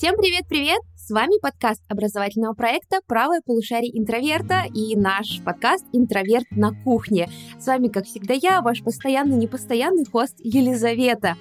Всем 0.00 0.16
привет-привет! 0.16 0.80
С 1.10 1.12
вами 1.12 1.40
подкаст 1.40 1.82
образовательного 1.88 2.54
проекта 2.54 3.00
«Правое 3.04 3.40
полушарие 3.44 3.98
интроверта» 3.98 4.62
и 4.72 4.94
наш 4.94 5.40
подкаст 5.44 5.84
«Интроверт 5.92 6.46
на 6.52 6.70
кухне». 6.84 7.28
С 7.58 7.66
вами, 7.66 7.88
как 7.88 8.04
всегда, 8.04 8.34
я, 8.34 8.62
ваш 8.62 8.84
постоянный 8.84 9.36
непостоянный 9.36 10.04
хост 10.04 10.36
Елизавета. 10.38 11.34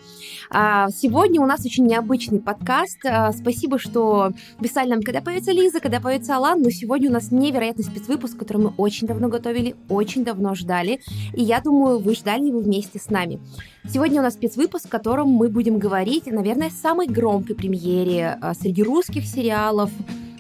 А, 0.50 0.90
сегодня 0.90 1.40
у 1.40 1.46
нас 1.46 1.64
очень 1.64 1.86
необычный 1.86 2.40
подкаст. 2.40 2.98
А, 3.06 3.32
спасибо, 3.32 3.78
что 3.78 4.32
писали 4.60 4.90
нам, 4.90 5.04
когда 5.04 5.22
появится 5.22 5.52
Лиза, 5.52 5.80
когда 5.82 6.00
появится 6.00 6.36
Алан, 6.38 6.64
но 6.64 6.72
сегодня 6.72 7.12
у 7.12 7.14
нас 7.14 7.32
невероятный 7.32 7.86
спецвыпуск, 7.86 8.40
который 8.40 8.64
мы 8.64 8.74
очень 8.76 9.06
давно 9.06 9.28
готовили, 9.28 9.76
очень 9.88 10.26
давно 10.26 10.56
ждали, 10.56 11.00
и 11.36 11.44
я 11.44 11.62
думаю, 11.62 12.00
вы 12.00 12.16
ждали 12.16 12.48
его 12.48 12.58
вместе 12.58 12.98
с 12.98 13.12
нами. 13.12 13.40
Сегодня 13.88 14.20
у 14.20 14.24
нас 14.24 14.34
спецвыпуск, 14.34 14.88
в 14.88 14.90
котором 14.90 15.30
мы 15.30 15.48
будем 15.48 15.78
говорить, 15.78 16.26
наверное, 16.26 16.68
о 16.68 16.72
самой 16.72 17.06
громкой 17.06 17.56
премьере 17.56 18.38
а, 18.42 18.56
среди 18.56 18.82
русских 18.82 19.26
сериалов 19.26 19.59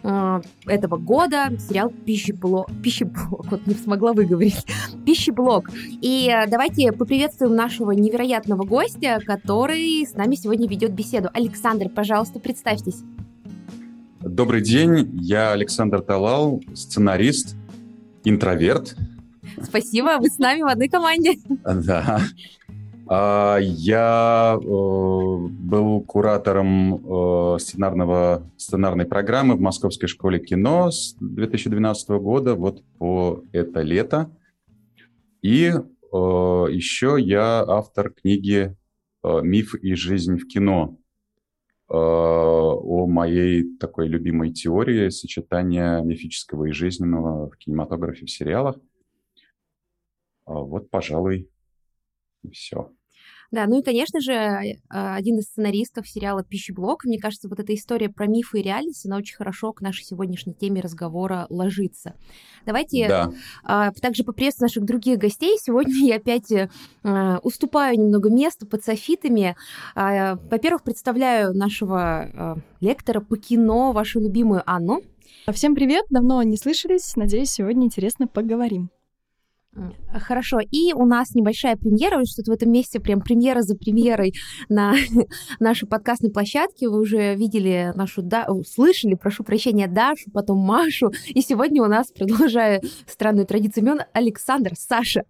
а, 0.03 0.41
этого 0.65 0.97
года 0.97 1.49
сериал 1.59 1.89
«Пищеблок». 1.89 2.69
Пищеблок, 2.83 3.51
вот 3.51 3.67
не 3.67 3.73
смогла 3.73 4.13
выговорить. 4.13 4.65
«Пищеблок». 5.05 5.69
И 6.01 6.29
а, 6.29 6.47
давайте 6.47 6.91
поприветствуем 6.91 7.55
нашего 7.55 7.91
невероятного 7.91 8.63
гостя, 8.63 9.19
который 9.25 10.05
с 10.05 10.13
нами 10.13 10.35
сегодня 10.35 10.67
ведет 10.67 10.93
беседу. 10.93 11.29
Александр, 11.33 11.89
пожалуйста, 11.89 12.39
представьтесь. 12.39 13.03
Добрый 14.21 14.61
день, 14.61 15.09
я 15.21 15.51
Александр 15.51 16.01
Талал, 16.01 16.61
сценарист, 16.73 17.55
интроверт. 18.23 18.95
Спасибо, 19.61 20.17
вы 20.19 20.29
с 20.29 20.37
нами 20.37 20.61
в 20.61 20.67
одной 20.67 20.89
команде. 20.89 21.35
Да. 21.65 22.21
А, 23.11 23.57
я 23.59 24.55
э, 24.55 24.63
был 24.63 26.01
куратором 26.01 27.55
э, 27.55 27.57
сценарного, 27.57 28.47
сценарной 28.55 29.07
программы 29.07 29.55
в 29.55 29.61
Московской 29.61 30.07
школе 30.07 30.39
кино 30.39 30.91
с 30.91 31.15
2012 31.19 32.09
года, 32.09 32.53
вот 32.53 32.83
по 32.99 33.43
это 33.51 33.81
лето. 33.81 34.29
И 35.41 35.69
э, 35.69 35.75
еще 36.11 37.17
я 37.19 37.63
автор 37.67 38.11
книги 38.11 38.75
«Миф 39.23 39.73
и 39.73 39.95
жизнь 39.95 40.37
в 40.37 40.47
кино» 40.47 40.95
о 41.89 43.07
моей 43.07 43.75
такой 43.77 44.07
любимой 44.07 44.53
теории 44.53 45.09
сочетания 45.09 45.99
мифического 46.03 46.65
и 46.65 46.71
жизненного 46.71 47.49
в 47.49 47.57
кинематографе, 47.57 48.27
в 48.27 48.29
сериалах. 48.29 48.75
Вот, 50.45 50.91
пожалуй, 50.91 51.49
все. 52.51 52.91
Да, 53.51 53.65
ну 53.65 53.79
и, 53.79 53.83
конечно 53.83 54.21
же, 54.21 54.33
а, 54.89 55.15
один 55.15 55.39
из 55.39 55.45
сценаристов 55.45 56.07
сериала 56.07 56.43
«Пищеблок». 56.43 57.05
Мне 57.05 57.17
кажется, 57.19 57.49
вот 57.49 57.59
эта 57.59 57.73
история 57.73 58.09
про 58.09 58.27
мифы 58.27 58.59
и 58.59 58.61
реальность, 58.63 59.05
она 59.05 59.17
очень 59.17 59.35
хорошо 59.35 59.73
к 59.73 59.81
нашей 59.81 60.03
сегодняшней 60.03 60.53
теме 60.53 60.81
разговора 60.81 61.47
ложится. 61.49 62.13
Давайте 62.65 63.07
да. 63.07 63.31
а, 63.63 63.91
также 63.91 64.23
поприветствую 64.23 64.67
наших 64.67 64.85
других 64.85 65.17
гостей. 65.17 65.57
Сегодня 65.59 65.95
я 66.05 66.17
опять 66.17 66.51
а, 67.03 67.39
уступаю 67.41 67.99
немного 67.99 68.29
места 68.29 68.67
под 68.67 68.83
софитами. 68.83 69.55
А, 69.95 70.35
во-первых, 70.35 70.83
представляю 70.83 71.55
нашего 71.55 72.01
а, 72.01 72.57
лектора 72.81 73.19
по 73.19 73.35
кино, 73.35 73.93
вашу 73.93 74.19
любимую 74.19 74.61
Анну. 74.67 75.01
Всем 75.51 75.73
привет, 75.73 76.05
давно 76.11 76.43
не 76.43 76.57
слышались. 76.57 77.15
Надеюсь, 77.15 77.49
сегодня 77.49 77.85
интересно 77.85 78.27
поговорим. 78.27 78.91
Хорошо. 80.11 80.59
И 80.59 80.93
у 80.93 81.05
нас 81.05 81.35
небольшая 81.35 81.75
премьера, 81.75 82.25
что-то 82.25 82.51
в 82.51 82.53
этом 82.55 82.71
месте 82.71 82.99
прям 82.99 83.21
премьера 83.21 83.61
за 83.61 83.75
премьерой 83.75 84.33
на 84.67 84.95
нашей 85.59 85.87
подкастной 85.87 86.31
площадке. 86.31 86.89
Вы 86.89 86.99
уже 86.99 87.35
видели 87.35 87.93
нашу, 87.95 88.23
да, 88.23 88.47
слышали, 88.67 89.13
прошу 89.13 89.43
прощения, 89.43 89.87
Дашу, 89.87 90.31
потом 90.33 90.57
Машу. 90.57 91.11
И 91.27 91.41
сегодня 91.41 91.83
у 91.83 91.85
нас, 91.85 92.11
продолжая 92.17 92.81
странную 93.07 93.45
традицию 93.45 93.83
имен, 93.83 94.01
Александр, 94.13 94.73
Саша. 94.75 95.23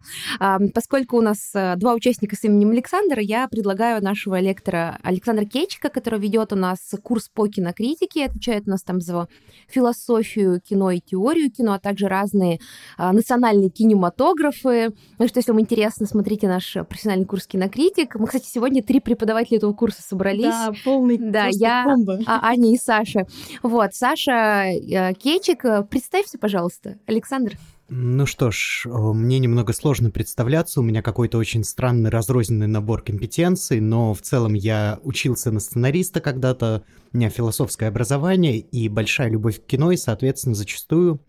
Поскольку 0.74 1.18
у 1.18 1.22
нас 1.22 1.52
э, 1.54 1.76
два 1.76 1.94
участника 1.94 2.36
с 2.36 2.44
именем 2.46 2.72
Александра, 2.72 3.22
я 3.22 3.48
предлагаю 3.48 4.02
нашего 4.02 4.40
лектора 4.40 4.98
Александра 5.04 5.46
Кечика, 5.46 5.90
который 5.90 6.20
ведет 6.20 6.54
у 6.54 6.56
нас 6.56 6.80
курс 7.04 7.30
по 7.30 7.48
кинокритике, 7.48 8.26
отвечает 8.26 8.64
у 8.68 8.72
нас 8.72 8.84
там 8.84 9.02
за 9.02 9.28
философию 9.68 10.62
кино 10.62 10.92
и 10.92 11.00
теорию 11.00 11.52
кино, 11.52 11.74
а 11.74 11.80
также 11.80 12.08
разные 12.08 12.60
а, 12.98 13.12
национальные 13.12 13.70
кинематографы, 13.70 14.29
фотографы. 14.30 14.94
Ну 15.18 15.28
что, 15.28 15.40
если 15.40 15.52
вам 15.52 15.62
интересно, 15.62 16.06
смотрите 16.06 16.48
наш 16.48 16.74
профессиональный 16.88 17.26
курс 17.26 17.48
кинокритик. 17.48 18.16
Мы, 18.16 18.28
кстати, 18.28 18.48
сегодня 18.48 18.84
три 18.84 19.00
преподавателя 19.00 19.58
этого 19.58 19.74
курса 19.74 20.02
собрались. 20.02 20.44
Да, 20.44 20.72
полный 20.84 21.18
Да, 21.18 21.48
я, 21.52 21.86
бомба. 21.86 22.20
А, 22.26 22.48
Аня 22.48 22.74
и 22.74 22.78
Саша. 22.78 23.26
Вот, 23.64 23.94
Саша 23.94 24.66
э, 24.66 25.14
Кечик, 25.14 25.64
представься, 25.90 26.38
пожалуйста. 26.38 26.98
Александр. 27.08 27.58
Ну 27.92 28.28
что 28.28 28.52
ж, 28.52 28.84
мне 28.86 29.40
немного 29.40 29.74
сложно 29.74 30.12
представляться, 30.12 30.80
у 30.80 30.84
меня 30.84 31.02
какой-то 31.02 31.40
очень 31.40 31.64
странный 31.64 32.12
разрозненный 32.12 32.68
набор 32.68 33.02
компетенций, 33.02 33.80
но 33.80 34.14
в 34.14 34.22
целом 34.22 34.54
я 34.54 35.00
учился 35.02 35.50
на 35.50 35.60
сценариста 35.60 36.22
когда-то, 36.22 36.84
у 37.12 37.18
меня 37.18 37.32
философское 37.32 37.88
образование 37.88 38.60
и 38.60 38.88
большая 38.90 39.32
любовь 39.32 39.60
к 39.60 39.66
кино, 39.66 39.92
и, 39.92 39.98
соответственно, 39.98 40.54
зачастую 40.54 41.20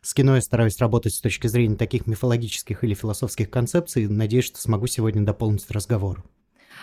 с 0.00 0.14
кино 0.14 0.36
я 0.36 0.40
стараюсь 0.40 0.78
работать 0.78 1.14
с 1.14 1.20
точки 1.20 1.46
зрения 1.48 1.76
таких 1.76 2.06
мифологических 2.06 2.84
или 2.84 2.94
философских 2.94 3.50
концепций. 3.50 4.06
Надеюсь, 4.06 4.44
что 4.44 4.60
смогу 4.60 4.86
сегодня 4.86 5.24
дополнить 5.24 5.70
разговор. 5.70 6.24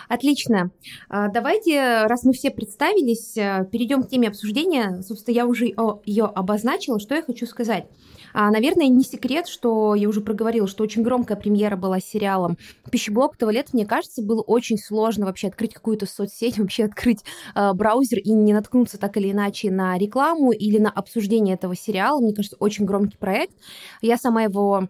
Отлично. 0.08 0.70
А, 1.08 1.28
давайте, 1.28 2.06
раз 2.06 2.24
мы 2.24 2.32
все 2.32 2.50
представились, 2.50 3.36
э, 3.36 3.66
перейдем 3.70 4.02
к 4.02 4.08
теме 4.08 4.28
обсуждения. 4.28 5.02
Собственно, 5.02 5.34
я 5.34 5.46
уже 5.46 5.66
ее 6.04 6.24
обозначила. 6.24 7.00
Что 7.00 7.14
я 7.14 7.22
хочу 7.22 7.46
сказать? 7.46 7.86
А, 8.32 8.50
наверное, 8.50 8.88
не 8.88 9.02
секрет, 9.02 9.48
что 9.48 9.94
я 9.94 10.08
уже 10.08 10.20
проговорила, 10.20 10.68
что 10.68 10.84
очень 10.84 11.02
громкая 11.02 11.38
премьера 11.38 11.76
была 11.76 12.00
с 12.00 12.04
сериалом 12.04 12.58
«Пищеблок 12.90 13.36
этого 13.36 13.48
лета». 13.50 13.70
Мне 13.72 13.86
кажется, 13.86 14.22
было 14.22 14.42
очень 14.42 14.76
сложно 14.78 15.24
вообще 15.24 15.48
открыть 15.48 15.72
какую-то 15.72 16.04
соцсеть, 16.04 16.58
вообще 16.58 16.84
открыть 16.84 17.24
э, 17.54 17.72
браузер 17.72 18.18
и 18.18 18.32
не 18.32 18.52
наткнуться 18.52 18.98
так 18.98 19.16
или 19.16 19.32
иначе 19.32 19.70
на 19.70 19.96
рекламу 19.96 20.52
или 20.52 20.78
на 20.78 20.90
обсуждение 20.90 21.54
этого 21.54 21.74
сериала. 21.74 22.20
Мне 22.20 22.34
кажется, 22.34 22.56
очень 22.60 22.84
громкий 22.84 23.16
проект. 23.16 23.54
Я 24.02 24.18
сама 24.18 24.42
его 24.42 24.88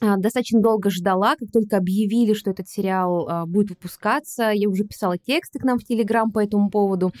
достаточно 0.00 0.60
долго 0.60 0.90
ждала, 0.90 1.36
как 1.36 1.50
только 1.52 1.76
объявили, 1.76 2.32
что 2.32 2.50
этот 2.50 2.68
сериал 2.68 3.28
а, 3.28 3.46
будет 3.46 3.70
выпускаться. 3.70 4.50
Я 4.50 4.68
уже 4.68 4.84
писала 4.84 5.18
тексты 5.18 5.58
к 5.58 5.64
нам 5.64 5.78
в 5.78 5.84
Телеграм 5.84 6.30
по 6.32 6.42
этому 6.42 6.70
поводу. 6.70 7.12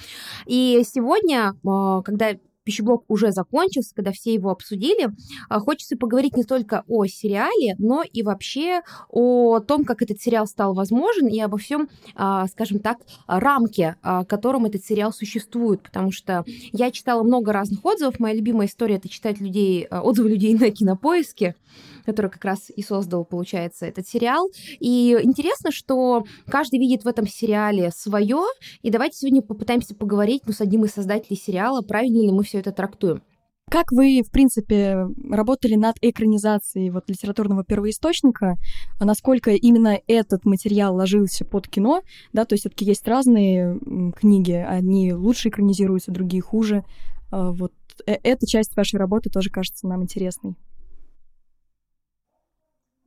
И 0.46 0.82
сегодня, 0.84 1.54
а, 1.66 2.02
когда 2.02 2.34
пищеблок 2.64 3.04
уже 3.08 3.32
закончился, 3.32 3.94
когда 3.94 4.12
все 4.12 4.32
его 4.32 4.50
обсудили, 4.50 5.10
а, 5.48 5.60
хочется 5.60 5.96
поговорить 5.96 6.36
не 6.36 6.44
только 6.44 6.84
о 6.86 7.06
сериале, 7.06 7.74
но 7.78 8.02
и 8.02 8.22
вообще 8.22 8.82
о 9.08 9.60
том, 9.60 9.84
как 9.84 10.02
этот 10.02 10.20
сериал 10.20 10.46
стал 10.46 10.74
возможен, 10.74 11.26
и 11.26 11.40
обо 11.40 11.58
всем, 11.58 11.88
а, 12.14 12.46
скажем 12.46 12.78
так, 12.78 12.98
рамке, 13.26 13.96
а, 14.02 14.24
которым 14.24 14.66
этот 14.66 14.84
сериал 14.84 15.12
существует, 15.12 15.82
потому 15.82 16.12
что 16.12 16.44
я 16.72 16.90
читала 16.90 17.22
много 17.22 17.52
разных 17.52 17.84
отзывов. 17.84 18.20
Моя 18.20 18.34
любимая 18.34 18.66
история— 18.66 18.94
это 18.96 19.08
читать 19.08 19.40
людей, 19.40 19.86
отзывы 19.86 20.30
людей 20.30 20.54
на 20.54 20.70
кинопоиске, 20.70 21.56
который 22.04 22.30
как 22.30 22.44
раз 22.44 22.70
и 22.70 22.82
создал, 22.82 23.24
получается, 23.24 23.86
этот 23.86 24.08
сериал. 24.08 24.48
И 24.78 25.18
интересно, 25.22 25.70
что 25.70 26.24
каждый 26.46 26.78
видит 26.78 27.04
в 27.04 27.08
этом 27.08 27.26
сериале 27.26 27.90
свое, 27.90 28.42
и 28.82 28.90
давайте 28.90 29.18
сегодня 29.18 29.42
попытаемся 29.42 29.94
поговорить 29.94 30.42
ну, 30.46 30.52
с 30.52 30.60
одним 30.60 30.84
из 30.84 30.92
создателей 30.92 31.36
сериала, 31.36 31.82
правильно 31.82 32.20
ли 32.20 32.30
мы 32.30 32.44
все 32.44 32.58
это 32.58 32.72
трактуем. 32.72 33.22
Как 33.70 33.92
вы, 33.92 34.22
в 34.26 34.32
принципе, 34.32 35.06
работали 35.30 35.76
над 35.76 35.94
экранизацией 36.00 36.90
вот 36.90 37.08
литературного 37.08 37.62
первоисточника? 37.62 38.56
Насколько 38.98 39.52
именно 39.52 39.96
этот 40.08 40.44
материал 40.44 40.96
ложился 40.96 41.44
под 41.44 41.68
кино? 41.68 42.02
Да, 42.32 42.44
то 42.44 42.54
есть 42.54 42.62
все-таки 42.62 42.84
есть 42.84 43.06
разные 43.06 43.78
книги, 44.16 44.52
одни 44.52 45.12
лучше 45.14 45.50
экранизируются, 45.50 46.10
другие 46.10 46.42
хуже. 46.42 46.84
А, 47.30 47.52
вот 47.52 47.72
э, 48.06 48.16
эта 48.24 48.44
часть 48.44 48.74
вашей 48.76 48.96
работы 48.96 49.30
тоже 49.30 49.50
кажется 49.50 49.86
нам 49.86 50.02
интересной. 50.02 50.56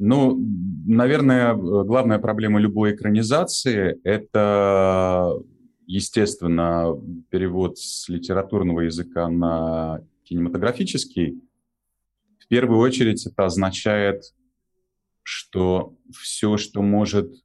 Ну, 0.06 0.38
наверное, 0.86 1.54
главная 1.54 2.20
проблема 2.20 2.60
любой 2.60 2.94
экранизации– 2.94 4.02
это, 4.04 5.42
естественно, 5.88 6.94
перевод 7.30 7.78
с 7.78 8.10
литературного 8.10 8.82
языка 8.82 9.30
на 9.30 10.02
кинематографический. 10.26 11.42
В 12.38 12.50
первую 12.50 12.82
очередь 12.82 13.26
это 13.26 13.46
означает, 13.46 14.24
что 15.22 15.96
все, 16.12 16.58
что 16.58 16.82
может 16.82 17.32
э, 17.32 17.38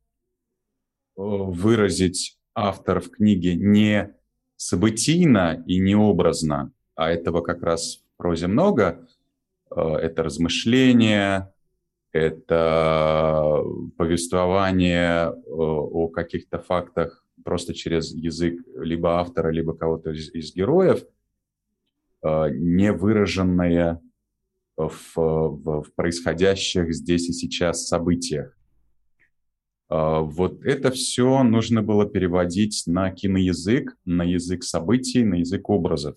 выразить 1.17 2.41
автор 2.57 2.99
в 2.99 3.11
книге 3.11 3.55
не 3.55 4.17
событийно 4.57 5.63
и 5.69 5.79
не 5.79 5.95
образно, 5.95 6.73
а 6.97 7.09
этого 7.09 7.41
как 7.41 7.63
раз 7.63 7.99
в 7.99 8.17
прозе 8.17 8.49
много, 8.49 9.07
э, 9.71 9.81
это 9.81 10.25
размышления, 10.25 11.55
это 12.13 13.63
повествование 13.97 15.31
э, 15.31 15.33
о 15.51 16.09
каких-то 16.09 16.59
фактах 16.59 17.25
просто 17.45 17.75
через 17.75 18.13
язык 18.13 18.61
либо 18.77 19.21
автора, 19.21 19.51
либо 19.51 19.75
кого-то 19.75 20.11
из, 20.11 20.33
из 20.35 20.55
героев, 20.55 21.05
э, 22.23 22.51
не 22.51 22.93
выраженное 22.93 24.01
в, 24.77 24.93
в, 25.17 25.83
в 25.83 25.95
происходящих 25.95 26.95
здесь 26.95 27.29
и 27.29 27.33
сейчас 27.33 27.89
событиях. 27.89 28.57
Э, 29.91 30.21
вот 30.21 30.63
это 30.65 30.91
все 30.91 31.43
нужно 31.43 31.83
было 31.83 32.07
переводить 32.07 32.85
на 32.87 33.11
киноязык, 33.11 33.97
на 34.05 34.23
язык 34.23 34.65
событий, 34.65 35.25
на 35.25 35.37
язык 35.37 35.69
образов. 35.69 36.17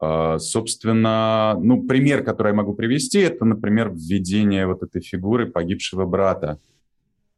А, 0.00 0.38
собственно, 0.38 1.58
ну, 1.60 1.82
пример, 1.86 2.24
который 2.24 2.48
я 2.48 2.54
могу 2.54 2.72
привести, 2.74 3.18
это, 3.18 3.44
например, 3.44 3.92
введение 3.92 4.66
вот 4.66 4.82
этой 4.82 5.02
фигуры 5.02 5.50
погибшего 5.50 6.06
брата, 6.06 6.58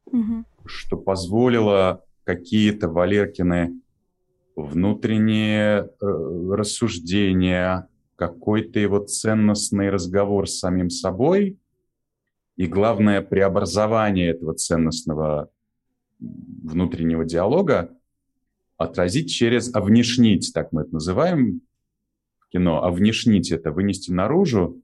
угу. 0.05 0.45
что 0.65 0.95
позволило 0.95 2.05
какие-то 2.23 2.87
Валеркины 2.87 3.81
внутренние 4.55 5.81
э, 5.81 6.05
рассуждения, 6.51 7.89
какой-то 8.15 8.79
его 8.79 8.99
ценностный 8.99 9.89
разговор 9.89 10.47
с 10.47 10.59
самим 10.59 10.89
собой 10.89 11.57
и, 12.55 12.67
главное, 12.67 13.21
преобразование 13.21 14.29
этого 14.29 14.53
ценностного 14.53 15.49
внутреннего 16.19 17.25
диалога 17.25 17.89
отразить 18.77 19.29
через, 19.31 19.73
а 19.75 19.81
внешнить, 19.81 20.51
так 20.53 20.71
мы 20.71 20.83
это 20.83 20.93
называем, 20.93 21.61
кино, 22.53 22.83
а 22.83 22.91
внешнить 22.91 23.51
это, 23.51 23.71
вынести 23.71 24.11
наружу. 24.11 24.81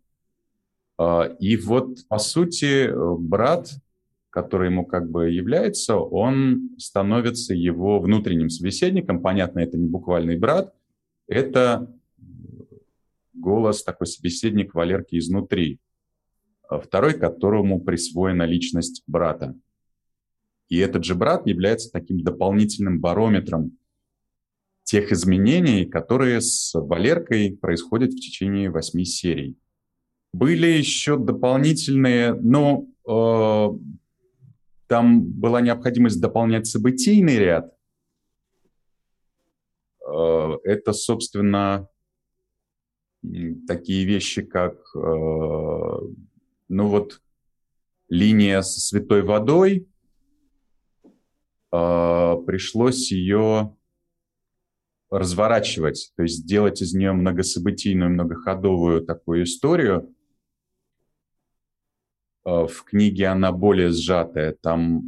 А, 0.98 1.24
и 1.40 1.56
вот, 1.56 2.08
по 2.10 2.18
сути, 2.18 2.90
брат, 3.20 3.70
который 4.30 4.70
ему 4.70 4.86
как 4.86 5.10
бы 5.10 5.30
является, 5.30 5.98
он 5.98 6.72
становится 6.78 7.54
его 7.54 8.00
внутренним 8.00 8.50
собеседником. 8.50 9.22
Понятно, 9.22 9.60
это 9.60 9.78
не 9.78 9.88
буквальный 9.88 10.38
брат, 10.38 10.74
это 11.28 11.94
голос, 13.34 13.84
такой 13.84 14.08
собеседник 14.08 14.74
Валерки 14.74 15.18
изнутри. 15.18 15.80
А 16.68 16.80
второй, 16.80 17.14
которому 17.14 17.82
присвоена 17.82 18.44
личность 18.44 19.04
брата. 19.08 19.56
И 20.68 20.78
этот 20.78 21.04
же 21.04 21.16
брат 21.16 21.48
является 21.48 21.92
таким 21.92 22.22
дополнительным 22.22 23.00
барометром 23.00 23.79
тех 24.90 25.12
изменений, 25.12 25.86
которые 25.86 26.42
с 26.42 26.72
Валеркой 26.74 27.56
происходят 27.56 28.12
в 28.12 28.16
течение 28.16 28.72
восьми 28.72 29.06
серий. 29.06 29.56
Были 30.34 30.66
еще 30.66 31.16
дополнительные, 31.16 32.34
но 32.34 32.88
э, 33.08 33.68
там 34.88 35.22
была 35.22 35.62
необходимость 35.62 36.20
дополнять 36.20 36.66
событийный 36.66 37.38
ряд. 37.38 37.72
Э, 40.08 40.58
это, 40.64 40.94
собственно, 40.94 41.88
такие 43.68 44.06
вещи, 44.06 44.42
как, 44.42 44.74
э, 44.96 45.00
ну 46.68 46.88
вот, 46.88 47.22
линия 48.08 48.64
со 48.64 48.80
святой 48.80 49.22
водой. 49.22 49.88
Э, 51.72 52.38
пришлось 52.48 53.12
ее 53.12 53.76
разворачивать, 55.10 56.12
то 56.16 56.24
есть 56.24 56.40
сделать 56.44 56.82
из 56.82 56.94
нее 56.94 57.14
многособытийную, 57.14 58.12
многоходовую 58.12 59.02
такую 59.02 59.44
историю. 59.44 60.14
Э, 62.46 62.68
в 62.68 62.84
книге 62.84 63.28
она 63.28 63.52
более 63.52 63.90
сжатая, 63.90 64.56
там 64.62 65.04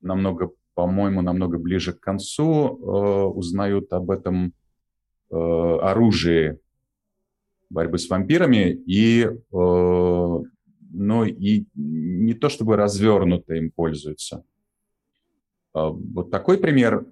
намного, 0.00 0.52
по-моему, 0.74 1.22
намного 1.22 1.58
ближе 1.58 1.92
к 1.92 2.00
концу 2.00 2.44
э, 2.46 3.24
узнают 3.26 3.92
об 3.92 4.10
этом 4.10 4.52
э, 5.30 5.36
оружии 5.36 6.58
борьбы 7.70 7.98
с 7.98 8.08
вампирами 8.08 8.70
и, 8.86 9.24
э, 9.24 9.34
ну, 9.52 11.24
и 11.24 11.64
не 11.74 12.34
то 12.34 12.48
чтобы 12.48 12.76
развернуто 12.76 13.54
им 13.54 13.70
пользуются. 13.70 14.44
Э, 15.74 15.90
вот 15.90 16.30
такой 16.32 16.58
пример. 16.58 17.06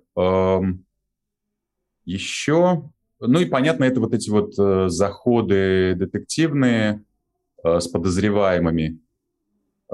Еще, 2.05 2.91
ну 3.21 3.39
и 3.39 3.45
понятно, 3.45 3.85
это 3.85 4.01
вот 4.01 4.15
эти 4.15 4.29
вот 4.29 4.59
э, 4.59 4.89
заходы 4.89 5.95
детективные 5.95 7.05
э, 7.63 7.79
с 7.79 7.87
подозреваемыми, 7.87 8.99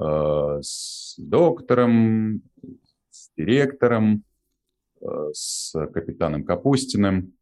э, 0.01 0.59
с 0.63 1.15
доктором, 1.19 2.43
с 3.11 3.31
директором, 3.37 4.25
э, 5.03 5.07
с 5.35 5.73
капитаном 5.93 6.45
Капустиным. 6.45 7.35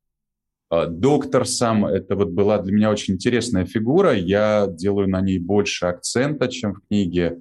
Э, 0.73 0.87
доктор 0.89 1.47
сам, 1.47 1.87
это 1.87 2.17
вот 2.17 2.31
была 2.31 2.59
для 2.61 2.73
меня 2.73 2.91
очень 2.91 3.15
интересная 3.15 3.65
фигура, 3.65 4.13
я 4.13 4.67
делаю 4.69 5.09
на 5.09 5.21
ней 5.21 5.39
больше 5.39 5.87
акцента, 5.87 6.49
чем 6.49 6.75
в 6.75 6.81
книге. 6.89 7.41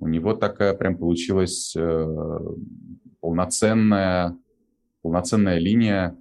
У 0.00 0.08
него 0.08 0.34
такая 0.34 0.74
прям 0.74 0.98
получилась 0.98 1.72
э, 1.76 2.38
полноценная, 3.20 4.36
полноценная 5.02 5.58
линия 5.58 6.16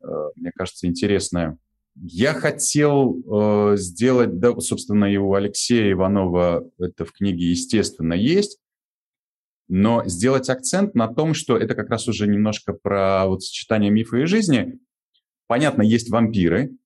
мне 0.00 0.52
кажется, 0.54 0.86
интересная. 0.86 1.58
Я 2.00 2.32
хотел 2.32 3.72
э, 3.72 3.76
сделать, 3.76 4.38
да, 4.38 4.58
собственно, 4.60 5.06
и 5.06 5.16
у 5.16 5.34
Алексея 5.34 5.92
Иванова 5.92 6.70
это 6.78 7.04
в 7.04 7.12
книге, 7.12 7.50
естественно, 7.50 8.14
есть, 8.14 8.60
но 9.68 10.04
сделать 10.06 10.48
акцент 10.48 10.94
на 10.94 11.08
том, 11.08 11.34
что 11.34 11.56
это 11.56 11.74
как 11.74 11.90
раз 11.90 12.06
уже 12.06 12.28
немножко 12.28 12.72
про 12.72 13.26
вот 13.26 13.42
сочетание 13.42 13.90
мифа 13.90 14.18
и 14.18 14.26
жизни. 14.26 14.78
Понятно, 15.48 15.82
есть 15.82 16.10
вампиры, 16.10 16.76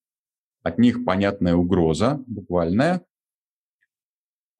от 0.62 0.78
них 0.78 1.04
понятная 1.04 1.56
угроза, 1.56 2.22
буквальная, 2.26 3.04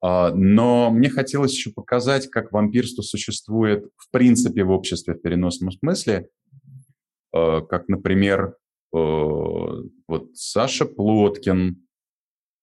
а, 0.01 0.31
но 0.35 0.91
мне 0.91 1.09
хотелось 1.09 1.53
еще 1.53 1.71
показать, 1.71 2.29
как 2.29 2.51
вампирство 2.51 3.01
существует 3.01 3.85
в 3.97 4.11
принципе 4.11 4.63
в 4.63 4.69
обществе 4.69 5.15
в 5.15 5.21
переносном 5.21 5.71
смысле– 5.71 6.27
Э, 6.42 6.42
как, 7.33 7.87
например, 7.87 8.55
э, 8.93 8.97
вот 10.07 10.35
Саша 10.35 10.85
Плоткин, 10.85 11.87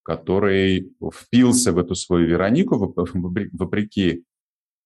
который 0.04 0.94
впился 1.12 1.72
в 1.72 1.78
эту 1.78 1.94
свою 1.94 2.28
Веронику 2.28 2.94
вопреки 3.52 4.24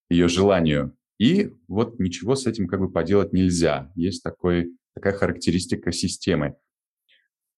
ее 0.09 0.29
желанию, 0.29 0.97
и 1.19 1.53
вот 1.69 1.99
ничего 2.01 2.35
с 2.35 2.47
этим 2.47 2.67
как 2.67 2.81
бы 2.81 2.91
поделать 2.91 3.33
нельзя. 3.33 3.93
Есть 3.95 4.23
такой, 4.23 4.75
такая 4.95 5.13
характеристика 5.13 5.93
системы. 5.93 6.57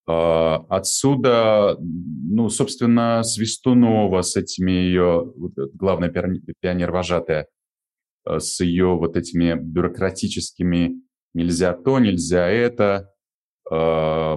Э, 0.09 0.57
отсюда, 0.69 1.77
ну, 1.81 2.49
собственно, 2.49 3.23
Свистунова 3.23 4.23
с 4.23 4.35
этими 4.35 4.73
ее, 4.73 5.33
главная 5.75 6.11
пионер-вожатая, 6.11 7.47
с 8.27 8.61
ее 8.61 8.97
вот 8.97 9.17
этими 9.17 9.55
бюрократическими 9.55 11.06
нельзя 11.37 11.75
то, 11.75 11.99
нельзя 11.99 12.49
это. 12.49 13.13
Э, 13.71 14.37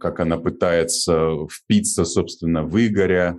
как 0.00 0.20
она 0.20 0.38
пытается 0.38 1.46
впиться, 1.50 2.04
собственно, 2.04 2.64
в 2.64 2.76
Игоря 2.78 3.38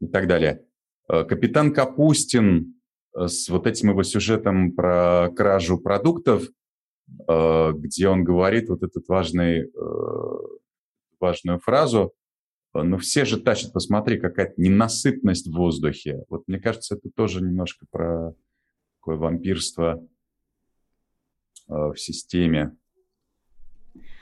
и 0.00 0.06
так 0.06 0.26
далее. 0.26 0.64
Э, 1.08 1.24
капитан 1.24 1.72
Капустин 1.72 2.80
э, 3.16 3.26
с 3.26 3.48
вот 3.48 3.66
этим 3.66 3.90
его 3.90 4.02
сюжетом 4.02 4.72
про 4.72 5.30
кражу 5.36 5.78
продуктов, 5.78 6.44
где 7.28 8.08
он 8.08 8.24
говорит 8.24 8.70
вот 8.70 8.82
эту 8.82 9.02
важный, 9.06 9.70
важную 11.20 11.58
фразу, 11.58 12.14
ну 12.72 12.96
все 12.96 13.26
же 13.26 13.38
тащат, 13.38 13.74
посмотри, 13.74 14.18
какая-то 14.18 14.54
ненасытность 14.56 15.48
в 15.48 15.54
воздухе. 15.54 16.24
Вот 16.30 16.44
мне 16.46 16.58
кажется, 16.58 16.94
это 16.94 17.10
тоже 17.14 17.42
немножко 17.42 17.84
про 17.90 18.34
такое 19.04 19.16
вампирство 19.18 20.02
э, 21.68 21.74
в 21.74 21.96
системе 21.96 22.74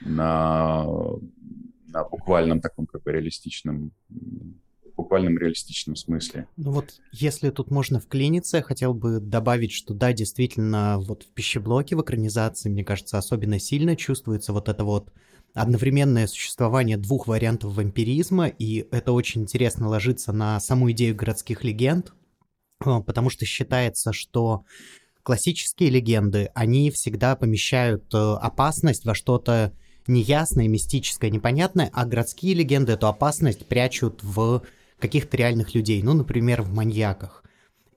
на, 0.01 0.85
на 1.87 2.03
буквальном 2.03 2.59
таком 2.59 2.85
как 2.85 3.03
бы 3.03 3.13
реалистичном 3.13 3.93
буквальном 4.97 5.37
реалистичном 5.39 5.95
смысле. 5.95 6.47
Ну 6.55 6.71
вот, 6.71 6.99
если 7.11 7.49
тут 7.49 7.71
можно 7.71 7.99
вклиниться, 7.99 8.57
я 8.57 8.63
хотел 8.63 8.93
бы 8.93 9.19
добавить, 9.19 9.71
что 9.71 9.93
да, 9.95 10.13
действительно, 10.13 10.99
вот 10.99 11.23
в 11.23 11.29
пищеблоке, 11.29 11.95
в 11.95 12.01
экранизации, 12.01 12.69
мне 12.69 12.83
кажется, 12.83 13.17
особенно 13.17 13.57
сильно 13.59 13.95
чувствуется 13.95 14.53
вот 14.53 14.69
это 14.69 14.83
вот 14.83 15.11
одновременное 15.55 16.27
существование 16.27 16.97
двух 16.97 17.25
вариантов 17.25 17.73
вампиризма, 17.73 18.47
и 18.47 18.85
это 18.91 19.13
очень 19.13 19.43
интересно 19.43 19.87
ложится 19.87 20.31
на 20.31 20.59
саму 20.59 20.91
идею 20.91 21.15
городских 21.15 21.63
легенд, 21.63 22.13
потому 23.05 23.29
что 23.29 23.45
считается, 23.45 24.13
что 24.13 24.65
классические 25.23 25.89
легенды, 25.89 26.49
они 26.53 26.91
всегда 26.91 27.35
помещают 27.35 28.13
э, 28.13 28.17
опасность 28.17 29.05
во 29.05 29.15
что-то 29.15 29.73
неясное, 30.05 30.67
мистическое, 30.67 31.29
непонятное, 31.29 31.89
а 31.93 32.05
городские 32.05 32.53
легенды 32.53 32.91
эту 32.91 33.07
опасность 33.07 33.65
прячут 33.65 34.21
в 34.21 34.63
каких-то 34.99 35.37
реальных 35.37 35.73
людей, 35.75 36.01
ну, 36.03 36.13
например, 36.13 36.61
в 36.61 36.73
маньяках. 36.73 37.43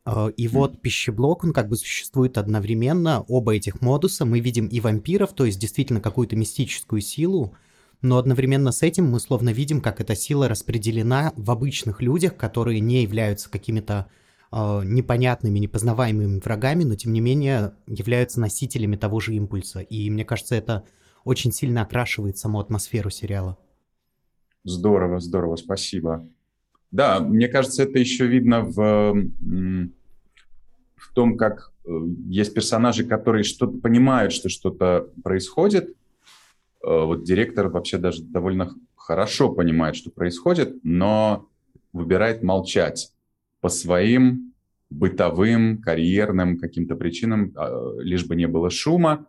Э, 0.06 0.30
и 0.36 0.48
вот 0.48 0.80
пищеблок, 0.80 1.44
он 1.44 1.52
как 1.52 1.68
бы 1.68 1.76
существует 1.76 2.38
одновременно, 2.38 3.22
оба 3.22 3.56
этих 3.56 3.80
модуса. 3.80 4.24
Мы 4.24 4.40
видим 4.40 4.66
и 4.68 4.80
вампиров, 4.80 5.34
то 5.34 5.44
есть 5.44 5.58
действительно 5.58 6.00
какую-то 6.00 6.36
мистическую 6.36 7.00
силу, 7.00 7.54
но 8.02 8.18
одновременно 8.18 8.72
с 8.72 8.82
этим 8.82 9.10
мы 9.10 9.18
словно 9.18 9.50
видим, 9.50 9.80
как 9.80 10.00
эта 10.00 10.14
сила 10.14 10.48
распределена 10.48 11.32
в 11.36 11.50
обычных 11.50 12.00
людях, 12.00 12.36
которые 12.36 12.80
не 12.80 13.02
являются 13.02 13.50
какими-то 13.50 14.06
непонятными, 14.84 15.58
непознаваемыми 15.58 16.40
врагами, 16.40 16.84
но 16.84 16.94
тем 16.94 17.12
не 17.12 17.20
менее 17.20 17.74
являются 17.86 18.40
носителями 18.40 18.96
того 18.96 19.20
же 19.20 19.34
импульса. 19.34 19.80
И 19.80 20.08
мне 20.10 20.24
кажется, 20.24 20.54
это 20.54 20.84
очень 21.24 21.52
сильно 21.52 21.82
окрашивает 21.82 22.38
саму 22.38 22.60
атмосферу 22.60 23.10
сериала. 23.10 23.58
Здорово, 24.64 25.20
здорово, 25.20 25.56
спасибо. 25.56 26.26
Да, 26.90 27.20
мне 27.20 27.48
кажется, 27.48 27.82
это 27.82 27.98
еще 27.98 28.26
видно 28.26 28.62
в, 28.62 29.14
в 30.96 31.14
том, 31.14 31.36
как 31.36 31.72
э, 31.84 31.90
есть 32.28 32.54
персонажи, 32.54 33.04
которые 33.04 33.44
что-то 33.44 33.78
понимают, 33.78 34.32
что 34.32 34.48
что-то 34.48 35.10
происходит. 35.22 35.90
Э, 36.82 37.04
вот 37.04 37.24
директор 37.24 37.68
вообще 37.68 37.98
даже 37.98 38.22
довольно 38.22 38.74
хорошо 38.94 39.52
понимает, 39.52 39.96
что 39.96 40.10
происходит, 40.10 40.76
но 40.82 41.48
выбирает 41.92 42.42
молчать 42.42 43.12
по 43.60 43.68
своим 43.68 44.54
бытовым, 44.90 45.80
карьерным 45.80 46.58
каким-то 46.58 46.94
причинам, 46.94 47.52
а, 47.56 47.94
лишь 47.98 48.26
бы 48.26 48.36
не 48.36 48.46
было 48.46 48.70
шума. 48.70 49.26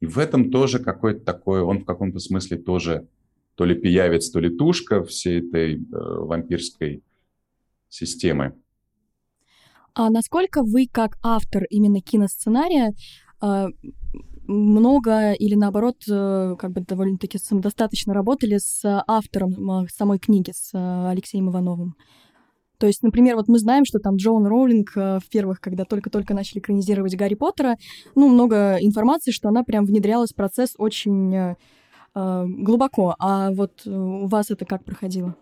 И 0.00 0.06
в 0.06 0.18
этом 0.18 0.50
тоже 0.50 0.78
какой-то 0.78 1.24
такой, 1.24 1.62
он 1.62 1.80
в 1.80 1.84
каком-то 1.84 2.18
смысле 2.18 2.58
тоже 2.58 3.08
то 3.54 3.64
ли 3.64 3.74
пиявец, 3.74 4.30
то 4.30 4.40
ли 4.40 4.54
тушка 4.54 5.02
всей 5.02 5.40
этой 5.40 5.76
э, 5.76 5.78
вампирской 5.90 7.02
системы. 7.88 8.52
А 9.94 10.10
насколько 10.10 10.62
вы, 10.62 10.86
как 10.92 11.16
автор 11.22 11.64
именно 11.70 12.02
киносценария, 12.02 12.92
э, 13.40 13.66
много 14.46 15.32
или 15.32 15.54
наоборот, 15.54 16.04
э, 16.08 16.56
как 16.58 16.72
бы 16.72 16.80
довольно-таки 16.80 17.38
самодостаточно 17.38 18.14
работали 18.14 18.58
с 18.58 18.82
автором 19.06 19.84
э, 19.84 19.86
самой 19.88 20.18
книги, 20.18 20.52
с 20.54 20.70
э, 20.74 21.08
Алексеем 21.10 21.50
Ивановым? 21.50 21.96
То 22.78 22.86
есть, 22.86 23.02
например, 23.02 23.36
вот 23.36 23.48
мы 23.48 23.58
знаем, 23.58 23.84
что 23.84 23.98
там 23.98 24.16
Джоан 24.16 24.46
Роулинг 24.46 24.94
в 24.94 25.22
первых, 25.30 25.60
когда 25.60 25.84
только-только 25.84 26.34
начали 26.34 26.58
экранизировать 26.58 27.16
Гарри 27.16 27.34
Поттера, 27.34 27.76
ну, 28.14 28.28
много 28.28 28.76
информации, 28.80 29.30
что 29.30 29.48
она 29.48 29.62
прям 29.64 29.84
внедрялась 29.84 30.30
в 30.30 30.34
процесс 30.34 30.74
очень 30.76 31.34
э, 31.34 31.54
глубоко. 32.14 33.14
А 33.18 33.50
вот 33.52 33.86
у 33.86 34.26
вас 34.26 34.50
это 34.50 34.64
как 34.64 34.84
проходило? 34.84 35.34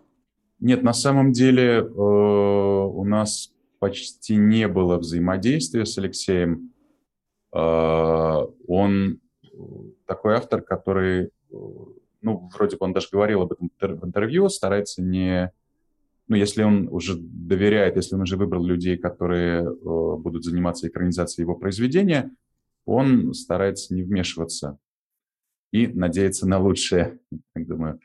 Нет, 0.61 0.83
на 0.83 0.93
самом 0.93 1.33
деле 1.33 1.79
э, 1.79 1.85
у 1.85 3.05
нас 3.05 3.53
почти 3.79 4.37
не 4.37 4.69
было 4.69 4.97
взаимодействия 4.97 5.85
с 5.85 5.99
Алексеем. 5.99 6.73
Э, 7.55 8.41
он 8.67 9.21
такой 10.07 10.35
автор, 10.35 10.62
который, 10.62 11.31
ну, 12.23 12.49
вроде 12.55 12.76
бы 12.76 12.85
он 12.85 12.93
даже 12.93 13.09
говорил 13.12 13.43
об 13.43 13.53
этом 13.53 13.71
в 13.79 14.05
интервью, 14.05 14.49
старается 14.49 15.03
не... 15.03 15.53
Ну, 16.26 16.37
если 16.37 16.62
он 16.62 16.88
уже 16.90 17.16
доверяет, 17.19 17.97
если 17.97 18.14
он 18.14 18.23
уже 18.23 18.37
выбрал 18.37 18.64
людей, 18.64 18.97
которые 18.97 19.62
э, 19.62 19.73
будут 19.73 20.45
заниматься 20.45 20.88
экранизацией 20.88 21.45
его 21.45 21.54
произведения, 21.54 22.31
он 22.87 23.35
старается 23.35 23.95
не 23.95 24.02
вмешиваться 24.02 24.78
и 25.71 25.87
надеяться 25.87 26.49
на 26.49 26.59
лучшее, 26.59 27.19
я 27.54 27.64
думаю. 27.64 28.00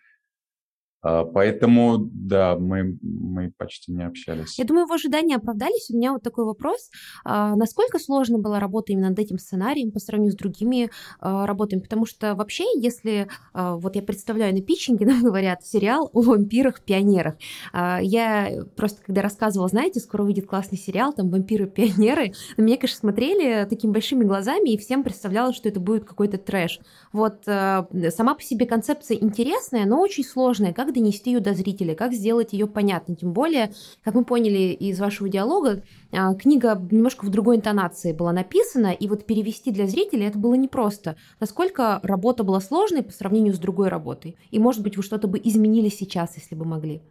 А, 1.01 1.25
поэтому, 1.25 1.98
да, 1.98 2.58
мы, 2.58 2.98
мы 3.01 3.51
почти 3.58 3.91
не 3.91 4.06
общались. 4.06 4.58
Я 4.60 4.65
думаю, 4.65 4.86
его 4.86 4.94
ожидания 4.94 5.36
оправдались. 5.38 5.89
У 5.89 5.98
меня 5.98 6.13
вот 6.13 6.24
такой 6.24 6.46
вопрос. 6.46 6.89
А, 7.24 7.56
насколько 7.56 8.00
сложно 8.00 8.38
была 8.38 8.60
работа 8.60 8.91
именно 8.91 9.10
над 9.10 9.20
этим 9.20 9.38
сценарием 9.38 9.91
по 9.91 10.00
сравнению 10.00 10.34
с 10.34 10.36
другими 10.36 10.89
а, 11.20 11.46
работами? 11.46 11.79
Потому 11.79 12.06
что 12.06 12.36
вообще, 12.36 12.65
если 12.75 13.27
вот 13.53 13.96
я 13.96 14.01
представляю 14.01 14.53
на 14.53 14.62
питчинге, 14.62 15.06
нам 15.10 15.22
говорят, 15.22 15.65
сериал 15.65 16.10
о 16.13 16.22
вампирах-пионерах. 16.22 17.36
Я 17.74 18.63
просто, 18.75 19.01
когда 19.03 19.22
рассказывала, 19.22 19.68
знаете, 19.68 20.00
скоро 20.00 20.24
выйдет 20.24 20.48
классный 20.48 20.77
сериал, 20.77 21.13
там 21.13 21.29
вампиры-пионеры, 21.29 22.34
на 22.58 22.62
меня, 22.62 22.77
конечно, 22.77 23.00
смотрели 23.00 23.65
такими 23.70 23.91
большими 23.91 24.24
глазами, 24.24 24.72
и 24.72 24.77
всем 24.77 25.03
представлялось, 25.03 25.56
что 25.56 25.70
это 25.70 25.79
будет 25.79 26.06
какой-то 26.06 26.38
трэш. 26.38 26.79
Вот 27.12 27.44
сама 27.46 28.36
по 28.36 28.41
себе 28.41 28.65
концепция 28.65 29.18
интересная, 29.18 29.86
но 29.86 30.00
очень 30.01 30.24
сложная. 30.24 30.74
Как 30.74 30.88
как 30.89 30.96
донести 30.96 31.31
ее 31.31 31.39
до 31.39 31.53
зрителя, 31.53 31.93
как 31.93 32.13
сделать 32.13 32.53
ее 32.53 32.65
понятной. 32.65 33.15
Тем 33.15 33.31
более, 33.31 33.72
как 34.03 34.15
мы 34.15 34.25
поняли 34.25 34.74
из 34.74 35.00
вашего 35.00 35.29
диалога, 35.29 35.84
а, 36.12 36.34
книга 36.34 36.81
немножко 36.89 37.25
в 37.25 37.29
другой 37.29 37.58
интонации 37.58 38.12
была 38.12 38.34
написана, 38.34 38.91
и 38.91 39.08
вот 39.08 39.25
перевести 39.25 39.72
для 39.72 39.86
зрителя 39.86 40.27
это 40.27 40.39
было 40.39 40.55
непросто. 40.55 41.15
Насколько 41.39 42.00
работа 42.01 42.43
была 42.43 42.60
сложной 42.60 43.03
по 43.03 43.12
сравнению 43.12 43.53
с 43.53 43.60
другой 43.60 43.89
работой? 43.89 44.36
И, 44.50 44.58
может 44.58 44.81
быть, 44.81 44.98
вы 44.98 45.03
что-то 45.03 45.27
бы 45.27 45.39
изменили 45.43 45.89
сейчас, 45.89 46.36
если 46.38 46.55
бы 46.55 46.65
могли? 46.65 47.01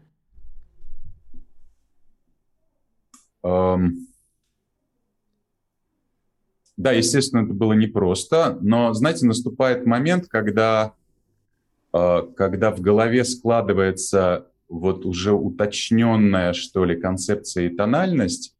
Um... 3.44 3.90
Да, 6.76 6.92
естественно, 6.92 7.44
это 7.44 7.54
было 7.54 7.73
непросто, 7.73 8.56
но, 8.61 8.92
знаете, 8.92 9.26
наступает 9.26 9.85
момент, 9.85 10.28
когда 10.28 10.94
когда 11.90 12.71
в 12.71 12.80
голове 12.80 13.25
складывается 13.25 14.49
вот 14.68 15.07
уже 15.07 15.33
уточненная, 15.33 16.52
что 16.52 16.85
ли, 16.85 17.00
концепция 17.00 17.66
и 17.66 17.75
тональность, 17.75 18.54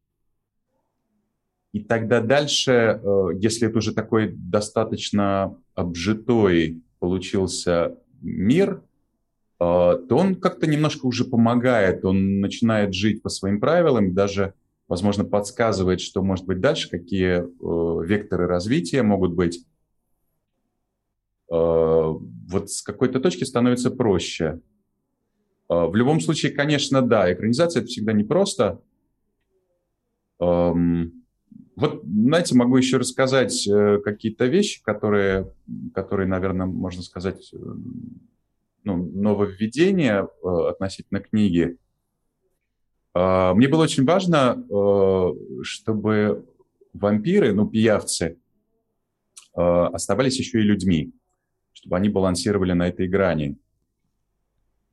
и 1.73 1.81
тогда 1.81 2.21
дальше, 2.21 2.73
э, 2.73 3.29
если 3.39 3.69
это 3.69 3.79
уже 3.79 3.93
такой 3.93 4.33
достаточно 4.35 5.57
обжитой 5.75 6.83
получился 6.99 7.99
мир, 8.23 8.83
э, 9.61 9.61
то 9.61 10.07
он 10.11 10.35
как-то 10.37 10.67
немножко 10.67 11.07
уже 11.07 11.25
помогает, 11.25 12.05
он 12.05 12.41
начинает 12.41 12.95
жить 12.95 13.23
по 13.23 13.29
своим 13.29 13.61
правилам, 13.61 14.15
даже, 14.15 14.55
возможно, 14.89 15.25
подсказывает, 15.25 16.01
что 16.01 16.23
может 16.23 16.47
быть 16.47 16.61
дальше, 16.61 16.89
какие 16.89 17.43
э, 17.43 18.07
векторы 18.07 18.47
развития 18.47 19.03
могут 19.03 19.35
быть. 19.35 19.65
Э, 22.49 22.51
вот 22.51 22.71
с 22.71 22.83
какой-то 22.83 23.21
точки 23.21 23.45
становится 23.45 23.91
проще. 23.91 24.61
Э, 25.71 25.87
в 25.87 25.95
любом 25.95 26.21
случае, 26.21 26.53
конечно, 26.53 27.03
да, 27.03 27.33
экранизация 27.33 27.81
это 27.81 27.89
всегда 27.89 28.13
непросто. 28.13 28.81
Вот, 30.41 32.03
знаете, 32.05 32.55
могу 32.55 32.77
еще 32.77 32.97
рассказать 32.97 33.67
э, 33.67 33.99
какие-то 34.05 34.47
вещи, 34.47 34.83
которые, 34.83 35.53
которые, 35.95 36.29
наверное, 36.29 36.67
можно 36.67 37.03
сказать, 37.03 37.53
ну, 38.85 38.97
нововведение 38.97 40.29
относительно 40.43 41.21
книги. 41.21 41.77
Мне 43.15 43.69
было 43.69 43.83
очень 43.83 44.05
важно, 44.05 44.65
чтобы 45.63 46.47
вампиры, 46.93 47.53
ну, 47.53 47.69
пиявцы, 47.69 48.39
оставались 49.55 50.39
еще 50.39 50.61
и 50.61 50.63
людьми 50.63 51.13
чтобы 51.79 51.97
они 51.97 52.09
балансировали 52.09 52.73
на 52.73 52.89
этой 52.89 53.07
грани. 53.07 53.57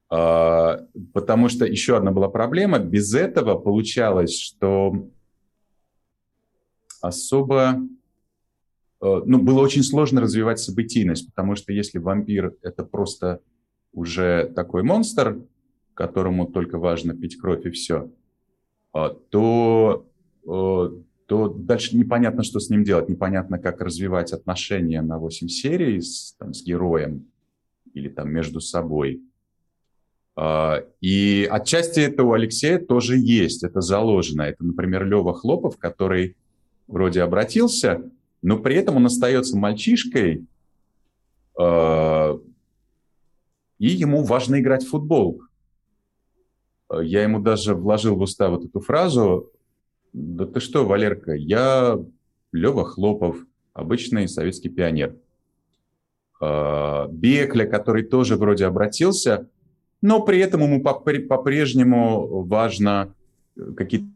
А, 0.08 0.86
потому 1.13 1.50
что 1.50 1.65
еще 1.65 1.98
одна 1.98 2.12
была 2.12 2.30
проблема. 2.30 2.77
Без 2.77 3.15
этого 3.15 3.58
получалось, 3.58 4.39
что 4.39 5.10
особо... 7.01 7.80
Э, 9.01 9.22
ну, 9.25 9.42
было 9.42 9.62
очень 9.62 9.82
сложно 9.82 10.22
развивать 10.22 10.60
событийность, 10.60 11.27
потому 11.27 11.56
что 11.56 11.74
если 11.74 11.98
вампир— 11.98 12.56
это 12.62 12.84
просто 12.84 13.42
уже 13.92 14.51
такой 14.56 14.84
монстр, 14.84 15.42
которому 15.96 16.46
только 16.46 16.77
важно 16.77 17.15
пить 17.15 17.38
кровь 17.38 17.65
и 17.65 17.72
все, 17.72 18.12
а, 18.94 19.10
то 19.10 20.06
э, 20.46 21.01
то 21.25 21.48
дальше 21.48 21.98
непонятно, 21.98 22.44
что 22.44 22.60
с 22.60 22.70
ним 22.70 22.84
делать, 22.84 23.10
непонятно, 23.10 23.58
как 23.58 23.82
развивать 23.82 24.32
отношения 24.32 25.01
на 25.01 25.17
8 25.17 25.48
серий 25.48 26.00
с, 26.01 26.36
там, 26.38 26.53
с 26.53 26.63
героем 26.63 27.27
или 27.94 28.10
там 28.10 28.32
между 28.32 28.62
собой. 28.62 29.22
А, 30.36 30.84
и 31.01 31.48
отчасти 31.50 32.01
это 32.01 32.24
у 32.24 32.34
Алексея 32.34 32.77
тоже 32.77 33.17
есть, 33.17 33.63
это 33.63 33.82
заложено. 33.82 34.44
Это, 34.44 34.63
например, 34.63 35.05
Лева 35.05 35.34
Хлопов, 35.34 35.77
который 35.77 36.36
вроде 36.88 37.24
обратился, 37.24 38.12
но 38.44 38.60
при 38.60 38.75
этом 38.75 38.98
он 38.98 39.08
остается 39.08 39.58
мальчишкой, 39.58 40.46
а, 41.60 42.39
и 43.79 43.88
ему 43.88 44.24
важно 44.24 44.60
играть 44.60 44.84
в 44.84 44.89
футбол. 44.89 45.41
Я 46.91 47.24
ему 47.24 47.39
даже 47.39 47.74
вложил 47.74 48.15
в 48.15 48.22
уста 48.22 48.50
вот 48.50 48.65
эту 48.65 48.79
фразу 48.79 49.51
да 50.15 50.45
ты 50.45 50.62
что, 50.62 50.86
Валерка, 50.86 51.34
я 51.34 52.00
Лева 52.53 52.86
Хлопов, 52.86 53.38
обычный 53.74 54.29
советский 54.29 54.69
пионер. 54.69 55.17
А, 56.39 57.07
Бекля, 57.10 57.65
который 57.65 58.03
тоже 58.03 58.38
вроде 58.38 58.65
обратился, 58.65 59.50
но 60.01 60.24
при 60.24 60.39
этом 60.39 60.62
ему 60.62 60.81
по-прежнему 60.81 62.43
важно 62.43 63.13
какие-то 63.75 64.07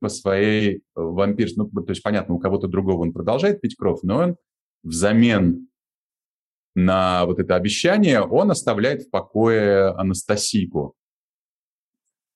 по 0.00 0.08
своей 0.08 0.82
вампирской... 0.94 1.68
Ну, 1.70 1.82
то 1.82 1.90
есть, 1.90 2.02
понятно, 2.02 2.34
у 2.34 2.38
кого-то 2.38 2.66
другого 2.66 3.02
он 3.02 3.12
продолжает 3.12 3.60
пить 3.60 3.76
кровь, 3.76 4.00
но 4.02 4.16
он 4.16 4.36
взамен 4.82 5.68
на 6.74 7.26
вот 7.26 7.38
это 7.38 7.54
обещание 7.54 8.22
он 8.22 8.50
оставляет 8.50 9.02
в 9.02 9.10
покое 9.10 9.88
Анастасийку. 9.90 10.94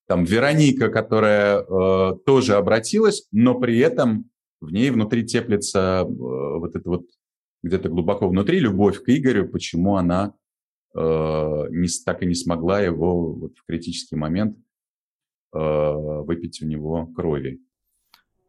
Там 0.08 0.24
Вероника, 0.24 0.88
которая 0.88 1.60
э, 1.60 2.18
тоже 2.24 2.54
обратилась, 2.54 3.28
но 3.30 3.60
при 3.60 3.78
этом 3.78 4.30
в 4.58 4.72
ней 4.72 4.90
внутри 4.90 5.26
теплится 5.26 6.00
э, 6.00 6.04
вот 6.08 6.74
это 6.74 6.88
вот 6.88 7.04
где-то 7.62 7.90
глубоко 7.90 8.26
внутри 8.26 8.58
любовь 8.58 9.02
к 9.02 9.08
Игорю, 9.10 9.50
почему 9.50 9.96
она 9.96 10.32
э, 10.94 10.98
не, 10.98 11.88
так 12.06 12.22
и 12.22 12.26
не 12.26 12.34
смогла 12.34 12.80
его 12.80 13.34
вот 13.34 13.58
в 13.58 13.66
критический 13.66 14.16
момент 14.16 14.56
э, 15.54 15.58
выпить 15.58 16.62
у 16.62 16.66
него 16.66 17.06
крови. 17.08 17.60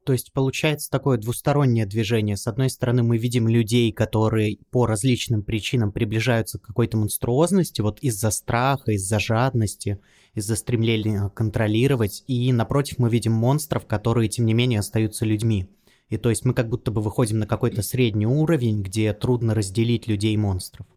То 0.05 0.13
есть 0.13 0.31
получается 0.31 0.89
такое 0.89 1.17
двустороннее 1.17 1.85
движение. 1.85 2.37
С 2.37 2.47
одной 2.47 2.69
стороны, 2.69 3.03
мы 3.03 3.17
видим 3.17 3.49
людей, 3.49 3.91
которые 3.91 4.59
по 4.71 4.85
различным 4.85 5.43
причинам 5.43 5.91
приближаются 5.91 6.57
к 6.57 6.63
какой-то 6.63 6.97
монструозности, 6.97 7.81
вот 7.81 7.99
из-за 7.99 8.31
страха, 8.31 8.93
из-за 8.93 9.19
жадности, 9.19 9.99
из-за 10.33 10.55
стремления 10.55 11.29
контролировать. 11.29 12.24
И 12.27 12.51
напротив 12.53 13.00
мы 13.00 13.09
видим 13.09 13.33
монстров, 13.33 13.86
которые, 13.86 14.29
тем 14.29 14.45
не 14.45 14.53
менее, 14.53 14.79
остаются 14.79 15.25
людьми. 15.25 15.69
И 16.09 16.17
то 16.17 16.29
есть 16.29 16.45
мы 16.45 16.53
как 16.53 16.69
будто 16.69 16.91
бы 16.91 17.01
выходим 17.01 17.39
на 17.39 17.48
какой-то 17.48 17.81
средний 17.81 18.25
уровень, 18.25 18.81
где 18.81 19.13
трудно 19.13 19.53
разделить 19.53 20.07
людей 20.07 20.33
и 20.33 20.38
монстров. 20.38 20.88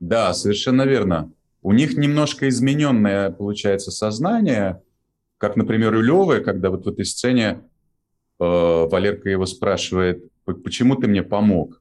Да, 0.00 0.34
совершенно 0.34 0.82
верно. 0.82 1.32
У 1.62 1.72
них 1.72 1.96
немножко 1.96 2.48
измененное, 2.48 3.30
получается, 3.30 3.92
сознание, 3.92 4.82
как, 5.38 5.56
например, 5.56 5.94
у 5.94 6.00
Левы, 6.00 6.40
когда 6.40 6.70
вот 6.70 6.84
в 6.84 6.88
этой 6.88 7.04
сцене 7.04 7.62
э, 8.40 8.44
Валерка 8.44 9.28
его 9.28 9.46
спрашивает, 9.46 10.24
почему 10.44 10.96
ты 10.96 11.06
мне 11.06 11.22
помог? 11.22 11.80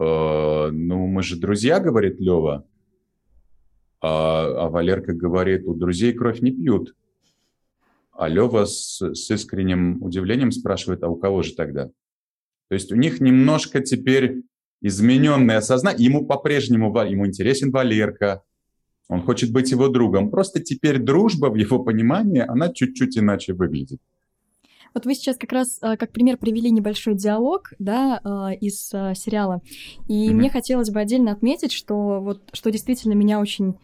Э, 0.00 0.70
ну, 0.70 1.06
мы 1.06 1.22
же 1.22 1.36
друзья, 1.36 1.80
говорит 1.80 2.20
Лева. 2.20 2.66
А, 4.00 4.66
а 4.66 4.68
Валерка 4.68 5.12
говорит, 5.12 5.64
у 5.64 5.74
друзей 5.74 6.12
кровь 6.12 6.40
не 6.40 6.52
пьют. 6.52 6.94
А 8.12 8.28
Лева 8.28 8.64
с, 8.64 9.00
с 9.00 9.30
искренним 9.30 10.02
удивлением 10.02 10.50
спрашивает, 10.50 11.02
а 11.02 11.08
у 11.08 11.16
кого 11.16 11.42
же 11.42 11.54
тогда? 11.54 11.86
То 12.68 12.74
есть 12.74 12.92
у 12.92 12.96
них 12.96 13.20
немножко 13.20 13.80
теперь 13.80 14.42
измененное 14.80 15.60
сознание. 15.60 16.04
Ему 16.04 16.26
по-прежнему 16.26 16.96
ему 17.04 17.26
интересен 17.26 17.70
Валерка, 17.70 18.42
он 19.08 19.22
хочет 19.22 19.52
быть 19.52 19.70
его 19.70 19.88
другом. 19.88 20.30
Просто 20.30 20.60
теперь 20.60 20.98
дружба 20.98 21.46
в 21.46 21.54
его 21.54 21.82
понимании, 21.82 22.44
она 22.46 22.72
чуть-чуть 22.72 23.18
иначе 23.18 23.54
выглядит. 23.54 24.00
Вот 24.94 25.06
вы 25.06 25.14
сейчас 25.14 25.36
как 25.36 25.52
раз 25.52 25.78
э, 25.82 25.96
как 25.96 26.12
пример 26.12 26.36
привели 26.36 26.70
небольшой 26.70 27.14
диалог, 27.14 27.72
да, 27.78 28.20
э, 28.24 28.56
из 28.56 28.92
э, 28.92 29.14
сериала, 29.14 29.62
и 30.08 30.28
mm-hmm. 30.28 30.32
мне 30.32 30.50
хотелось 30.50 30.90
бы 30.90 31.00
отдельно 31.00 31.32
отметить, 31.32 31.72
что 31.72 32.20
вот 32.20 32.42
что 32.52 32.70
действительно 32.70 33.14
меня 33.14 33.40
очень 33.40 33.78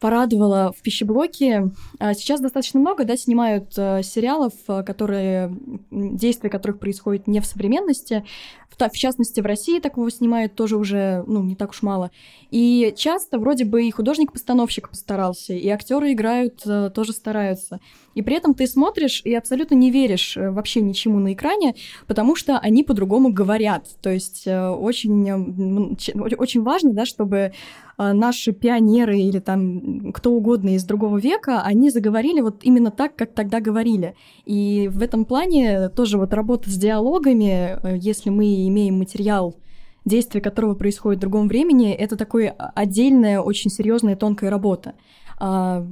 порадовало 0.00 0.72
в 0.76 0.82
пищеблоке. 0.82 1.70
А, 1.98 2.14
сейчас 2.14 2.40
достаточно 2.40 2.80
много, 2.80 3.04
да, 3.04 3.16
снимают 3.16 3.72
э, 3.76 4.02
сериалов, 4.02 4.52
э, 4.68 4.82
которые, 4.82 5.56
действия 5.90 6.50
которых 6.50 6.78
происходят 6.78 7.26
не 7.26 7.40
в 7.40 7.46
современности. 7.46 8.24
В, 8.68 8.76
в 8.76 8.96
частности, 8.96 9.40
в 9.40 9.46
России 9.46 9.80
такого 9.80 10.10
снимают 10.10 10.54
тоже 10.54 10.76
уже, 10.76 11.24
ну, 11.26 11.42
не 11.42 11.56
так 11.56 11.70
уж 11.70 11.80
мало. 11.82 12.10
И 12.50 12.92
часто 12.96 13.38
вроде 13.38 13.64
бы 13.64 13.84
и 13.84 13.90
художник-постановщик 13.90 14.90
постарался, 14.90 15.54
и 15.54 15.68
актеры 15.68 16.12
играют, 16.12 16.60
э, 16.66 16.90
тоже 16.94 17.12
стараются. 17.12 17.80
И 18.14 18.20
при 18.20 18.36
этом 18.36 18.52
ты 18.54 18.66
смотришь 18.66 19.22
и 19.24 19.34
абсолютно 19.34 19.76
не 19.76 19.90
веришь 19.90 20.36
вообще 20.36 20.82
ничему 20.82 21.20
на 21.20 21.32
экране, 21.32 21.74
потому 22.06 22.36
что 22.36 22.58
они 22.58 22.84
по-другому 22.84 23.32
говорят. 23.32 23.86
То 24.02 24.10
есть 24.10 24.46
очень, 24.46 25.96
очень 26.38 26.62
важно, 26.62 26.92
да, 26.92 27.04
чтобы 27.04 27.52
наши 27.98 28.52
пионеры 28.52 29.18
или 29.18 29.38
там 29.38 30.12
кто 30.12 30.32
угодно 30.32 30.74
из 30.74 30.84
другого 30.84 31.18
века, 31.18 31.62
они 31.62 31.90
заговорили 31.90 32.40
вот 32.40 32.60
именно 32.62 32.90
так, 32.90 33.16
как 33.16 33.32
тогда 33.32 33.60
говорили. 33.60 34.14
И 34.44 34.88
в 34.92 35.02
этом 35.02 35.24
плане 35.24 35.88
тоже 35.88 36.18
вот 36.18 36.34
работа 36.34 36.70
с 36.70 36.74
диалогами, 36.74 37.78
э, 37.82 37.96
если 37.98 38.30
мы 38.30 38.66
имеем 38.68 38.98
материал, 38.98 39.56
действие 40.04 40.42
которого 40.42 40.74
происходит 40.74 41.18
в 41.18 41.22
другом 41.22 41.48
времени, 41.48 41.92
это 41.92 42.16
такое 42.16 42.50
отдельная, 42.50 43.40
очень 43.40 43.70
серьезная, 43.70 44.16
тонкая 44.16 44.50
работа. 44.50 44.94
А, 45.38 45.84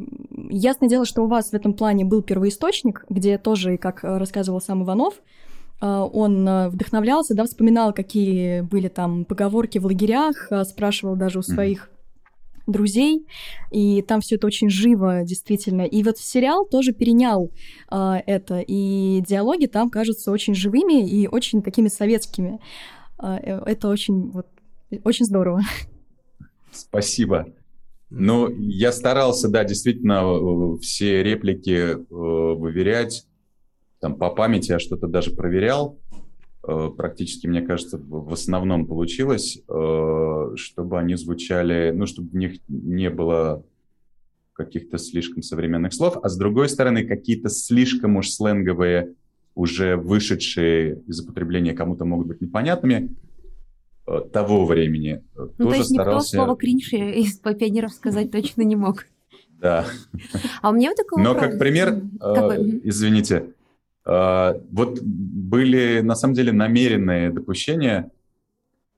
ясное 0.48 0.88
дело, 0.88 1.04
что 1.04 1.24
у 1.24 1.26
вас 1.26 1.50
в 1.50 1.54
этом 1.54 1.74
плане 1.74 2.04
был 2.04 2.22
первоисточник, 2.22 3.04
где 3.10 3.38
тоже, 3.38 3.76
как 3.76 4.04
рассказывал 4.04 4.60
сам 4.60 4.84
Иванов, 4.84 5.14
а, 5.80 6.04
он 6.04 6.48
э, 6.48 6.68
вдохновлялся, 6.68 7.34
да, 7.34 7.44
вспоминал, 7.44 7.92
какие 7.92 8.60
были 8.62 8.88
там 8.88 9.24
поговорки 9.24 9.78
в 9.78 9.86
лагерях, 9.86 10.46
а, 10.50 10.64
спрашивал 10.64 11.16
даже 11.16 11.40
у 11.40 11.42
своих 11.42 11.90
друзей, 12.66 13.26
и 13.70 14.02
там 14.02 14.20
все 14.20 14.36
это 14.36 14.46
очень 14.46 14.70
живо, 14.70 15.22
действительно. 15.24 15.82
И 15.82 16.02
вот 16.02 16.18
сериал 16.18 16.66
тоже 16.66 16.92
перенял 16.92 17.50
э, 17.90 18.14
это, 18.26 18.60
и 18.60 19.22
диалоги 19.26 19.66
там 19.66 19.90
кажутся 19.90 20.30
очень 20.30 20.54
живыми 20.54 21.08
и 21.08 21.26
очень 21.26 21.62
такими 21.62 21.88
советскими. 21.88 22.60
Э, 23.22 23.36
это 23.66 23.88
очень, 23.88 24.30
вот, 24.30 24.46
очень 25.04 25.26
здорово. 25.26 25.60
Спасибо. 26.72 27.46
Ну, 28.10 28.48
я 28.48 28.92
старался, 28.92 29.48
да, 29.48 29.64
действительно, 29.64 30.78
все 30.78 31.22
реплики 31.22 31.94
э, 31.94 31.96
выверять, 32.10 33.26
там, 34.00 34.16
по 34.16 34.30
памяти 34.30 34.72
я 34.72 34.78
что-то 34.78 35.06
даже 35.08 35.30
проверял. 35.30 35.98
Э, 36.66 36.90
практически, 36.96 37.46
мне 37.46 37.60
кажется, 37.60 37.98
в 37.98 38.32
основном 38.32 38.86
получилось, 38.86 39.58
э, 39.68 40.52
чтобы 40.56 40.98
они 40.98 41.14
звучали, 41.16 41.92
ну, 41.94 42.06
чтобы 42.06 42.30
в 42.30 42.36
них 42.36 42.58
не 42.68 43.10
было 43.10 43.62
каких-то 44.54 44.98
слишком 44.98 45.42
современных 45.42 45.92
слов, 45.92 46.16
а 46.22 46.28
с 46.28 46.38
другой 46.38 46.68
стороны, 46.68 47.04
какие-то 47.04 47.50
слишком 47.50 48.16
уж 48.16 48.30
сленговые, 48.30 49.14
уже 49.54 49.96
вышедшие 49.96 51.02
из 51.06 51.20
употребления 51.20 51.74
кому-то 51.74 52.04
могут 52.06 52.28
быть 52.28 52.40
непонятными, 52.40 53.14
э, 54.06 54.20
того 54.32 54.64
времени. 54.64 55.22
Ну, 55.36 55.48
тоже 55.48 55.70
то 55.70 55.74
есть 55.76 55.90
старался... 55.90 56.36
никто 56.36 56.44
слово 56.44 56.56
кринж 56.56 56.92
из 56.92 57.38
пионеров 57.40 57.92
сказать 57.92 58.30
точно 58.30 58.62
не 58.62 58.76
мог. 58.76 59.06
Да. 59.60 59.86
А 60.62 60.70
у 60.70 60.72
меня 60.72 60.90
вот 60.90 60.96
такой 60.96 61.22
Но 61.22 61.34
как 61.34 61.58
пример, 61.58 62.00
извините, 62.84 63.53
вот 64.06 65.00
были, 65.00 66.00
на 66.00 66.14
самом 66.14 66.34
деле, 66.34 66.52
намеренные 66.52 67.30
допущения, 67.30 68.10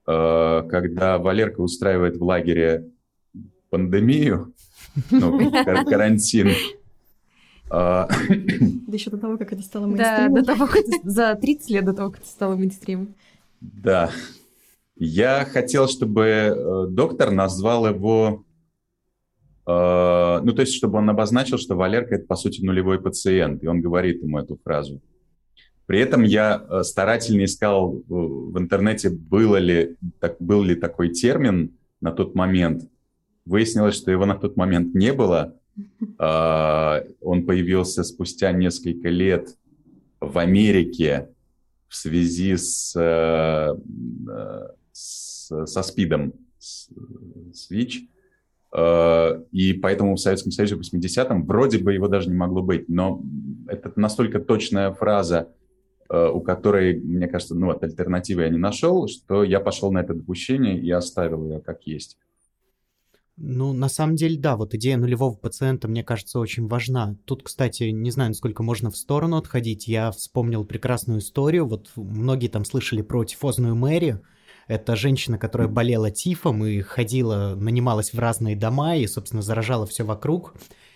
а, 0.06 0.62
когда 0.62 1.18
Валерка 1.18 1.60
устраивает 1.60 2.16
в 2.16 2.24
лагере 2.24 2.88
пандемию, 3.70 4.52
ну, 5.10 5.50
карантин. 5.50 6.50
А, 7.68 8.08
да 8.28 8.92
еще 8.92 9.10
до 9.10 9.18
того, 9.18 9.36
как 9.36 9.52
это 9.52 9.62
стало 9.62 9.86
мейнстримом. 9.86 10.34
Да, 10.34 10.40
до 10.40 10.46
того, 10.46 10.66
как 10.66 10.84
за 11.02 11.34
30 11.34 11.70
лет 11.70 11.84
до 11.84 11.92
того, 11.92 12.10
как 12.10 12.20
это 12.20 12.30
стало 12.30 12.54
мейнстримом. 12.54 13.14
Да. 13.60 14.10
Я 14.94 15.44
хотел, 15.44 15.88
чтобы 15.88 16.22
э, 16.24 16.86
доктор 16.88 17.32
назвал 17.32 17.88
его 17.88 18.44
ну, 19.68 20.52
то 20.52 20.60
есть, 20.60 20.74
чтобы 20.74 20.98
он 20.98 21.10
обозначил, 21.10 21.58
что 21.58 21.74
Валерка– 21.74 22.14
это, 22.16 22.26
по 22.26 22.36
сути, 22.36 22.64
нулевой 22.64 23.00
пациент, 23.00 23.64
и 23.64 23.66
он 23.66 23.80
говорит 23.80 24.22
ему 24.22 24.38
эту 24.38 24.56
фразу. 24.62 25.02
При 25.86 26.00
этом 26.00 26.24
я 26.24 26.64
э, 26.68 26.82
старательно 26.82 27.44
искал 27.44 28.02
в 28.08 28.58
интернете, 28.58 29.08
было 29.10 29.56
ли, 29.56 29.96
так, 30.18 30.36
был 30.40 30.64
ли 30.64 30.74
такой 30.74 31.10
термин 31.10 31.76
на 32.00 32.10
тот 32.10 32.34
момент. 32.34 32.88
Выяснилось, 33.44 33.94
что 33.94 34.10
его 34.10 34.26
на 34.26 34.34
тот 34.34 34.56
момент 34.56 34.94
не 34.94 35.12
было. 35.12 35.54
Э, 36.18 37.02
он 37.20 37.46
появился 37.46 38.02
спустя 38.02 38.50
несколько 38.50 39.08
лет 39.08 39.56
в 40.20 40.38
Америке 40.38 41.28
в 41.88 41.94
связи 41.94 42.56
с, 42.56 42.90
с, 44.92 45.66
со 45.66 45.82
СПИДом, 45.82 46.32
с 46.58 47.70
ВИЧ. 47.70 48.08
Э, 48.76 49.42
и 49.52 49.72
поэтому 49.72 50.16
в 50.16 50.20
Советском 50.20 50.52
Союзе 50.52 50.76
в 50.76 50.80
80-м 50.80 51.46
вроде 51.46 51.78
бы 51.78 51.94
его 51.94 52.08
даже 52.08 52.28
не 52.28 52.36
могло 52.36 52.62
быть. 52.62 52.88
Но 52.88 53.22
это 53.68 53.90
настолько 53.96 54.38
точная 54.38 54.92
фраза, 54.92 55.48
э, 56.10 56.28
у 56.28 56.42
которой, 56.42 57.00
мне 57.00 57.26
кажется, 57.26 57.54
ну, 57.54 57.70
от 57.70 57.82
альтернативы 57.82 58.42
я 58.42 58.50
не 58.50 58.58
нашел, 58.58 59.08
что 59.08 59.42
я 59.44 59.60
пошел 59.60 59.90
на 59.92 60.00
это 60.00 60.12
допущение 60.12 60.78
и 60.78 60.90
оставил 60.90 61.48
ее 61.48 61.60
как 61.60 61.86
есть. 61.86 62.18
Ну, 63.38 63.72
на 63.72 63.88
самом 63.88 64.16
деле, 64.16 64.38
да, 64.38 64.56
вот 64.56 64.74
идея 64.74 64.98
нулевого 64.98 65.36
пациента, 65.36 65.88
мне 65.88 66.04
кажется, 66.04 66.38
очень 66.38 66.66
важна. 66.66 67.16
Тут, 67.24 67.44
кстати, 67.44 67.84
не 67.84 68.10
знаю, 68.10 68.30
насколько 68.30 68.62
можно 68.62 68.90
в 68.90 68.96
сторону 68.96 69.38
отходить. 69.38 69.88
Я 69.88 70.10
вспомнил 70.10 70.66
прекрасную 70.66 71.20
историю. 71.20 71.66
Вот 71.66 71.90
многие 71.96 72.48
там 72.48 72.66
слышали 72.66 73.00
про 73.00 73.24
тифозную 73.24 73.74
Мэри, 73.74 74.20
это 74.66 74.96
женщина, 74.96 75.38
которая 75.38 75.68
болела 75.68 76.10
тифом 76.10 76.64
и 76.64 76.80
ходила, 76.80 77.54
нанималась 77.56 78.12
в 78.12 78.18
разные 78.18 78.56
дома 78.56 78.96
и, 78.96 79.06
собственно, 79.06 79.42
заражала 79.42 79.86
все 79.86 80.04
вокруг. 80.04 80.54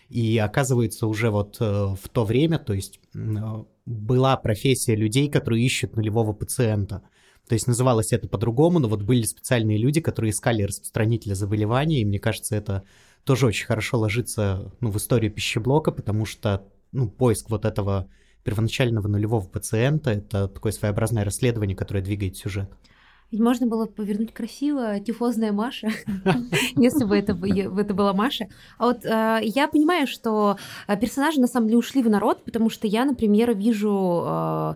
И 0.09 0.38
оказывается, 0.38 1.06
уже 1.06 1.30
вот 1.30 1.59
э, 1.61 1.64
в 1.64 2.09
то 2.09 2.24
время, 2.24 2.59
то 2.59 2.72
есть 2.72 3.00
была 3.87 4.37
профессия 4.37 4.96
людей, 4.96 5.28
которые 5.28 5.64
ищут 5.64 5.94
нулевого 5.94 6.33
пациента. 6.33 7.02
То 7.48 7.54
есть 7.54 7.68
называлось 7.68 8.12
это 8.12 8.28
по-другому, 8.28 8.80
но 8.80 8.88
вот 8.88 9.02
были 9.02 9.22
специальные 9.22 9.78
люди, 9.78 10.00
которые 10.00 10.33
искали 10.33 10.62
распространителя 10.62 11.35
заболевания, 11.35 12.00
и 12.00 12.04
мне 12.04 12.18
кажется, 12.18 12.56
это 12.56 12.85
тоже 13.24 13.46
очень 13.46 13.66
хорошо 13.66 13.98
ложится 13.98 14.72
ну, 14.80 14.90
в 14.90 14.96
историю 14.96 15.33
пищеблока, 15.33 15.92
потому 15.92 16.26
что 16.26 16.64
ну, 16.92 17.09
поиск 17.09 17.50
вот 17.50 17.64
этого 17.64 18.09
первоначального 18.44 19.06
нулевого 19.06 19.46
пациента— 19.46 20.11
это 20.12 20.48
такое 20.48 20.72
своеобразное 20.72 21.24
расследование, 21.24 21.76
которое 21.76 22.02
двигает 22.02 22.37
сюжет. 22.37 22.70
Ведь 23.31 23.40
можно 23.40 23.66
было 23.66 23.87
повернуть 23.87 24.35
красиво 24.35 24.99
тифозная 24.99 25.53
Маша, 25.53 25.88
если 26.77 27.05
бы 27.05 27.16
это, 27.16 27.33
это 27.33 27.95
была 27.95 28.12
Маша. 28.12 28.49
А 28.77 28.87
вот 28.87 29.05
э, 29.05 29.40
я 29.43 29.69
понимаю, 29.69 30.09
что 30.09 30.57
э, 30.88 30.97
персонажи 30.97 31.40
на 31.40 31.47
самом 31.47 31.69
деле 31.69 31.79
ушли 31.79 32.03
в 32.03 32.11
народ, 32.11 32.45
потому 32.45 32.71
что 32.71 32.88
я, 32.88 33.05
например, 33.05 33.55
вижу 33.55 34.25
э, 34.27 34.75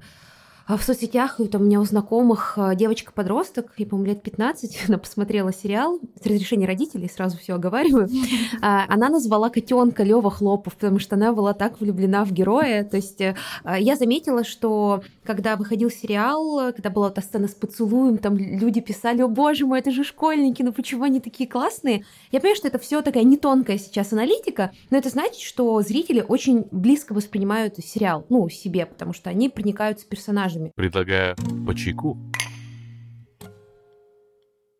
в 0.66 0.82
соцсетях, 0.82 1.40
там 1.52 1.62
у 1.62 1.64
меня 1.64 1.78
у 1.78 1.84
знакомых 1.84 2.54
а, 2.56 2.74
девочка-подросток, 2.74 3.72
ей, 3.76 3.84
по-моему, 3.84 4.12
лет 4.12 4.22
15, 4.22 4.84
она 4.88 4.98
посмотрела 4.98 5.52
сериал 5.52 6.00
с 6.20 6.24
разрешения 6.24 6.66
родителей, 6.66 7.10
сразу 7.14 7.36
все 7.38 7.54
оговариваю. 7.54 8.08
А, 8.60 8.84
она 8.88 9.08
назвала 9.08 9.50
котенка 9.50 10.02
Лева 10.02 10.30
Хлопов, 10.30 10.74
потому 10.76 10.98
что 10.98 11.16
она 11.16 11.32
была 11.32 11.52
так 11.52 11.80
влюблена 11.80 12.24
в 12.24 12.32
героя. 12.32 12.84
То 12.84 12.96
есть 12.96 13.20
э, 13.20 13.34
я 13.78 13.96
заметила, 13.96 14.44
что 14.44 15.02
когда 15.24 15.56
выходил 15.56 15.90
сериал, 15.90 16.72
когда 16.72 16.88
была 16.88 17.08
эта 17.08 17.20
сцена 17.20 17.48
с 17.48 17.54
поцелуем, 17.54 18.18
там 18.18 18.36
люди 18.36 18.80
писали, 18.80 19.22
о 19.22 19.28
боже 19.28 19.66
мой, 19.66 19.80
это 19.80 19.90
же 19.90 20.04
школьники, 20.04 20.62
ну 20.62 20.72
почему 20.72 21.04
они 21.04 21.20
такие 21.20 21.48
классные? 21.48 22.04
Я 22.32 22.40
понимаю, 22.40 22.56
что 22.56 22.68
это 22.68 22.78
все 22.78 23.02
такая 23.02 23.24
не 23.24 23.36
тонкая 23.36 23.76
сейчас 23.76 24.12
аналитика, 24.12 24.72
но 24.90 24.96
это 24.96 25.10
значит, 25.10 25.40
что 25.40 25.82
зрители 25.82 26.24
очень 26.26 26.66
близко 26.70 27.12
воспринимают 27.12 27.76
сериал, 27.78 28.24
ну, 28.28 28.48
себе, 28.48 28.86
потому 28.86 29.12
что 29.12 29.30
они 29.30 29.48
проникаются 29.48 30.06
персонажами 30.06 30.53
персонажами. 30.54 30.72
Предлагаю 30.76 31.36
по 31.66 31.74
чайку. 31.74 32.18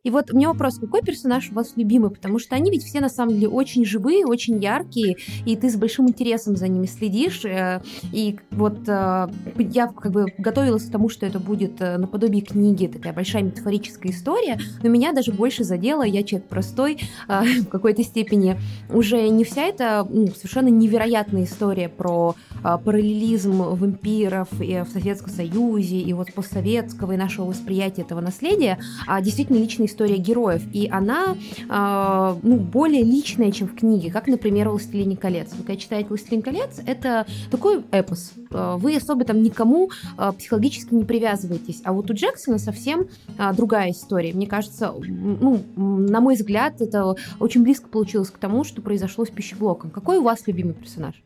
И 0.04 0.10
вот 0.10 0.30
у 0.30 0.36
меня 0.36 0.48
вопрос, 0.48 0.78
какой 0.78 1.00
персонаж 1.00 1.50
у 1.50 1.54
вас 1.54 1.72
любимый? 1.76 2.10
Потому 2.10 2.38
что 2.38 2.54
они 2.54 2.70
ведь 2.70 2.84
все 2.84 3.00
на 3.00 3.08
самом 3.08 3.32
деле 3.32 3.48
очень 3.48 3.86
живые, 3.86 4.26
очень 4.26 4.62
яркие, 4.62 5.16
и 5.46 5.56
ты 5.56 5.70
с 5.70 5.76
большим 5.76 6.08
интересом 6.10 6.56
за 6.56 6.68
ними 6.68 6.84
следишь. 6.84 7.42
Э, 7.46 7.80
и 8.12 8.38
вот 8.50 8.86
э, 8.86 9.28
я 9.56 9.86
как 9.86 10.12
бы 10.12 10.26
готовилась 10.36 10.84
к 10.84 10.92
тому, 10.92 11.08
что 11.08 11.24
это 11.24 11.38
будет 11.38 11.80
э, 11.80 11.96
наподобие 11.96 12.42
книги, 12.42 12.86
такая 12.86 13.14
большая 13.14 13.44
метафорическая 13.44 14.12
история, 14.12 14.58
но 14.82 14.90
меня 14.90 15.14
даже 15.14 15.32
больше 15.32 15.64
задело, 15.64 16.02
я 16.02 16.22
человек 16.22 16.50
простой 16.50 16.98
в 17.26 17.66
какой-то 17.68 18.02
степени, 18.04 18.58
уже 18.90 19.26
не 19.30 19.44
вся 19.44 19.62
эта 19.62 20.06
ну, 20.06 20.26
совершенно 20.26 20.68
невероятная 20.68 21.44
история 21.44 21.88
про 21.88 22.34
параллелизм 22.62 23.62
вампиров 23.62 24.48
в 24.50 24.86
Советском 24.92 25.30
Союзе, 25.30 25.96
и 25.96 26.12
вот 26.12 26.32
постсоветского, 26.34 27.12
и 27.12 27.16
нашего 27.16 27.46
восприятия 27.46 28.02
этого 28.02 28.20
наследия, 28.20 28.78
а 29.06 29.22
действительно 29.22 29.56
личная 29.56 29.86
история 29.94 30.16
героев, 30.16 30.62
и 30.72 30.88
она 30.90 31.36
э, 31.68 32.36
ну, 32.42 32.56
более 32.56 33.04
личная, 33.04 33.52
чем 33.52 33.68
в 33.68 33.76
книге, 33.76 34.10
как, 34.10 34.26
например, 34.26 34.68
«Властелин 34.68 35.16
колец». 35.16 35.50
Вы 35.52 35.62
когда 35.62 35.76
читаете 35.76 36.08
«Властелин 36.08 36.42
колец», 36.42 36.80
это 36.84 37.26
такой 37.50 37.84
эпос. 37.92 38.32
А, 38.50 38.76
вы 38.76 38.96
особо 38.96 39.24
там 39.24 39.42
никому 39.42 39.90
э, 40.18 40.32
психологически 40.36 40.94
не 40.94 41.04
привязываетесь. 41.04 41.80
А 41.84 41.92
вот 41.92 42.10
у 42.10 42.14
Джексона 42.14 42.58
совсем 42.58 43.06
э, 43.38 43.52
другая 43.54 43.92
история. 43.92 44.32
Мне 44.32 44.46
кажется, 44.46 44.92
ну, 44.98 45.62
на 45.76 46.20
мой 46.20 46.34
взгляд, 46.34 46.80
это 46.80 47.14
очень 47.38 47.62
близко 47.62 47.88
получилось 47.88 48.30
к 48.30 48.38
тому, 48.38 48.64
что 48.64 48.82
произошло 48.82 49.24
с 49.24 49.30
пищеблоком. 49.30 49.90
Какой 49.90 50.18
у 50.18 50.22
вас 50.22 50.46
любимый 50.46 50.74
персонаж? 50.74 51.22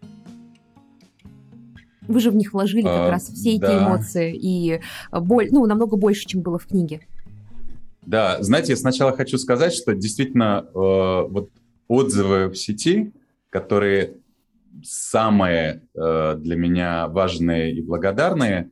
Вы 2.06 2.20
же 2.20 2.30
в 2.30 2.36
них 2.36 2.54
вложили 2.54 2.82
как 2.82 3.08
а, 3.08 3.10
раз 3.10 3.28
все 3.28 3.56
эти 3.56 3.60
да. 3.60 3.86
эмоции 3.86 4.34
и 4.34 4.80
боль, 5.12 5.48
ну, 5.50 5.66
намного 5.66 5.96
больше, 5.96 6.26
чем 6.26 6.40
было 6.40 6.58
в 6.58 6.66
книге. 6.66 7.00
Да, 8.08 8.42
знаете, 8.42 8.72
я 8.72 8.76
сначала 8.78 9.14
хочу 9.14 9.36
сказать, 9.36 9.74
что 9.74 9.94
действительно 9.94 10.64
э, 10.66 10.70
вот 10.74 11.50
отзывы 11.88 12.48
в 12.48 12.54
сети, 12.54 13.12
которые 13.50 14.14
самые 14.82 15.82
э, 15.94 16.36
для 16.38 16.56
меня 16.56 17.08
важные 17.08 17.74
и 17.74 17.82
благодарные, 17.82 18.70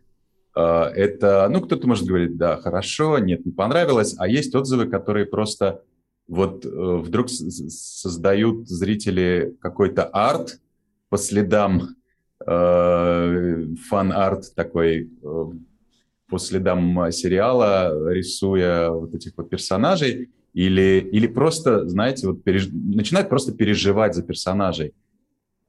э, 0.57 0.61
это, 0.63 1.51
ну, 1.51 1.61
кто-то 1.61 1.87
может 1.87 2.07
говорить, 2.07 2.39
да, 2.39 2.57
хорошо, 2.57 3.19
нет, 3.19 3.45
не 3.45 3.53
понравилось, 3.53 4.15
а 4.17 4.27
есть 4.27 4.55
отзывы, 4.55 4.87
которые 4.87 5.27
просто 5.27 5.83
вот 6.29 6.65
э, 6.65 6.69
вдруг 6.69 7.29
создают 7.29 8.67
зрители 8.71 9.55
какой-то 9.61 10.05
арт 10.05 10.63
по 11.11 11.19
следам 11.19 11.91
э, 12.41 13.67
фан-арт 13.91 14.55
такой 14.55 15.11
э, 15.23 15.45
по 16.29 16.39
следам 16.39 17.11
сериала, 17.13 18.13
рисуя 18.13 18.91
вот 18.91 19.15
этих 19.15 19.33
вот 19.37 19.49
персонажей, 19.49 20.31
или, 20.53 21.07
или 21.13 21.27
просто, 21.27 21.87
знаете, 21.89 22.29
вот 22.29 22.43
переж... 22.43 22.69
начинает 22.73 23.29
просто 23.29 23.53
переживать 23.53 24.15
за 24.15 24.23
персонажей. 24.23 24.95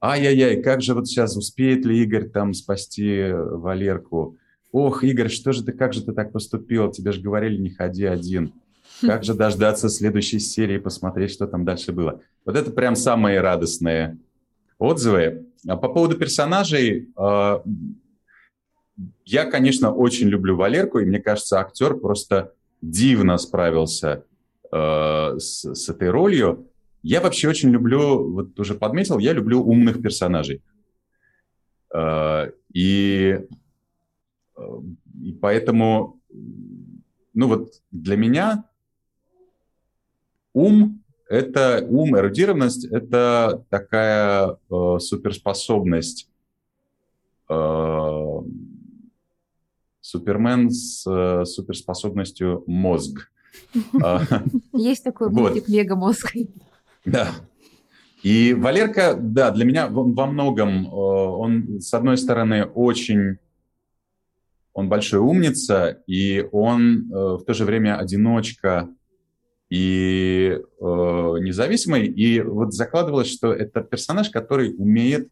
Ай-яй-яй, 0.01 0.61
как 0.61 0.81
же 0.81 0.93
вот 0.93 1.07
сейчас 1.07 1.35
успеет 1.35 1.85
ли 1.85 2.01
Игорь 2.03 2.29
там 2.29 2.53
спасти 2.53 3.31
Валерку? 3.31 4.37
Ох, 4.71 5.03
Игорь, 5.03 5.29
что 5.29 5.51
же 5.51 5.63
ты, 5.63 5.73
как 5.73 5.93
же 5.93 6.03
ты 6.03 6.13
так 6.13 6.31
поступил? 6.31 6.91
Тебе 6.91 7.11
же 7.11 7.21
говорили, 7.21 7.57
не 7.57 7.71
ходи 7.71 8.05
один. 8.05 8.53
Как 9.01 9.23
же 9.23 9.33
дождаться 9.33 9.89
следующей 9.89 10.39
серии, 10.39 10.77
посмотреть, 10.77 11.31
что 11.31 11.47
там 11.47 11.65
дальше 11.65 11.91
было? 11.91 12.21
Вот 12.45 12.55
это 12.55 12.71
прям 12.71 12.95
самые 12.95 13.41
радостные 13.41 14.17
отзывы. 14.77 15.47
А 15.67 15.75
по 15.77 15.89
поводу 15.89 16.15
персонажей, 16.15 17.09
а, 17.15 17.61
я, 19.25 19.45
конечно, 19.45 19.93
очень 19.93 20.27
люблю 20.27 20.55
Валерку, 20.55 20.99
и 20.99 21.05
мне 21.05 21.19
кажется, 21.19 21.59
актер 21.59 21.95
просто 21.97 22.53
дивно 22.81 23.37
справился 23.37 24.25
э, 24.71 25.37
с, 25.37 25.73
с 25.73 25.89
этой 25.89 26.09
ролью. 26.09 26.69
Я 27.03 27.21
вообще 27.21 27.49
очень 27.49 27.69
люблю, 27.69 28.31
вот 28.31 28.59
уже 28.59 28.75
подметил, 28.75 29.19
я 29.19 29.33
люблю 29.33 29.61
умных 29.63 30.01
персонажей. 30.01 30.61
Э, 31.93 32.51
и, 32.73 33.39
э, 34.57 34.79
и 35.21 35.31
поэтому, 35.33 36.19
ну 37.33 37.47
вот 37.47 37.81
для 37.91 38.17
меня 38.17 38.63
ум 40.53 41.03
это 41.29 41.85
ум, 41.89 42.17
эрудированность– 42.17 42.85
это 42.91 43.63
такая 43.69 44.57
э, 44.69 44.99
суперспособность 44.99 46.29
э, 47.49 47.53
Супермен 50.07 50.71
с 50.71 51.05
э, 51.05 51.43
суперспособностью 51.43 52.63
мозг. 52.65 53.29
А, 54.01 54.21
Есть 54.71 55.03
такой 55.03 55.29
мультик 55.29 55.67
«Мегамозг». 55.67 56.33
Да. 57.03 57.27
И 58.23 58.53
Валерка, 58.53 59.17
да, 59.19 59.51
для 59.51 59.65
меня 59.65 59.87
во 59.89 60.25
многом, 60.25 60.85
э, 60.85 60.89
он, 60.89 61.81
с 61.81 61.93
одной 61.93 62.17
стороны, 62.17 62.63
очень, 62.63 63.37
он 64.71 64.87
большой 64.87 65.19
умница, 65.19 66.01
и 66.07 66.47
он 66.53 67.11
э, 67.11 67.13
в 67.13 67.43
то 67.45 67.53
же 67.53 67.65
время 67.65 67.97
одиночка 67.97 68.87
и 69.69 70.57
независимый. 70.79 72.07
И 72.07 72.39
вот 72.39 72.73
закладывалось, 72.73 73.27
что 73.27 73.51
это 73.51 73.81
персонаж, 73.81 74.29
который 74.29 74.73
умеет 74.77 75.29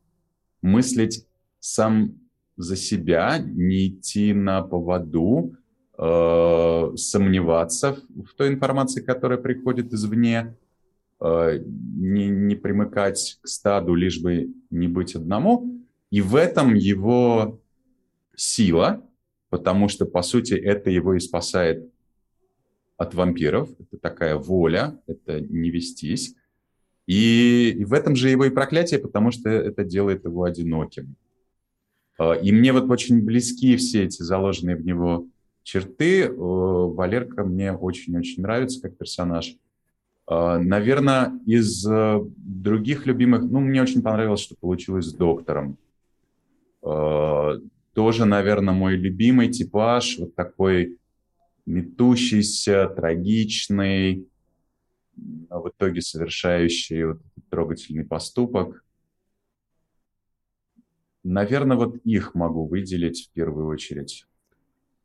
мыслить 0.61 1.25
сам 1.61 2.24
за 2.57 2.75
себя, 2.75 3.37
не 3.39 3.87
идти 3.87 4.33
на 4.33 4.61
поводу, 4.61 5.55
э, 5.97 6.91
сомневаться 6.95 7.97
в, 8.09 8.33
той 8.35 8.49
информации, 8.49 9.01
которая 9.01 9.37
приходит 9.37 9.93
извне, 9.93 10.55
э, 11.21 11.59
не, 11.59 12.27
не 12.27 12.55
примыкать 12.55 13.39
к 13.41 13.47
стаду, 13.47 13.93
лишь 13.93 14.21
бы 14.21 14.53
не 14.69 14.87
быть 14.87 15.15
одному. 15.15 15.81
И 16.11 16.21
в 16.21 16.35
этом 16.35 16.75
его 16.75 17.61
сила, 18.35 19.03
потому 19.49 19.89
что, 19.89 20.05
по 20.05 20.21
сути, 20.21 20.53
это 20.53 20.89
его 20.89 21.13
и 21.13 21.19
спасает 21.19 21.89
от 22.97 23.13
вампиров. 23.13 23.69
Это 23.79 23.97
такая 23.97 24.35
воля, 24.35 24.99
это 25.07 25.39
не 25.41 25.69
вестись. 25.69 26.35
И, 27.07 27.75
и 27.77 27.85
в 27.85 27.93
этом 27.93 28.15
же 28.15 28.29
его 28.29 28.45
и 28.45 28.49
проклятие, 28.49 28.99
потому 28.99 29.31
что 29.31 29.49
это 29.49 29.83
делает 29.83 30.25
его 30.25 30.43
одиноким. 30.43 31.15
А, 32.17 32.33
и 32.33 32.51
мне 32.51 32.73
вот 32.73 32.89
очень 32.89 33.23
близки 33.23 33.75
все 33.77 34.03
эти 34.03 34.21
заложенные 34.21 34.75
в 34.75 34.85
него 34.85 35.27
черты. 35.63 36.31
Валерка 36.31 37.43
мне 37.43 37.73
очень-очень 37.73 38.41
нравится 38.41 38.81
как 38.81 38.97
персонаж. 38.97 39.55
А, 40.27 40.57
Наверное, 40.57 41.39
из 41.45 41.85
э, 41.87 42.19
других 42.37 43.05
любимых, 43.05 43.43
ну, 43.43 43.59
мне 43.59 43.81
очень 43.81 44.01
понравилось, 44.01 44.41
что 44.41 44.55
получилось 44.55 45.07
с 45.07 45.13
доктором. 45.13 45.77
А, 46.81 47.53
тоже, 47.93 48.25
наверное, 48.25 48.73
мой 48.73 48.95
любимый 48.95 49.49
типаж, 49.49 50.17
вот 50.19 50.35
такой 50.35 50.97
метущийся, 51.65 52.87
трагичный, 52.95 54.27
в 55.15 55.69
итоге 55.69 56.01
совершающий 56.01 57.05
вот 57.05 57.21
трогательный 57.49 58.05
поступок. 58.05 58.83
Наверное, 61.25 61.77
вот 61.77 61.97
их 62.03 62.35
могу 62.35 62.65
выделить 62.65 63.27
в 63.27 63.33
первую 63.33 63.67
очередь. 63.67 64.25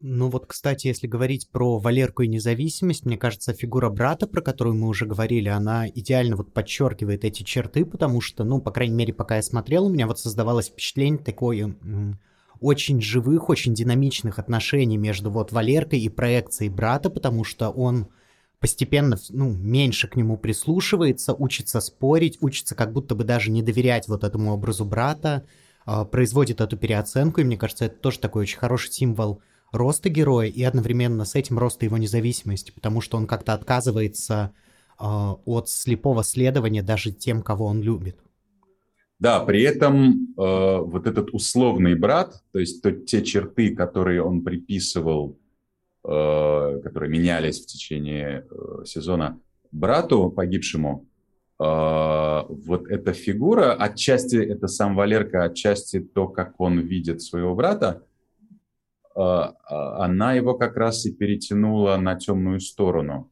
Ну 0.02 0.30
вот, 0.30 0.46
кстати, 0.46 0.86
если 0.86 1.06
говорить 1.06 1.50
про 1.50 1.78
Валерку 1.78 2.22
и 2.22 2.28
независимость, 2.28 3.04
мне 3.04 3.18
кажется, 3.18 3.52
фигура 3.52 3.90
брата, 3.90 4.26
про 4.26 4.40
которую 4.40 4.76
мы 4.76 4.88
уже 4.88 5.04
говорили, 5.04 5.48
она 5.48 5.86
идеально 5.88 6.36
вот 6.36 6.54
подчеркивает 6.54 7.24
эти 7.26 7.42
черты, 7.42 7.84
потому 7.84 8.22
что, 8.22 8.44
ну, 8.44 8.62
по 8.62 8.70
крайней 8.70 8.94
мере, 8.94 9.12
пока 9.12 9.36
я 9.36 9.42
смотрел, 9.42 9.86
у 9.86 9.90
меня 9.90 10.06
вот 10.06 10.18
создавалось 10.18 10.68
впечатление 10.68 11.22
такое 11.22 11.76
очень 12.60 13.00
живых, 13.00 13.48
очень 13.48 13.74
динамичных 13.74 14.38
отношений 14.38 14.96
между 14.96 15.30
вот 15.30 15.52
Валеркой 15.52 16.00
и 16.00 16.08
проекцией 16.08 16.70
брата, 16.70 17.10
потому 17.10 17.44
что 17.44 17.70
он 17.70 18.08
постепенно, 18.58 19.16
ну, 19.30 19.50
меньше 19.52 20.08
к 20.08 20.16
нему 20.16 20.36
прислушивается, 20.36 21.34
учится 21.34 21.80
спорить, 21.80 22.38
учится 22.40 22.74
как 22.74 22.92
будто 22.92 23.14
бы 23.14 23.24
даже 23.24 23.50
не 23.50 23.62
доверять 23.62 24.08
вот 24.08 24.24
этому 24.24 24.52
образу 24.52 24.84
брата, 24.84 25.46
производит 26.10 26.60
эту 26.60 26.76
переоценку, 26.76 27.40
и 27.40 27.44
мне 27.44 27.56
кажется, 27.56 27.86
это 27.86 27.96
тоже 27.96 28.18
такой 28.18 28.42
очень 28.42 28.58
хороший 28.58 28.92
символ 28.92 29.42
роста 29.72 30.08
героя 30.08 30.48
и 30.48 30.62
одновременно 30.62 31.24
с 31.24 31.34
этим 31.34 31.58
роста 31.58 31.84
его 31.84 31.96
независимости, 31.96 32.70
потому 32.70 33.00
что 33.00 33.16
он 33.16 33.26
как-то 33.26 33.54
отказывается 33.54 34.52
э, 34.98 35.04
от 35.04 35.68
слепого 35.68 36.24
следования 36.24 36.82
даже 36.82 37.12
тем, 37.12 37.42
кого 37.42 37.66
он 37.66 37.80
любит. 37.80 38.18
Да, 39.18 39.40
при 39.44 39.62
этом 39.62 40.28
э, 40.36 40.78
вот 40.78 41.06
этот 41.06 41.32
условный 41.32 41.94
брат, 41.94 42.42
то 42.52 42.58
есть 42.58 42.82
то, 42.82 42.90
те 42.90 43.22
черты, 43.22 43.76
которые 43.76 44.22
он 44.22 44.42
приписывал, 44.42 45.38
э, 46.04 46.80
которые 46.82 47.10
менялись 47.10 47.60
в 47.60 47.66
течение 47.66 48.46
э, 48.50 48.84
сезона 48.86 49.38
брату 49.72 50.30
погибшему, 50.30 51.06
вот 51.60 52.88
эта 52.88 53.12
фигура, 53.12 53.74
отчасти 53.74 54.36
это 54.36 54.66
сам 54.66 54.96
Валерка, 54.96 55.44
отчасти 55.44 56.00
то, 56.00 56.26
как 56.26 56.58
он 56.58 56.80
видит 56.80 57.20
своего 57.20 57.54
брата, 57.54 58.02
а, 59.14 59.54
а, 59.64 60.04
она 60.04 60.32
его 60.32 60.54
как 60.54 60.76
раз 60.76 61.04
и 61.04 61.12
перетянула 61.12 61.96
на 61.96 62.14
темную 62.14 62.60
сторону. 62.60 63.30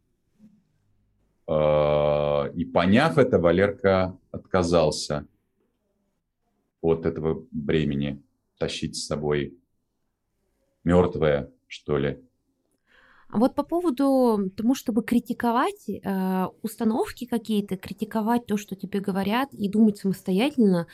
А, 1.47 2.51
и 2.55 2.67
поняв 2.67 3.17
это, 3.17 3.39
Валерка 3.39 4.19
отказался 4.31 5.27
от 6.83 7.07
этого 7.07 7.47
бремени 7.51 8.23
тащить 8.59 8.97
с 8.97 9.07
собой 9.07 9.57
мертвое, 10.85 11.51
что 11.67 11.97
ли. 11.97 12.23
Вот 13.31 13.55
по 13.55 13.63
поводу 13.63 14.51
тому, 14.57 14.75
чтобы 14.75 15.03
критиковать 15.03 15.89
э, 15.89 16.47
установки 16.63 17.27
какие-то, 17.27 17.77
критиковать 17.77 18.47
то, 18.47 18.57
что 18.57 18.75
тебе 18.75 19.01
говорят, 19.01 19.53
и 19.53 19.69
думать 19.69 19.99
самостоятельно, 19.99 20.87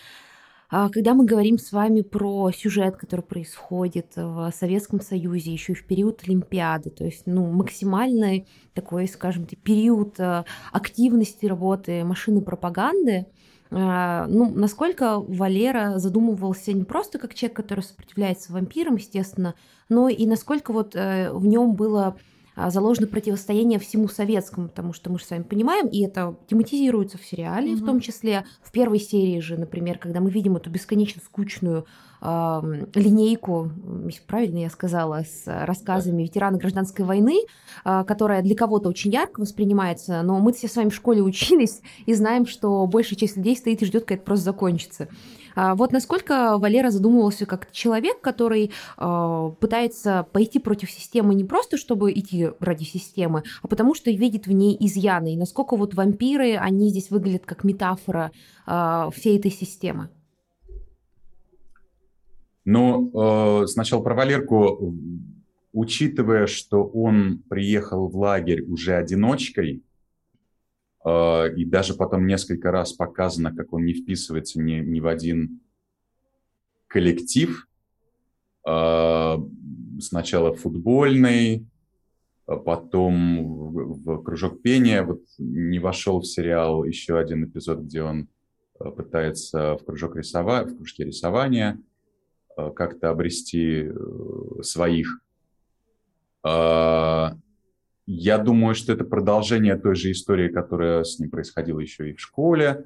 а, 0.71 0.89
когда 0.89 1.15
мы 1.15 1.25
говорим 1.25 1.57
с 1.57 1.71
вами 1.71 2.01
про 2.01 2.51
сюжет, 2.51 2.97
который 2.97 3.21
происходит 3.21 4.17
в 4.17 4.51
Советском 4.53 5.01
Союзе, 5.01 5.53
еще 5.53 5.73
и 5.73 5.77
в 5.77 5.87
период 5.87 6.23
Олимпиады, 6.27 6.91
то 6.91 7.05
есть 7.05 7.27
ну, 7.27 7.47
максимальный 7.47 8.49
такой, 8.73 9.07
скажем, 9.07 9.47
период 9.47 10.19
а, 10.19 10.45
активности 10.73 11.47
работы 11.47 12.03
машины 12.03 12.41
пропаганды, 12.41 13.27
ну, 13.75 14.53
насколько 14.55 15.19
Валера 15.19 15.99
задумывался 15.99 16.73
не 16.73 16.85
просто 16.85 17.19
как 17.19 17.35
человек, 17.35 17.57
который 17.57 17.81
сопротивляется 17.81 18.53
вампирам, 18.53 18.95
естественно, 18.95 19.55
но 19.89 20.09
и 20.09 20.27
насколько 20.27 20.73
вот 20.73 20.95
э, 20.95 21.33
в 21.33 21.45
нем 21.45 21.75
было 21.75 22.07
а, 22.07 22.17
заложено 22.57 23.07
противостояние 23.07 23.79
всему 23.79 24.09
советскому, 24.09 24.69
потому 24.69 24.93
что 24.93 25.11
мы 25.11 25.19
же 25.19 25.25
с 25.25 25.31
вами 25.31 25.43
понимаем, 25.43 25.89
и 25.89 26.05
это 26.05 26.37
тематизируется 26.49 27.19
в 27.19 27.25
сериале, 27.25 27.73
mm-hmm. 27.73 27.77
в 27.77 27.87
том 27.87 28.01
числе 28.01 28.45
в 28.63 28.71
первой 28.71 29.01
серии 29.01 29.41
же, 29.41 29.57
например, 29.57 29.99
когда 29.99 30.21
мы 30.21 30.31
видим 30.31 30.57
эту 30.57 30.71
бесконечно 30.71 31.21
скучную 31.25 31.87
э, 32.21 32.61
линейку, 32.95 33.71
правильно 34.27 34.59
я 34.59 34.71
сказала, 34.71 35.25
с 35.25 35.43
рассказами 35.47 36.23
ветерана 36.23 36.59
гражданской 36.59 37.05
войны, 37.05 37.41
э, 37.85 38.05
которая 38.07 38.43
для 38.43 38.55
кого-то 38.55 38.89
очень 38.89 39.13
ярко 39.13 39.41
воспринимается, 39.41 40.23
но 40.23 40.39
мы 40.39 40.53
все 40.53 40.69
с 40.69 40.77
вами 40.77 40.91
в 40.91 40.95
школе 40.95 41.23
учились 41.23 41.81
и 42.07 42.15
знаем, 42.15 42.47
что 42.47 42.87
большая 42.87 43.19
часть 43.19 43.37
людей 43.37 43.57
стоит 43.57 43.83
и 43.83 43.87
ждет, 43.87 44.05
когда 44.05 44.17
это 44.17 44.25
просто 44.25 44.45
закончится. 44.45 45.09
А 45.55 45.75
вот 45.75 45.93
насколько 45.93 46.59
Валера 46.59 46.91
задумывался 46.91 47.47
как 47.47 47.71
человек, 47.73 48.21
который 48.21 48.71
э, 48.99 49.51
пытается 49.61 50.27
пойти 50.33 50.59
против 50.59 50.91
системы 50.91 51.35
не 51.35 51.45
просто, 51.45 51.77
чтобы 51.77 52.13
идти 52.13 52.51
ради 52.61 52.85
системы, 52.85 53.43
а 53.63 53.69
потому 53.69 53.95
что 53.95 54.11
видит 54.11 54.47
в 54.47 54.53
ней 54.53 54.77
изъяны. 54.79 55.35
И 55.35 55.37
насколько 55.37 55.77
вот 55.77 55.95
вампиры, 55.95 56.57
они 56.57 56.91
здесь 56.91 57.11
выглядят 57.11 57.47
как 57.47 57.65
метафора 57.65 58.33
э, 58.67 59.11
всей 59.15 59.39
этой 59.39 59.51
системы. 59.51 60.09
Ну, 62.65 63.11
э, 63.13 63.67
сначала 63.67 64.03
про 64.03 64.15
Валерку. 64.15 64.95
Учитывая, 65.73 66.47
что 66.47 66.85
он 66.85 67.43
приехал 67.49 68.07
в 68.07 68.17
лагерь 68.17 68.63
уже 68.63 68.95
одиночкой, 68.95 69.83
а, 69.83 69.94
и 71.07 71.65
даже 71.67 71.95
потом 71.95 72.27
несколько 72.27 72.71
раз 72.71 72.95
показано, 72.95 73.55
как 73.55 73.73
он 73.75 73.85
не 73.85 73.93
вписывается 73.93 74.61
ни, 74.61 74.77
ни 74.77 75.01
в 75.01 75.07
один 75.07 75.61
коллектив. 76.87 77.69
А, 78.67 79.39
сначала 80.01 80.55
футбольный, 80.55 81.67
а 82.47 82.57
потом 82.57 83.73
в, 83.73 84.03
в 84.05 84.23
кружок 84.23 84.63
пения. 84.63 85.03
Вот 85.03 85.21
не 85.39 85.79
вошел 85.79 86.21
в 86.21 86.27
сериал 86.27 86.85
еще 86.85 87.19
один 87.19 87.45
эпизод, 87.45 87.81
где 87.81 88.03
он 88.03 88.29
пытается 88.79 89.77
в 89.77 89.85
кружок 89.85 90.17
рисовать, 90.17 90.71
в 90.71 90.77
кружке 90.77 91.05
рисования 91.05 91.79
как-то 92.57 93.11
обрести 93.11 93.89
э, 93.89 94.63
своих. 94.63 95.21
Я 98.07 98.39
думаю, 98.39 98.75
что 98.75 98.93
это 98.93 99.05
продолжение 99.05 99.77
той 99.77 99.97
же 99.97 100.13
истории, 100.13 100.49
которая 100.49 101.05
с 101.05 101.19
ним 101.19 101.31
происходила 101.31 101.81
еще 101.81 102.11
и 102.11 102.15
в 102.15 102.21
школе. 102.21 102.85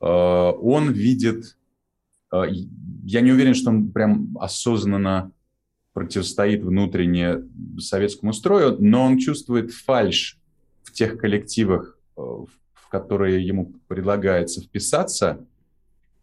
Э, 0.00 0.06
он 0.06 0.92
видит... 0.92 1.56
Э, 2.32 2.42
я 3.04 3.22
не 3.22 3.32
уверен, 3.32 3.54
что 3.54 3.70
он 3.70 3.90
прям 3.90 4.36
осознанно 4.38 5.32
противостоит 5.94 6.62
внутренне 6.62 7.42
советскому 7.78 8.32
строю, 8.34 8.76
но 8.78 9.06
он 9.06 9.18
чувствует 9.18 9.72
фальш 9.72 10.38
в 10.82 10.92
тех 10.92 11.16
коллективах, 11.16 11.98
э, 12.16 12.20
в 12.20 12.88
которые 12.90 13.44
ему 13.44 13.72
предлагается 13.88 14.60
вписаться, 14.60 15.46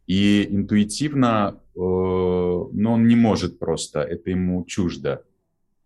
и 0.06 0.48
интуитивно, 0.50 1.60
но 1.76 2.70
он 2.72 3.08
не 3.08 3.16
может 3.18 3.60
просто, 3.60 4.00
это 4.00 4.30
ему 4.30 4.64
чуждо. 4.64 5.26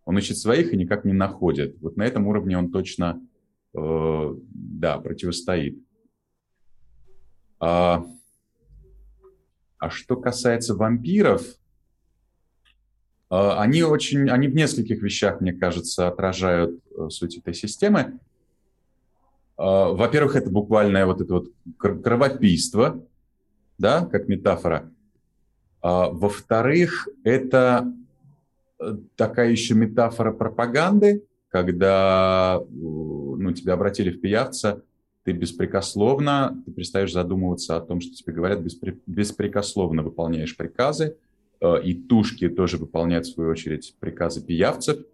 Он 0.05 0.17
ищет 0.17 0.37
своих 0.37 0.73
и 0.73 0.77
никак 0.77 1.05
не 1.05 1.13
находит. 1.13 1.77
Вот 1.81 1.97
на 1.97 2.03
этом 2.03 2.27
уровне 2.27 2.57
он 2.57 2.71
точно, 2.71 3.21
э, 3.73 4.35
да, 4.53 4.97
противостоит. 4.97 5.77
А, 7.59 8.05
а 9.77 9.89
что 9.89 10.15
касается 10.15 10.75
вампиров, 10.75 11.41
э, 11.41 11.55
они 13.29 13.83
очень, 13.83 14.29
они 14.29 14.47
в 14.47 14.55
нескольких 14.55 15.01
вещах, 15.01 15.41
мне 15.41 15.53
кажется, 15.53 16.07
отражают 16.07 16.79
э, 16.97 17.09
суть 17.09 17.37
этой 17.37 17.53
системы. 17.53 18.19
Э, 19.59 19.93
во-первых, 19.93 20.35
это 20.35 20.49
буквальное 20.49 21.05
вот 21.05 21.21
это 21.21 21.33
вот 21.33 21.51
кровопийство, 21.77 23.05
да, 23.77 24.05
как 24.05 24.27
метафора. 24.27 24.91
А, 25.81 26.09
во-вторых, 26.09 27.07
это 27.23 27.91
такая 29.15 29.51
еще 29.51 29.75
метафора 29.75 30.31
пропаганды, 30.31 31.25
когда 31.49 32.61
ну, 32.69 33.51
тебя 33.53 33.73
обратили 33.73 34.11
в 34.11 34.21
пиявца, 34.21 34.83
ты 35.23 35.33
беспрекословно, 35.33 36.61
ты 36.65 36.71
перестаешь 36.71 37.11
задумываться 37.11 37.77
о 37.77 37.81
том, 37.81 38.01
что 38.01 38.15
тебе 38.15 38.33
говорят, 38.33 38.61
беспре, 38.61 38.97
беспрекословно 39.05 40.01
выполняешь 40.01 40.57
приказы, 40.57 41.17
э, 41.59 41.83
и 41.83 41.93
тушки 41.93 42.49
тоже 42.49 42.77
выполняют, 42.77 43.27
в 43.27 43.33
свою 43.33 43.51
очередь, 43.51 43.95
приказы 43.99 44.43
пиявцев. 44.43 45.05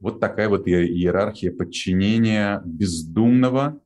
Вот 0.00 0.20
такая 0.20 0.48
вот 0.48 0.68
иерархия 0.68 1.52
подчинения 1.52 2.62
бездумного, 2.64 3.80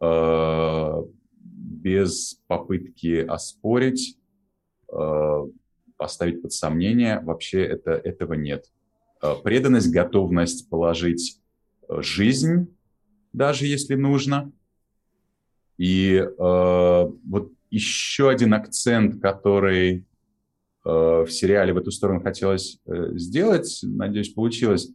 э, 0.00 1.02
без 1.40 2.40
попытки 2.46 3.20
оспорить, 3.20 4.18
э, 4.92 5.42
поставить 5.96 6.42
под 6.42 6.52
сомнение, 6.52 7.20
вообще 7.20 7.64
это, 7.64 7.92
этого 7.92 8.34
нет. 8.34 8.66
Э, 9.22 9.34
преданность, 9.42 9.90
готовность 9.90 10.68
положить 10.68 11.40
э, 11.88 12.02
жизнь, 12.02 12.68
даже 13.32 13.66
если 13.66 13.94
нужно. 13.94 14.52
И 15.78 16.16
э, 16.16 16.30
вот 16.38 17.52
еще 17.70 18.30
один 18.30 18.54
акцент, 18.54 19.20
который 19.20 20.04
э, 20.84 20.88
в 20.88 21.28
сериале 21.28 21.72
в 21.72 21.78
эту 21.78 21.90
сторону 21.90 22.20
хотелось 22.20 22.78
э, 22.86 23.12
сделать, 23.14 23.80
надеюсь, 23.82 24.28
получилось, 24.28 24.90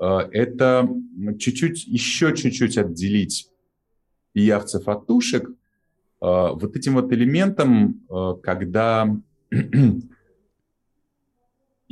э, 0.00 0.06
это 0.32 0.88
чуть-чуть, 1.38 1.86
еще 1.86 2.34
чуть-чуть 2.34 2.78
отделить 2.78 3.48
пиявцев 4.32 4.88
от 4.88 5.06
тушек, 5.06 5.48
э, 5.48 5.52
вот 6.20 6.74
этим 6.74 6.94
вот 6.94 7.12
элементом, 7.12 8.02
э, 8.10 8.34
когда 8.42 9.14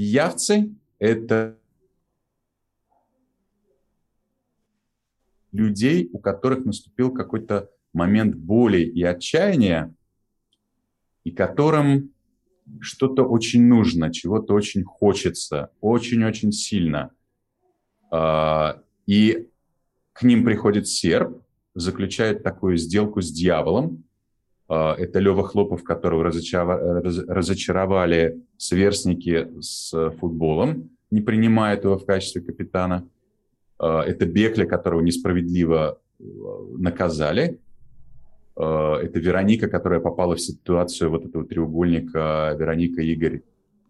Пиявцы– 0.01 0.75
это 0.99 1.59
людей, 5.53 6.09
у 6.15 6.19
которых 6.19 6.65
наступил 6.65 7.13
какой-то 7.13 7.69
момент 7.93 8.35
боли 8.35 8.79
и 8.79 9.03
отчаяния, 9.03 9.95
и 11.25 11.31
которым 11.31 12.15
что-то 12.81 13.25
очень 13.25 13.67
нужно, 13.67 14.11
чего-то 14.11 14.55
очень 14.55 14.85
хочется, 14.85 15.71
очень-очень 15.83 16.53
сильно. 16.53 17.11
А, 18.11 18.83
и 19.05 19.51
к 20.15 20.23
ним 20.23 20.47
приходит 20.47 20.89
серб, 20.89 21.45
заключает 21.75 22.43
такую 22.43 22.79
сделку 22.79 23.21
с 23.21 23.31
дьяволом. 23.31 24.03
А, 24.71 24.95
это 24.95 25.19
Лева 25.19 25.43
Хлопов, 25.43 25.83
которого 25.83 26.23
разочаровали 26.23 28.41
сверстники 28.57 29.49
с 29.61 30.13
футболом, 30.21 30.91
не 31.11 31.21
принимает 31.21 31.83
его 31.83 31.99
в 31.99 32.07
качестве 32.07 32.41
капитана. 32.41 33.09
А, 33.81 34.05
это 34.05 34.27
Бекля, 34.27 34.67
которого 34.67 35.01
несправедливо 35.01 35.99
наказали. 36.79 37.59
Э, 38.57 38.99
это 39.03 39.19
Вероника, 39.19 39.69
которая 39.69 40.01
попала 40.01 40.37
в 40.37 40.41
ситуацию 40.41 41.11
вот 41.11 41.25
этого 41.25 41.45
треугольника 41.45 42.55
Вероника 42.59 43.01
Игорь 43.01 43.43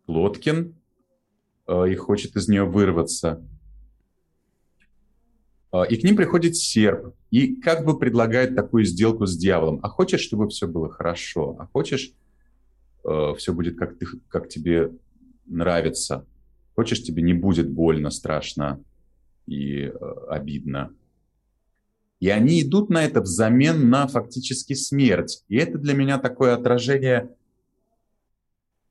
Плоткин 0.07 0.75
э, 1.67 1.91
и 1.91 1.95
хочет 1.97 2.37
из 2.37 2.49
нее 2.49 2.65
вырваться. 2.65 3.45
Э, 5.73 5.83
и 5.89 5.97
к 5.97 6.05
ним 6.05 6.17
приходит 6.17 6.57
серп 6.57 7.15
и 7.31 7.57
как 7.57 7.85
бы 7.85 7.99
предлагает 7.99 8.55
такую 8.55 8.85
сделку 8.85 9.27
с 9.27 9.37
дьяволом. 9.37 9.81
А 9.83 9.89
хочешь, 9.89 10.21
чтобы 10.21 10.49
все 10.49 10.67
было 10.67 10.91
хорошо? 10.91 11.57
А 11.59 11.67
хочешь, 11.67 12.13
все 13.03 13.55
будет 13.55 13.79
как, 13.79 13.99
ты, 13.99 14.07
как 14.29 14.49
тебе 14.51 14.91
нравится? 15.47 16.27
Хочешь, 16.77 17.03
тебе 17.03 17.23
не 17.23 17.33
будет 17.33 17.71
больно, 17.71 18.11
страшно 18.11 18.85
и 19.47 19.91
обидно? 20.29 20.91
И 22.21 22.29
они 22.29 22.63
идут 22.63 22.91
на 22.91 23.03
это 23.03 23.23
взамен 23.23 23.89
на 23.89 24.07
фактически 24.07 24.75
смерть. 24.75 25.43
И 25.49 25.57
это 25.57 25.79
для 25.79 25.95
меня 25.95 26.19
такое 26.19 26.55
отражение 26.55 27.35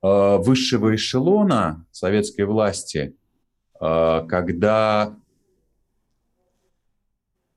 э, 0.02 0.38
высшего 0.40 0.96
эшелона 0.96 1.86
советской 1.92 2.46
власти, 2.46 3.16
э, 3.80 4.26
когда 4.28 5.16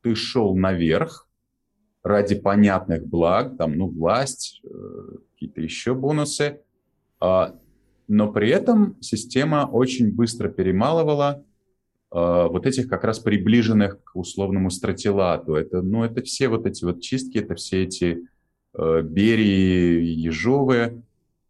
ты 0.02 0.14
шел 0.14 0.56
наверх 0.56 1.28
ради 2.02 2.34
понятных 2.34 3.06
благ, 3.06 3.56
там, 3.56 3.76
ну, 3.76 3.88
власть, 3.88 4.60
э, 4.64 4.68
какие-то 5.32 5.60
еще 5.60 5.94
бонусы, 5.94 6.60
э, 7.20 7.44
но 8.08 8.32
при 8.32 8.50
этом 8.50 8.96
система 9.00 9.68
очень 9.70 10.12
быстро 10.12 10.48
перемалывала 10.48 11.44
Э, 12.12 12.46
вот 12.50 12.66
этих 12.66 12.88
как 12.88 13.04
раз 13.04 13.18
приближенных 13.18 14.02
к 14.04 14.16
условному 14.16 14.70
стратилату. 14.70 15.54
Это, 15.54 15.80
ну, 15.80 16.04
это 16.04 16.22
все 16.22 16.48
вот 16.48 16.66
эти 16.66 16.84
вот 16.84 17.00
чистки, 17.00 17.38
это 17.38 17.54
все 17.54 17.84
эти 17.84 18.28
э, 18.74 19.02
Берии, 19.02 20.02
Ежовы 20.02 21.02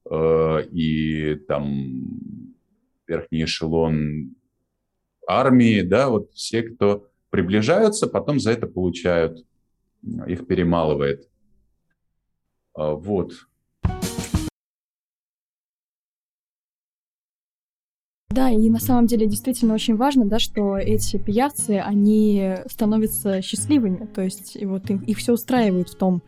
э, 0.08 0.62
и 0.70 1.34
там 1.48 2.54
верхний 3.08 3.44
эшелон 3.44 4.36
армии, 5.26 5.82
да, 5.82 6.10
вот 6.10 6.32
все, 6.32 6.62
кто 6.62 7.08
приближаются, 7.32 8.06
потом 8.06 8.38
за 8.38 8.52
это 8.52 8.66
получают, 8.66 9.44
их 10.26 10.46
перемалывает. 10.46 11.28
Э, 12.78 12.92
вот. 12.92 13.32
Да, 18.28 18.50
и 18.50 18.70
на 18.70 18.78
самом 18.78 19.06
деле 19.06 19.26
действительно 19.26 19.74
очень 19.74 19.96
важно, 19.96 20.26
да, 20.26 20.38
что 20.38 20.76
эти 20.76 21.16
пиявцы, 21.16 21.78
они 21.78 22.56
становятся 22.66 23.42
счастливыми, 23.42 24.06
то 24.06 24.22
есть 24.22 24.56
вот 24.62 24.88
их, 24.90 25.02
их 25.02 25.18
все 25.18 25.32
устраивает 25.32 25.88
в 25.88 25.96
том 25.96 26.22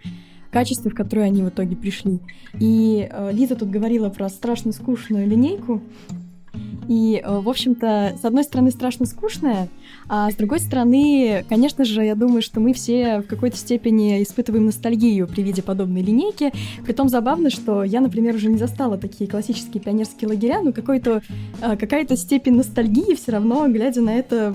качестве, 0.51 0.91
в 0.91 0.95
которое 0.95 1.23
они 1.27 1.43
в 1.43 1.49
итоге 1.51 1.77
пришли. 1.77 2.21
И 2.59 3.09
э, 3.11 3.33
Лиза 3.33 3.57
тут 3.57 3.69
говорила 3.69 4.09
про 4.09 4.29
страшно 4.31 4.73
скучную 4.73 5.27
линейку, 5.27 5.83
и, 6.89 7.21
э, 7.25 7.41
в 7.41 7.49
общем-то, 7.49 8.17
с 8.21 8.25
одной 8.25 8.45
стороны, 8.45 8.71
страшно 8.71 9.07
скучная, 9.07 9.69
а 10.09 10.31
с 10.31 10.35
другой 10.35 10.61
стороны, 10.61 11.45
конечно 11.49 11.85
же, 11.85 12.05
я 12.05 12.15
думаю, 12.15 12.43
что 12.43 12.61
мы 12.61 12.73
все 12.73 13.21
в 13.21 13.27
какой-то 13.27 13.57
степени 13.57 14.23
испытываем 14.23 14.67
ностальгию 14.67 15.27
при 15.27 15.43
виде 15.43 15.63
подобной 15.63 16.03
линейки. 16.03 16.53
Притом 16.85 17.09
забавно, 17.09 17.51
что 17.51 17.85
я, 17.85 18.01
например, 18.01 18.35
уже 18.35 18.49
не 18.49 18.59
застала 18.59 18.99
такие 18.99 19.29
классические 19.29 19.83
пионерские 19.83 20.29
лагеря, 20.29 20.61
но 20.63 20.73
какой-то, 20.73 21.23
э, 21.61 21.77
какая-то 21.77 22.17
степень 22.17 22.57
ностальгии 22.57 23.15
все 23.15 23.33
равно, 23.33 23.67
глядя 23.69 24.01
на 24.01 24.15
это, 24.15 24.55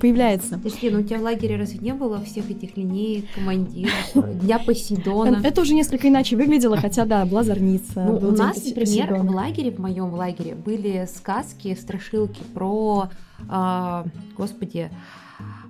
появляется. 0.00 0.58
Подожди, 0.58 0.90
ну 0.90 1.00
у 1.00 1.02
тебя 1.02 1.18
в 1.18 1.22
лагере 1.22 1.56
разве 1.56 1.78
не 1.78 1.94
было 1.94 2.20
всех 2.24 2.50
этих 2.50 2.76
линеек, 2.76 3.26
командиров, 3.34 3.92
Дня 4.42 4.58
Посейдона? 4.58 5.40
Это 5.42 5.60
уже 5.60 5.74
несколько 5.74 6.08
иначе 6.08 6.36
выглядело, 6.36 6.76
хотя 6.76 7.04
да, 7.04 7.24
была 7.24 7.42
зорница. 7.42 8.04
Ну, 8.04 8.28
у 8.28 8.30
нас, 8.32 8.64
например, 8.64 9.14
в 9.14 9.30
лагере, 9.30 9.70
в 9.70 9.78
моем 9.78 10.14
лагере, 10.14 10.54
были 10.54 11.08
сказки, 11.12 11.76
страшилки 11.80 12.42
про, 12.54 13.10
э, 13.10 13.29
господи, 14.36 14.90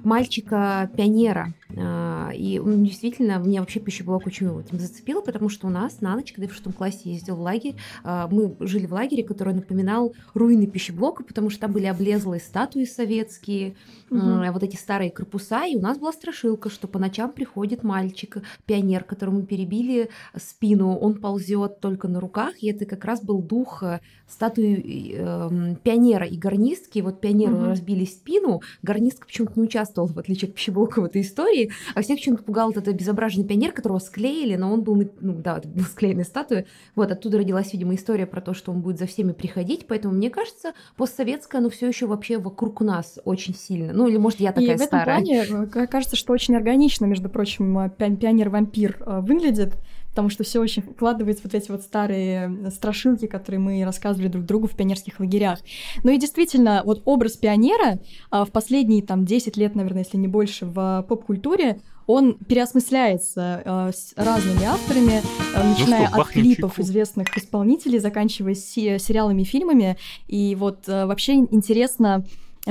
мальчика-пионера. 0.05 1.53
А, 1.77 2.31
и 2.35 2.59
он 2.59 2.85
действительно, 2.85 3.39
меня 3.39 3.61
вообще 3.61 3.81
пищеблок 3.81 4.27
очень 4.27 4.47
этим 4.61 4.79
зацепил, 4.79 5.23
потому 5.23 5.49
что 5.49 5.67
у 5.67 5.71
нас 5.71 6.01
на 6.01 6.15
ночь, 6.15 6.33
когда 6.33 6.47
я 6.47 6.51
в 6.51 6.55
шестом 6.55 6.73
классе 6.73 7.13
ездил 7.13 7.37
в 7.37 7.41
лагерь, 7.41 7.77
а, 8.05 8.29
мы 8.29 8.57
жили 8.61 8.87
в 8.87 8.93
лагере, 8.93 9.25
который 9.25 9.55
напоминал 9.55 10.15
руины 10.35 10.67
пищеблока, 10.67 11.23
потому 11.25 11.51
что 11.51 11.61
там 11.61 11.73
были 11.73 11.87
облезлые 11.87 12.41
статуи 12.41 12.85
советские, 12.85 13.75
угу. 14.11 14.21
вот 14.53 14.63
эти 14.63 14.77
старые 14.77 15.11
корпуса, 15.11 15.65
и 15.67 15.77
у 15.77 15.81
нас 15.81 15.99
была 15.99 16.13
страшилка, 16.13 16.71
что 16.71 16.89
по 16.89 16.99
ночам 16.99 17.33
приходит 17.33 17.83
мальчик, 17.83 18.39
пионер, 18.67 19.05
которому 19.05 19.43
перебили 19.43 20.11
спину, 20.37 20.97
он 20.97 21.15
ползет 21.15 21.81
только 21.81 22.09
на 22.09 22.21
руках, 22.21 22.63
и 22.63 22.71
это 22.71 22.85
как 22.87 23.05
раз 23.05 23.23
был 23.23 23.43
дух 23.43 23.83
э, 23.83 24.01
статуи 24.29 25.15
э, 25.15 25.75
пионера 25.83 26.27
и 26.27 26.37
гарнистки. 26.37 27.01
Вот 27.01 27.21
пионеру 27.21 27.57
угу. 27.57 27.65
разбили 27.67 28.05
спину, 28.05 28.63
гарнистка 28.83 29.27
почему-то 29.27 29.53
не 29.57 29.65
участвовала, 29.65 30.13
в 30.13 30.19
отличие 30.19 30.49
от 30.49 30.55
пищеблока 30.55 31.01
в 31.01 31.05
этой 31.05 31.23
истории, 31.23 31.60
истории, 31.61 31.71
а 31.95 32.03
всех 32.03 32.19
почему-то 32.19 32.43
пугал 32.43 32.71
этот 32.71 32.89
обезображенный 32.89 33.47
пионер, 33.47 33.73
которого 33.73 33.99
склеили, 33.99 34.57
но 34.57 34.73
он 34.73 34.83
был, 34.83 34.97
ну 35.21 35.35
да, 35.35 35.59
это 35.59 35.69
был 35.69 35.85
склеенной 35.91 36.25
статуей. 36.25 36.67
Вот 36.95 37.11
оттуда 37.11 37.39
родилась, 37.39 37.73
видимо, 37.73 37.95
история 37.95 38.27
про 38.27 38.41
то, 38.41 38.55
что 38.55 38.73
он 38.73 38.81
будет 38.81 38.99
за 38.99 39.07
всеми 39.07 39.33
приходить, 39.33 39.87
поэтому 39.87 40.15
мне 40.15 40.31
кажется, 40.31 40.73
постсоветское, 40.97 41.61
оно 41.61 41.71
все 41.71 41.89
еще 41.89 42.07
вообще 42.07 42.39
вокруг 42.39 42.81
нас 42.81 43.19
очень 43.25 43.55
сильно. 43.55 43.93
Ну 43.93 44.09
или 44.09 44.17
может 44.17 44.41
я 44.41 44.53
такая 44.53 44.75
И 44.75 44.79
в 44.79 44.81
этом 44.81 45.01
старая. 45.01 45.21
плане 45.21 45.67
э, 45.75 45.87
кажется, 45.87 46.17
что 46.17 46.33
очень 46.33 46.57
органично, 46.57 47.07
между 47.07 47.29
прочим, 47.29 47.79
э, 47.79 47.91
пионер-вампир 47.91 48.99
э, 49.01 49.21
выглядит 49.21 49.77
потому 50.11 50.29
что 50.29 50.45
все 50.45 50.61
очень 50.61 50.83
вкладывается 50.83 51.45
вот 51.45 51.55
эти 51.55 51.71
вот 51.71 51.83
старые 51.83 52.71
страшилки, 52.71 53.27
которые 53.27 53.61
мы 53.61 53.85
рассказывали 53.85 54.29
друг 54.29 54.45
другу 54.45 54.67
в 54.67 54.77
пионерских 54.77 55.21
лагерях. 55.21 55.61
Ну 56.03 56.11
и 56.11 56.19
действительно, 56.19 56.83
вот 56.85 57.03
образ 57.05 57.37
пионера 57.37 57.99
а, 58.31 58.45
в 58.45 58.51
последние 58.51 59.03
там 59.03 59.25
10 59.25 59.57
лет, 59.57 59.75
наверное, 59.75 60.03
если 60.03 60.17
не 60.17 60.29
больше, 60.29 60.67
в 60.67 61.05
поп-культуре, 61.09 61.81
он 62.07 62.35
переосмысляется 62.35 63.63
э, 63.65 63.93
с 63.95 64.13
разными 64.17 64.65
авторами, 64.65 65.23
э, 65.55 65.69
начиная 65.69 66.03
ну 66.03 66.09
что, 66.09 66.23
от 66.23 66.29
клипов 66.29 66.73
чайку. 66.75 66.83
известных 66.83 67.39
исполнителей, 67.39 68.01
заканчивая 68.01 68.55
си- 68.55 68.99
сериалами 68.99 69.43
и 69.43 69.45
фильмами. 69.45 69.97
И 70.27 70.57
вот 70.57 70.89
э, 70.89 71.07
вообще 71.07 71.35
интересно, 71.35 72.25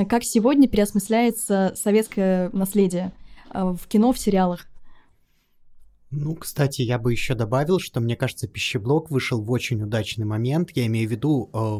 как 0.08 0.24
сегодня 0.24 0.68
переосмысляется 0.68 1.72
советское 1.74 2.50
наследие 2.52 3.12
в 3.52 3.80
кино, 3.88 4.12
в 4.12 4.18
сериалах. 4.18 4.69
Ну, 6.10 6.34
кстати, 6.34 6.82
я 6.82 6.98
бы 6.98 7.12
еще 7.12 7.36
добавил, 7.36 7.78
что 7.78 8.00
мне 8.00 8.16
кажется, 8.16 8.48
пищеблок 8.48 9.10
вышел 9.10 9.40
в 9.40 9.50
очень 9.50 9.80
удачный 9.80 10.26
момент. 10.26 10.70
Я 10.74 10.86
имею 10.86 11.08
в 11.08 11.12
виду 11.12 11.50
э, 11.54 11.78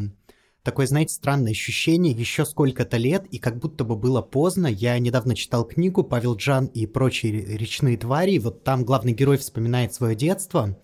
такое, 0.62 0.86
знаете, 0.86 1.14
странное 1.14 1.50
ощущение, 1.50 2.12
еще 2.12 2.44
сколько-то 2.44 2.96
лет, 2.96 3.26
и 3.32 3.40
как 3.40 3.58
будто 3.58 3.82
бы 3.82 3.96
было 3.96 4.22
поздно. 4.22 4.68
Я 4.68 4.96
недавно 5.00 5.34
читал 5.34 5.64
книгу 5.66 6.04
«Павел 6.04 6.36
Джан 6.36 6.66
и 6.66 6.86
прочие 6.86 7.56
речные 7.56 7.96
твари», 7.96 8.38
вот 8.38 8.62
там 8.62 8.84
главный 8.84 9.14
герой 9.14 9.36
вспоминает 9.36 9.94
свое 9.94 10.14
детство, 10.14 10.80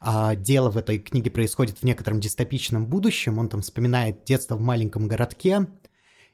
а 0.00 0.34
дело 0.34 0.68
в 0.72 0.76
этой 0.76 0.98
книге 0.98 1.30
происходит 1.30 1.78
в 1.78 1.84
некотором 1.84 2.18
дистопичном 2.18 2.88
будущем. 2.88 3.38
Он 3.38 3.48
там 3.48 3.62
вспоминает 3.62 4.24
детство 4.24 4.56
в 4.56 4.60
маленьком 4.60 5.06
городке, 5.06 5.68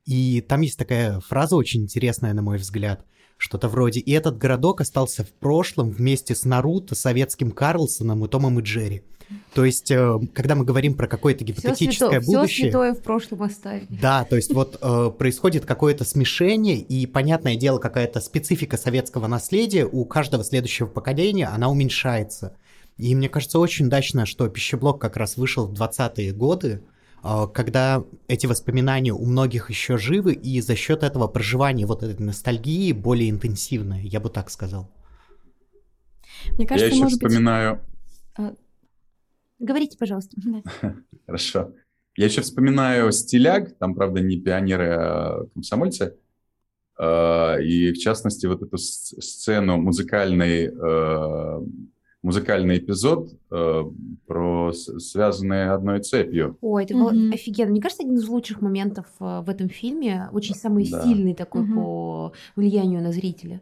и 0.07 0.41
там 0.41 0.63
есть 0.63 0.79
такая 0.79 1.21
фраза 1.21 1.57
очень 1.57 1.83
интересная, 1.83 2.33
на 2.33 2.41
мой 2.41 2.57
взгляд– 2.57 3.05
что-то 3.45 3.69
вроде. 3.69 4.01
И 4.01 4.11
этот 4.11 4.39
городок 4.39 4.81
остался 4.81 5.23
в 5.23 5.31
прошлом 5.33 5.91
вместе 5.91 6.35
с 6.35 6.47
Наруто, 6.47 6.95
советским 6.95 7.51
Карлсоном 7.51 8.25
и 8.25 8.29
Томом 8.29 8.59
и 8.59 8.63
Джерри. 8.63 9.03
То 9.53 9.67
есть, 9.67 9.91
э, 9.91 10.19
когда 10.33 10.55
мы 10.55 10.65
говорим 10.65 10.95
про 10.95 11.07
какое-то 11.07 11.45
гипотетическое 11.45 12.21
всё 12.21 12.33
будущее... 12.33 12.47
Все 12.47 12.65
святое 12.71 12.95
в 12.95 13.03
прошлом 13.03 13.43
оставили. 13.43 13.87
Да, 13.91 14.25
то 14.25 14.37
есть 14.37 14.55
вот 14.55 14.79
э, 14.81 15.11
происходит 15.19 15.67
какое-то 15.67 16.05
смешение, 16.05 16.79
и, 16.79 17.05
понятное 17.05 17.57
дело, 17.57 17.79
какая-то 17.79 18.21
специфика 18.21 18.79
советского 18.79 19.27
наследия 19.27 19.85
у 19.85 20.07
каждого 20.07 20.43
следующего 20.43 20.87
поколения, 20.87 21.49
она 21.49 21.69
уменьшается. 21.69 22.57
И 22.97 23.15
мне 23.15 23.29
кажется 23.29 23.59
очень 23.59 23.87
удачно, 23.87 24.25
что 24.25 24.49
пищеблок 24.49 25.01
как 25.01 25.19
раз 25.19 25.37
вышел 25.37 25.67
в 25.67 25.75
20-е 25.75 26.33
годы, 26.33 26.83
когда 27.55 28.05
эти 28.29 28.47
воспоминания 28.47 29.13
у 29.13 29.25
многих 29.25 29.71
еще 29.71 29.97
живы, 29.97 30.35
и 30.35 30.61
за 30.61 30.77
счет 30.77 31.03
этого 31.03 31.27
проживания 31.27 31.87
вот 31.87 32.03
этой 32.03 32.23
ностальгии 32.23 32.93
более 32.93 33.31
интенсивное, 33.31 34.03
я 34.03 34.21
бы 34.21 34.31
так 34.31 34.51
сказал. 34.51 34.91
Мне 36.57 36.67
кажется, 36.67 36.87
я 36.87 36.93
еще 36.93 37.03
может 37.03 37.19
вспоминаю... 37.19 37.81
быть... 38.37 38.55
Говорите, 39.59 39.97
пожалуйста. 39.99 40.37
Хорошо. 41.27 41.73
Я 42.17 42.27
еще 42.27 42.43
вспоминаю 42.43 43.11
«Стиляг», 43.11 43.77
там, 43.79 43.95
правда, 43.95 44.21
не 44.21 44.37
пионеры, 44.37 44.91
а 44.91 45.47
комсомольцы, 45.55 46.17
а, 46.97 47.57
и, 47.57 47.93
в 47.93 47.99
частности, 47.99 48.47
вот 48.47 48.63
эту 48.63 48.79
сцену, 48.79 49.79
музыкальный, 49.79 50.69
а, 50.69 51.61
музыкальный 52.25 52.79
эпизод 52.79 53.31
а, 53.51 53.85
про 54.27 54.73
связанные 54.73 55.71
одной 55.71 56.01
цепью. 56.01 56.57
Ой, 56.61 56.85
это 56.85 56.95
было 56.95 57.13
mm-hmm. 57.13 57.35
офигенно. 57.35 57.71
Мне 57.71 57.81
кажется, 57.81 58.03
один 58.03 58.17
из 58.17 58.27
лучших 58.27 58.61
моментов 58.61 59.07
в 59.19 59.49
этом 59.49 59.69
фильме, 59.69 60.29
очень 60.33 60.55
самый 60.55 60.91
да. 60.91 61.05
сильный 61.05 61.35
такой 61.35 61.63
mm-hmm. 61.63 61.75
по 61.75 62.33
влиянию 62.57 63.03
на 63.03 63.13
зрителя. 63.13 63.61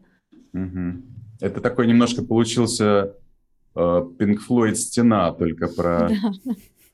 Mm-hmm. 0.54 1.02
Это 1.40 1.60
такой 1.60 1.86
немножко 1.88 2.22
получился 2.22 3.16
Pink 3.74 4.38
Floyd 4.48 4.76
«Стена», 4.76 5.32
только 5.32 5.66
про, 5.66 6.10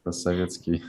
про 0.03 0.12
советский 0.12 0.83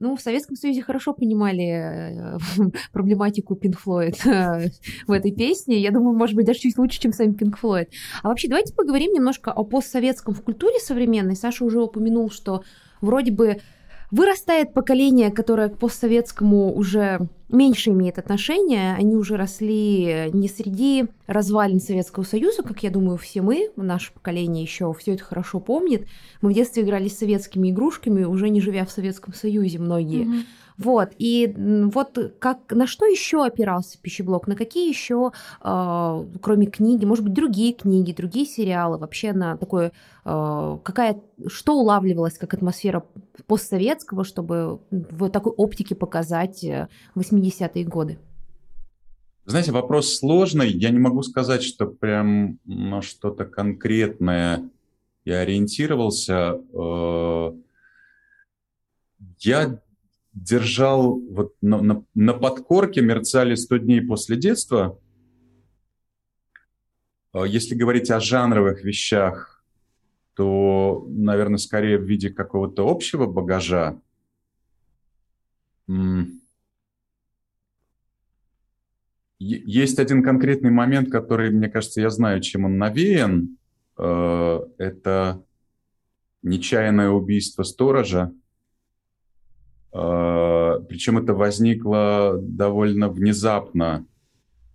ну, 0.00 0.16
в 0.16 0.20
Советском 0.20 0.56
Союзе 0.56 0.82
хорошо 0.82 1.12
понимали 1.12 1.66
э, 1.66 2.38
проблематику 2.92 3.54
Pink 3.54 3.76
Floyd 3.84 4.16
э, 4.26 4.70
в 5.06 5.12
этой 5.12 5.32
песне. 5.32 5.80
Я 5.80 5.90
думаю, 5.90 6.16
может 6.16 6.36
быть, 6.36 6.46
даже 6.46 6.60
чуть 6.60 6.78
лучше, 6.78 7.00
чем 7.00 7.12
сами 7.12 7.32
Pink 7.32 7.54
Floyd. 7.60 7.88
А 8.22 8.28
вообще, 8.28 8.48
давайте 8.48 8.74
поговорим 8.74 9.12
немножко 9.12 9.50
о 9.52 9.64
постсоветском 9.64 10.34
в 10.34 10.42
культуре 10.42 10.78
современной. 10.80 11.36
Саша 11.36 11.64
уже 11.64 11.82
упомянул, 11.82 12.30
что 12.30 12.62
вроде 13.00 13.32
бы 13.32 13.58
Вырастает 14.10 14.72
поколение, 14.72 15.30
которое 15.30 15.68
к 15.68 15.78
постсоветскому 15.78 16.74
уже 16.74 17.28
меньше 17.50 17.90
имеет 17.90 18.18
отношения. 18.18 18.94
Они 18.98 19.14
уже 19.14 19.36
росли 19.36 20.30
не 20.32 20.48
среди 20.48 21.06
развалин 21.26 21.80
Советского 21.80 22.24
Союза, 22.24 22.62
как 22.62 22.82
я 22.82 22.90
думаю, 22.90 23.18
все 23.18 23.42
мы, 23.42 23.70
наше 23.76 24.12
поколение 24.12 24.62
еще 24.62 24.94
все 24.98 25.14
это 25.14 25.24
хорошо 25.24 25.60
помнит. 25.60 26.06
Мы 26.40 26.50
в 26.50 26.54
детстве 26.54 26.82
играли 26.82 27.08
с 27.08 27.18
советскими 27.18 27.70
игрушками, 27.70 28.24
уже 28.24 28.48
не 28.48 28.60
живя 28.60 28.86
в 28.86 28.90
Советском 28.90 29.34
Союзе 29.34 29.78
многие. 29.78 30.24
Mm-hmm. 30.24 30.42
Вот, 30.78 31.10
и 31.18 31.52
вот 31.92 32.16
как, 32.38 32.72
на 32.72 32.86
что 32.86 33.04
еще 33.04 33.44
опирался 33.44 33.98
пищеблок, 34.00 34.46
на 34.46 34.54
какие 34.54 34.88
еще, 34.88 35.32
э, 35.60 36.24
кроме 36.40 36.66
книги, 36.66 37.04
может 37.04 37.24
быть, 37.24 37.34
другие 37.34 37.72
книги, 37.72 38.12
другие 38.12 38.46
сериалы, 38.46 38.96
вообще 38.96 39.32
на 39.32 39.56
такое, 39.56 39.90
э, 40.24 40.78
какая, 40.84 41.20
что 41.48 41.74
улавливалось 41.74 42.38
как 42.38 42.54
атмосфера 42.54 43.04
постсоветского, 43.48 44.22
чтобы 44.22 44.78
в 44.90 45.28
такой 45.30 45.52
оптике 45.52 45.96
показать 45.96 46.62
80-е 46.62 47.70
э, 47.74 47.84
годы? 47.84 48.18
Знаете, 49.44 49.72
вопрос 49.72 50.14
сложный. 50.14 50.70
Я 50.70 50.90
не 50.90 51.00
могу 51.00 51.22
сказать, 51.22 51.64
что 51.64 51.86
прям 51.86 52.60
на 52.64 53.02
что-то 53.02 53.46
конкретное 53.46 54.70
я 55.24 55.40
ориентировался. 55.40 56.60
Э, 56.72 57.52
я 59.40 59.80
держал 60.44 61.18
вот 61.20 61.54
на, 61.60 61.80
на, 61.80 62.04
на 62.14 62.34
подкорке 62.34 63.00
мерцали 63.00 63.54
100 63.54 63.76
дней 63.78 64.00
после 64.00 64.36
детства. 64.36 64.98
А 67.32 67.44
если 67.44 67.74
говорить 67.74 68.10
о 68.10 68.20
жанровых 68.20 68.84
вещах, 68.84 69.64
то, 70.34 71.04
наверное, 71.08 71.58
скорее 71.58 71.98
в 71.98 72.04
виде 72.04 72.30
какого-то 72.30 72.88
общего 72.88 73.26
багажа. 73.26 74.00
Есть 79.40 79.98
один 79.98 80.22
конкретный 80.22 80.70
момент, 80.70 81.10
который, 81.10 81.50
мне 81.50 81.68
кажется, 81.68 82.00
я 82.00 82.10
знаю, 82.10 82.40
чем 82.40 82.64
он 82.64 82.76
навеян. 82.78 83.56
Э, 83.96 84.60
это 84.78 85.44
нечаянное 86.42 87.10
убийство 87.10 87.62
сторожа 87.62 88.32
Причем 89.90 91.18
это 91.18 91.32
возникло 91.34 92.38
довольно 92.40 93.08
внезапно, 93.08 94.06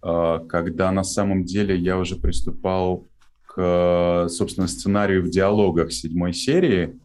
а, 0.03 0.39
когда 0.39 0.91
на 0.91 1.03
самом 1.03 1.45
деле 1.45 1.75
я 1.77 1.97
уже 1.97 2.17
приступал 2.17 3.07
к, 3.45 4.27
собственно, 4.29 4.67
сценарию 4.67 5.23
в 5.23 5.29
диалогах 5.29 5.93
седьмой 5.93 6.33
серии. 6.33 6.99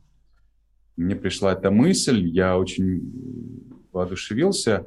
Мне 0.97 1.15
пришла 1.15 1.53
эта 1.53 1.71
мысль, 1.71 2.27
я 2.27 2.59
очень 2.59 3.63
воодушевился 3.93 4.87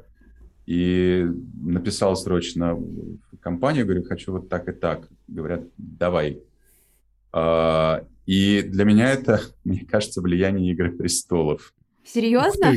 и 0.66 1.26
написал 1.54 2.14
срочно 2.16 2.74
в 2.74 3.38
компанию, 3.40 3.86
говорю, 3.86 4.04
хочу 4.04 4.32
вот 4.32 4.48
так 4.48 4.68
и 4.68 4.72
так. 4.72 5.08
Говорят, 5.26 5.62
давай. 5.78 6.42
А, 7.32 8.04
и 8.26 8.62
для 8.62 8.84
меня 8.84 9.10
это, 9.10 9.40
мне 9.64 9.86
кажется, 9.86 10.20
влияние 10.20 10.72
«Игры 10.72 10.92
престолов». 10.92 11.72
Серьезно? 12.04 12.74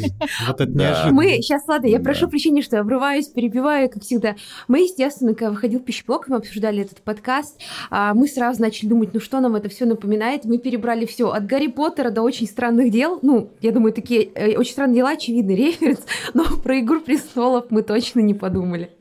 Вот 0.48 0.62
это 0.62 0.72
неожиданно. 0.72 1.14
Мы, 1.14 1.30
сейчас, 1.42 1.68
ладно, 1.68 1.88
я 1.88 2.00
прошу 2.00 2.30
прощения, 2.30 2.62
что 2.62 2.76
я 2.76 2.82
обрываюсь, 2.82 3.28
перебиваю, 3.28 3.90
как 3.90 4.04
всегда. 4.04 4.36
Мы, 4.68 4.82
естественно, 4.82 5.34
когда 5.34 5.52
выходил 5.52 5.80
пищеблок, 5.80 6.28
мы 6.28 6.38
обсуждали 6.38 6.84
этот 6.84 7.02
подкаст, 7.02 7.60
а, 7.90 8.14
мы 8.14 8.28
сразу 8.28 8.62
начали 8.62 8.90
думать, 8.90 9.14
ну 9.14 9.20
что 9.20 9.40
нам 9.40 9.56
это 9.56 9.70
все 9.70 9.86
напоминает. 9.86 10.46
Мы 10.46 10.58
перебрали 10.58 11.06
все 11.06 11.30
от 11.30 11.46
Гарри 11.46 11.68
Поттера 11.68 12.12
до 12.12 12.22
очень 12.22 12.48
странных 12.48 12.92
дел. 12.92 13.20
Ну, 13.22 13.52
я 13.62 13.72
думаю, 13.72 13.94
такие 13.94 14.30
э, 14.36 14.58
очень 14.58 14.74
странные 14.74 14.98
дела, 14.98 15.12
очевидный 15.12 15.56
референс, 15.56 16.02
но 16.34 16.46
про 16.58 16.80
Игру 16.80 17.02
престолов 17.02 17.66
мы 17.72 17.82
точно 17.82 18.20
не 18.20 18.34
подумали. 18.34 18.92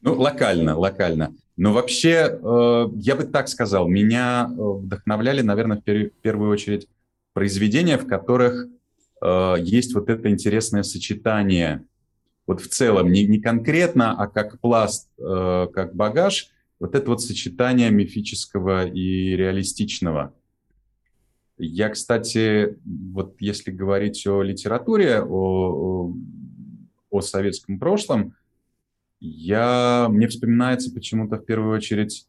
Ну, 0.00 0.14
локально, 0.14 0.76
локально. 0.76 1.34
Но 1.56 1.72
вообще, 1.72 2.38
э, 2.40 2.86
я 2.96 3.16
бы 3.16 3.24
так 3.24 3.48
сказал, 3.48 3.88
меня 3.88 4.48
э, 4.50 4.54
вдохновляли, 4.56 5.40
наверное, 5.40 5.78
в 5.78 6.10
первую 6.20 6.50
очередь 6.50 6.88
произведения, 7.32 7.96
в 7.96 8.06
которых 8.06 8.66
Э, 9.24 9.56
есть 9.58 9.94
вот 9.94 10.10
это 10.10 10.28
интересное 10.28 10.82
сочетание, 10.82 11.84
вот 12.46 12.60
в 12.60 12.68
целом, 12.68 13.10
не, 13.10 13.24
не 13.26 13.40
конкретно, 13.40 14.12
а 14.12 14.26
как 14.26 14.60
пласт, 14.60 15.10
э, 15.18 15.66
как 15.72 15.94
багаж, 15.94 16.50
вот 16.78 16.94
это 16.94 17.08
вот 17.08 17.22
сочетание 17.22 17.90
мифического 17.90 18.86
и 18.86 19.34
реалистичного. 19.34 20.34
Я, 21.56 21.88
кстати, 21.88 22.78
вот 22.84 23.36
если 23.40 23.70
говорить 23.70 24.26
о 24.26 24.42
литературе, 24.42 25.22
о, 25.22 26.12
о, 27.10 27.20
советском 27.22 27.78
прошлом, 27.78 28.34
я, 29.20 30.08
мне 30.10 30.26
вспоминается 30.26 30.92
почему-то 30.92 31.36
в 31.36 31.46
первую 31.46 31.76
очередь 31.76 32.26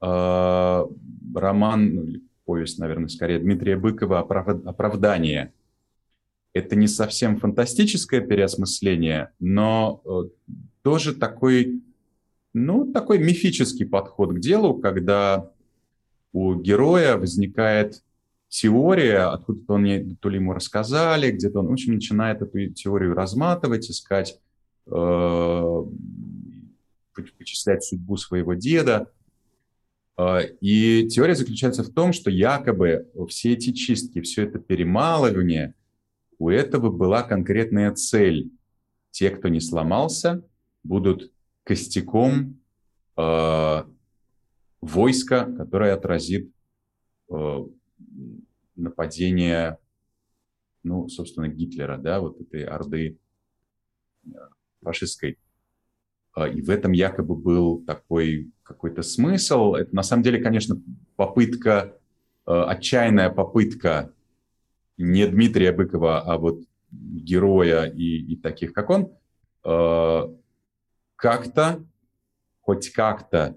э, 0.00 0.86
роман, 1.34 1.94
ну, 1.94 2.12
повесть, 2.46 2.78
наверное, 2.78 3.08
скорее, 3.08 3.40
Дмитрия 3.40 3.76
Быкова 3.76 4.20
«Оправдание». 4.20 5.52
Это 6.54 6.76
не 6.76 6.86
совсем 6.86 7.38
фантастическое 7.38 8.20
переосмысление, 8.20 9.30
но 9.40 10.02
э, 10.04 10.28
тоже 10.82 11.14
такой, 11.14 11.82
ну, 12.52 12.92
такой 12.92 13.18
мифический 13.18 13.86
подход 13.86 14.34
к 14.34 14.38
делу, 14.38 14.74
когда 14.74 15.50
у 16.32 16.54
героя 16.54 17.16
возникает 17.16 18.02
теория, 18.48 19.30
откуда-то 19.32 19.74
он 19.74 19.84
не, 19.84 20.14
то 20.16 20.28
ли 20.28 20.36
ему 20.36 20.52
рассказали, 20.52 21.30
где-то 21.30 21.60
он, 21.60 21.68
в 21.68 21.72
общем, 21.72 21.94
начинает 21.94 22.42
эту 22.42 22.66
теорию 22.68 23.14
разматывать, 23.14 23.90
искать, 23.90 24.38
э, 24.88 25.82
вычислять 27.38 27.82
судьбу 27.82 28.18
своего 28.18 28.52
деда. 28.52 29.10
Э, 30.18 30.40
и 30.60 31.08
теория 31.08 31.34
заключается 31.34 31.82
в 31.82 31.88
том, 31.88 32.12
что 32.12 32.30
якобы 32.30 33.08
все 33.30 33.54
эти 33.54 33.72
чистки, 33.72 34.20
все 34.20 34.42
это 34.42 34.58
перемалывание– 34.58 35.72
у 36.42 36.50
этого 36.50 36.90
была 36.90 37.22
конкретная 37.22 37.92
цель. 37.94 38.50
Те, 39.12 39.30
кто 39.30 39.46
не 39.46 39.60
сломался, 39.60 40.44
будут 40.82 41.32
костяком 41.62 42.60
э, 43.16 43.84
войска, 44.80 45.44
которое 45.44 45.94
отразит 45.94 46.50
э, 47.30 47.58
нападение, 48.74 49.78
ну, 50.82 51.08
собственно, 51.08 51.46
Гитлера, 51.46 51.96
да, 51.96 52.18
вот 52.18 52.40
этой 52.40 52.64
орды 52.64 53.20
э, 54.24 54.30
фашистской. 54.82 55.38
Э, 56.36 56.52
и 56.52 56.60
в 56.60 56.70
этом 56.70 56.90
якобы 56.90 57.36
был 57.36 57.84
такой 57.84 58.50
какой-то 58.64 59.02
смысл. 59.02 59.74
Это 59.74 59.94
на 59.94 60.02
самом 60.02 60.24
деле, 60.24 60.42
конечно, 60.42 60.74
попытка, 61.14 61.96
э, 62.48 62.50
отчаянная 62.50 63.30
попытка 63.30 64.12
не 65.02 65.26
Дмитрия 65.26 65.72
Быкова, 65.72 66.20
а 66.20 66.38
вот 66.38 66.60
героя 66.90 67.86
и, 67.86 68.18
и 68.18 68.36
таких, 68.36 68.72
как 68.72 68.88
он, 68.90 69.10
э, 69.64 70.22
как-то, 71.16 71.84
хоть 72.60 72.90
как-то 72.90 73.56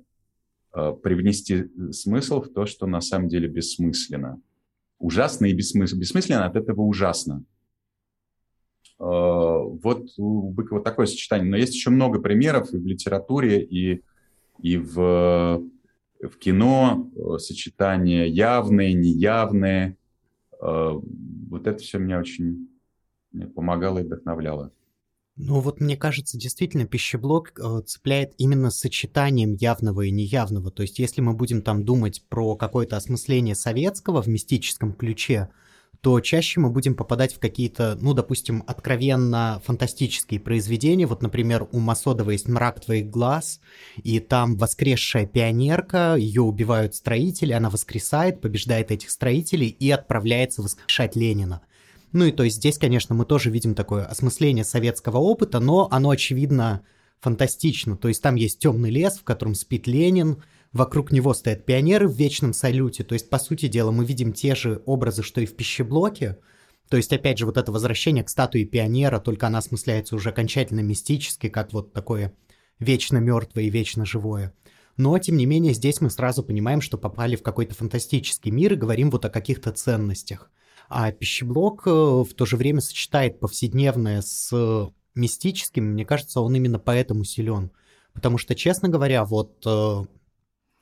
э, 0.73 0.93
привнести 1.03 1.69
смысл 1.91 2.41
в 2.41 2.49
то, 2.49 2.65
что 2.65 2.87
на 2.87 3.01
самом 3.01 3.27
деле 3.29 3.47
бессмысленно. 3.47 4.41
ужасно 4.97 5.45
и 5.45 5.53
бессмысленно. 5.53 5.99
Бессмысленно 5.99 6.45
от 6.45 6.55
этого 6.55 6.81
ужасно. 6.81 7.43
Вот 8.97 10.07
у 10.17 10.51
Быкова 10.51 10.81
такое 10.81 11.05
сочетание. 11.05 11.49
Но 11.49 11.57
есть 11.57 11.73
еще 11.73 11.89
много 11.89 12.21
примеров 12.21 12.73
и 12.73 12.77
в 12.77 12.85
литературе, 12.85 13.61
и, 13.61 14.01
и 14.61 14.77
в, 14.77 15.61
в 16.21 16.37
кино, 16.39 17.11
сочетание 17.37 18.29
явные, 18.29 18.93
неявные. 18.93 19.97
Вот 20.59 21.67
это 21.67 21.77
все 21.77 21.97
меня 21.99 22.19
очень 22.19 22.69
помогало 23.53 23.99
и 23.99 24.03
вдохновляло. 24.03 24.71
Ну 25.37 25.59
вот 25.59 25.81
мне 25.81 25.97
кажется, 25.97 26.37
действительно 26.37 26.85
пищеблок 26.85 27.59
э, 27.59 27.81
цепляет 27.85 28.33
именно 28.37 28.71
сочетанием 28.71 29.53
явного 29.53 30.03
и 30.03 30.11
неявного. 30.11 30.71
То 30.71 30.83
есть 30.83 30.97
если 30.97 31.19
мы 31.19 31.33
будем 31.33 31.61
там 31.61 31.83
думать 31.83 32.23
про 32.29 32.55
какое-то 32.55 32.95
осмысление 32.95 33.53
советского 33.53 34.21
в 34.21 34.27
мистическом 34.27 34.93
ключе, 34.93 35.49
то 36.05 36.19
чаще 36.19 36.59
мы 36.59 36.69
будем 36.69 36.93
попадать 36.93 37.33
в 37.33 37.39
какие-то, 37.39 37.97
ну, 37.99 38.13
допустим, 38.13 38.63
откровенно 38.67 39.59
фантастические 39.65 40.39
произведения. 40.39 41.07
Вот, 41.07 41.23
например, 41.23 41.67
у 41.71 41.79
Масодова 41.79 42.29
есть 42.29 42.47
«Мрак 42.47 42.79
твоих 42.79 43.09
глаз», 43.09 43.59
и 44.03 44.19
там 44.19 44.55
воскресшая 44.55 45.25
пионерка, 45.25 46.13
ее 46.15 46.43
убивают 46.43 46.93
строители, 46.93 47.53
она 47.53 47.71
воскресает, 47.71 48.39
побеждает 48.39 48.91
этих 48.91 49.09
строителей 49.09 49.69
и 49.69 49.89
отправляется 49.89 50.61
воскрешать 50.61 51.15
Ленина. 51.15 51.61
Ну 52.11 52.25
и 52.25 52.31
то 52.31 52.43
есть 52.43 52.57
здесь, 52.57 52.77
конечно, 52.77 53.15
мы 53.15 53.25
тоже 53.25 53.49
видим 53.49 53.73
такое 53.73 54.05
осмысление 54.05 54.63
советского 54.63 55.17
опыта, 55.17 55.59
но 55.59 55.87
оно, 55.89 56.11
очевидно, 56.11 56.83
фантастично. 57.19 57.97
То 57.97 58.09
есть 58.09 58.21
там 58.21 58.35
есть 58.35 58.59
темный 58.59 58.91
лес, 58.91 59.17
в 59.17 59.23
котором 59.23 59.55
спит 59.55 59.87
Ленин, 59.87 60.43
вокруг 60.75 61.13
него 61.13 61.33
стоят 61.33 61.65
пионеры 61.65 62.05
в 62.05 62.11
вечном 62.11 62.51
салюте. 62.51 63.05
То 63.05 63.13
есть, 63.13 63.29
по 63.29 63.39
сути 63.39 63.67
дела, 63.67 63.91
мы 63.91 64.03
видим 64.03 64.33
те 64.33 64.55
же 64.55 64.83
образы, 64.85 65.23
что 65.23 65.39
и 65.39 65.45
в 65.45 65.55
пищеблоке. 65.55 66.37
То 66.89 66.97
есть, 66.97 67.13
опять 67.13 67.37
же, 67.37 67.45
вот 67.45 67.55
это 67.55 67.71
возвращение 67.71 68.25
к 68.25 68.29
статуе 68.29 68.65
пионера, 68.65 69.19
только 69.19 69.47
она 69.47 69.59
осмысляется 69.59 70.17
уже 70.17 70.29
окончательно 70.29 70.81
мистически, 70.81 71.47
как 71.47 71.71
вот 71.71 71.93
такое 71.93 72.35
вечно 72.77 73.17
мертвое 73.17 73.63
и 73.63 73.69
вечно 73.69 74.05
живое. 74.05 74.53
Но, 74.97 75.17
тем 75.17 75.37
не 75.37 75.45
менее, 75.45 75.73
здесь 75.73 76.01
мы 76.01 76.09
сразу 76.09 76.43
понимаем, 76.43 76.81
что 76.81 76.97
попали 76.97 77.37
в 77.37 77.41
какой-то 77.41 77.73
фантастический 77.73 78.51
мир 78.51 78.73
и 78.73 78.77
говорим 78.77 79.11
вот 79.11 79.23
о 79.23 79.29
каких-то 79.29 79.71
ценностях. 79.71 80.51
А 80.89 81.09
пищеблок 81.13 81.87
э, 81.87 81.89
в 81.89 82.33
то 82.35 82.45
же 82.45 82.57
время 82.57 82.81
сочетает 82.81 83.39
повседневное 83.39 84.21
с 84.21 84.91
мистическим. 85.15 85.85
Мне 85.93 86.05
кажется, 86.05 86.41
он 86.41 86.53
именно 86.53 86.79
поэтому 86.79 87.23
силен. 87.23 87.71
Потому 88.13 88.37
что, 88.37 88.55
честно 88.55 88.89
говоря, 88.89 89.23
вот 89.23 89.63
э, 89.65 90.05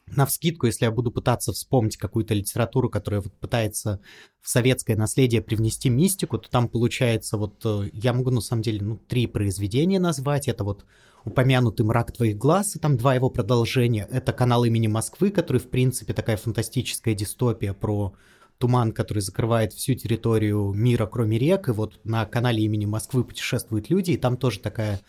на 0.07 0.25
вскидку, 0.25 0.67
если 0.67 0.85
я 0.85 0.91
буду 0.91 1.11
пытаться 1.11 1.53
вспомнить 1.53 1.97
какую-то 1.97 2.33
литературу, 2.33 2.89
которая 2.89 3.21
вот 3.21 3.33
пытается 3.33 3.99
в 4.41 4.49
советское 4.49 4.95
наследие 4.95 5.41
привнести 5.41 5.89
мистику, 5.89 6.37
то 6.37 6.49
там 6.49 6.67
получается 6.67 7.37
вот, 7.37 7.61
э, 7.65 7.89
я 7.93 8.13
могу 8.13 8.29
на 8.29 8.41
самом 8.41 8.61
деле, 8.61 8.81
ну, 8.81 8.97
три 8.97 9.27
произведения 9.27 9.99
назвать. 9.99 10.47
Это 10.47 10.63
вот 10.63 10.85
упомянутый 11.25 11.85
«Мрак 11.85 12.11
твоих 12.11 12.37
глаз», 12.37 12.75
и 12.75 12.79
там 12.79 12.97
два 12.97 13.15
его 13.15 13.29
продолжения. 13.29 14.07
Это 14.11 14.33
«Канал 14.33 14.65
имени 14.65 14.87
Москвы», 14.87 15.31
который, 15.31 15.59
в 15.59 15.69
принципе, 15.69 16.13
такая 16.13 16.37
фантастическая 16.37 17.15
дистопия 17.15 17.73
про 17.73 18.13
туман, 18.57 18.91
который 18.91 19.19
закрывает 19.19 19.73
всю 19.73 19.93
территорию 19.95 20.73
мира, 20.73 21.05
кроме 21.05 21.39
рек, 21.39 21.69
и 21.69 21.71
вот 21.71 21.99
на 22.03 22.25
канале 22.25 22.63
имени 22.63 22.85
Москвы 22.85 23.23
путешествуют 23.23 23.89
люди, 23.89 24.11
и 24.11 24.17
там 24.17 24.37
тоже 24.37 24.59
такая 24.59 25.01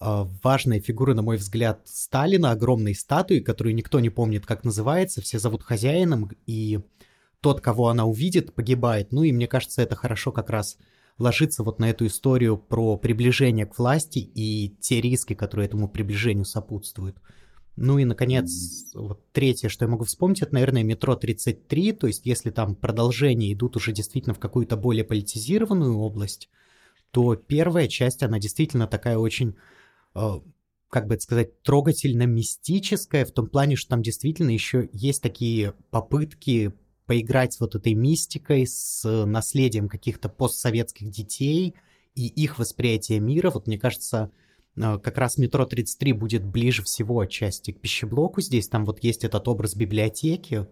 важная 0.00 0.80
фигура, 0.80 1.14
на 1.14 1.22
мой 1.22 1.36
взгляд, 1.36 1.80
Сталина, 1.84 2.50
огромной 2.50 2.94
статуи, 2.94 3.40
которую 3.40 3.74
никто 3.74 4.00
не 4.00 4.10
помнит, 4.10 4.46
как 4.46 4.64
называется, 4.64 5.22
все 5.22 5.38
зовут 5.38 5.62
хозяином, 5.62 6.30
и 6.46 6.80
тот, 7.40 7.60
кого 7.60 7.88
она 7.88 8.04
увидит, 8.04 8.54
погибает. 8.54 9.12
Ну 9.12 9.22
и 9.22 9.32
мне 9.32 9.46
кажется, 9.46 9.82
это 9.82 9.94
хорошо 9.94 10.32
как 10.32 10.50
раз 10.50 10.78
ложится 11.18 11.62
вот 11.62 11.78
на 11.78 11.90
эту 11.90 12.06
историю 12.06 12.58
про 12.58 12.96
приближение 12.96 13.66
к 13.66 13.78
власти 13.78 14.18
и 14.18 14.76
те 14.80 15.00
риски, 15.00 15.34
которые 15.34 15.66
этому 15.66 15.88
приближению 15.88 16.44
сопутствуют. 16.44 17.16
Ну 17.76 17.98
и, 17.98 18.04
наконец, 18.04 18.50
вот 18.94 19.20
третье, 19.32 19.68
что 19.68 19.84
я 19.84 19.90
могу 19.90 20.04
вспомнить, 20.04 20.40
это, 20.40 20.54
наверное, 20.54 20.82
метро 20.82 21.14
33, 21.14 21.92
то 21.92 22.06
есть 22.06 22.24
если 22.24 22.50
там 22.50 22.74
продолжения 22.74 23.52
идут 23.52 23.76
уже 23.76 23.92
действительно 23.92 24.34
в 24.34 24.38
какую-то 24.38 24.76
более 24.76 25.04
политизированную 25.04 25.96
область, 25.96 26.48
то 27.10 27.36
первая 27.36 27.86
часть, 27.86 28.22
она 28.22 28.38
действительно 28.38 28.86
такая 28.86 29.18
очень, 29.18 29.50
э, 29.50 29.54
как 30.88 31.06
бы 31.06 31.14
это 31.14 31.22
сказать, 31.22 31.62
трогательно-мистическая, 31.62 33.24
в 33.24 33.32
том 33.32 33.48
плане, 33.48 33.76
что 33.76 33.90
там 33.90 34.02
действительно 34.02 34.50
еще 34.50 34.88
есть 34.92 35.22
такие 35.22 35.74
попытки 35.90 36.72
поиграть 37.06 37.52
с 37.52 37.60
вот 37.60 37.74
этой 37.74 37.94
мистикой, 37.94 38.66
с 38.66 39.04
наследием 39.26 39.88
каких-то 39.88 40.28
постсоветских 40.28 41.10
детей 41.10 41.74
и 42.14 42.26
их 42.26 42.58
восприятие 42.58 43.20
мира. 43.20 43.50
Вот 43.50 43.66
мне 43.66 43.78
кажется, 43.78 44.30
Э, 44.76 44.98
как 44.98 45.18
раз 45.18 45.38
метро 45.38 45.64
33 45.64 46.12
будет 46.12 46.44
ближе 46.44 46.82
всего 46.82 47.20
отчасти 47.20 47.72
к 47.72 47.80
пищеблоку. 47.80 48.40
Здесь 48.40 48.68
там 48.68 48.84
вот 48.84 49.02
есть 49.02 49.24
этот 49.24 49.48
образ 49.48 49.74
библиотеки, 49.74 50.66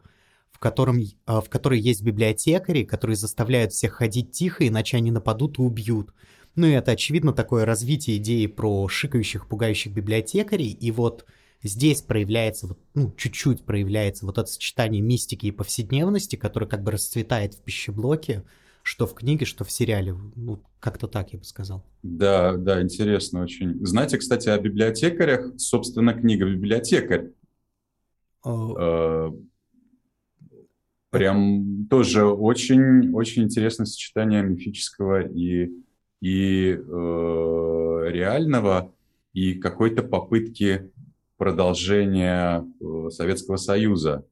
в, 0.52 0.58
котором, 0.58 0.98
э, 1.00 1.06
в 1.26 1.48
которой 1.48 1.80
есть 1.80 2.02
библиотекари, 2.02 2.84
которые 2.84 3.16
заставляют 3.16 3.72
всех 3.72 3.94
ходить 3.94 4.32
тихо, 4.32 4.66
иначе 4.66 4.96
они 4.96 5.10
нападут 5.10 5.58
и 5.58 5.62
убьют. 5.62 6.12
Ну 6.56 6.66
и 6.66 6.72
это, 6.72 6.92
очевидно, 6.92 7.32
такое 7.32 7.64
развитие 7.64 8.18
идеи 8.18 8.46
про 8.46 8.88
шикающих, 8.88 9.48
пугающих 9.48 9.92
библиотекарей. 9.92 10.70
И 10.70 10.90
вот 10.90 11.26
здесь 11.62 12.02
проявляется, 12.02 12.68
вот, 12.68 12.78
ну, 12.94 13.12
чуть-чуть 13.16 13.64
проявляется 13.64 14.26
вот 14.26 14.38
это 14.38 14.46
сочетание 14.46 15.02
мистики 15.02 15.46
и 15.46 15.50
повседневности, 15.50 16.36
которое 16.36 16.66
как 16.66 16.82
бы 16.82 16.92
расцветает 16.92 17.54
в 17.54 17.62
пищеблоке 17.62 18.44
что 18.84 19.06
в 19.06 19.14
книге, 19.14 19.46
что 19.46 19.64
в 19.64 19.72
сериале. 19.72 20.14
Ну, 20.36 20.62
как-то 20.78 21.08
так 21.08 21.32
я 21.32 21.38
бы 21.38 21.44
сказал. 21.44 21.82
Да, 22.02 22.54
да, 22.56 22.82
интересно 22.82 23.42
очень. 23.42 23.84
Знаете, 23.84 24.18
кстати, 24.18 24.50
о 24.50 24.58
библиотекарях, 24.58 25.58
собственно, 25.58 26.12
книга 26.12 26.46
«Библиотекарь». 26.46 27.30
Uh... 28.46 29.42
Прям 31.08 31.86
тоже 31.88 32.26
очень, 32.26 33.14
очень 33.14 33.44
интересное 33.44 33.86
сочетание 33.86 34.42
мифического 34.42 35.22
и, 35.22 35.70
и 36.24 36.70
э, 36.72 36.78
реального, 38.08 38.90
и 39.34 39.52
какой-то 39.52 40.02
попытки 40.02 40.90
продолжения 41.36 42.64
э, 42.80 43.10
Советского 43.10 43.58
Союза 43.58 44.24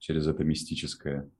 через 0.00 0.26
это 0.26 0.42
мистическое. 0.42 1.30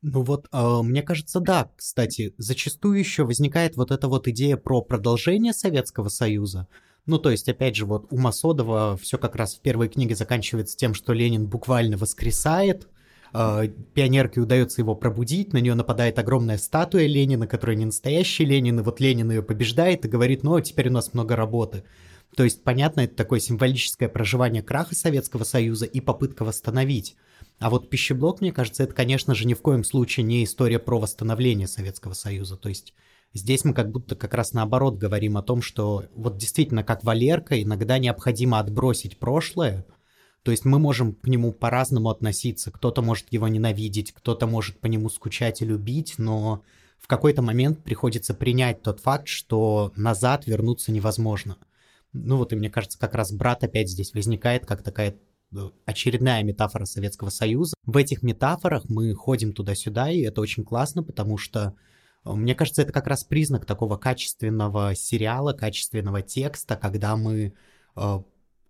Ну 0.00 0.22
вот, 0.22 0.48
э, 0.50 0.80
мне 0.82 1.02
кажется, 1.02 1.40
да, 1.40 1.70
кстати, 1.76 2.34
зачастую 2.38 2.98
еще 2.98 3.24
возникает 3.24 3.76
вот 3.76 3.90
эта 3.90 4.08
вот 4.08 4.26
идея 4.26 4.56
про 4.56 4.80
продолжение 4.80 5.52
Советского 5.52 6.08
Союза. 6.08 6.66
Ну, 7.04 7.18
то 7.18 7.30
есть, 7.30 7.50
опять 7.50 7.76
же, 7.76 7.84
вот 7.84 8.06
у 8.10 8.16
Масодова 8.16 8.96
все 8.96 9.18
как 9.18 9.36
раз 9.36 9.56
в 9.56 9.60
первой 9.60 9.90
книге 9.90 10.14
заканчивается 10.14 10.78
тем, 10.78 10.94
что 10.94 11.12
Ленин 11.12 11.46
буквально 11.46 11.98
воскресает, 11.98 12.88
пионерке 13.32 14.40
удается 14.40 14.80
его 14.80 14.94
пробудить, 14.94 15.52
на 15.52 15.58
нее 15.58 15.74
нападает 15.74 16.18
огромная 16.18 16.58
статуя 16.58 17.06
Ленина, 17.06 17.46
которая 17.46 17.76
не 17.76 17.84
настоящий 17.84 18.44
Ленин, 18.44 18.80
и 18.80 18.82
вот 18.82 19.00
Ленин 19.00 19.30
ее 19.30 19.42
побеждает 19.42 20.04
и 20.04 20.08
говорит, 20.08 20.42
ну, 20.42 20.58
теперь 20.60 20.88
у 20.88 20.92
нас 20.92 21.12
много 21.12 21.36
работы. 21.36 21.84
То 22.34 22.44
есть, 22.44 22.62
понятно, 22.64 23.00
это 23.00 23.14
такое 23.14 23.40
символическое 23.40 24.08
проживание 24.08 24.62
краха 24.62 24.94
Советского 24.94 25.44
Союза 25.44 25.86
и 25.86 26.00
попытка 26.00 26.44
восстановить. 26.44 27.16
А 27.58 27.70
вот 27.70 27.88
пищеблок, 27.88 28.40
мне 28.40 28.52
кажется, 28.52 28.82
это, 28.82 28.92
конечно 28.92 29.34
же, 29.34 29.46
ни 29.46 29.54
в 29.54 29.62
коем 29.62 29.84
случае 29.84 30.24
не 30.24 30.44
история 30.44 30.78
про 30.78 30.98
восстановление 30.98 31.66
Советского 31.66 32.12
Союза. 32.12 32.56
То 32.56 32.68
есть 32.68 32.92
здесь 33.32 33.64
мы 33.64 33.72
как 33.72 33.90
будто 33.90 34.16
как 34.16 34.34
раз 34.34 34.52
наоборот 34.52 34.98
говорим 34.98 35.38
о 35.38 35.42
том, 35.42 35.62
что 35.62 36.04
вот 36.14 36.36
действительно, 36.36 36.84
как 36.84 37.04
Валерка, 37.04 37.62
иногда 37.62 37.98
необходимо 37.98 38.58
отбросить 38.58 39.18
прошлое, 39.18 39.86
то 40.46 40.52
есть 40.52 40.64
мы 40.64 40.78
можем 40.78 41.14
к 41.14 41.26
нему 41.26 41.50
по-разному 41.50 42.08
относиться. 42.08 42.70
Кто-то 42.70 43.02
может 43.02 43.32
его 43.32 43.48
ненавидеть, 43.48 44.12
кто-то 44.12 44.46
может 44.46 44.78
по 44.78 44.86
нему 44.86 45.08
скучать 45.08 45.60
и 45.60 45.64
любить, 45.64 46.14
но 46.18 46.62
в 47.00 47.08
какой-то 47.08 47.42
момент 47.42 47.82
приходится 47.82 48.32
принять 48.32 48.80
тот 48.80 49.00
факт, 49.00 49.26
что 49.26 49.92
назад 49.96 50.46
вернуться 50.46 50.92
невозможно. 50.92 51.56
Ну 52.12 52.36
вот 52.36 52.52
и 52.52 52.56
мне 52.56 52.70
кажется, 52.70 52.96
как 52.96 53.16
раз 53.16 53.32
брат 53.32 53.64
опять 53.64 53.90
здесь 53.90 54.14
возникает 54.14 54.66
как 54.66 54.84
такая 54.84 55.16
очередная 55.84 56.44
метафора 56.44 56.84
Советского 56.84 57.30
Союза. 57.30 57.74
В 57.84 57.96
этих 57.96 58.22
метафорах 58.22 58.84
мы 58.88 59.12
ходим 59.14 59.52
туда-сюда, 59.52 60.12
и 60.12 60.20
это 60.20 60.40
очень 60.40 60.62
классно, 60.62 61.02
потому 61.02 61.38
что 61.38 61.74
э, 62.24 62.30
мне 62.32 62.54
кажется, 62.54 62.82
это 62.82 62.92
как 62.92 63.08
раз 63.08 63.24
признак 63.24 63.66
такого 63.66 63.96
качественного 63.96 64.94
сериала, 64.94 65.54
качественного 65.54 66.22
текста, 66.22 66.76
когда 66.76 67.16
мы 67.16 67.52
э, 67.96 68.18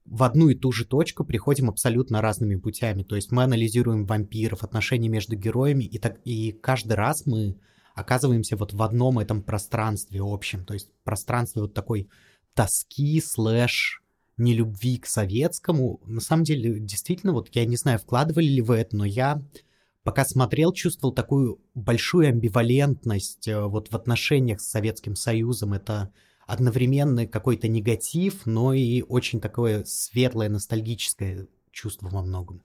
в 0.06 0.22
одну 0.22 0.48
и 0.48 0.54
ту 0.54 0.72
же 0.72 0.84
точку 0.84 1.24
приходим 1.24 1.68
абсолютно 1.68 2.20
разными 2.20 2.56
путями. 2.56 3.02
То 3.02 3.16
есть 3.16 3.32
мы 3.32 3.42
анализируем 3.42 4.06
вампиров, 4.06 4.62
отношения 4.62 5.08
между 5.08 5.36
героями, 5.36 5.84
и, 5.84 5.98
так, 5.98 6.20
и 6.24 6.52
каждый 6.52 6.94
раз 6.94 7.26
мы 7.26 7.58
оказываемся 7.94 8.56
вот 8.56 8.72
в 8.72 8.82
одном 8.82 9.18
этом 9.18 9.42
пространстве 9.42 10.20
общем. 10.22 10.64
То 10.64 10.74
есть 10.74 10.90
пространстве 11.02 11.62
вот 11.62 11.74
такой 11.74 12.08
тоски 12.54 13.20
слэш 13.20 14.02
нелюбви 14.36 14.98
к 14.98 15.06
советскому. 15.06 16.00
На 16.04 16.20
самом 16.20 16.44
деле, 16.44 16.78
действительно, 16.78 17.32
вот 17.32 17.48
я 17.54 17.64
не 17.64 17.76
знаю, 17.76 17.98
вкладывали 17.98 18.46
ли 18.46 18.60
вы 18.60 18.76
это, 18.76 18.96
но 18.96 19.04
я 19.04 19.42
пока 20.02 20.24
смотрел, 20.24 20.72
чувствовал 20.72 21.12
такую 21.14 21.60
большую 21.74 22.28
амбивалентность 22.28 23.48
э, 23.48 23.60
вот 23.60 23.88
в 23.88 23.96
отношениях 23.96 24.60
с 24.60 24.68
Советским 24.68 25.16
Союзом. 25.16 25.72
Это 25.72 26.12
одновременно 26.46 27.26
какой-то 27.26 27.68
негатив, 27.68 28.46
но 28.46 28.72
и 28.72 29.02
очень 29.02 29.40
такое 29.40 29.84
светлое, 29.84 30.48
ностальгическое 30.48 31.48
чувство 31.70 32.08
во 32.08 32.22
многом. 32.22 32.62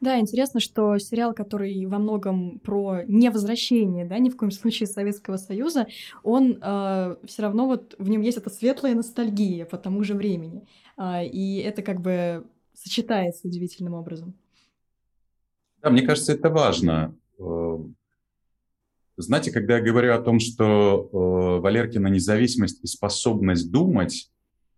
Да, 0.00 0.18
интересно, 0.18 0.60
что 0.60 0.96
сериал, 0.98 1.34
который 1.34 1.84
во 1.86 1.98
многом 1.98 2.60
про 2.60 3.02
невозвращение, 3.06 4.04
да, 4.04 4.18
ни 4.18 4.30
в 4.30 4.36
коем 4.36 4.52
случае 4.52 4.86
Советского 4.86 5.36
Союза, 5.36 5.88
он 6.22 6.58
э, 6.62 7.16
все 7.26 7.42
равно 7.42 7.66
вот 7.66 7.96
в 7.98 8.08
нем 8.08 8.20
есть 8.20 8.38
эта 8.38 8.48
светлая 8.48 8.94
ностальгия 8.94 9.66
по 9.66 9.76
тому 9.76 10.04
же 10.04 10.14
времени. 10.14 10.66
Э, 10.96 11.26
и 11.26 11.58
это 11.58 11.82
как 11.82 12.00
бы 12.00 12.46
сочетается 12.74 13.48
удивительным 13.48 13.94
образом. 13.94 14.34
Да, 15.82 15.90
мне 15.90 16.02
кажется, 16.02 16.32
это 16.32 16.48
важно. 16.48 17.14
Знаете, 19.20 19.50
когда 19.50 19.78
я 19.78 19.82
говорю 19.82 20.14
о 20.14 20.20
том, 20.20 20.38
что 20.38 21.10
э, 21.12 21.60
Валеркина 21.60 22.06
независимость 22.06 22.82
и 22.84 22.86
способность 22.86 23.70
думать 23.72 24.30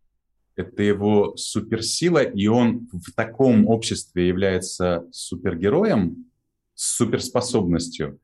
–это 0.56 0.82
его 0.82 1.36
суперсила, 1.36 2.22
и 2.22 2.46
он 2.46 2.88
в 2.90 3.12
таком 3.12 3.68
обществе 3.68 4.28
является 4.28 5.06
супергероем 5.12 6.26
с 6.74 6.96
суперспособностью. 6.96 8.18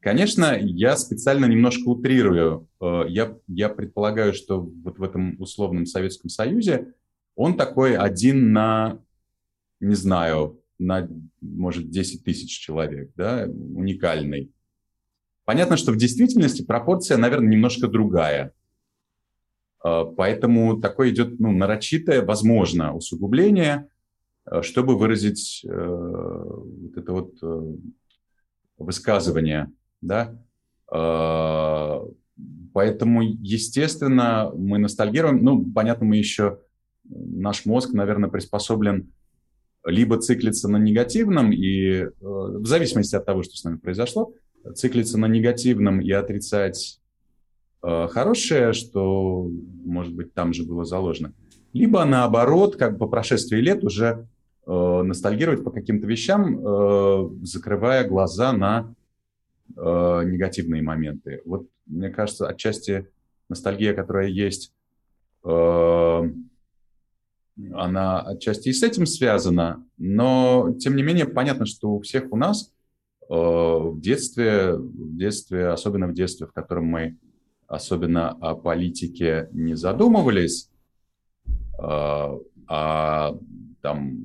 Конечно, 0.00 0.56
я 0.58 0.96
специально 0.96 1.44
немножко 1.44 1.86
утрирую. 1.88 2.66
Э, 2.80 3.04
я, 3.06 3.36
я 3.46 3.68
предполагаю, 3.68 4.32
что 4.32 4.62
вот 4.62 4.98
в 4.98 5.02
этом 5.02 5.38
условном 5.38 5.84
Советском 5.84 6.30
Союзе 6.30 6.94
он 7.36 7.58
такой 7.58 7.94
один 7.94 8.52
на, 8.52 9.02
не 9.80 9.94
знаю, 9.94 10.62
на, 10.78 11.06
может, 11.42 11.90
10 11.90 12.24
тысяч 12.24 12.58
человек, 12.58 13.10
да, 13.16 13.46
уникальный. 13.46 14.50
Понятно, 15.48 15.78
что 15.78 15.92
в 15.92 15.96
действительности 15.96 16.62
пропорция, 16.62 17.16
наверное, 17.16 17.48
немножко 17.48 17.88
другая. 17.88 18.52
А, 19.82 20.04
поэтому 20.04 20.78
такое 20.78 21.08
идет 21.08 21.40
ну, 21.40 21.52
нарочитое, 21.52 22.22
возможно, 22.22 22.94
усугубление, 22.94 23.88
а, 24.44 24.60
чтобы 24.60 24.98
выразить 24.98 25.64
э, 25.64 25.70
вот 25.72 26.98
это 26.98 27.12
вот 27.12 27.32
э, 27.40 27.62
высказывание. 28.76 29.72
Да? 30.02 30.38
Э, 30.92 32.00
поэтому, 32.74 33.22
естественно, 33.22 34.52
мы 34.54 34.76
ностальгируем. 34.76 35.42
Ну, 35.42 35.64
понятно, 35.64 36.04
мы 36.04 36.16
еще, 36.16 36.58
наш 37.08 37.64
мозг, 37.64 37.94
наверное, 37.94 38.28
приспособлен 38.28 39.14
либо 39.86 40.18
циклиться 40.18 40.68
на 40.68 40.76
негативном, 40.76 41.52
и 41.52 42.00
э, 42.00 42.10
в 42.20 42.66
зависимости 42.66 43.16
от 43.16 43.24
того, 43.24 43.42
что 43.44 43.56
с 43.56 43.64
нами 43.64 43.78
произошло, 43.78 44.34
циклиться 44.74 45.18
на 45.18 45.26
негативном 45.26 46.00
и 46.00 46.10
отрицать 46.10 47.00
э, 47.82 48.08
хорошее, 48.08 48.72
что, 48.72 49.48
может 49.84 50.14
быть, 50.14 50.34
там 50.34 50.52
же 50.52 50.64
было 50.64 50.84
заложено. 50.84 51.32
Либо 51.72 52.04
наоборот, 52.04 52.76
как 52.76 52.98
по 52.98 53.06
прошествии 53.06 53.60
лет 53.60 53.84
уже 53.84 54.26
э, 54.66 55.02
ностальгировать 55.02 55.64
по 55.64 55.70
каким-то 55.70 56.06
вещам, 56.06 56.58
э, 56.58 57.30
закрывая 57.42 58.08
глаза 58.08 58.52
на 58.52 58.94
э, 59.76 59.80
негативные 60.24 60.82
моменты. 60.82 61.42
Вот, 61.44 61.68
мне 61.86 62.10
кажется, 62.10 62.48
отчасти 62.48 63.08
ностальгия, 63.48 63.94
которая 63.94 64.28
есть 64.28 64.72
э, 65.44 66.22
она 67.74 68.20
отчасти 68.20 68.68
и 68.68 68.72
с 68.72 68.82
этим 68.82 69.06
связана, 69.06 69.84
но 69.96 70.74
тем 70.78 70.96
не 70.96 71.02
менее 71.02 71.26
понятно, 71.26 71.66
что 71.66 71.90
у 71.90 72.00
всех 72.00 72.32
у 72.32 72.36
нас 72.36 72.72
в 73.28 74.00
детстве, 74.00 74.74
в 74.74 75.16
детстве, 75.16 75.68
особенно 75.68 76.06
в 76.08 76.14
детстве, 76.14 76.46
в 76.46 76.52
котором 76.52 76.86
мы 76.86 77.18
особенно 77.68 78.30
о 78.30 78.54
политике 78.54 79.48
не 79.52 79.74
задумывались, 79.74 80.70
э, 81.78 82.38
а 82.66 83.38
там 83.82 84.18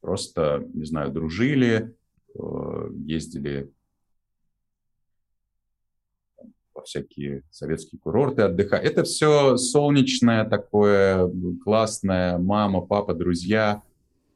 просто, 0.00 0.66
не 0.72 0.84
знаю, 0.84 1.12
дружили, 1.12 1.94
э, 2.34 2.90
ездили 3.04 3.70
во 6.74 6.82
всякие 6.82 7.42
советские 7.50 8.00
курорты 8.00 8.42
отдыхать. 8.42 8.84
Это 8.84 9.04
все 9.04 9.58
солнечное 9.58 10.46
такое, 10.46 11.30
классное, 11.62 12.38
мама, 12.38 12.80
папа, 12.80 13.12
друзья, 13.12 13.82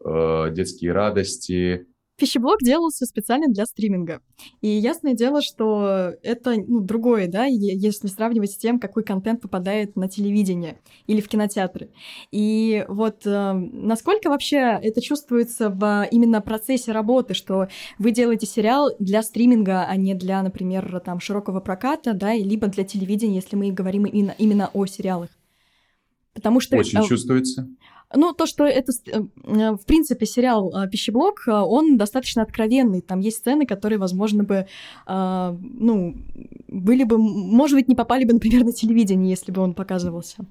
э, 0.05 0.51
детские 0.53 0.93
радости, 0.93 1.87
Пищеблок 2.17 2.61
делался 2.63 3.07
специально 3.07 3.49
для 3.49 3.67
стриминга. 3.67 4.21
И 4.61 4.69
ясное 4.69 5.15
дело, 5.15 5.43
что 5.43 6.13
это 6.23 6.55
ну, 6.57 6.81
другое, 6.81 7.27
да, 7.27 7.45
если 7.47 8.07
сравнивать 8.07 8.53
с 8.53 8.57
тем, 8.57 8.79
какой 8.79 9.03
контент 9.03 9.41
попадает 9.41 9.97
на 9.97 10.09
телевидение 10.09 10.79
или 11.09 11.21
в 11.21 11.29
кинотеатры. 11.29 11.91
И 12.31 12.85
вот 12.89 13.27
э, 13.27 13.53
насколько 13.53 14.29
вообще 14.29 14.79
это 14.81 15.01
чувствуется 15.01 15.71
в 15.71 16.07
именно 16.13 16.41
процессе 16.41 16.93
работы, 16.93 17.35
что 17.35 17.67
вы 17.99 18.13
делаете 18.13 18.47
сериал 18.47 18.91
для 19.01 19.23
стриминга, 19.23 19.85
а 19.85 19.97
не 19.97 20.15
для, 20.15 20.41
например, 20.43 21.01
там, 21.01 21.19
широкого 21.19 21.59
проката, 21.59 22.15
да, 22.15 22.33
либо 22.35 22.69
для 22.69 22.85
телевидения, 22.85 23.37
если 23.37 23.57
мы 23.57 23.73
говорим 23.73 24.07
именно, 24.07 24.35
именно 24.39 24.71
о 24.73 24.87
сериалах? 24.87 25.31
Потому 26.33 26.61
что... 26.61 26.77
Очень 26.77 27.01
э, 27.01 27.09
чувствуется. 27.09 27.69
Ну, 28.15 28.33
то, 28.33 28.47
что 28.47 28.65
это, 28.65 28.93
э, 29.07 29.21
в 29.73 29.85
принципе, 29.87 30.27
сериал 30.27 30.73
э, 30.75 30.89
«Пищеблок», 30.89 31.45
он 31.47 31.97
достаточно 31.97 32.43
откровенный. 32.43 33.01
Там 33.01 33.21
есть 33.21 33.39
сцены, 33.39 33.67
которые, 33.67 33.99
возможно, 33.99 34.45
бы, 34.45 34.67
ну, 35.07 36.17
были 36.69 37.05
бы, 37.05 37.19
может 37.19 37.77
быть, 37.77 37.89
не 37.89 37.95
попали 37.95 38.25
бы, 38.25 38.35
например, 38.35 38.65
на 38.65 38.73
телевидение, 38.73 39.31
если 39.31 39.53
бы 39.53 39.63
он 39.63 39.75
показывался. 39.75 40.47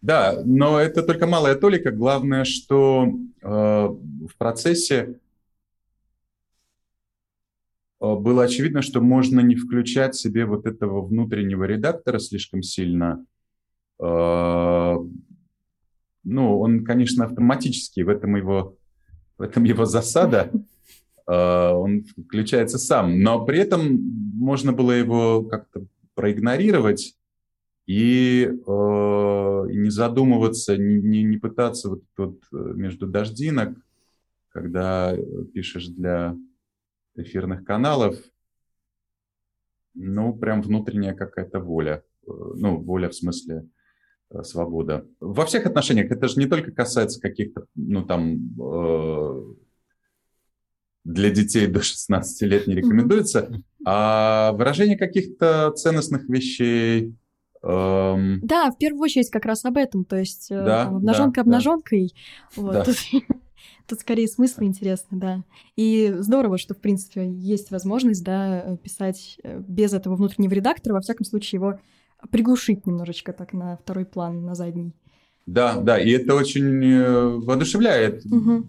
Да, 0.00 0.42
но 0.44 0.80
это 0.80 1.02
только 1.02 1.26
малая 1.26 1.54
толика. 1.54 1.90
Главное, 1.90 2.44
что 2.44 3.06
э, 3.42 3.46
в 3.46 4.36
процессе 4.36 5.18
было 8.00 8.44
очевидно, 8.44 8.82
что 8.82 9.00
можно 9.00 9.40
не 9.40 9.54
включать 9.54 10.16
себе 10.16 10.44
вот 10.44 10.66
этого 10.66 11.02
внутреннего 11.02 11.64
редактора 11.64 12.18
слишком 12.18 12.62
сильно, 12.62 13.24
Э, 14.02 14.96
ну, 16.24 16.58
он, 16.60 16.84
конечно, 16.84 17.24
автоматически, 17.24 18.00
в 18.00 18.08
этом 18.08 18.36
его, 18.36 18.76
в 19.38 19.42
этом 19.42 19.64
его 19.64 19.84
засада, 19.84 20.50
э, 21.26 21.70
он 21.70 22.04
включается 22.04 22.78
сам, 22.78 23.20
но 23.20 23.44
при 23.44 23.58
этом 23.58 23.98
можно 24.34 24.72
было 24.72 24.92
его 24.92 25.42
как-то 25.44 25.86
проигнорировать 26.14 27.16
и, 27.86 28.44
э, 28.44 29.66
и 29.70 29.76
не 29.76 29.90
задумываться, 29.90 30.76
не, 30.76 31.00
не, 31.02 31.22
не 31.22 31.38
пытаться 31.38 31.90
вот 31.90 32.02
тут 32.14 32.42
между 32.52 33.06
дождинок, 33.06 33.76
когда 34.50 35.16
пишешь 35.54 35.88
для 35.88 36.36
эфирных 37.16 37.64
каналов, 37.64 38.16
ну, 39.94 40.34
прям 40.34 40.62
внутренняя 40.62 41.14
какая-то 41.14 41.60
воля. 41.60 42.02
Ну, 42.26 42.78
воля 42.78 43.08
в 43.08 43.14
смысле 43.14 43.66
Э, 43.66 43.81
свобода. 44.42 45.06
Во 45.20 45.44
всех 45.44 45.66
отношениях 45.66 46.10
это 46.10 46.28
же 46.28 46.38
не 46.38 46.46
только 46.46 46.72
касается 46.72 47.20
каких-то, 47.20 47.66
ну 47.74 48.04
там, 48.04 48.38
э, 48.60 49.42
для 51.04 51.30
детей 51.30 51.66
до 51.66 51.82
16 51.82 52.42
лет 52.42 52.66
не 52.66 52.74
рекомендуется, 52.74 53.50
а 53.84 54.52
выражение 54.52 54.96
каких-то 54.96 55.72
ценностных 55.72 56.28
вещей. 56.28 57.14
Эм... 57.62 58.40
Да, 58.42 58.70
в 58.70 58.78
первую 58.78 59.02
очередь 59.02 59.30
как 59.30 59.44
раз 59.44 59.64
об 59.64 59.76
этом, 59.76 60.04
то 60.04 60.16
есть 60.16 60.50
э, 60.50 60.64
да, 60.64 60.84
обнаженка 60.84 61.36
да, 61.36 61.40
обнаженкой. 61.42 62.12
Да. 62.56 62.62
Вот. 62.62 62.72
Да. 62.72 62.84
Тут, 62.84 62.96
тут 63.88 64.00
скорее 64.00 64.28
смысл 64.28 64.62
интересный, 64.62 65.18
да. 65.18 65.44
И 65.76 66.12
здорово, 66.18 66.58
что, 66.58 66.74
в 66.74 66.78
принципе, 66.78 67.28
есть 67.28 67.70
возможность, 67.70 68.24
да, 68.24 68.76
писать 68.82 69.38
э, 69.42 69.60
без 69.60 69.92
этого 69.92 70.16
внутреннего 70.16 70.54
редактора, 70.54 70.94
во 70.94 71.00
всяком 71.00 71.24
случае, 71.24 71.58
его 71.58 71.80
приглушить 72.30 72.86
немножечко 72.86 73.32
так 73.32 73.52
на 73.52 73.76
второй 73.76 74.04
план, 74.04 74.44
на 74.44 74.54
задний. 74.54 74.92
Да, 75.46 75.80
да, 75.80 75.98
и 75.98 76.10
это 76.10 76.34
очень 76.34 76.84
э, 76.84 77.26
воодушевляет. 77.28 78.24
Угу. 78.24 78.66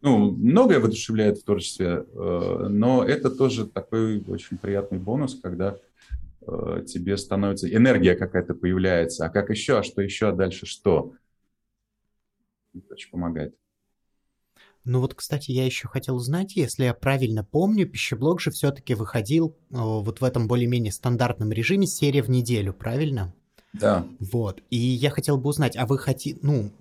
Ну, 0.00 0.30
многое 0.30 0.80
воодушевляет 0.80 1.38
в 1.38 1.44
творчестве, 1.44 2.06
э, 2.06 2.66
но 2.70 3.04
это 3.04 3.30
тоже 3.30 3.66
такой 3.66 4.22
очень 4.26 4.56
приятный 4.56 4.98
бонус, 4.98 5.38
когда 5.40 5.76
э, 6.46 6.84
тебе 6.86 7.16
становится 7.16 7.68
энергия 7.72 8.14
какая-то 8.14 8.54
появляется. 8.54 9.26
А 9.26 9.28
как 9.28 9.50
еще, 9.50 9.78
а 9.78 9.82
что 9.82 10.00
еще, 10.00 10.28
а 10.28 10.32
дальше 10.32 10.66
что? 10.66 11.12
Это 12.74 12.94
очень 12.94 13.10
помогает. 13.10 13.54
Ну 14.84 15.00
вот, 15.00 15.14
кстати, 15.14 15.50
я 15.50 15.66
еще 15.66 15.86
хотел 15.88 16.16
узнать, 16.16 16.56
если 16.56 16.84
я 16.84 16.94
правильно 16.94 17.44
помню, 17.44 17.86
пищеблок 17.86 18.40
же 18.40 18.50
все-таки 18.50 18.94
выходил 18.94 19.56
вот 19.70 20.20
в 20.20 20.24
этом 20.24 20.48
более-менее 20.48 20.92
стандартном 20.92 21.52
режиме 21.52 21.86
серия 21.86 22.22
в 22.22 22.30
неделю, 22.30 22.72
правильно? 22.72 23.34
Да. 23.74 24.06
Вот. 24.18 24.62
И 24.70 24.78
я 24.78 25.10
хотел 25.10 25.36
бы 25.36 25.50
узнать, 25.50 25.76
а 25.76 25.84
вы 25.86 25.98
хотите, 25.98 26.38
ну, 26.42 26.72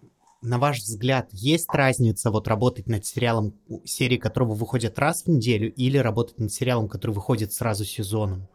на 0.41 0.57
ваш 0.57 0.79
взгляд, 0.79 1.27
есть 1.31 1.67
разница 1.73 2.31
вот 2.31 2.47
работать 2.47 2.87
над 2.87 3.05
сериалом, 3.05 3.55
серии 3.83 4.17
которого 4.17 4.53
выходит 4.53 4.97
раз 4.99 5.23
в 5.23 5.27
неделю, 5.27 5.73
или 5.73 5.97
работать 5.97 6.39
над 6.39 6.53
сериалом, 6.53 6.87
который 6.87 7.11
выходит 7.11 7.51
сразу 7.51 7.83
сезоном? 7.83 8.47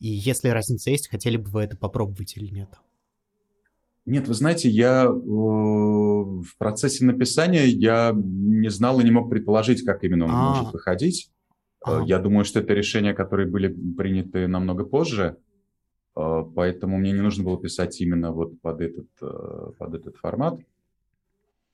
И 0.00 0.08
если 0.08 0.48
разница 0.48 0.90
есть, 0.90 1.08
хотели 1.08 1.36
бы 1.36 1.50
вы 1.50 1.62
это 1.62 1.76
попробовать 1.76 2.36
или 2.36 2.52
нет? 2.52 2.70
Нет, 4.08 4.26
вы 4.26 4.32
знаете, 4.32 4.70
я 4.70 5.04
э, 5.04 5.08
в 5.10 6.56
процессе 6.56 7.04
написания 7.04 7.66
я 7.66 8.14
не 8.16 8.70
знал 8.70 9.00
и 9.00 9.04
не 9.04 9.10
мог 9.10 9.28
предположить, 9.28 9.84
как 9.84 10.02
именно 10.02 10.24
он 10.24 10.30
А-а-а. 10.30 10.56
может 10.56 10.72
выходить. 10.72 11.30
А-а-а. 11.82 12.06
Я 12.06 12.18
думаю, 12.18 12.46
что 12.46 12.60
это 12.60 12.72
решения, 12.72 13.12
которые 13.12 13.46
были 13.46 13.68
приняты 13.68 14.48
намного 14.48 14.84
позже, 14.84 15.36
э, 16.16 16.44
поэтому 16.56 16.96
мне 16.96 17.12
не 17.12 17.20
нужно 17.20 17.44
было 17.44 17.60
писать 17.60 18.00
именно 18.00 18.32
вот 18.32 18.58
под 18.62 18.80
этот, 18.80 19.08
э, 19.20 19.72
под 19.78 19.94
этот 19.94 20.16
формат. 20.16 20.58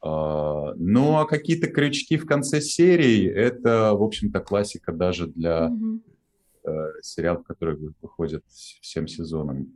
А, 0.03 0.75
ну, 0.75 1.19
а 1.19 1.27
какие-то 1.27 1.69
крючки 1.69 2.17
в 2.17 2.27
конце 2.27 2.61
серии, 2.61 3.29
это, 3.31 3.93
в 3.95 4.03
общем-то, 4.03 4.41
классика 4.41 4.93
даже 4.93 5.29
для 5.29 5.71
mm-hmm. 5.71 7.01
сериалов, 7.01 7.45
которые 7.45 7.79
выходят 8.03 8.43
всем 8.49 9.07
сезоном. 9.07 9.69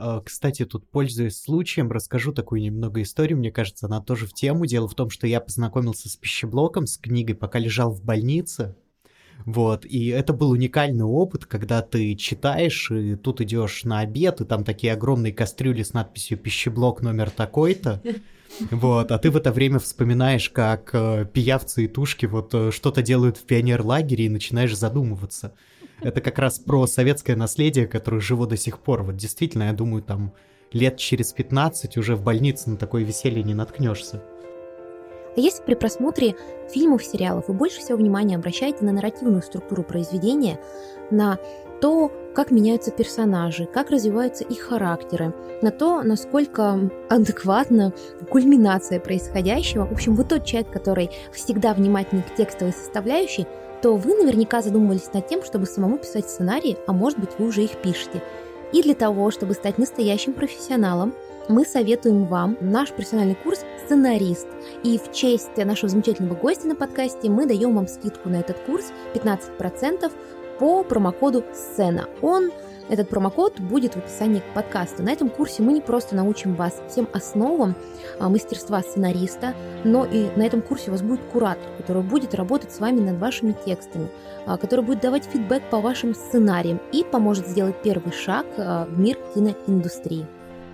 А, 0.00 0.20
кстати, 0.20 0.64
тут, 0.64 0.88
пользуясь 0.88 1.40
случаем, 1.40 1.90
расскажу 1.90 2.32
такую 2.32 2.62
немного 2.62 3.02
историю. 3.02 3.38
Мне 3.38 3.50
кажется, 3.50 3.86
она 3.86 4.00
тоже 4.00 4.26
в 4.26 4.32
тему. 4.32 4.64
Дело 4.64 4.86
в 4.86 4.94
том, 4.94 5.10
что 5.10 5.26
я 5.26 5.40
познакомился 5.40 6.08
с 6.08 6.16
пищеблоком, 6.16 6.86
с 6.86 6.98
книгой, 6.98 7.34
пока 7.34 7.58
лежал 7.58 7.90
в 7.90 8.04
больнице. 8.04 8.76
Вот, 9.44 9.84
и 9.84 10.08
это 10.08 10.32
был 10.32 10.50
уникальный 10.50 11.04
опыт, 11.04 11.46
когда 11.46 11.80
ты 11.82 12.14
читаешь, 12.16 12.90
и 12.90 13.14
тут 13.16 13.40
идешь 13.40 13.84
на 13.84 14.00
обед, 14.00 14.40
и 14.40 14.44
там 14.44 14.64
такие 14.64 14.92
огромные 14.92 15.32
кастрюли 15.32 15.82
с 15.82 15.92
надписью 15.92 16.38
«Пищеблок 16.38 17.02
номер 17.02 17.30
такой-то». 17.30 18.02
Вот, 18.70 19.12
а 19.12 19.18
ты 19.18 19.30
в 19.30 19.36
это 19.36 19.52
время 19.52 19.78
вспоминаешь, 19.78 20.48
как 20.48 20.90
э, 20.94 21.26
пиявцы 21.30 21.84
и 21.84 21.86
тушки 21.86 22.24
вот 22.24 22.54
э, 22.54 22.70
что-то 22.72 23.02
делают 23.02 23.36
в 23.36 23.44
пионерлагере 23.44 24.24
и 24.24 24.30
начинаешь 24.30 24.74
задумываться. 24.74 25.52
Это 26.00 26.20
как 26.20 26.38
раз 26.38 26.58
про 26.58 26.86
советское 26.86 27.34
наследие, 27.34 27.86
которое 27.86 28.20
живо 28.20 28.46
до 28.46 28.56
сих 28.56 28.78
пор. 28.78 29.02
Вот 29.02 29.16
действительно, 29.16 29.64
я 29.64 29.72
думаю, 29.72 30.02
там 30.02 30.32
лет 30.72 30.96
через 30.96 31.32
15 31.32 31.96
уже 31.96 32.14
в 32.14 32.22
больнице 32.22 32.70
на 32.70 32.76
такое 32.76 33.02
веселье 33.02 33.42
не 33.42 33.54
наткнешься. 33.54 34.22
А 35.36 35.40
если 35.40 35.62
при 35.62 35.74
просмотре 35.74 36.36
фильмов, 36.70 37.04
сериалов 37.04 37.48
вы 37.48 37.54
больше 37.54 37.80
всего 37.80 37.98
внимания 37.98 38.36
обращаете 38.36 38.84
на 38.84 38.92
нарративную 38.92 39.42
структуру 39.42 39.82
произведения, 39.82 40.60
на 41.10 41.38
то, 41.80 42.10
как 42.34 42.50
меняются 42.50 42.90
персонажи, 42.90 43.66
как 43.66 43.90
развиваются 43.90 44.44
их 44.44 44.60
характеры, 44.60 45.32
на 45.62 45.70
то, 45.70 46.02
насколько 46.02 46.90
адекватна 47.08 47.92
кульминация 48.30 49.00
происходящего. 49.00 49.86
В 49.86 49.92
общем, 49.92 50.14
вы 50.14 50.24
тот 50.24 50.44
человек, 50.44 50.72
который 50.72 51.10
всегда 51.32 51.72
внимательный 51.72 52.22
к 52.22 52.34
текстовой 52.34 52.72
составляющей, 52.72 53.46
то 53.82 53.96
вы 53.96 54.14
наверняка 54.14 54.62
задумывались 54.62 55.12
над 55.12 55.26
тем, 55.28 55.44
чтобы 55.44 55.66
самому 55.66 55.98
писать 55.98 56.28
сценарии, 56.28 56.76
а 56.86 56.92
может 56.92 57.18
быть 57.18 57.30
вы 57.38 57.46
уже 57.46 57.64
их 57.64 57.80
пишете. 57.80 58.22
И 58.72 58.82
для 58.82 58.94
того, 58.94 59.30
чтобы 59.30 59.54
стать 59.54 59.78
настоящим 59.78 60.32
профессионалом, 60.32 61.14
мы 61.48 61.64
советуем 61.64 62.26
вам 62.26 62.58
наш 62.60 62.92
профессиональный 62.92 63.34
курс 63.34 63.60
«Сценарист». 63.84 64.46
И 64.82 64.98
в 64.98 65.12
честь 65.12 65.56
нашего 65.56 65.88
замечательного 65.88 66.34
гостя 66.34 66.68
на 66.68 66.76
подкасте 66.76 67.30
мы 67.30 67.46
даем 67.46 67.74
вам 67.74 67.88
скидку 67.88 68.28
на 68.28 68.36
этот 68.36 68.58
курс 68.60 68.92
15% 69.14 70.12
по 70.58 70.84
промокоду 70.84 71.44
«Сцена». 71.54 72.06
Он 72.20 72.50
этот 72.88 73.08
промокод 73.08 73.60
будет 73.60 73.94
в 73.94 73.98
описании 73.98 74.40
к 74.40 74.54
подкасту. 74.54 75.02
На 75.02 75.10
этом 75.10 75.28
курсе 75.28 75.62
мы 75.62 75.72
не 75.72 75.80
просто 75.80 76.16
научим 76.16 76.54
вас 76.54 76.80
всем 76.88 77.08
основам 77.12 77.74
а, 78.18 78.28
мастерства 78.28 78.80
сценариста, 78.82 79.54
но 79.84 80.04
и 80.04 80.30
на 80.36 80.42
этом 80.42 80.62
курсе 80.62 80.90
у 80.90 80.92
вас 80.92 81.02
будет 81.02 81.20
куратор, 81.32 81.64
который 81.76 82.02
будет 82.02 82.34
работать 82.34 82.72
с 82.72 82.80
вами 82.80 83.00
над 83.00 83.18
вашими 83.18 83.54
текстами, 83.64 84.08
а, 84.46 84.56
который 84.56 84.84
будет 84.84 85.00
давать 85.00 85.24
фидбэк 85.24 85.62
по 85.70 85.80
вашим 85.80 86.14
сценариям 86.14 86.80
и 86.92 87.04
поможет 87.04 87.46
сделать 87.46 87.76
первый 87.82 88.12
шаг 88.12 88.46
а, 88.56 88.86
в 88.86 88.98
мир 88.98 89.18
киноиндустрии. 89.34 90.26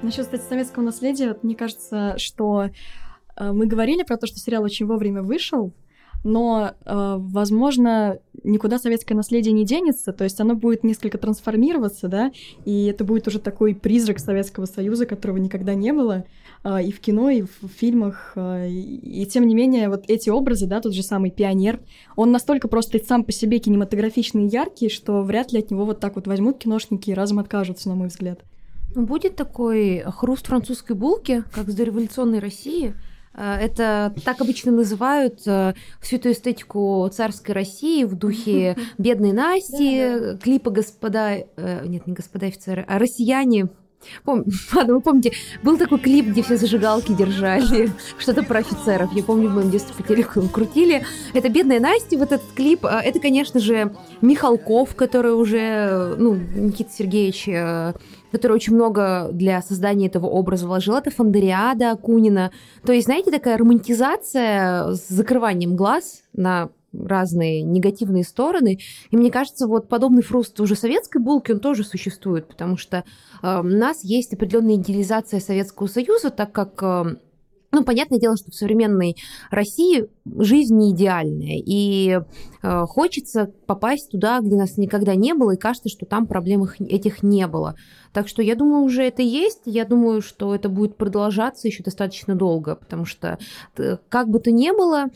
Насчет, 0.02 0.26
кстати, 0.26 0.42
советского 0.42 0.82
наследия, 0.82 1.36
мне 1.42 1.56
кажется, 1.56 2.14
что 2.18 2.68
мы 3.38 3.66
говорили 3.66 4.02
про 4.04 4.16
то, 4.16 4.26
что 4.26 4.38
сериал 4.38 4.62
очень 4.62 4.86
вовремя 4.86 5.22
вышел, 5.22 5.72
но, 6.24 6.72
э, 6.84 7.16
возможно, 7.18 8.18
никуда 8.42 8.78
советское 8.78 9.14
наследие 9.14 9.52
не 9.52 9.64
денется, 9.64 10.12
то 10.12 10.24
есть 10.24 10.40
оно 10.40 10.54
будет 10.54 10.82
несколько 10.82 11.18
трансформироваться, 11.18 12.08
да, 12.08 12.32
и 12.64 12.86
это 12.86 13.04
будет 13.04 13.28
уже 13.28 13.38
такой 13.38 13.74
призрак 13.74 14.18
Советского 14.18 14.64
Союза, 14.64 15.06
которого 15.06 15.36
никогда 15.36 15.74
не 15.74 15.92
было, 15.92 16.24
э, 16.64 16.82
и 16.82 16.92
в 16.92 17.00
кино, 17.00 17.28
и 17.28 17.42
в 17.42 17.68
фильмах, 17.76 18.32
э, 18.36 18.68
и, 18.70 19.22
и 19.22 19.26
тем 19.26 19.46
не 19.46 19.54
менее 19.54 19.90
вот 19.90 20.04
эти 20.08 20.30
образы, 20.30 20.66
да, 20.66 20.80
тот 20.80 20.94
же 20.94 21.02
самый 21.02 21.30
пионер, 21.30 21.80
он 22.16 22.32
настолько 22.32 22.68
просто 22.68 22.98
сам 23.04 23.22
по 23.22 23.30
себе 23.30 23.58
кинематографичный 23.58 24.46
и 24.46 24.48
яркий, 24.48 24.88
что 24.88 25.22
вряд 25.22 25.52
ли 25.52 25.58
от 25.58 25.70
него 25.70 25.84
вот 25.84 26.00
так 26.00 26.16
вот 26.16 26.26
возьмут 26.26 26.58
киношники 26.58 27.10
и 27.10 27.14
разом 27.14 27.38
откажутся, 27.38 27.90
на 27.90 27.96
мой 27.96 28.08
взгляд. 28.08 28.40
Будет 28.96 29.36
такой 29.36 30.04
хруст 30.06 30.46
французской 30.46 30.94
булки, 30.94 31.44
как 31.52 31.68
с 31.68 31.74
дореволюционной 31.74 32.38
России, 32.38 32.94
это 33.34 34.14
так 34.24 34.40
обычно 34.40 34.72
называют 34.72 35.40
э, 35.46 35.74
всю 36.00 36.16
эту 36.16 36.30
эстетику 36.30 37.08
царской 37.12 37.54
России 37.54 38.04
в 38.04 38.14
духе 38.14 38.76
«Бедной 38.98 39.32
Насти», 39.32 40.36
клипа 40.42 40.70
«Господа...» 40.70 41.38
э, 41.56 41.86
Нет, 41.86 42.06
не 42.06 42.12
«Господа 42.12 42.46
офицеры», 42.46 42.84
а 42.86 42.98
«Россияне». 42.98 43.68
Пом... 44.22 44.44
Ладно, 44.74 44.94
вы 44.94 45.00
помните, 45.00 45.32
был 45.62 45.78
такой 45.78 45.98
клип, 45.98 46.26
где 46.26 46.42
все 46.42 46.56
зажигалки 46.56 47.12
держали, 47.12 47.90
что-то 48.18 48.42
про 48.42 48.60
офицеров. 48.60 49.12
Я 49.12 49.24
помню, 49.24 49.48
в 49.48 49.54
моем 49.54 49.70
детстве 49.70 49.94
по 49.96 50.06
телеку 50.06 50.48
крутили. 50.48 51.04
Это 51.32 51.48
«Бедная 51.48 51.80
Настя», 51.80 52.16
вот 52.18 52.30
этот 52.30 52.52
клип. 52.54 52.84
Это, 52.84 53.18
конечно 53.18 53.58
же, 53.58 53.96
Михалков, 54.20 54.94
который 54.94 55.34
уже, 55.34 56.14
ну, 56.18 56.34
Никита 56.34 56.92
Сергеевич 56.92 57.48
который 58.34 58.54
очень 58.54 58.74
много 58.74 59.28
для 59.32 59.62
создания 59.62 60.08
этого 60.08 60.26
образа 60.26 60.66
вложил, 60.66 60.96
это 60.96 61.10
Фандериада 61.12 61.92
Акунина. 61.92 62.50
То 62.84 62.92
есть, 62.92 63.06
знаете, 63.06 63.30
такая 63.30 63.56
романтизация 63.56 64.92
с 64.92 65.08
закрыванием 65.08 65.76
глаз 65.76 66.24
на 66.32 66.70
разные 66.92 67.62
негативные 67.62 68.24
стороны. 68.24 68.80
И 69.10 69.16
мне 69.16 69.30
кажется, 69.30 69.66
вот 69.66 69.88
подобный 69.88 70.22
фруст 70.22 70.58
уже 70.60 70.74
советской 70.74 71.20
булки, 71.20 71.52
он 71.52 71.60
тоже 71.60 71.84
существует, 71.84 72.48
потому 72.48 72.76
что 72.76 73.04
э, 73.42 73.60
у 73.60 73.62
нас 73.62 74.04
есть 74.04 74.32
определенная 74.34 74.76
идеализация 74.76 75.40
Советского 75.40 75.86
Союза, 75.86 76.30
так 76.30 76.52
как 76.52 76.82
э, 76.82 77.16
ну, 77.74 77.84
понятное 77.84 78.18
дело, 78.18 78.36
что 78.36 78.50
в 78.50 78.54
современной 78.54 79.16
России 79.50 80.08
жизнь 80.38 80.76
не 80.76 80.92
идеальная, 80.92 81.60
и 81.64 82.20
э, 82.62 82.80
хочется 82.86 83.52
попасть 83.66 84.10
туда, 84.10 84.40
где 84.40 84.56
нас 84.56 84.76
никогда 84.78 85.14
не 85.14 85.34
было, 85.34 85.52
и 85.52 85.58
кажется, 85.58 85.88
что 85.88 86.06
там 86.06 86.26
проблем 86.26 86.64
этих 86.78 87.22
не 87.22 87.46
было. 87.46 87.74
Так 88.12 88.28
что 88.28 88.42
я 88.42 88.54
думаю, 88.54 88.84
уже 88.84 89.02
это 89.02 89.22
есть, 89.22 89.62
я 89.64 89.84
думаю, 89.84 90.22
что 90.22 90.54
это 90.54 90.68
будет 90.68 90.96
продолжаться 90.96 91.66
еще 91.66 91.82
достаточно 91.82 92.34
долго, 92.34 92.76
потому 92.76 93.04
что 93.04 93.38
э, 93.76 93.96
как 94.08 94.28
бы 94.28 94.38
то 94.38 94.50
ни 94.52 94.70
было, 94.70 95.06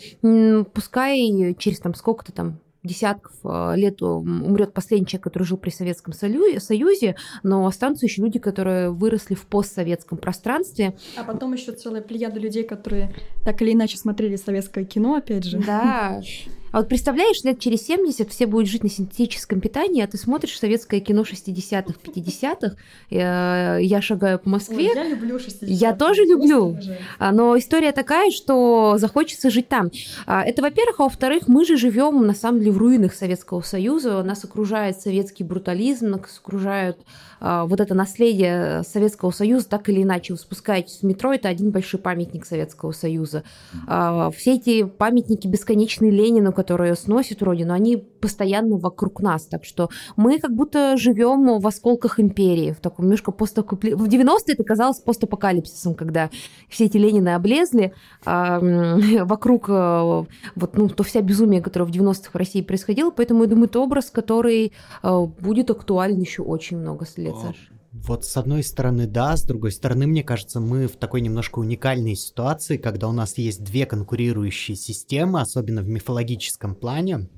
пускай 0.73 1.55
через 1.59 1.79
там 1.79 1.95
сколько-то 1.95 2.33
там 2.33 2.61
десятков 2.89 3.33
а, 3.45 3.75
лет 3.75 4.03
умрет 4.03 4.73
последний 4.73 5.07
человек, 5.07 5.25
который 5.25 5.45
жил 5.45 5.57
при 5.57 5.71
Советском 5.71 6.13
Союзе, 6.13 7.17
но 7.43 7.67
останутся 7.67 8.07
еще 8.07 8.23
люди, 8.23 8.39
которые 8.39 8.91
выросли 8.91 9.35
в 9.35 9.47
постсоветском 9.47 10.19
пространстве. 10.19 10.97
А 11.17 11.25
потом 11.25 11.53
еще 11.53 11.73
целая 11.73 12.03
плеяда 12.03 12.41
людей, 12.41 12.65
которые 12.65 13.13
так 13.45 13.63
или 13.63 13.73
иначе 13.73 13.97
смотрели 13.97 14.37
советское 14.37 14.85
кино, 14.85 15.15
опять 15.15 15.45
же. 15.45 15.59
Да. 15.59 16.21
А 16.73 16.79
вот 16.79 16.89
представляешь, 16.89 17.43
лет 17.45 17.61
через 17.61 17.87
70 17.87 18.31
все 18.31 18.47
будут 18.47 18.69
жить 18.69 18.83
на 18.83 18.91
синтетическом 18.91 19.61
питании, 19.61 20.03
а 20.03 20.07
ты 20.07 20.19
смотришь 20.19 20.59
советское 20.59 21.01
кино 21.01 21.23
60-х, 21.23 21.95
50-х. 22.05 22.77
Я, 23.11 23.79
я 23.79 24.03
шагаю 24.03 24.39
по 24.39 24.49
Москве. 24.49 24.91
Ой, 24.91 24.95
я 24.95 25.09
люблю 25.09 25.39
60 25.39 25.69
Я 25.69 25.95
тоже 25.95 26.23
люблю. 26.25 26.77
А, 27.19 27.33
но 27.33 27.57
история 27.59 27.93
такая, 27.93 28.31
что 28.31 28.97
захочется 28.99 29.51
жить 29.51 29.69
там. 29.69 29.91
А, 30.27 30.45
это, 30.45 30.63
во-первых, 30.63 31.01
а 31.01 31.05
во-вторых, 31.05 31.49
мы 31.49 31.65
же 31.65 31.77
живем 31.77 32.27
на 32.27 32.35
самом 32.35 32.61
деле 32.61 32.73
в 32.73 32.79
руинах 32.79 33.15
Советского 33.15 33.63
Союза. 33.63 34.23
Нас 34.23 34.45
окружает 34.45 35.01
советский 35.01 35.45
брутализм, 35.45 36.11
нас 36.11 36.39
окружают 36.39 36.99
вот 37.41 37.81
это 37.81 37.95
наследие 37.95 38.83
Советского 38.83 39.31
Союза, 39.31 39.69
так 39.69 39.89
или 39.89 40.03
иначе. 40.03 40.33
Вы 40.33 40.39
спускаетесь 40.39 41.01
в 41.01 41.03
метро, 41.05 41.33
это 41.33 41.49
один 41.49 41.71
большой 41.71 42.01
памятник 42.01 42.47
Советского 42.47 42.93
Союза. 42.93 43.43
Все 43.87 44.55
эти 44.55 44.85
памятники 44.85 45.47
бесконечные 45.47 46.11
Ленину, 46.11 46.53
которые 46.53 46.95
сносят 46.95 47.43
родину, 47.43 47.73
они 47.73 47.97
постоянно 47.97 48.77
вокруг 48.77 49.21
нас. 49.21 49.47
Так 49.47 49.65
что 49.65 49.91
мы 50.17 50.39
как 50.39 50.55
будто 50.55 50.97
живем 50.97 51.59
в 51.59 51.67
осколках 51.67 52.21
империи, 52.21 52.73
в 52.73 52.81
таком 52.81 53.07
немножко 53.07 53.33
постапокалипсисе. 53.33 53.97
В 53.97 54.09
90-е 54.09 54.55
это 54.55 54.65
казалось 54.65 54.99
постапокалипсисом, 54.99 55.95
когда 55.95 56.31
все 56.69 56.87
эти 56.87 56.97
Ленины 56.97 57.31
облезли, 57.31 57.93
а, 58.25 58.61
вокруг 59.25 59.69
э, 59.69 60.25
вот, 60.55 60.77
ну, 60.77 60.89
то 60.89 61.03
вся 61.03 61.21
безумие, 61.21 61.63
которое 61.63 61.85
в 61.85 61.91
90-х 61.91 62.31
в 62.33 62.37
России 62.37 62.63
происходило. 62.63 63.11
Поэтому, 63.11 63.45
я 63.45 63.49
думаю, 63.49 63.67
это 63.67 63.81
образ, 63.81 64.11
который 64.11 64.73
э, 65.03 65.27
будет 65.41 65.71
актуален 65.71 66.21
еще 66.21 66.43
очень 66.43 66.79
много 66.79 67.07
лет, 67.17 67.28
Саша. 67.35 67.79
Вот 67.93 68.25
с 68.25 68.37
одной 68.37 68.63
стороны, 68.63 69.07
да, 69.07 69.37
с 69.37 69.43
другой 69.43 69.73
стороны, 69.73 70.07
мне 70.07 70.23
кажется, 70.23 70.61
мы 70.61 70.87
в 70.89 70.97
такой 70.97 71.21
немножко 71.21 71.59
уникальной 71.59 72.17
ситуации, 72.17 72.77
когда 72.77 73.09
у 73.09 73.13
нас 73.13 73.39
есть 73.39 73.65
две 73.65 73.87
конкурирующие 73.87 74.77
системы, 74.77 75.41
особенно 75.41 75.81
в 75.83 75.89
мифологическом 75.89 76.75
плане, 76.75 77.29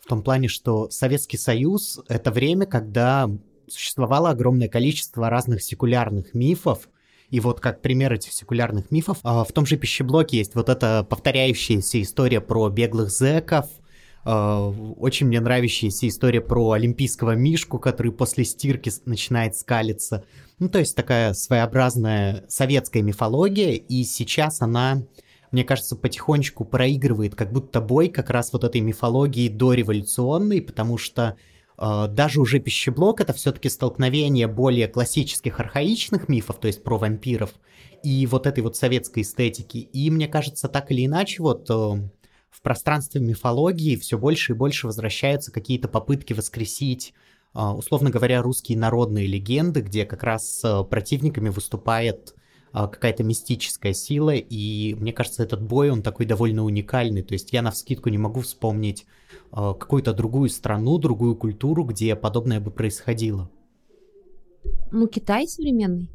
в 0.00 0.08
том 0.08 0.22
плане, 0.22 0.48
что 0.48 0.90
Советский 0.90 1.38
Союз— 1.38 2.00
это 2.08 2.32
время, 2.32 2.66
когда 2.66 3.30
существовало 3.68 4.30
огромное 4.30 4.68
количество 4.68 5.30
разных 5.30 5.62
секулярных 5.62 6.34
мифов, 6.34 6.88
и 7.30 7.40
вот 7.40 7.60
как 7.60 7.80
пример 7.80 8.12
этих 8.12 8.32
секулярных 8.32 8.90
мифов, 8.90 9.18
а, 9.22 9.44
в 9.44 9.52
том 9.52 9.64
же 9.64 9.76
пищеблоке 9.76 10.38
есть 10.38 10.54
вот 10.54 10.68
эта 10.68 11.06
повторяющаяся 11.08 12.02
история 12.02 12.40
про 12.40 12.68
беглых 12.68 13.10
зэков, 13.10 13.66
а, 13.66 13.81
очень 14.24 15.26
мне 15.26 15.40
нравящаяся 15.40 16.06
история 16.06 16.40
про 16.40 16.72
олимпийского 16.72 17.34
мишку, 17.34 17.78
который 17.78 18.12
после 18.12 18.44
стирки 18.44 18.92
начинает 19.04 19.56
скалиться. 19.56 20.24
Ну, 20.58 20.68
то 20.68 20.78
есть 20.78 20.94
такая 20.94 21.32
своеобразная 21.32 22.44
советская 22.48 23.02
мифология, 23.02 23.72
и 23.72 24.04
сейчас 24.04 24.62
она, 24.62 25.02
мне 25.50 25.64
кажется, 25.64 25.96
потихонечку 25.96 26.64
проигрывает 26.64 27.34
как 27.34 27.52
будто 27.52 27.80
бой 27.80 28.08
как 28.08 28.30
раз 28.30 28.52
вот 28.52 28.62
этой 28.62 28.80
мифологии 28.80 29.48
дореволюционной, 29.48 30.62
потому 30.62 30.98
что 30.98 31.36
э, 31.78 32.06
даже 32.08 32.40
уже 32.40 32.60
пищеблок 32.60 33.20
это 33.20 33.32
все-таки 33.32 33.68
столкновение 33.68 34.46
более 34.46 34.86
классических 34.86 35.58
архаичных 35.58 36.28
мифов, 36.28 36.60
то 36.60 36.68
есть 36.68 36.84
про 36.84 36.96
вампиров, 36.96 37.50
и 38.04 38.24
вот 38.26 38.46
этой 38.46 38.62
вот 38.62 38.76
советской 38.76 39.24
эстетики. 39.24 39.78
И 39.78 40.12
мне 40.12 40.28
кажется, 40.28 40.68
так 40.68 40.92
или 40.92 41.06
иначе, 41.06 41.42
вот 41.42 41.68
э, 41.70 42.08
в 42.52 42.62
пространстве 42.62 43.20
мифологии 43.20 43.96
все 43.96 44.16
больше 44.16 44.52
и 44.52 44.56
больше 44.56 44.86
возвращаются 44.86 45.50
какие-то 45.50 45.88
попытки 45.88 46.32
воскресить, 46.32 47.14
а, 47.54 47.74
условно 47.74 48.10
говоря, 48.10 48.42
русские 48.42 48.78
народные 48.78 49.26
легенды, 49.26 49.80
где 49.80 50.04
как 50.04 50.22
раз 50.22 50.64
противниками 50.88 51.48
выступает 51.48 52.36
а, 52.72 52.88
какая-то 52.88 53.22
мистическая 53.22 53.92
сила, 53.92 54.34
и 54.34 54.94
мне 54.94 55.12
кажется, 55.12 55.42
этот 55.42 55.60
бой, 55.62 55.90
он 55.90 56.02
такой 56.02 56.24
довольно 56.24 56.64
уникальный, 56.64 57.22
то 57.22 57.34
есть 57.34 57.52
я 57.52 57.60
на 57.60 57.70
вскидку 57.70 58.08
не 58.08 58.16
могу 58.16 58.40
вспомнить 58.40 59.04
а, 59.50 59.74
какую-то 59.74 60.14
другую 60.14 60.48
страну, 60.48 60.96
другую 60.96 61.36
культуру, 61.36 61.84
где 61.84 62.16
подобное 62.16 62.60
бы 62.60 62.70
происходило. 62.70 63.50
Ну, 64.90 65.06
Китай 65.06 65.46
современный. 65.46 66.08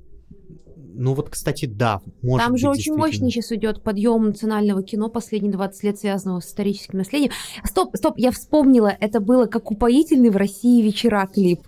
Ну 0.99 1.13
вот, 1.13 1.29
кстати, 1.29 1.67
да. 1.67 2.01
Может 2.23 2.43
Там 2.43 2.53
быть, 2.53 2.61
же 2.61 2.69
очень 2.69 2.95
мощный 2.95 3.29
сейчас 3.29 3.51
идет 3.51 3.83
подъем 3.83 4.25
национального 4.25 4.81
кино 4.81 5.09
последние 5.09 5.51
20 5.53 5.83
лет, 5.83 5.99
связанного 5.99 6.39
с 6.39 6.47
историческим 6.47 6.97
наследием. 6.97 7.31
Стоп, 7.63 7.95
стоп, 7.95 8.17
я 8.17 8.31
вспомнила, 8.31 8.91
это 8.99 9.19
было 9.19 9.45
как 9.45 9.69
упоительный 9.69 10.31
в 10.31 10.37
России 10.37 10.81
вечера 10.81 11.27
клип. 11.31 11.61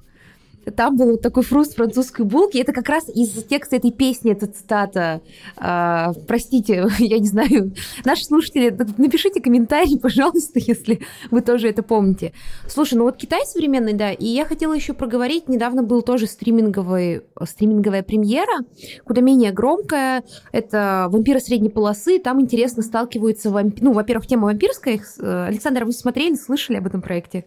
Там 0.76 0.97
был 0.97 1.17
такой 1.17 1.43
фруст 1.43 1.76
французской 1.76 2.26
булки. 2.26 2.57
Это 2.57 2.74
как 2.74 2.89
раз 2.89 3.09
из 3.09 3.43
текста 3.43 3.76
этой 3.76 3.91
песни, 3.91 4.32
это 4.32 4.47
цитата. 4.47 5.22
А, 5.57 6.13
простите, 6.28 6.88
я 6.99 7.20
не 7.20 7.28
знаю. 7.28 7.74
Наши 8.05 8.26
слушатели, 8.26 8.76
напишите 8.97 9.41
комментарий, 9.41 9.99
пожалуйста, 10.01 10.59
если 10.59 11.01
вы 11.32 11.41
тоже 11.41 11.70
это 11.70 11.84
помните. 11.84 12.34
Слушай, 12.67 12.95
ну 12.95 13.03
вот 13.03 13.17
Китай 13.17 13.45
современный, 13.45 13.93
да, 13.93 14.11
и 14.11 14.26
я 14.26 14.45
хотела 14.45 14.74
еще 14.74 14.93
проговорить, 14.93 15.47
недавно 15.47 15.84
был 15.84 16.01
тоже 16.01 16.28
стриминговый, 16.28 17.22
стриминговая 17.43 18.03
премьера, 18.03 18.65
куда 19.05 19.22
менее 19.22 19.51
громкая. 19.51 20.24
Это 20.51 21.07
«Вампиры 21.09 21.39
средней 21.39 21.70
полосы», 21.70 22.20
там 22.20 22.41
интересно 22.41 22.84
сталкиваются 22.84 23.49
вампиры. 23.49 23.86
Ну, 23.86 23.93
во-первых, 23.93 24.28
тема 24.28 24.45
вампирская. 24.45 24.99
Э, 25.20 25.45
Александр, 25.47 25.86
вы 25.86 25.93
смотрели, 25.93 26.36
слышали 26.36 26.78
об 26.78 26.88
этом 26.88 27.01
проекте? 27.01 27.45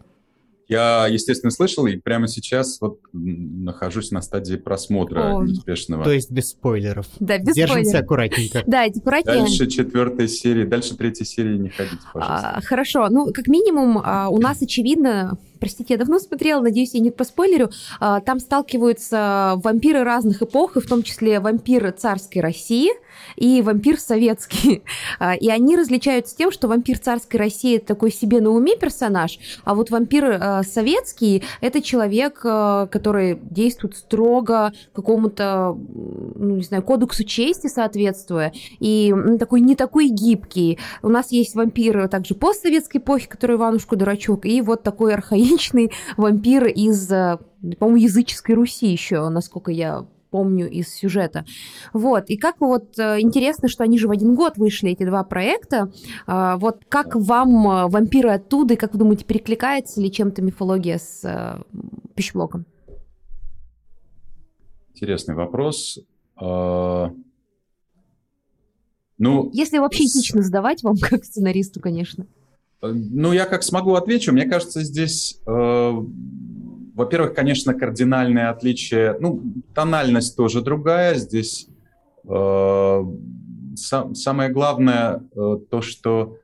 Я, 0.67 1.07
естественно, 1.07 1.51
слышал, 1.51 1.85
и 1.87 1.97
прямо 1.97 2.27
сейчас 2.27 2.79
вот 2.79 2.99
нахожусь 3.11 4.11
на 4.11 4.21
стадии 4.21 4.55
просмотра 4.55 5.35
О. 5.35 5.43
успешного. 5.43 6.03
То 6.03 6.11
есть 6.11 6.31
без 6.31 6.49
спойлеров. 6.51 7.07
Да, 7.19 7.37
без 7.37 7.53
Держимся 7.53 7.83
спойлеров. 7.83 8.03
аккуратненько. 8.03 8.63
Да, 8.65 8.83
аккуратнее. 8.83 9.39
Дальше 9.41 9.67
четвертой 9.67 10.27
серии, 10.27 10.63
дальше 10.63 10.95
третьей 10.95 11.25
серии 11.25 11.57
не 11.57 11.69
ходите, 11.69 11.97
пожалуйста. 12.13 12.53
А, 12.55 12.61
хорошо, 12.61 13.07
ну, 13.09 13.31
как 13.33 13.47
минимум, 13.47 14.01
а, 14.03 14.29
у 14.29 14.39
нас, 14.39 14.61
очевидно, 14.61 15.37
простите, 15.59 15.95
я 15.95 15.97
давно 15.97 16.19
смотрела, 16.19 16.61
надеюсь, 16.61 16.93
я 16.93 16.99
не 17.01 17.11
проспойлерю, 17.11 17.69
а, 17.99 18.21
там 18.21 18.39
сталкиваются 18.39 19.55
вампиры 19.57 20.03
разных 20.03 20.41
эпох, 20.41 20.77
и 20.77 20.81
в 20.81 20.87
том 20.87 21.03
числе 21.03 21.39
вампиры 21.39 21.91
царской 21.91 22.41
России 22.41 22.89
и 23.35 23.61
вампир 23.61 23.99
советский. 23.99 24.83
А, 25.19 25.35
и 25.35 25.49
они 25.49 25.75
различаются 25.75 26.35
тем, 26.35 26.51
что 26.51 26.67
вампир 26.67 26.97
царской 26.97 27.39
России 27.39 27.77
это 27.77 27.87
такой 27.87 28.11
себе 28.11 28.41
на 28.41 28.49
уме 28.49 28.75
персонаж, 28.75 29.37
а 29.63 29.75
вот 29.75 29.91
вампир 29.91 30.37
а, 30.39 30.63
советский 30.63 31.43
это 31.61 31.81
человек, 31.81 32.39
который 32.39 33.39
действует 33.41 33.95
строго 33.95 34.73
какому-то, 34.93 35.77
ну, 36.35 36.55
не 36.55 36.63
знаю, 36.63 36.83
кодексу 36.83 37.23
чести 37.23 37.67
соответствуя, 37.67 38.53
и 38.79 39.13
такой 39.39 39.61
не 39.61 39.75
такой 39.75 40.07
гибкий. 40.07 40.79
У 41.01 41.09
нас 41.09 41.31
есть 41.31 41.55
вампир 41.55 42.07
также 42.07 42.35
постсоветской 42.35 42.99
эпохи, 42.99 43.27
который 43.27 43.55
Иванушка 43.55 43.95
дурачок, 43.95 44.45
и 44.45 44.61
вот 44.61 44.83
такой 44.83 45.13
архаичный 45.13 45.91
вампир 46.17 46.67
из, 46.67 47.09
э, 47.11 47.37
по-моему, 47.79 47.97
языческой 47.97 48.55
Руси 48.55 48.87
еще, 48.87 49.29
насколько 49.29 49.71
я 49.71 50.05
помню 50.33 50.67
из 50.67 50.89
сюжета. 50.89 51.45
Вот. 51.93 52.31
И 52.31 52.37
как 52.37 52.59
вот 52.59 52.97
э, 52.97 53.21
интересно, 53.21 53.67
что 53.67 53.83
они 53.83 53.99
же 53.99 54.07
в 54.07 54.11
один 54.11 54.33
год 54.33 54.57
вышли, 54.57 54.89
эти 54.89 55.05
два 55.05 55.23
проекта. 55.23 55.91
А, 56.25 56.57
вот 56.57 56.85
как 56.89 57.15
вам 57.15 57.67
э, 57.67 57.87
вампиры 57.87 58.31
оттуда, 58.31 58.73
и 58.73 58.77
как 58.77 58.93
вы 58.93 58.99
думаете, 58.99 59.25
перекликается 59.25 60.01
ли 60.01 60.11
чем-то 60.11 60.41
мифология 60.41 60.97
с 60.97 61.63
пищеблоком? 62.15 62.65
Интересный 64.95 65.35
вопрос. 65.35 65.99
А, 66.35 67.11
ну, 69.19 69.51
Если 69.53 69.77
вообще 69.77 70.05
этично 70.05 70.41
задавать 70.41 70.81
вам, 70.81 70.95
как 71.01 71.23
сценаристу, 71.23 71.79
конечно. 71.79 72.25
Ну, 72.81 73.33
я 73.33 73.45
как 73.45 73.61
смогу 73.61 73.93
отвечу. 73.93 74.33
Мне 74.33 74.45
кажется, 74.45 74.81
здесь, 74.81 75.39
э, 75.45 75.91
во-первых, 76.93 77.33
конечно, 77.33 77.73
кардинальное 77.73 78.49
отличие. 78.49 79.17
Ну, 79.19 79.41
тональность 79.73 80.37
тоже 80.37 80.61
другая. 80.61 81.15
Здесь 81.15 81.67
э, 82.27 83.03
сам, 83.75 84.15
самое 84.15 84.49
главное 84.51 85.23
э, 85.35 85.57
то, 85.69 85.81
что 85.81 86.37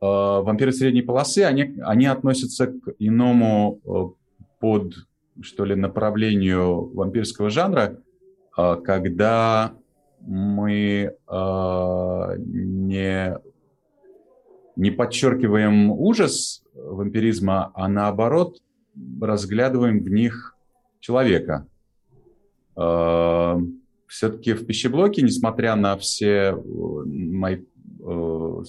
э, 0.00 0.06
вампиры 0.06 0.72
средней 0.72 1.02
полосы, 1.02 1.40
они, 1.40 1.78
они 1.82 2.06
относятся 2.06 2.66
к 2.66 2.94
иному 2.98 3.80
э, 3.84 4.48
под, 4.60 4.94
что 5.40 5.64
ли, 5.64 5.74
направлению 5.74 6.92
вампирского 6.94 7.48
жанра, 7.48 7.98
э, 8.56 8.76
когда 8.84 9.72
мы 10.20 11.14
э, 11.26 12.36
не 12.38 13.38
не 14.74 14.90
подчеркиваем 14.90 15.90
ужас 15.90 16.64
вампиризма, 16.74 17.70
а 17.74 17.88
наоборот 17.88 18.56
разглядываем 19.20 20.02
в 20.02 20.08
них 20.08 20.56
человека. 21.00 21.66
Э, 22.76 23.56
Все-таки 24.06 24.52
в 24.52 24.66
пищеблоке, 24.66 25.22
несмотря 25.22 25.74
на 25.76 25.96
все 25.96 26.54
э, 26.54 26.54
мои 26.56 27.58
э, 28.00 28.62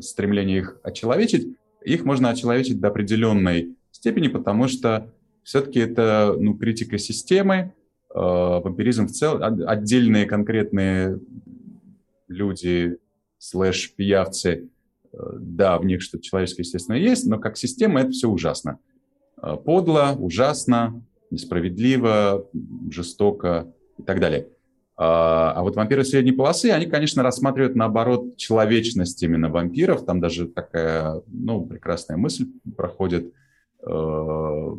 стремления 0.00 0.58
их 0.58 0.78
очеловечить, 0.82 1.56
их 1.84 2.04
можно 2.04 2.30
очеловечить 2.30 2.80
до 2.80 2.88
определенной 2.88 3.76
степени, 3.90 4.28
потому 4.28 4.68
что 4.68 5.10
все-таки 5.42 5.80
это 5.80 6.36
ну, 6.38 6.54
критика 6.54 6.98
системы, 6.98 7.72
вампиризм 8.10 9.06
в 9.06 9.12
целом, 9.12 9.42
отдельные 9.66 10.26
конкретные 10.26 11.20
люди 12.26 12.98
слэш-пиявцы 13.38 14.68
да, 15.12 15.78
в 15.78 15.84
них 15.84 16.02
что-то 16.02 16.24
человеческое, 16.24 16.62
естественно, 16.62 16.96
есть, 16.96 17.26
но 17.26 17.38
как 17.38 17.56
система 17.56 18.00
это 18.00 18.10
все 18.10 18.28
ужасно. 18.28 18.78
Э, 19.42 19.56
подло, 19.56 20.14
ужасно, 20.18 21.02
несправедливо, 21.30 22.48
жестоко 22.90 23.72
и 23.98 24.02
так 24.02 24.20
далее. 24.20 24.48
А, 24.96 25.52
а 25.52 25.62
вот 25.62 25.76
вампиры 25.76 26.04
средней 26.04 26.32
полосы, 26.32 26.70
они, 26.70 26.86
конечно, 26.86 27.22
рассматривают, 27.22 27.76
наоборот, 27.76 28.36
человечность 28.36 29.22
именно 29.22 29.48
вампиров. 29.48 30.04
Там 30.04 30.20
даже 30.20 30.48
такая, 30.48 31.22
ну, 31.28 31.64
прекрасная 31.66 32.16
мысль 32.16 32.48
проходит 32.76 33.32
э, 33.86 34.70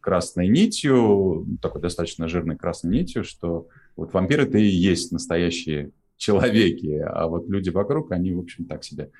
красной 0.00 0.48
нитью, 0.48 1.46
такой 1.62 1.80
достаточно 1.80 2.28
жирной 2.28 2.56
красной 2.56 2.92
нитью, 2.92 3.24
что 3.24 3.68
вот 3.96 4.12
вампиры-то 4.12 4.58
и 4.58 4.66
есть 4.66 5.12
настоящие 5.12 5.92
человеки, 6.18 6.98
а 6.98 7.26
вот 7.26 7.48
люди 7.48 7.70
вокруг, 7.70 8.12
они, 8.12 8.32
в 8.32 8.40
общем, 8.40 8.66
так 8.66 8.84
себе. 8.84 9.10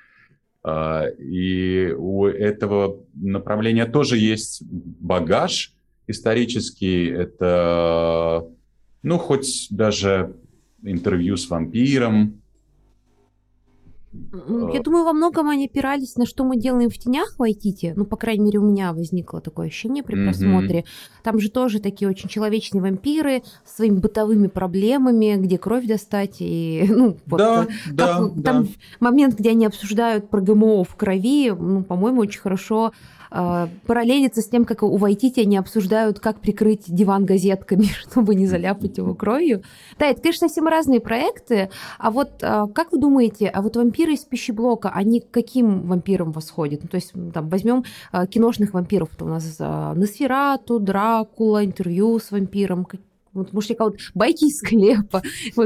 А, 0.69 1.05
и 1.17 1.93
у 1.97 2.25
этого 2.25 2.99
направления 3.13 3.85
тоже 3.85 4.17
есть 4.17 4.63
багаж 4.67 5.73
исторический. 6.07 7.07
Это, 7.07 8.45
ну, 9.01 9.17
хоть 9.17 9.67
даже 9.69 10.35
интервью 10.83 11.37
с 11.37 11.49
вампиром, 11.49 12.41
Я 14.13 14.81
думаю, 14.81 15.03
во 15.03 15.13
многом 15.13 15.49
они 15.49 15.65
опирались 15.65 16.15
на 16.15 16.25
что 16.25 16.43
мы 16.43 16.57
делаем 16.57 16.89
в 16.89 16.97
тенях 16.97 17.35
в 17.37 17.43
Айтите. 17.43 17.93
Ну, 17.95 18.05
по 18.05 18.15
крайней 18.15 18.45
мере, 18.45 18.59
у 18.59 18.63
меня 18.63 18.93
возникло 18.93 19.41
такое 19.41 19.67
ощущение 19.67 20.03
при 20.03 20.15
просмотре. 20.15 20.79
Mm-hmm. 20.79 21.23
Там 21.23 21.39
же 21.39 21.51
тоже 21.51 21.79
такие 21.79 22.09
очень 22.09 22.29
человечные 22.29 22.81
вампиры 22.81 23.43
с 23.65 23.75
своими 23.75 23.99
бытовыми 23.99 24.47
проблемами, 24.47 25.35
где 25.37 25.57
кровь 25.57 25.85
достать. 25.85 26.37
И, 26.39 26.85
ну, 26.89 27.17
вот, 27.25 27.37
да, 27.37 27.67
да, 27.91 28.15
там 28.17 28.33
да. 28.35 28.65
момент, 28.99 29.35
где 29.35 29.51
они 29.51 29.65
обсуждают 29.65 30.29
про 30.29 30.41
ГМО 30.41 30.83
в 30.83 30.95
крови, 30.95 31.51
ну, 31.51 31.83
по-моему, 31.83 32.21
очень 32.21 32.39
хорошо 32.39 32.93
параллелится 33.29 34.41
с 34.41 34.47
тем, 34.47 34.65
как 34.65 34.83
у 34.83 34.97
Вайтити 34.97 35.41
они 35.41 35.57
обсуждают, 35.57 36.19
как 36.19 36.39
прикрыть 36.39 36.83
диван 36.87 37.25
газетками, 37.25 37.83
чтобы 38.09 38.35
не 38.35 38.47
заляпать 38.47 38.97
его 38.97 39.13
кровью. 39.13 39.63
Да, 39.99 40.07
это, 40.07 40.21
конечно, 40.21 40.47
совсем 40.47 40.67
разные 40.67 40.99
проекты. 40.99 41.69
А 41.97 42.11
вот 42.11 42.41
э, 42.41 42.65
как 42.73 42.91
вы 42.91 42.99
думаете, 42.99 43.47
а 43.47 43.61
вот 43.61 43.75
вампиры 43.75 44.13
из 44.13 44.21
пищеблока, 44.21 44.89
они 44.89 45.21
к 45.21 45.31
каким 45.31 45.87
вампирам 45.87 46.31
восходят? 46.31 46.83
Ну, 46.83 46.89
то 46.89 46.95
есть, 46.95 47.13
там, 47.33 47.49
возьмем 47.49 47.83
э, 48.11 48.27
киношных 48.27 48.73
вампиров. 48.73 49.09
У 49.19 49.25
нас 49.25 49.57
Носферату, 49.59 50.79
Дракула, 50.79 51.65
интервью 51.65 52.19
с 52.19 52.31
вампиром. 52.31 52.87
Вот, 53.37 53.53
может, 53.53 53.69
я 53.69 53.75
кого-то... 53.75 53.97
Байки 54.15 54.45
из 54.45 54.57
склепа. 54.57 55.21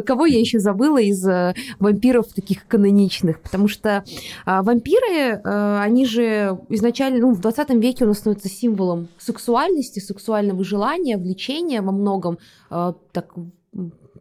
Кого 0.06 0.26
я 0.26 0.40
еще 0.40 0.60
забыла 0.60 1.02
из 1.02 1.26
э, 1.26 1.56
вампиров 1.80 2.28
таких 2.34 2.68
каноничных? 2.68 3.40
Потому 3.40 3.68
что 3.68 4.04
э, 4.46 4.62
вампиры, 4.62 5.42
э, 5.44 5.80
они 5.82 6.06
же 6.06 6.60
изначально, 6.70 7.20
ну, 7.20 7.34
в 7.34 7.40
20 7.40 7.70
веке 7.76 8.04
у 8.04 8.08
нас 8.08 8.18
становятся 8.20 8.50
символом 8.50 9.08
сексуальности, 9.18 10.00
сексуального 10.00 10.64
желания, 10.64 11.18
влечения 11.18 11.82
во 11.82 11.92
многом. 11.92 12.40
Э, 12.70 12.94
так 13.14 13.34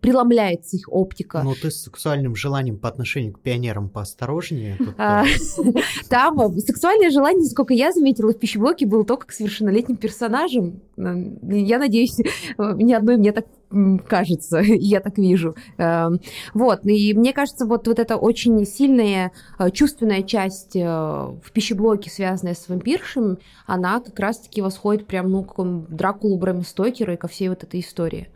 преломляется 0.00 0.76
их 0.76 0.88
оптика. 0.88 1.42
Ну, 1.42 1.54
ты 1.54 1.70
с 1.70 1.82
сексуальным 1.82 2.34
желанием 2.34 2.78
по 2.78 2.88
отношению 2.88 3.32
к 3.34 3.40
пионерам 3.40 3.88
поосторожнее. 3.88 4.78
А, 4.98 5.24
там 6.08 6.58
сексуальное 6.58 7.10
желание, 7.10 7.48
сколько 7.48 7.74
я 7.74 7.92
заметила 7.92 8.32
в 8.32 8.38
пищеблоке, 8.38 8.86
было 8.86 9.04
только 9.04 9.26
к 9.26 9.32
совершеннолетним 9.32 9.96
персонажам. 9.96 10.80
Я 10.96 11.78
надеюсь, 11.78 12.18
ни 12.58 12.92
одной 12.92 13.16
мне 13.16 13.32
так 13.32 13.46
кажется, 14.08 14.58
я 14.64 15.00
так 15.00 15.18
вижу. 15.18 15.54
Эм, 15.78 16.20
вот, 16.54 16.84
и 16.84 17.14
мне 17.14 17.32
кажется, 17.32 17.66
вот, 17.66 17.86
вот 17.86 17.98
эта 17.98 18.16
очень 18.16 18.66
сильная 18.66 19.32
э, 19.58 19.70
чувственная 19.70 20.22
часть 20.22 20.76
э, 20.76 20.82
в 20.82 21.52
пищеблоке, 21.52 22.10
связанная 22.10 22.54
с 22.54 22.68
вампиршем, 22.68 23.38
она 23.66 24.00
как 24.00 24.18
раз-таки 24.18 24.60
восходит 24.60 25.06
прям, 25.06 25.30
ну, 25.30 25.44
к 25.44 25.62
Дракулу 25.88 26.38
Брэма 26.38 26.62
Стокера 26.62 27.14
и 27.14 27.16
ко 27.16 27.28
всей 27.28 27.48
вот 27.48 27.62
этой 27.62 27.80
истории. 27.80 28.28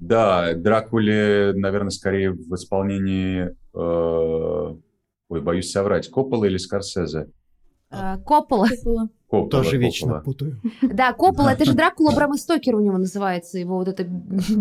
Да, 0.00 0.54
Дракуле, 0.54 1.52
наверное, 1.54 1.90
скорее 1.90 2.32
в 2.32 2.54
исполнении, 2.54 3.54
э, 3.74 4.74
ой, 5.28 5.40
боюсь 5.42 5.70
соврать, 5.70 6.08
Коппола 6.08 6.46
или 6.46 6.56
Скорсезе? 6.56 7.28
Э, 7.90 8.16
Коппола. 8.24 8.68
Коппола. 8.68 9.08
Тоже 9.50 9.70
Коппола. 9.72 9.76
вечно 9.76 10.22
путаю. 10.24 10.60
Да, 10.80 11.12
Коппола, 11.12 11.50
это 11.50 11.66
же 11.66 11.74
Дракула 11.74 12.12
Брама 12.12 12.36
Стокер 12.36 12.76
у 12.76 12.80
него 12.80 12.96
называется, 12.96 13.58
его 13.58 13.76
вот 13.76 13.88
это... 13.88 14.06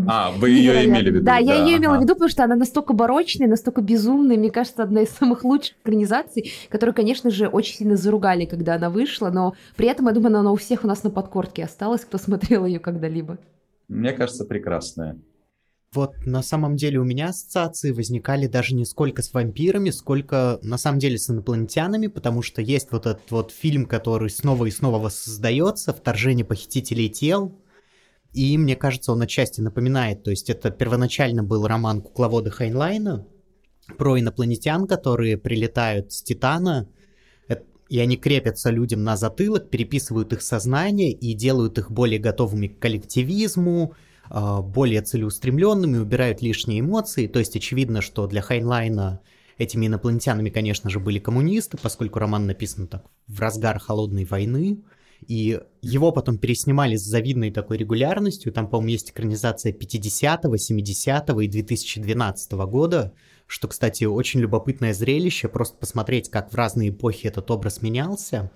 А, 0.08 0.32
вы 0.32 0.50
ее 0.50 0.86
имели 0.86 1.10
в 1.10 1.14
виду? 1.14 1.26
Да, 1.26 1.38
я 1.38 1.56
ее 1.56 1.78
имела 1.78 1.98
в 1.98 2.02
виду, 2.02 2.16
потому 2.16 2.30
что 2.30 2.44
она 2.44 2.56
настолько 2.56 2.94
барочная, 2.94 3.48
настолько 3.48 3.82
безумная, 3.82 4.38
мне 4.38 4.52
кажется, 4.52 4.84
одна 4.84 5.02
из 5.02 5.10
самых 5.10 5.46
лучших 5.46 5.78
экранизаций, 5.84 6.52
которую, 6.70 6.94
конечно 6.94 7.30
же, 7.30 7.48
очень 7.48 7.78
сильно 7.78 7.96
заругали, 7.96 8.46
когда 8.46 8.76
она 8.76 8.90
вышла, 8.90 9.30
но 9.30 9.54
при 9.78 9.88
этом, 9.88 10.08
я 10.08 10.12
думаю, 10.12 10.38
она 10.38 10.52
у 10.52 10.56
всех 10.56 10.84
у 10.84 10.88
нас 10.88 11.04
на 11.04 11.10
подкорке 11.12 11.64
осталась, 11.64 12.02
кто 12.02 12.18
смотрел 12.18 12.66
ее 12.66 12.80
когда-либо. 12.80 13.38
Мне 13.88 14.12
кажется, 14.12 14.46
прекрасная. 14.46 15.18
Вот 15.92 16.14
на 16.28 16.44
самом 16.44 16.76
деле 16.76 17.00
у 17.00 17.04
меня 17.04 17.30
ассоциации 17.30 17.92
возникали 17.92 18.46
даже 18.46 18.76
не 18.76 18.86
сколько 18.86 19.24
с 19.24 19.34
вампирами, 19.34 19.90
сколько 19.90 20.60
на 20.62 20.78
самом 20.78 21.00
деле 21.00 21.18
с 21.18 21.32
инопланетянами, 21.32 22.06
потому 22.06 22.44
что 22.44 22.62
есть 22.62 22.92
вот 22.92 23.08
этот 23.08 23.32
вот 23.32 23.52
фильм, 23.52 23.88
который 23.88 24.30
снова 24.30 24.66
и 24.66 24.72
снова 24.72 25.00
воссоздается, 25.00 25.92
«Вторжение 25.92 26.46
похитителей 26.46 27.10
тел», 27.10 27.60
и 28.34 28.56
мне 28.60 28.76
кажется, 28.76 29.12
он 29.12 29.24
отчасти 29.24 29.62
напоминает, 29.62 30.22
то 30.22 30.30
есть 30.30 30.52
это 30.52 30.70
первоначально 30.70 31.42
был 31.42 31.66
роман 31.66 32.02
«Кукловоды» 32.02 32.52
Хайнлайна 32.52 33.26
про 33.98 34.20
инопланетян, 34.20 34.86
которые 34.86 35.40
прилетают 35.40 36.14
с 36.14 36.22
Титана, 36.22 36.88
и 37.90 38.00
они 38.00 38.18
крепятся 38.18 38.70
людям 38.70 39.04
на 39.04 39.18
затылок, 39.18 39.72
переписывают 39.72 40.32
их 40.34 40.44
сознание 40.44 41.12
и 41.12 41.34
делают 41.34 41.80
их 41.80 41.90
более 41.90 42.20
готовыми 42.20 42.68
к 42.68 42.78
коллективизму, 42.78 43.96
более 44.30 45.02
целеустремленными, 45.02 45.98
убирают 45.98 46.42
лишние 46.42 46.82
эмоции. 46.82 47.28
То 47.28 47.40
есть 47.40 47.56
очевидно, 47.56 48.02
что 48.02 48.28
для 48.28 48.42
Хайнлайна 48.42 49.22
этими 49.58 49.88
инопланетянами, 49.88 50.50
конечно 50.50 50.90
же, 50.90 51.00
были 51.00 51.20
коммунисты, 51.20 51.78
поскольку 51.82 52.20
роман 52.20 52.46
написан 52.46 52.88
так 52.88 53.06
в 53.28 53.40
разгар 53.40 53.80
холодной 53.80 54.26
войны. 54.26 54.80
И 55.28 55.60
его 55.82 56.14
потом 56.14 56.38
переснимали 56.38 56.96
с 56.96 57.04
завидной 57.04 57.52
такой 57.52 57.78
регулярностью. 57.78 58.54
Там, 58.54 58.70
по-моему, 58.70 58.92
есть 58.92 59.12
экранизация 59.12 59.74
50-го, 59.74 60.56
70-го 60.56 61.42
и 61.42 61.48
2012 61.50 62.52
года, 62.54 63.14
что, 63.46 63.68
кстати, 63.68 64.06
очень 64.06 64.40
любопытное 64.40 64.94
зрелище, 64.94 65.50
просто 65.50 65.76
посмотреть, 65.76 66.30
как 66.30 66.54
в 66.54 66.56
разные 66.56 66.92
эпохи 66.92 67.28
этот 67.28 67.52
образ 67.52 67.82
менялся. 67.82 68.50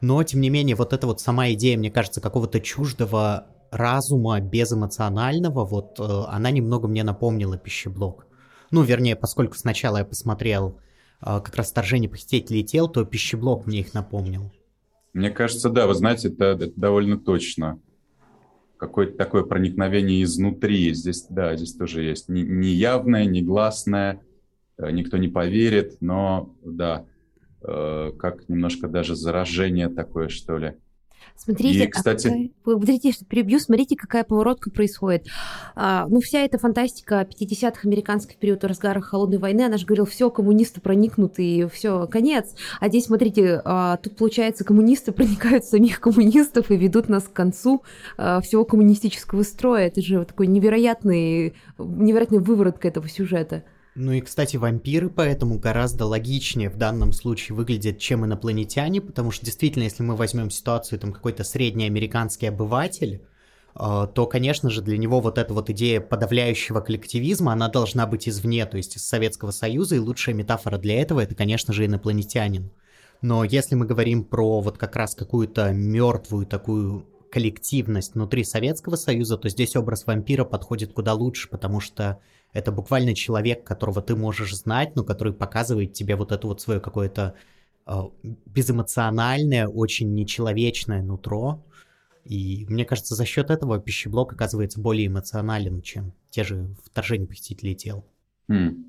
Но, 0.00 0.20
тем 0.24 0.40
не 0.40 0.50
менее, 0.50 0.74
вот 0.74 0.92
эта 0.92 1.06
вот 1.06 1.20
сама 1.20 1.52
идея, 1.52 1.78
мне 1.78 1.90
кажется, 1.90 2.20
какого-то 2.20 2.58
чуждого 2.60 3.46
разума 3.70 4.40
безэмоционального, 4.40 5.64
вот 5.64 5.98
э, 6.00 6.02
она 6.28 6.50
немного 6.50 6.88
мне 6.88 7.04
напомнила 7.04 7.56
пищеблок. 7.56 8.26
Ну, 8.70 8.82
вернее, 8.82 9.16
поскольку 9.16 9.54
сначала 9.54 9.98
я 9.98 10.04
посмотрел 10.04 10.78
э, 11.20 11.40
как 11.40 11.54
раз 11.56 11.70
«Вторжение 11.70 12.08
похитителей 12.08 12.62
тел», 12.62 12.88
то 12.88 13.04
пищеблок 13.04 13.66
мне 13.66 13.80
их 13.80 13.94
напомнил. 13.94 14.52
Мне 15.12 15.30
кажется, 15.30 15.70
да, 15.70 15.86
вы 15.86 15.94
знаете, 15.94 16.28
это, 16.28 16.44
это 16.44 16.72
довольно 16.76 17.18
точно. 17.18 17.80
Какое-то 18.78 19.16
такое 19.16 19.42
проникновение 19.42 20.22
изнутри. 20.22 20.92
Здесь, 20.94 21.26
да, 21.28 21.56
здесь 21.56 21.74
тоже 21.74 22.02
есть. 22.02 22.28
Не, 22.28 22.42
не 22.42 23.42
гласное, 23.42 24.20
э, 24.76 24.90
никто 24.90 25.16
не 25.16 25.28
поверит, 25.28 25.96
но, 26.00 26.54
да, 26.64 27.04
как 27.60 28.48
немножко 28.48 28.86
даже 28.86 29.16
заражение 29.16 29.88
такое, 29.88 30.28
что 30.28 30.58
ли. 30.58 30.76
Смотрите, 31.38 31.84
и, 31.84 31.86
а 31.86 31.90
кстати... 31.90 32.24
какая... 32.24 32.50
смотрите, 32.64 33.12
что 33.12 33.24
перебью, 33.24 33.60
смотрите, 33.60 33.96
какая 33.96 34.24
поворотка 34.24 34.70
происходит. 34.70 35.28
А, 35.76 36.06
ну, 36.08 36.20
вся 36.20 36.40
эта 36.40 36.58
фантастика 36.58 37.26
50-х 37.30 37.80
американских 37.84 38.38
период 38.38 38.64
разгара 38.64 39.00
холодной 39.00 39.38
войны, 39.38 39.62
она 39.62 39.76
же 39.76 39.86
говорила, 39.86 40.06
все, 40.06 40.30
коммунисты 40.30 40.80
проникнуты, 40.80 41.44
и 41.44 41.68
все, 41.68 42.08
конец. 42.08 42.54
А 42.80 42.88
здесь, 42.88 43.04
смотрите, 43.04 43.62
а, 43.64 43.98
тут, 43.98 44.16
получается, 44.16 44.64
коммунисты 44.64 45.12
проникают 45.12 45.64
в 45.64 45.70
самих 45.70 46.00
коммунистов 46.00 46.72
и 46.72 46.76
ведут 46.76 47.08
нас 47.08 47.22
к 47.22 47.32
концу 47.32 47.82
а, 48.16 48.40
всего 48.40 48.64
коммунистического 48.64 49.44
строя. 49.44 49.86
Это 49.86 50.02
же 50.02 50.24
такой 50.24 50.48
невероятный, 50.48 51.54
невероятный 51.78 52.40
выворотка 52.40 52.88
этого 52.88 53.08
сюжета. 53.08 53.62
Ну 54.00 54.12
и, 54.12 54.20
кстати, 54.20 54.56
вампиры 54.56 55.10
поэтому 55.10 55.58
гораздо 55.58 56.06
логичнее 56.06 56.70
в 56.70 56.76
данном 56.76 57.12
случае 57.12 57.56
выглядят, 57.56 57.98
чем 57.98 58.24
инопланетяне, 58.24 59.00
потому 59.00 59.32
что 59.32 59.44
действительно, 59.44 59.82
если 59.82 60.04
мы 60.04 60.14
возьмем 60.14 60.50
ситуацию, 60.50 61.00
там 61.00 61.12
какой-то 61.12 61.42
средний 61.42 61.86
американский 61.86 62.46
обыватель, 62.46 63.22
э, 63.74 64.06
то, 64.14 64.26
конечно 64.26 64.70
же, 64.70 64.82
для 64.82 64.98
него 64.98 65.20
вот 65.20 65.36
эта 65.36 65.52
вот 65.52 65.68
идея 65.70 66.00
подавляющего 66.00 66.78
коллективизма, 66.80 67.52
она 67.52 67.68
должна 67.68 68.06
быть 68.06 68.28
извне, 68.28 68.66
то 68.66 68.76
есть 68.76 68.94
из 68.94 69.04
Советского 69.04 69.50
Союза, 69.50 69.96
и 69.96 69.98
лучшая 69.98 70.36
метафора 70.36 70.78
для 70.78 71.02
этого 71.02 71.18
это, 71.18 71.34
конечно 71.34 71.72
же, 71.72 71.84
инопланетянин. 71.84 72.70
Но 73.20 73.42
если 73.42 73.74
мы 73.74 73.84
говорим 73.84 74.22
про 74.22 74.60
вот 74.60 74.78
как 74.78 74.94
раз 74.94 75.16
какую-то 75.16 75.72
мертвую 75.72 76.46
такую 76.46 77.04
коллективность 77.32 78.14
внутри 78.14 78.44
Советского 78.44 78.94
Союза, 78.94 79.36
то 79.38 79.48
здесь 79.48 79.74
образ 79.74 80.06
вампира 80.06 80.44
подходит 80.44 80.92
куда 80.92 81.14
лучше, 81.14 81.48
потому 81.48 81.80
что 81.80 82.20
это 82.52 82.72
буквально 82.72 83.14
человек, 83.14 83.64
которого 83.64 84.02
ты 84.02 84.16
можешь 84.16 84.56
знать, 84.56 84.96
но 84.96 85.04
который 85.04 85.32
показывает 85.32 85.92
тебе 85.92 86.16
вот 86.16 86.32
это 86.32 86.46
вот 86.46 86.60
свое 86.60 86.80
какое-то 86.80 87.34
э, 87.86 87.92
безэмоциональное, 88.46 89.68
очень 89.68 90.14
нечеловечное 90.14 91.02
нутро. 91.02 91.64
И 92.24 92.66
мне 92.68 92.84
кажется, 92.84 93.14
за 93.14 93.24
счет 93.24 93.50
этого 93.50 93.78
пищеблок 93.78 94.32
оказывается 94.32 94.80
более 94.80 95.06
эмоционален, 95.06 95.82
чем 95.82 96.12
те 96.30 96.44
же 96.44 96.74
вторжения 96.84 97.26
похитителей 97.26 97.74
тел. 97.74 98.04
Mm. 98.50 98.84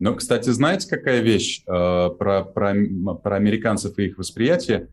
Ну, 0.00 0.14
кстати, 0.16 0.50
знаете, 0.50 0.88
какая 0.88 1.20
вещь 1.20 1.62
э, 1.66 1.70
про, 1.70 2.44
про, 2.44 2.74
про 3.14 3.36
американцев 3.36 3.98
и 3.98 4.06
их 4.06 4.18
восприятие? 4.18 4.88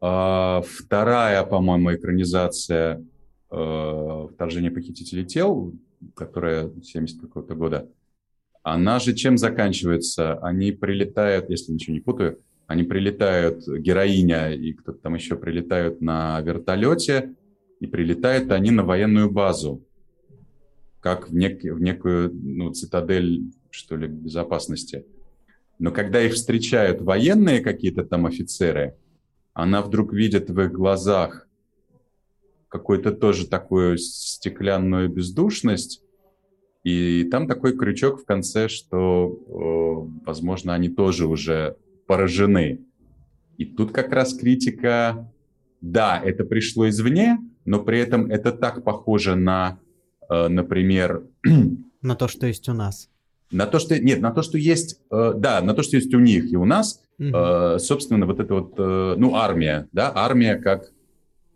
Э, 0.00 0.60
вторая, 0.68 1.44
по-моему, 1.44 1.94
экранизация 1.94 3.04
э, 3.50 4.28
«Вторжение 4.34 4.70
похитителей 4.70 5.24
тел» 5.24 5.72
которая 6.14 6.70
70 6.82 7.20
какого-то 7.20 7.54
года, 7.54 7.90
она 8.62 8.98
же 8.98 9.14
чем 9.14 9.38
заканчивается? 9.38 10.34
Они 10.38 10.72
прилетают, 10.72 11.50
если 11.50 11.72
ничего 11.72 11.94
не 11.94 12.00
путаю, 12.00 12.40
они 12.66 12.82
прилетают, 12.82 13.66
героиня 13.66 14.52
и 14.52 14.72
кто-то 14.72 14.98
там 14.98 15.14
еще 15.14 15.36
прилетают 15.36 16.00
на 16.00 16.40
вертолете, 16.40 17.34
и 17.78 17.86
прилетают 17.86 18.50
они 18.50 18.70
на 18.70 18.82
военную 18.82 19.30
базу, 19.30 19.84
как 21.00 21.28
в, 21.28 21.34
нек, 21.34 21.62
в 21.62 21.80
некую 21.80 22.32
ну, 22.34 22.72
цитадель 22.72 23.52
что 23.76 23.96
ли, 23.96 24.08
безопасности. 24.08 25.04
Но 25.78 25.92
когда 25.92 26.22
их 26.22 26.32
встречают 26.32 27.02
военные 27.02 27.60
какие-то 27.60 28.04
там 28.04 28.26
офицеры, 28.26 28.96
она 29.52 29.82
вдруг 29.82 30.12
видит 30.12 30.50
в 30.50 30.60
их 30.60 30.72
глазах 30.72 31.45
какую-то 32.78 33.12
тоже 33.12 33.46
такую 33.46 33.98
стеклянную 33.98 35.08
бездушность, 35.08 36.02
и 36.84 37.24
там 37.24 37.48
такой 37.48 37.76
крючок 37.76 38.22
в 38.22 38.24
конце, 38.24 38.68
что, 38.68 40.08
возможно, 40.24 40.72
они 40.72 40.88
тоже 40.88 41.26
уже 41.26 41.76
поражены. 42.06 42.80
И 43.58 43.64
тут 43.64 43.90
как 43.92 44.12
раз 44.12 44.34
критика, 44.34 45.28
да, 45.80 46.20
это 46.22 46.44
пришло 46.44 46.88
извне, 46.88 47.38
но 47.64 47.82
при 47.82 47.98
этом 47.98 48.30
это 48.30 48.52
так 48.52 48.84
похоже 48.84 49.34
на, 49.34 49.78
э, 50.28 50.48
например... 50.48 51.24
На 52.02 52.14
то, 52.14 52.28
что 52.28 52.46
есть 52.46 52.68
у 52.68 52.72
нас. 52.72 53.08
На 53.50 53.66
то, 53.66 53.80
что... 53.80 53.98
Нет, 53.98 54.20
на 54.20 54.30
то, 54.30 54.42
что 54.42 54.58
есть... 54.58 55.00
Э, 55.10 55.32
да, 55.36 55.60
на 55.60 55.74
то, 55.74 55.82
что 55.82 55.96
есть 55.96 56.14
у 56.14 56.20
них 56.20 56.52
и 56.52 56.56
у 56.56 56.64
нас. 56.64 57.02
Угу. 57.18 57.78
Собственно, 57.78 58.26
вот 58.26 58.38
это 58.38 58.54
вот... 58.54 58.78
Ну, 58.78 59.34
армия, 59.34 59.88
да, 59.92 60.12
армия 60.14 60.56
как 60.56 60.92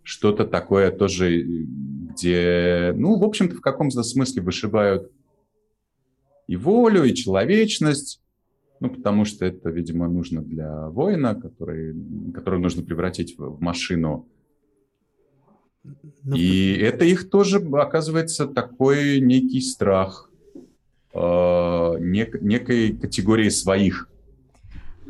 что-то 0.03 0.47
такое 0.47 0.91
тоже, 0.91 1.43
где, 1.43 2.93
ну, 2.97 3.19
в 3.19 3.25
общем-то, 3.25 3.57
в 3.57 3.61
каком-то 3.61 4.03
смысле 4.03 4.43
вышибают 4.43 5.11
и 6.47 6.57
волю, 6.57 7.05
и 7.05 7.15
человечность, 7.15 8.21
ну, 8.81 8.91
потому 8.91 9.25
что 9.25 9.45
это, 9.45 9.71
видимо, 9.71 10.09
нужно 10.09 10.43
для 10.43 10.89
воина, 10.89 11.35
который, 11.35 11.95
который 12.35 12.59
нужно 12.59 12.83
превратить 12.83 13.39
в, 13.39 13.57
в 13.57 13.61
машину. 13.61 14.27
Ну, 15.85 16.35
и 16.35 16.77
это 16.77 17.05
их 17.05 17.31
тоже, 17.31 17.59
оказывается, 17.59 18.47
такой 18.47 19.21
некий 19.21 19.61
страх 19.61 20.31
э, 21.15 21.19
нек, 21.19 22.41
некой 22.43 22.97
категории 22.97 23.49
своих. 23.49 24.10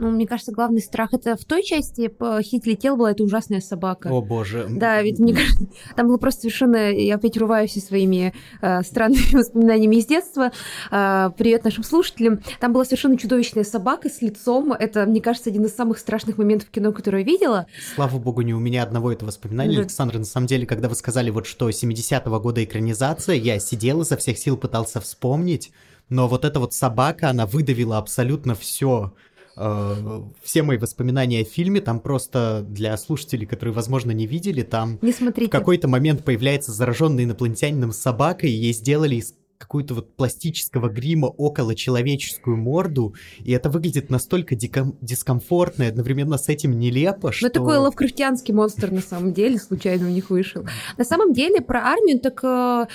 Ну, 0.00 0.10
мне 0.10 0.26
кажется, 0.26 0.50
главный 0.50 0.80
страх 0.80 1.12
это 1.12 1.36
в 1.36 1.44
той 1.44 1.62
части 1.62 2.10
«Хит 2.42 2.66
летел» 2.66 2.96
была 2.96 3.10
эта 3.10 3.22
ужасная 3.22 3.60
собака. 3.60 4.08
О, 4.08 4.22
боже. 4.22 4.66
Да, 4.70 5.02
ведь 5.02 5.18
мне 5.18 5.34
кажется, 5.34 5.66
там 5.94 6.08
было 6.08 6.16
просто 6.16 6.40
совершенно... 6.40 6.90
Я 6.90 7.16
опять 7.16 7.36
руваюсь 7.36 7.74
своими 7.84 8.32
э, 8.62 8.82
странными 8.82 9.32
воспоминаниями 9.36 9.96
из 9.96 10.06
детства. 10.06 10.52
Э, 10.90 11.30
привет 11.36 11.64
нашим 11.64 11.84
слушателям. 11.84 12.40
Там 12.60 12.72
была 12.72 12.86
совершенно 12.86 13.18
чудовищная 13.18 13.62
собака 13.62 14.08
с 14.08 14.22
лицом. 14.22 14.72
Это, 14.72 15.04
мне 15.04 15.20
кажется, 15.20 15.50
один 15.50 15.66
из 15.66 15.76
самых 15.76 15.98
страшных 15.98 16.38
моментов 16.38 16.70
кино, 16.70 16.92
которое 16.92 17.18
я 17.18 17.24
видела. 17.24 17.66
Слава 17.94 18.18
богу, 18.18 18.40
не 18.40 18.54
у 18.54 18.58
меня 18.58 18.82
одного 18.82 19.12
этого 19.12 19.28
воспоминания, 19.28 19.76
да. 19.76 19.80
Александр. 19.82 20.16
На 20.16 20.24
самом 20.24 20.46
деле, 20.46 20.64
когда 20.64 20.88
вы 20.88 20.94
сказали 20.94 21.28
вот 21.28 21.46
что 21.46 21.68
70-го 21.68 22.40
года 22.40 22.64
экранизация, 22.64 23.34
я 23.34 23.58
сидел 23.58 24.00
изо 24.00 24.16
всех 24.16 24.38
сил 24.38 24.56
пытался 24.56 24.98
вспомнить, 25.02 25.72
но 26.08 26.26
вот 26.26 26.46
эта 26.46 26.58
вот 26.58 26.72
собака, 26.72 27.28
она 27.28 27.44
выдавила 27.44 27.98
абсолютно 27.98 28.54
все 28.54 29.12
все 29.54 30.62
мои 30.62 30.78
воспоминания 30.78 31.40
о 31.40 31.44
фильме, 31.44 31.80
там 31.80 32.00
просто 32.00 32.64
для 32.68 32.96
слушателей, 32.96 33.46
которые, 33.46 33.74
возможно, 33.74 34.12
не 34.12 34.26
видели, 34.26 34.62
там 34.62 34.98
не 35.02 35.12
смотрите. 35.12 35.48
в 35.48 35.52
какой-то 35.52 35.88
момент 35.88 36.24
появляется 36.24 36.72
зараженный 36.72 37.24
инопланетянином 37.24 37.92
собака, 37.92 38.46
и 38.46 38.50
ей 38.50 38.72
сделали 38.72 39.16
из 39.16 39.34
какую-то 39.60 39.94
вот 39.94 40.16
пластического 40.16 40.88
грима 40.88 41.26
около 41.26 41.74
человеческую 41.74 42.56
морду, 42.56 43.14
и 43.44 43.52
это 43.52 43.68
выглядит 43.68 44.08
настолько 44.08 44.56
диком- 44.56 44.96
дискомфортно 45.02 45.82
и 45.82 45.86
одновременно 45.86 46.38
с 46.38 46.48
этим 46.48 46.78
нелепо, 46.78 47.28
ну, 47.28 47.32
что... 47.32 47.46
Ну, 47.46 47.52
такой 47.52 47.76
лавкрафтианский 47.76 48.54
монстр 48.54 48.90
на 48.90 49.02
самом 49.02 49.34
деле 49.34 49.58
случайно 49.58 50.06
у 50.06 50.10
них 50.10 50.30
вышел. 50.30 50.64
На 50.96 51.04
самом 51.04 51.34
деле 51.34 51.60
про 51.60 51.80
армию 51.80 52.18
так... 52.20 52.88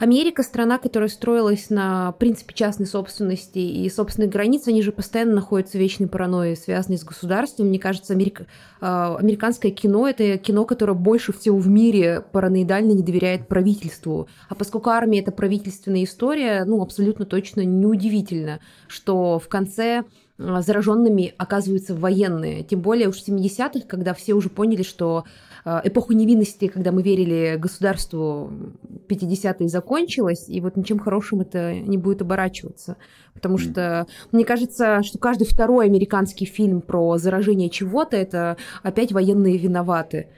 Э 0.00 0.10
Америка 0.10 0.42
страна, 0.42 0.78
которая 0.78 1.08
строилась 1.08 1.70
на 1.70 2.12
принципе 2.12 2.52
частной 2.52 2.86
собственности 2.86 3.58
и 3.58 3.88
собственных 3.88 4.30
границ, 4.30 4.66
они 4.66 4.82
же 4.82 4.90
постоянно 4.90 5.34
находятся 5.34 5.78
в 5.78 5.80
вечной 5.80 6.08
паранойи, 6.08 6.54
связанной 6.56 6.98
с 6.98 7.04
государством. 7.04 7.68
Мне 7.68 7.78
кажется, 7.78 8.14
Америка, 8.14 8.46
э, 8.80 8.86
американское 8.86 9.70
кино— 9.70 10.08
это 10.08 10.36
кино, 10.38 10.64
которое 10.64 10.94
больше 10.94 11.32
всего 11.32 11.58
в 11.58 11.68
мире 11.68 12.24
параноидально 12.32 12.90
не 12.90 13.02
доверяет 13.02 13.46
правительству. 13.46 14.26
А 14.48 14.56
поскольку 14.56 14.90
армия— 14.90 15.20
это 15.20 15.30
правительственная 15.30 16.02
история, 16.02 16.64
ну, 16.64 16.82
абсолютно 16.82 17.24
точно 17.24 17.64
неудивительно, 17.64 18.58
что 18.88 19.38
в 19.38 19.48
конце 19.48 20.04
а, 20.40 20.62
зараженными 20.62 21.34
оказываются 21.36 21.94
военные. 21.94 22.62
Тем 22.64 22.80
более 22.80 23.08
уж 23.08 23.16
в 23.16 23.28
70-х, 23.28 23.86
когда 23.86 24.14
все 24.14 24.32
уже 24.32 24.48
поняли, 24.48 24.82
что 24.82 25.24
а, 25.64 25.80
эпоха 25.84 26.14
невинности, 26.14 26.68
когда 26.68 26.92
мы 26.92 27.02
верили 27.02 27.56
государству, 27.58 28.50
50-е 29.08 29.68
закончилась, 29.68 30.48
и 30.48 30.60
вот 30.60 30.76
ничем 30.76 30.98
хорошим 30.98 31.40
это 31.40 31.74
не 31.74 31.98
будет 31.98 32.22
оборачиваться. 32.22 32.96
Потому 33.34 33.58
что 33.58 34.06
мне 34.32 34.44
кажется, 34.44 35.02
что 35.02 35.18
каждый 35.18 35.46
второй 35.46 35.86
американский 35.86 36.44
фильм 36.46 36.80
про 36.80 37.18
заражение 37.18 37.70
чего-то 37.70 38.16
это 38.16 38.56
опять 38.82 39.12
военные 39.12 39.56
виноваты. 39.56 40.28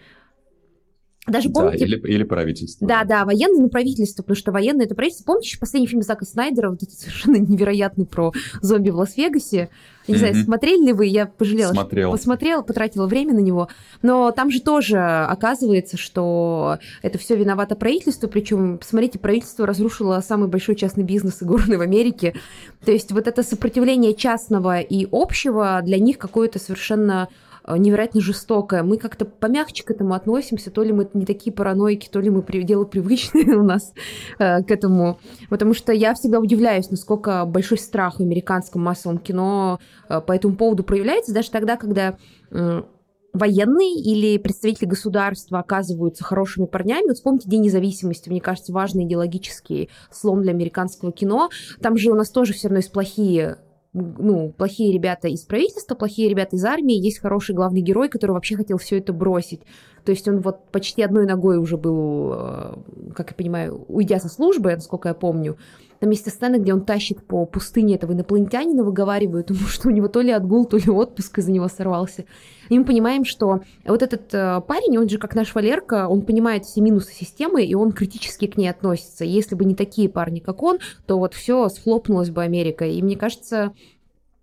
Даже 1.27 1.51
помните... 1.51 1.79
Да, 1.79 1.85
или, 1.85 2.15
или 2.15 2.25
правительство. 2.25 2.87
Да, 2.87 3.05
да, 3.05 3.25
военное, 3.25 3.63
но 3.63 3.69
правительство, 3.69 4.23
потому 4.23 4.37
что 4.37 4.51
военное 4.51 4.87
это 4.87 4.97
правительство. 4.97 5.25
Помните 5.25 5.57
последний 5.59 5.87
фильм 5.87 6.03
Зака 6.03 6.25
Снайдера, 6.25 6.71
вот 6.71 6.83
этот 6.83 6.99
совершенно 6.99 7.37
невероятный 7.37 8.07
про 8.07 8.33
зомби 8.61 8.91
в 8.91 8.97
Лас-Вегасе? 8.97 9.71
Я 10.07 10.15
не 10.15 10.15
mm-hmm. 10.15 10.19
знаю, 10.19 10.45
смотрели 10.45 10.87
ли 10.87 10.93
вы, 10.93 11.07
я 11.07 11.27
пожалела, 11.27 11.73
Смотрел. 11.73 12.09
что 12.09 12.19
посмотрела, 12.19 12.63
потратила 12.63 13.07
время 13.07 13.35
на 13.35 13.39
него. 13.39 13.69
Но 14.03 14.33
там 14.33 14.51
же 14.51 14.61
тоже 14.61 14.99
оказывается, 14.99 15.97
что 15.97 16.79
это 17.03 17.19
все 17.19 17.37
виновато 17.37 17.77
правительство. 17.77 18.27
Причем, 18.27 18.79
посмотрите, 18.79 19.21
правительство 19.21 19.65
разрушило 19.65 20.21
самый 20.27 20.49
большой 20.49 20.75
частный 20.75 21.05
бизнес 21.05 21.41
и 21.43 21.45
горный 21.45 21.77
в 21.77 21.83
Америке. 21.83 22.35
То 22.85 22.91
есть 22.91 23.13
вот 23.13 23.29
это 23.29 23.45
сопротивление 23.45 24.15
частного 24.15 24.81
и 24.81 25.07
общего 25.13 25.81
для 25.85 25.99
них 25.99 26.19
какое-то 26.19 26.59
совершенно 26.59 27.29
невероятно 27.69 28.21
жестокое. 28.21 28.83
Мы 28.83 28.99
как-то 28.99 29.25
помягче 29.25 29.85
к 29.85 29.91
этому 29.91 30.15
относимся, 30.15 30.71
то 30.71 30.83
ли 30.83 30.93
мы 30.93 31.09
не 31.15 31.25
такие 31.25 31.53
параноики, 31.53 32.09
то 32.09 32.21
ли 32.21 32.31
мы 32.31 32.43
дело 32.63 32.85
привычное 32.85 33.57
у 33.59 33.63
нас 33.63 33.93
э, 34.39 34.63
к 34.63 34.71
этому. 34.71 35.19
Потому 35.49 35.75
что 35.75 35.93
я 35.93 36.15
всегда 36.15 36.41
удивляюсь, 36.41 36.91
насколько 36.91 37.45
большой 37.45 37.79
страх 37.79 38.17
в 38.17 38.21
американском 38.21 38.83
массовом 38.83 39.19
кино 39.19 39.79
э, 40.09 40.21
по 40.21 40.33
этому 40.33 40.57
поводу 40.57 40.83
проявляется, 40.83 41.33
даже 41.33 41.51
тогда, 41.51 41.77
когда 41.77 42.17
военные 43.33 43.95
или 43.95 44.37
представители 44.39 44.87
государства 44.87 45.59
оказываются 45.59 46.25
хорошими 46.25 46.67
парнями. 46.67 47.09
Вот 47.09 47.17
вспомните 47.17 47.49
День 47.49 47.63
независимости, 47.63 48.29
мне 48.29 48.41
кажется, 48.41 48.73
важный 48.73 49.05
идеологический 49.05 49.89
слом 50.11 50.43
для 50.43 50.53
американского 50.53 51.13
кино. 51.13 51.51
Там 51.81 51.97
же 51.97 52.11
у 52.11 52.15
нас 52.15 52.31
тоже 52.31 52.53
все 52.53 52.69
равно 52.69 52.79
есть 52.79 52.93
плохие 52.93 53.59
ну, 53.95 54.53
плохие 54.57 54.93
ребята 54.93 55.29
из 55.29 55.43
правительства, 55.43 55.95
плохие 55.95 56.29
ребята 56.29 56.57
из 56.57 56.65
армии, 56.65 56.95
есть 56.95 57.19
хороший 57.19 57.55
главный 57.55 57.83
герой, 57.83 58.09
который 58.09 58.33
вообще 58.33 58.57
хотел 58.57 58.79
все 58.79 58.99
это 58.99 59.13
бросить. 59.13 59.61
То 60.05 60.13
есть 60.13 60.27
он 60.29 60.41
вот 60.41 60.71
почти 60.71 61.03
одной 61.03 61.27
ногой 61.27 61.59
уже 61.59 61.77
был, 61.77 62.33
э, 62.35 62.75
как 63.15 63.31
я 63.31 63.37
понимаю, 63.37 63.85
уйдя 63.89 64.19
со 64.19 64.29
службы, 64.29 64.75
насколько 64.75 65.09
я 65.09 65.15
помню. 65.15 65.59
Там 66.03 66.11
есть 66.11 66.29
сцены, 66.29 66.57
где 66.57 66.75
он 66.75 66.85
тащит 66.85 67.25
по 67.25 67.47
пустыне 67.47 67.95
этого 67.95 68.13
инопланетянина, 68.13 68.83
выговаривают 68.83 69.51
ему, 69.51 69.61
что 69.69 69.87
у 69.87 69.93
него 69.93 70.09
то 70.09 70.21
ли 70.21 70.33
отгул, 70.33 70.65
то 70.65 70.77
ли 70.77 70.91
отпуск 70.91 71.39
из-за 71.39 71.53
него 71.53 71.69
сорвался. 71.69 72.25
И 72.71 72.77
мы 72.77 72.85
понимаем, 72.85 73.25
что 73.25 73.61
вот 73.87 74.03
этот 74.03 74.35
э, 74.35 74.61
парень, 74.67 74.99
он 74.99 75.09
же 75.09 75.19
как 75.19 75.37
наш 75.37 75.55
Валерка, 75.55 76.09
он 76.09 76.23
понимает 76.23 76.65
все 76.65 76.81
минусы 76.81 77.13
системы, 77.15 77.65
и 77.65 77.77
он 77.77 77.93
критически 77.93 78.49
к 78.49 78.57
ней 78.57 78.67
относится. 78.67 79.25
Если 79.25 79.55
бы 79.55 79.65
не 79.65 79.77
такие 79.77 80.09
парни, 80.09 80.41
как 80.41 80.65
он, 80.65 80.81
то 81.07 81.21
вот 81.21 81.35
все 81.35 81.69
схлопнулась 81.69 82.31
бы 82.31 82.43
Америка. 82.43 82.85
И 82.85 83.01
мне 83.01 83.17
кажется, 83.17 83.73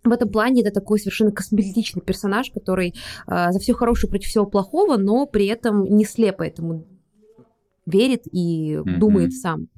в 0.02 0.12
этом 0.12 0.30
плане 0.30 0.62
это 0.62 0.70
такой 0.70 0.98
совершенно 0.98 1.30
косметичный 1.30 2.00
персонаж, 2.00 2.50
который 2.52 2.94
э, 3.26 3.52
за 3.52 3.58
все 3.58 3.74
хорошее 3.74 4.08
против 4.08 4.28
всего 4.28 4.46
плохого, 4.46 4.96
но 4.96 5.26
при 5.26 5.44
этом 5.44 5.84
не 5.84 6.06
слепо 6.06 6.42
этому 6.42 6.86
верит 7.84 8.22
и 8.32 8.76
mm-hmm. 8.76 8.96
думает 8.96 9.34
сам. 9.34 9.68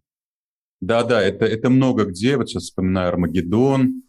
Да, 0.82 1.04
да, 1.04 1.22
это, 1.22 1.44
это 1.44 1.70
много 1.70 2.06
где. 2.06 2.36
Вот 2.36 2.48
сейчас 2.48 2.64
вспоминаю 2.64 3.10
Армагеддон, 3.10 4.02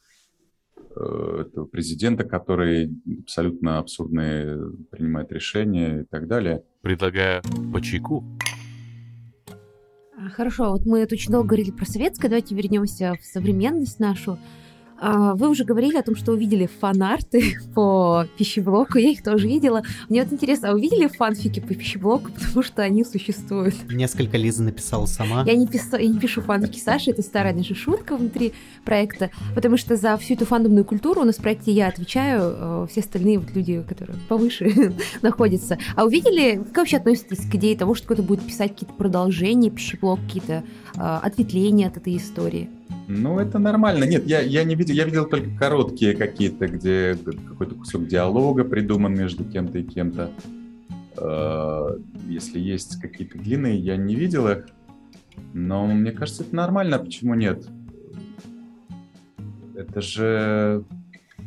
э, 0.96 1.46
этого 1.46 1.66
президента, 1.66 2.24
который 2.24 2.90
абсолютно 3.22 3.78
абсурдные 3.78 4.58
принимает 4.90 5.32
решения 5.32 6.02
и 6.02 6.06
так 6.06 6.28
далее. 6.28 6.64
Предлагаю 6.82 7.44
по 7.72 7.80
чайку. 7.80 8.26
А, 10.18 10.30
хорошо, 10.30 10.72
вот 10.72 10.88
мы 10.88 11.04
очень 11.04 11.32
долго 11.32 11.50
говорили 11.50 11.70
про 11.70 11.86
советское, 11.86 12.28
давайте 12.28 12.56
вернемся 12.56 13.14
в 13.22 13.24
современность 13.24 14.00
нашу. 14.00 14.40
А, 15.00 15.36
вы 15.36 15.50
уже 15.50 15.64
говорили 15.64 15.98
о 15.98 16.04
том, 16.04 16.16
что 16.16 16.32
увидели 16.32 16.68
фанарты 16.80 17.58
по 17.76 18.26
пищеблоку, 18.38 18.98
я 18.98 19.10
их 19.10 19.24
тоже 19.24 19.48
видела. 19.48 19.84
Мне 20.10 20.24
вот 20.24 20.32
интересно, 20.32 20.70
а 20.70 20.74
увидели 20.74 21.08
фанфики 21.08 21.60
по 21.60 21.74
пищеблоку, 21.74 22.32
потому 22.32 22.64
что 22.64 22.82
они 22.82 23.04
существуют? 23.04 23.76
Несколько 23.92 24.38
Лиза 24.38 24.64
написала 24.64 25.06
сама. 25.06 25.44
Я 25.46 25.56
не, 25.56 25.68
пису, 25.68 25.98
я 25.98 26.08
не 26.08 26.20
пишу 26.20 26.42
фанфики 26.42 26.80
Саши, 26.80 27.12
это 27.12 27.22
старая 27.22 27.54
наша 27.54 27.76
шутка 27.76 28.16
внутри 28.16 28.54
проекта, 28.86 29.30
потому 29.56 29.78
что 29.78 29.96
за 29.96 30.18
всю 30.18 30.36
эту 30.36 30.46
фандомную 30.46 30.86
культуру 30.86 31.22
у 31.22 31.26
нас 31.26 31.36
в 31.36 31.42
проекте 31.42 31.72
я 31.72 31.88
отвечаю, 31.88 32.54
э, 32.56 32.88
все 32.90 33.02
остальные 33.02 33.40
вот 33.40 33.52
люди, 33.52 33.84
которые 33.88 34.18
повыше 34.30 34.94
находятся. 35.22 35.78
А 35.96 36.06
увидели, 36.06 36.64
как 36.64 36.78
вообще 36.78 36.98
относитесь 36.98 37.46
к 37.46 37.56
идее 37.56 37.78
того, 37.78 37.96
что 37.96 38.06
кто-то 38.06 38.24
будет 38.24 38.46
писать 38.46 38.72
какие-то 38.72 38.96
продолжения, 38.96 39.70
пищеблок, 39.70 40.20
какие-то 40.22 40.64
э, 40.96 41.00
ответвления 41.00 41.88
от 41.88 41.98
этой 41.98 42.16
истории? 42.18 42.70
Ну, 43.08 43.40
это 43.40 43.60
нормально. 43.60 44.06
Нет, 44.06 44.26
я, 44.26 44.42
я 44.42 44.64
не 44.64 44.76
видел, 44.76 44.94
я 44.94 45.06
видел 45.06 45.26
только 45.26 45.50
короткие 45.58 46.16
какие-то, 46.16 46.68
где 46.68 47.16
какой-то 47.48 47.76
кусок 47.76 48.08
диалога 48.08 48.64
придуман 48.64 49.14
между 49.14 49.44
кем-то 49.44 49.80
и 49.80 49.84
кем-то. 49.84 50.32
Э, 51.18 51.98
если 52.28 52.60
есть 52.60 53.00
какие-то 53.02 53.38
длинные, 53.38 53.78
я 53.78 53.98
не 53.98 54.16
видел 54.16 54.48
их. 54.48 54.68
Но 55.54 55.86
мне 55.88 56.12
кажется, 56.12 56.44
это 56.44 56.56
нормально. 56.56 57.00
Почему 57.00 57.34
нет? 57.34 57.66
Это 59.76 60.02
же 60.02 60.86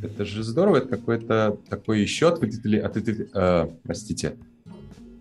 это 0.02 0.24
же 0.24 0.42
здорово, 0.42 0.78
это 0.78 0.88
какое-то 0.88 1.58
такое 1.68 1.98
еще 1.98 2.28
ответвление, 2.28 2.82
ответвление 2.86 3.28
э, 3.32 3.66
простите, 3.82 4.36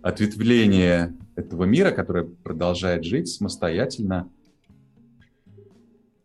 ответвление 0.02 1.16
этого 1.36 1.64
мира, 1.64 1.92
которое 1.92 2.26
продолжает 2.26 3.04
жить 3.04 3.28
самостоятельно. 3.28 4.30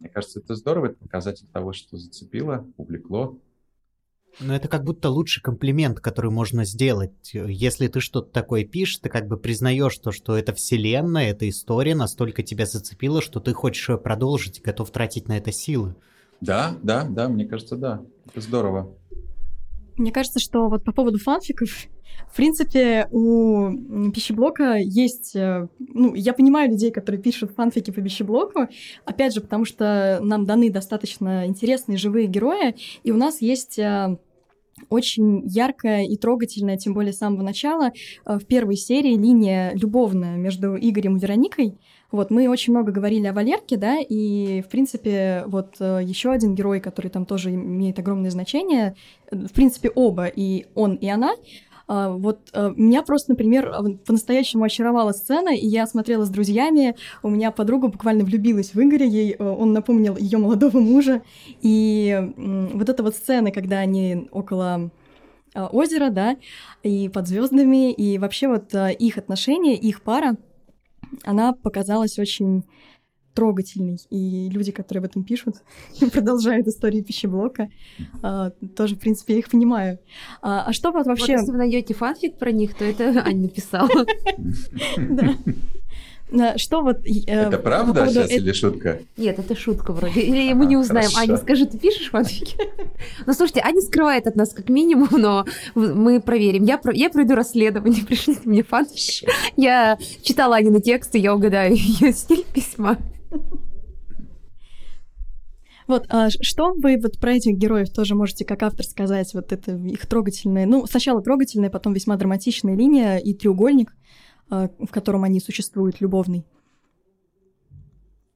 Мне 0.00 0.08
кажется, 0.08 0.40
это 0.40 0.54
здорово, 0.54 0.86
это 0.86 0.96
показатель 0.96 1.46
того, 1.52 1.72
что 1.72 1.96
зацепило, 1.98 2.66
увлекло. 2.78 3.38
Но 4.38 4.54
это 4.54 4.68
как 4.68 4.84
будто 4.84 5.10
лучший 5.10 5.42
комплимент, 5.42 6.00
который 6.00 6.30
можно 6.30 6.64
сделать. 6.64 7.32
Если 7.34 7.88
ты 7.88 8.00
что-то 8.00 8.30
такое 8.30 8.64
пишешь, 8.64 8.98
ты 8.98 9.10
как 9.10 9.26
бы 9.26 9.36
признаешь 9.36 9.98
то, 9.98 10.12
что 10.12 10.36
это 10.36 10.54
вселенная, 10.54 11.30
эта 11.30 11.48
история 11.48 11.94
настолько 11.94 12.42
тебя 12.42 12.64
зацепила, 12.64 13.20
что 13.20 13.40
ты 13.40 13.52
хочешь 13.52 13.88
ее 13.88 13.98
продолжить 13.98 14.58
и 14.58 14.62
готов 14.62 14.90
тратить 14.90 15.28
на 15.28 15.36
это 15.36 15.52
силы. 15.52 15.96
Да, 16.40 16.78
да, 16.82 17.04
да, 17.04 17.28
мне 17.28 17.44
кажется, 17.44 17.76
да. 17.76 18.02
Это 18.26 18.40
здорово. 18.40 18.96
Мне 19.96 20.12
кажется, 20.12 20.40
что 20.40 20.68
вот 20.68 20.84
по 20.84 20.92
поводу 20.92 21.18
фанфиков, 21.18 21.68
в 22.30 22.36
принципе, 22.36 23.08
у 23.10 24.10
пищеблока 24.12 24.76
есть... 24.76 25.34
Э, 25.34 25.66
ну, 25.78 26.14
я 26.14 26.32
понимаю 26.32 26.70
людей, 26.70 26.92
которые 26.92 27.20
пишут 27.20 27.52
фанфики 27.56 27.90
по 27.90 28.00
пищеблоку, 28.00 28.68
опять 29.04 29.34
же, 29.34 29.40
потому 29.40 29.64
что 29.64 30.20
нам 30.22 30.46
даны 30.46 30.70
достаточно 30.70 31.46
интересные 31.46 31.98
живые 31.98 32.28
герои, 32.28 32.76
и 33.02 33.10
у 33.10 33.16
нас 33.16 33.42
есть 33.42 33.80
э, 33.80 34.16
очень 34.90 35.42
яркая 35.44 36.04
и 36.04 36.16
трогательная, 36.16 36.76
тем 36.76 36.94
более 36.94 37.12
с 37.12 37.18
самого 37.18 37.42
начала, 37.42 37.90
э, 38.24 38.38
в 38.38 38.46
первой 38.46 38.76
серии 38.76 39.16
линия 39.16 39.72
любовная 39.74 40.36
между 40.36 40.76
Игорем 40.76 41.16
и 41.16 41.20
Вероникой. 41.20 41.78
Вот, 42.12 42.30
мы 42.30 42.48
очень 42.48 42.72
много 42.72 42.92
говорили 42.92 43.26
о 43.26 43.32
Валерке, 43.32 43.76
да, 43.76 43.98
и, 44.00 44.62
в 44.62 44.68
принципе, 44.68 45.44
вот 45.46 45.76
еще 45.78 46.32
один 46.32 46.56
герой, 46.56 46.80
который 46.80 47.08
там 47.08 47.24
тоже 47.24 47.54
имеет 47.54 48.00
огромное 48.00 48.32
значение, 48.32 48.96
в 49.30 49.52
принципе, 49.52 49.90
оба, 49.90 50.26
и 50.26 50.66
он, 50.74 50.96
и 50.96 51.06
она, 51.06 51.36
вот 51.90 52.50
э, 52.52 52.72
меня 52.76 53.02
просто, 53.02 53.32
например, 53.32 53.72
по-настоящему 54.06 54.62
очаровала 54.62 55.10
сцена, 55.10 55.48
и 55.48 55.66
я 55.66 55.88
смотрела 55.88 56.24
с 56.24 56.30
друзьями, 56.30 56.94
у 57.24 57.30
меня 57.30 57.50
подруга 57.50 57.88
буквально 57.88 58.24
влюбилась 58.24 58.74
в 58.74 58.80
Игоря, 58.80 59.06
ей 59.06 59.34
э, 59.36 59.44
он 59.44 59.72
напомнил 59.72 60.16
ее 60.16 60.38
молодого 60.38 60.78
мужа, 60.78 61.22
и 61.62 62.32
вот 62.36 62.88
эта 62.88 63.02
вот 63.02 63.16
сцена, 63.16 63.50
когда 63.50 63.78
они 63.78 64.28
около 64.30 64.90
озера, 65.52 66.10
да, 66.10 66.36
и 66.84 67.08
под 67.08 67.26
звездами, 67.26 67.92
и 67.92 68.18
вообще 68.18 68.46
вот 68.46 68.72
их 68.72 69.18
отношения, 69.18 69.74
их 69.74 70.02
пара, 70.02 70.36
она 71.24 71.54
показалась 71.54 72.20
очень 72.20 72.62
трогательной. 73.34 73.98
И 74.10 74.48
люди, 74.50 74.72
которые 74.72 75.00
об 75.00 75.06
этом 75.06 75.24
пишут, 75.24 75.56
продолжают 76.12 76.66
историю 76.66 77.04
пищеблока, 77.04 77.70
а, 78.22 78.50
тоже, 78.76 78.96
в 78.96 78.98
принципе, 78.98 79.34
я 79.34 79.38
их 79.40 79.48
понимаю. 79.48 79.98
А, 80.42 80.64
а 80.66 80.72
что 80.72 80.92
вот 80.92 81.06
вообще... 81.06 81.32
Вот 81.32 81.40
если 81.40 81.52
вы 81.52 81.58
найдете 81.58 81.94
фанфик 81.94 82.36
про 82.36 82.52
них, 82.52 82.74
то 82.74 82.84
это 82.84 83.22
Аня 83.24 83.42
написала. 83.42 84.06
Да. 84.96 85.36
Что 86.56 86.82
вот... 86.82 86.98
Э, 87.04 87.48
это 87.48 87.58
правда 87.58 88.06
сейчас 88.08 88.30
или 88.30 88.52
шутка? 88.52 89.00
Нет, 89.16 89.38
это 89.38 89.56
шутка 89.56 89.92
вроде. 89.92 90.20
Или 90.20 90.52
мы 90.52 90.66
не 90.66 90.76
узнаем. 90.76 91.10
Аня, 91.16 91.36
скажи, 91.36 91.66
ты 91.66 91.76
пишешь 91.76 92.10
фанфики? 92.10 92.56
Ну, 93.26 93.32
слушайте, 93.32 93.60
Аня 93.64 93.80
скрывает 93.80 94.26
от 94.26 94.36
нас 94.36 94.52
как 94.52 94.68
минимум, 94.68 95.08
но 95.10 95.44
мы 95.74 96.20
проверим. 96.20 96.64
Я, 96.64 96.80
я 96.92 97.10
пройду 97.10 97.34
расследование, 97.34 98.04
пришлите 98.06 98.42
мне 98.44 98.62
фанфики. 98.62 99.26
Я 99.56 99.98
читала 100.22 100.56
Анины 100.56 100.80
тексты, 100.80 101.18
я 101.18 101.34
угадаю 101.34 101.74
ее 101.74 102.12
стиль 102.12 102.44
письма. 102.52 102.96
Вот, 105.86 106.06
а 106.08 106.30
что 106.30 106.72
вы 106.74 107.00
вот 107.02 107.18
про 107.18 107.32
этих 107.32 107.56
героев 107.56 107.90
тоже 107.90 108.14
можете 108.14 108.44
как 108.44 108.62
автор 108.62 108.86
сказать? 108.86 109.34
Вот 109.34 109.52
это 109.52 109.72
их 109.72 110.06
трогательная, 110.06 110.64
ну, 110.64 110.86
сначала 110.86 111.20
трогательная, 111.20 111.68
потом 111.68 111.94
весьма 111.94 112.16
драматичная 112.16 112.76
линия 112.76 113.16
и 113.16 113.34
треугольник. 113.34 113.92
А, 114.50 114.68
в 114.78 114.88
котором 114.88 115.22
они 115.22 115.40
существуют, 115.40 116.00
любовный? 116.00 116.44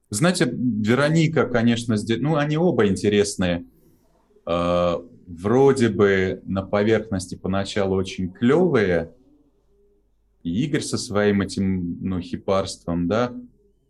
Знаете, 0.09 0.49
Вероника, 0.49 1.45
конечно, 1.45 1.97
здесь, 1.97 2.19
ну, 2.21 2.37
они 2.37 2.57
оба 2.57 2.87
интересные. 2.87 3.65
А, 4.45 5.03
вроде 5.27 5.89
бы 5.89 6.41
на 6.45 6.63
поверхности 6.63 7.35
поначалу 7.35 7.97
очень 7.97 8.31
клевые. 8.31 9.13
И 10.43 10.63
Игорь 10.63 10.81
со 10.81 10.97
своим 10.97 11.41
этим, 11.41 11.97
ну, 12.01 12.21
хипарством, 12.21 13.07
да, 13.07 13.33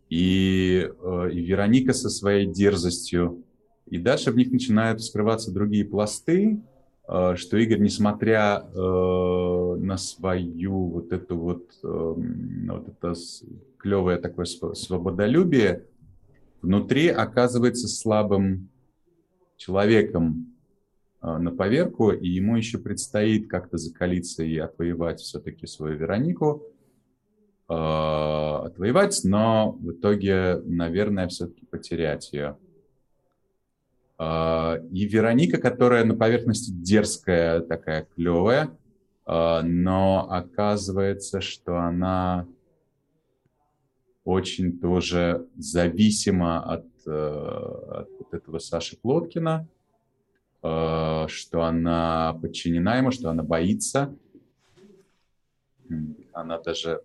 и, 0.08 0.90
а, 1.02 1.26
и 1.26 1.40
Вероника 1.40 1.92
со 1.92 2.08
своей 2.08 2.46
дерзостью. 2.46 3.42
И 3.86 3.98
дальше 3.98 4.32
в 4.32 4.36
них 4.36 4.50
начинают 4.50 5.02
скрываться 5.02 5.52
другие 5.52 5.84
пласты, 5.84 6.60
Э, 7.08 7.34
что 7.36 7.56
Игорь, 7.56 7.80
несмотря 7.80 8.58
э, 8.62 9.76
на 9.78 9.96
свою 9.96 10.88
вот 10.88 11.12
эту 11.12 11.36
вот, 11.36 11.70
э, 11.82 11.86
вот 11.86 12.88
это 12.88 13.14
клевое 13.78 14.18
такое 14.18 14.44
свободолюбие, 14.44 15.84
внутри 16.62 17.08
оказывается 17.08 17.86
слабым 17.86 18.68
человеком 19.56 20.56
э, 21.22 21.38
на 21.38 21.52
поверку, 21.52 22.10
и 22.10 22.28
ему 22.28 22.56
еще 22.56 22.78
предстоит 22.78 23.48
как-то 23.48 23.78
закалиться 23.78 24.42
и 24.42 24.56
отвоевать 24.58 25.20
все-таки 25.20 25.66
свою 25.66 25.96
Веронику, 25.96 26.64
э, 27.68 27.74
отвоевать, 27.74 29.20
но 29.24 29.72
в 29.72 29.92
итоге, 29.92 30.60
наверное, 30.64 31.28
все-таки 31.28 31.66
потерять 31.66 32.32
ее. 32.32 32.58
А, 34.18 34.78
и 34.92 35.04
Вероника, 35.06 35.58
которая 35.58 36.04
на 36.04 36.14
поверхности 36.14 36.70
дерзкая, 36.70 37.60
такая 37.60 38.06
клевая, 38.14 38.70
а, 39.26 39.62
но 39.62 40.26
оказывается, 40.30 41.40
что 41.40 41.76
она 41.76 42.46
очень 44.24 44.78
тоже 44.80 45.46
зависима 45.56 46.60
от, 46.60 46.86
э, 47.06 47.10
от 47.10 48.08
вот 48.18 48.34
этого 48.34 48.58
Саши 48.58 48.96
Плоткина, 48.96 49.68
что 50.62 51.62
она 51.62 52.36
подчинена 52.42 52.96
ему, 52.96 53.12
что 53.12 53.30
она 53.30 53.44
боится. 53.44 54.16
Она 56.32 56.58
даже 56.58 57.02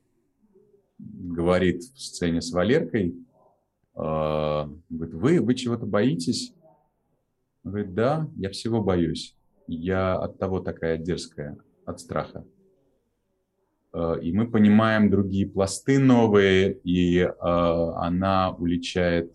говорит 1.02 1.84
в 1.84 2.00
сцене 2.00 2.42
с 2.42 2.52
Валеркой, 2.52 3.16
говорит, 3.94 5.14
вы, 5.14 5.42
вы 5.42 5.54
чего-то 5.56 5.86
боитесь? 5.86 6.54
Он 7.64 7.72
говорит, 7.72 7.94
да, 7.94 8.28
я 8.38 8.50
всего 8.50 8.82
боюсь. 8.82 9.36
Я 9.68 10.16
от 10.16 10.40
того 10.40 10.60
такая 10.60 10.98
дерзкая, 10.98 11.58
от 11.86 12.00
страха. 12.00 12.46
Э, 13.94 14.20
и 14.22 14.32
мы 14.34 14.50
понимаем 14.50 15.10
другие 15.10 15.48
пласты 15.48 16.00
новые, 16.00 16.74
и 16.84 17.20
э, 17.20 17.30
она 17.40 18.56
уличает 18.58 19.32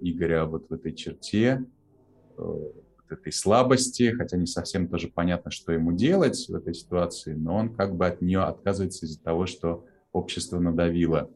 Игоря 0.00 0.44
вот 0.44 0.68
в 0.68 0.72
этой 0.72 0.94
черте, 0.94 1.64
этой 3.12 3.32
слабости, 3.32 4.12
хотя 4.12 4.36
не 4.36 4.46
совсем 4.46 4.88
тоже 4.88 5.08
понятно, 5.08 5.50
что 5.50 5.72
ему 5.72 5.92
делать 5.92 6.48
в 6.48 6.54
этой 6.54 6.74
ситуации, 6.74 7.34
но 7.34 7.56
он 7.56 7.74
как 7.74 7.96
бы 7.96 8.06
от 8.06 8.20
нее 8.22 8.40
отказывается 8.40 9.06
из-за 9.06 9.22
того, 9.22 9.46
что 9.46 9.84
общество 10.12 10.58
надавило, 10.58 11.30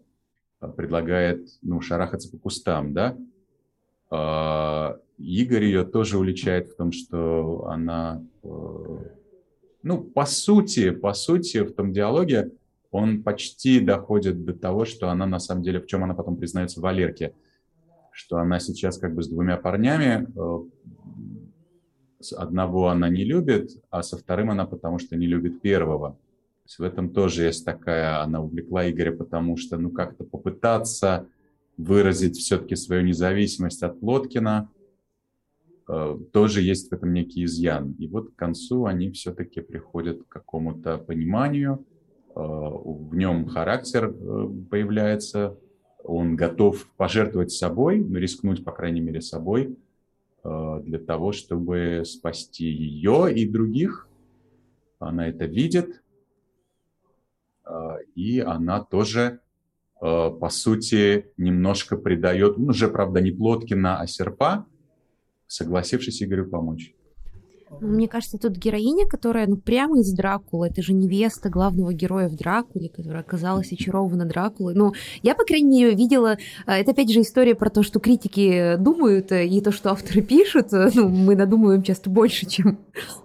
предлагает, 0.76 1.48
ну, 1.62 1.80
шарахаться 1.80 2.30
по 2.30 2.38
кустам, 2.38 2.92
да, 2.92 3.16
а, 4.10 4.98
Игорь 5.18 5.64
ее 5.64 5.84
тоже 5.84 6.18
уличает 6.18 6.68
в 6.68 6.76
том, 6.76 6.92
что 6.92 7.66
она, 7.68 8.22
э, 8.42 8.98
ну, 9.82 10.02
по 10.02 10.26
сути, 10.26 10.90
по 10.90 11.14
сути, 11.14 11.58
в 11.58 11.72
том 11.72 11.92
диалоге 11.92 12.50
он 12.90 13.22
почти 13.22 13.80
доходит 13.80 14.44
до 14.44 14.52
того, 14.52 14.84
что 14.84 15.08
она 15.08 15.26
на 15.26 15.38
самом 15.38 15.62
деле, 15.62 15.80
в 15.80 15.86
чем 15.86 16.04
она 16.04 16.14
потом 16.14 16.36
признается 16.36 16.80
Валерке, 16.80 17.34
что 18.10 18.36
она 18.36 18.58
сейчас 18.60 18.98
как 18.98 19.14
бы 19.14 19.22
с 19.22 19.28
двумя 19.28 19.56
парнями, 19.56 20.26
э, 22.30 22.36
одного 22.36 22.88
она 22.88 23.08
не 23.08 23.24
любит, 23.24 23.70
а 23.90 24.02
со 24.02 24.16
вторым 24.16 24.50
она 24.50 24.66
потому 24.66 24.98
что 24.98 25.16
не 25.16 25.26
любит 25.26 25.60
первого. 25.60 26.10
То 26.12 26.66
есть 26.66 26.78
в 26.78 26.82
этом 26.82 27.10
тоже 27.10 27.44
есть 27.44 27.64
такая, 27.64 28.22
она 28.22 28.40
увлекла 28.40 28.88
Игоря, 28.88 29.12
потому 29.12 29.56
что, 29.56 29.78
ну, 29.78 29.90
как-то 29.90 30.24
попытаться 30.24 31.26
выразить 31.76 32.36
все-таки 32.36 32.76
свою 32.76 33.02
независимость 33.02 33.82
от 33.82 34.00
Лоткина, 34.02 34.70
э, 35.88 36.18
тоже 36.32 36.60
есть 36.60 36.90
в 36.90 36.92
этом 36.92 37.12
некий 37.12 37.44
изъян. 37.44 37.96
И 37.98 38.06
вот 38.06 38.32
к 38.32 38.36
концу 38.36 38.84
они 38.84 39.10
все-таки 39.10 39.60
приходят 39.60 40.22
к 40.22 40.28
какому-то 40.28 40.98
пониманию, 40.98 41.84
э, 42.28 42.40
в 42.40 43.14
нем 43.16 43.48
характер 43.48 44.14
э, 44.14 44.48
появляется 44.70 45.56
он 46.04 46.36
готов 46.36 46.86
пожертвовать 46.96 47.52
собой, 47.52 48.00
ну, 48.00 48.18
рискнуть, 48.18 48.64
по 48.64 48.72
крайней 48.72 49.00
мере, 49.00 49.20
собой, 49.20 49.76
для 50.44 50.98
того, 50.98 51.32
чтобы 51.32 52.02
спасти 52.04 52.66
ее 52.66 53.32
и 53.32 53.48
других. 53.48 54.08
Она 54.98 55.28
это 55.28 55.46
видит, 55.46 56.02
э, 57.64 57.70
и 58.14 58.40
она 58.40 58.80
тоже, 58.82 59.40
э, 60.00 60.30
по 60.30 60.48
сути, 60.48 61.32
немножко 61.36 61.96
предает, 61.96 62.58
ну, 62.58 62.68
уже, 62.68 62.88
правда, 62.88 63.20
не 63.20 63.30
Плоткина, 63.30 64.00
а 64.00 64.06
Серпа, 64.06 64.66
согласившись 65.46 66.22
Игорю 66.22 66.48
помочь. 66.48 66.94
Мне 67.80 68.08
кажется, 68.08 68.38
тут 68.38 68.56
героиня, 68.56 69.06
которая 69.06 69.46
ну, 69.46 69.56
прямо 69.56 70.00
из 70.00 70.12
Дракулы, 70.12 70.68
это 70.68 70.82
же 70.82 70.92
невеста 70.92 71.48
главного 71.48 71.92
героя 71.92 72.28
в 72.28 72.36
Дракуле, 72.36 72.88
которая 72.88 73.22
оказалась 73.22 73.72
очарована 73.72 74.24
Дракулой. 74.24 74.74
Ну, 74.74 74.92
я, 75.22 75.34
по 75.34 75.44
крайней 75.44 75.84
мере, 75.84 75.96
видела... 75.96 76.38
Э, 76.66 76.72
это, 76.72 76.92
опять 76.92 77.10
же, 77.10 77.20
история 77.20 77.54
про 77.54 77.70
то, 77.70 77.82
что 77.82 78.00
критики 78.00 78.76
думают, 78.78 79.32
э, 79.32 79.46
и 79.46 79.60
то, 79.60 79.72
что 79.72 79.90
авторы 79.90 80.22
пишут, 80.22 80.72
э, 80.72 80.90
ну, 80.94 81.08
мы 81.08 81.34
надумываем 81.34 81.82
часто 81.82 82.10
больше, 82.10 82.46
чем 82.46 82.78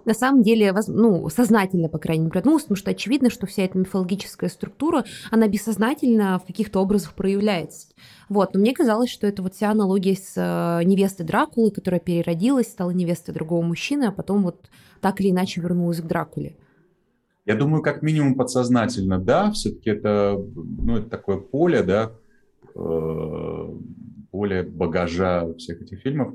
на 0.04 0.14
самом 0.14 0.42
деле, 0.42 0.74
ну, 0.86 1.28
сознательно, 1.28 1.88
по 1.88 1.98
крайней 1.98 2.24
мере, 2.24 2.42
ну, 2.44 2.58
потому 2.58 2.76
что 2.76 2.90
очевидно, 2.90 3.30
что 3.30 3.46
вся 3.46 3.64
эта 3.64 3.78
мифологическая 3.78 4.50
структура, 4.50 5.04
она 5.30 5.48
бессознательно 5.48 6.38
в 6.38 6.46
каких-то 6.46 6.80
образах 6.80 7.14
проявляется. 7.14 7.88
Вот, 8.28 8.52
но 8.52 8.60
мне 8.60 8.74
казалось, 8.74 9.10
что 9.10 9.26
это 9.26 9.42
вот 9.42 9.54
вся 9.54 9.70
аналогия 9.70 10.14
с 10.14 10.34
э, 10.36 10.84
невестой 10.84 11.24
Дракулы, 11.24 11.70
которая 11.70 12.00
переродилась, 12.00 12.66
стала 12.66 12.90
невестой 12.90 13.34
другого 13.34 13.62
мужчины, 13.62 14.04
а 14.04 14.12
потом 14.12 14.42
вот 14.42 14.68
так 15.00 15.20
или 15.20 15.30
иначе 15.30 15.60
вернулась 15.60 16.00
к 16.00 16.06
Дракуле. 16.06 16.56
Я 17.46 17.56
думаю, 17.56 17.82
как 17.82 18.02
минимум 18.02 18.34
подсознательно, 18.34 19.18
да, 19.18 19.50
все-таки 19.52 19.88
это, 19.90 20.38
ну, 20.54 20.98
это 20.98 21.08
такое 21.08 21.38
поле, 21.38 21.82
да, 21.82 22.12
э, 22.74 23.74
поле 24.30 24.62
багажа 24.62 25.54
всех 25.54 25.80
этих 25.80 26.00
фильмов. 26.00 26.34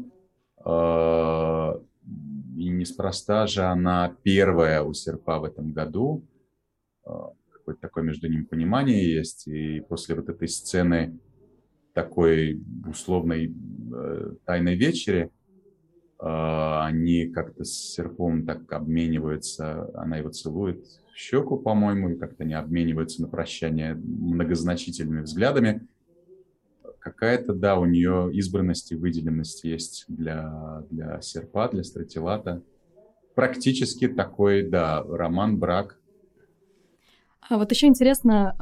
Э, 0.65 1.73
и 2.57 2.69
неспроста 2.69 3.45
же 3.45 3.61
она 3.63 4.15
первая 4.23 4.81
у 4.81 4.93
Серпа 4.93 5.39
в 5.39 5.43
этом 5.43 5.73
году. 5.73 6.23
Какое-то 7.03 7.81
такое 7.81 8.03
между 8.03 8.29
ними 8.29 8.43
понимание 8.43 9.11
есть. 9.11 9.47
И 9.47 9.79
после 9.81 10.15
вот 10.15 10.29
этой 10.29 10.47
сцены 10.47 11.17
такой 11.93 12.61
условной 12.87 13.53
э, 13.93 14.31
тайной 14.45 14.75
вечере, 14.75 15.29
э, 16.19 16.25
они 16.25 17.27
как-то 17.27 17.63
с 17.63 17.93
серпом 17.93 18.45
так 18.45 18.71
обмениваются, 18.71 19.89
она 19.95 20.17
его 20.17 20.29
целует 20.29 20.85
в 21.13 21.17
щеку, 21.17 21.57
по-моему, 21.57 22.09
и 22.09 22.17
как-то 22.17 22.43
они 22.43 22.53
обмениваются 22.53 23.21
на 23.21 23.27
прощание 23.27 23.93
многозначительными 23.95 25.21
взглядами. 25.21 25.87
Какая-то, 26.99 27.53
да, 27.53 27.77
у 27.77 27.85
нее 27.85 28.29
избранность 28.33 28.91
и 28.91 28.95
выделенность 28.95 29.63
есть 29.63 30.05
для, 30.07 30.83
для 30.89 31.21
серпа, 31.21 31.67
для 31.69 31.83
стратилата. 31.83 32.63
Практически 33.35 34.07
такой, 34.07 34.63
да, 34.63 35.03
роман, 35.03 35.59
брак. 35.59 35.99
А 37.41 37.57
вот 37.57 37.71
еще 37.71 37.87
интересно, 37.87 38.55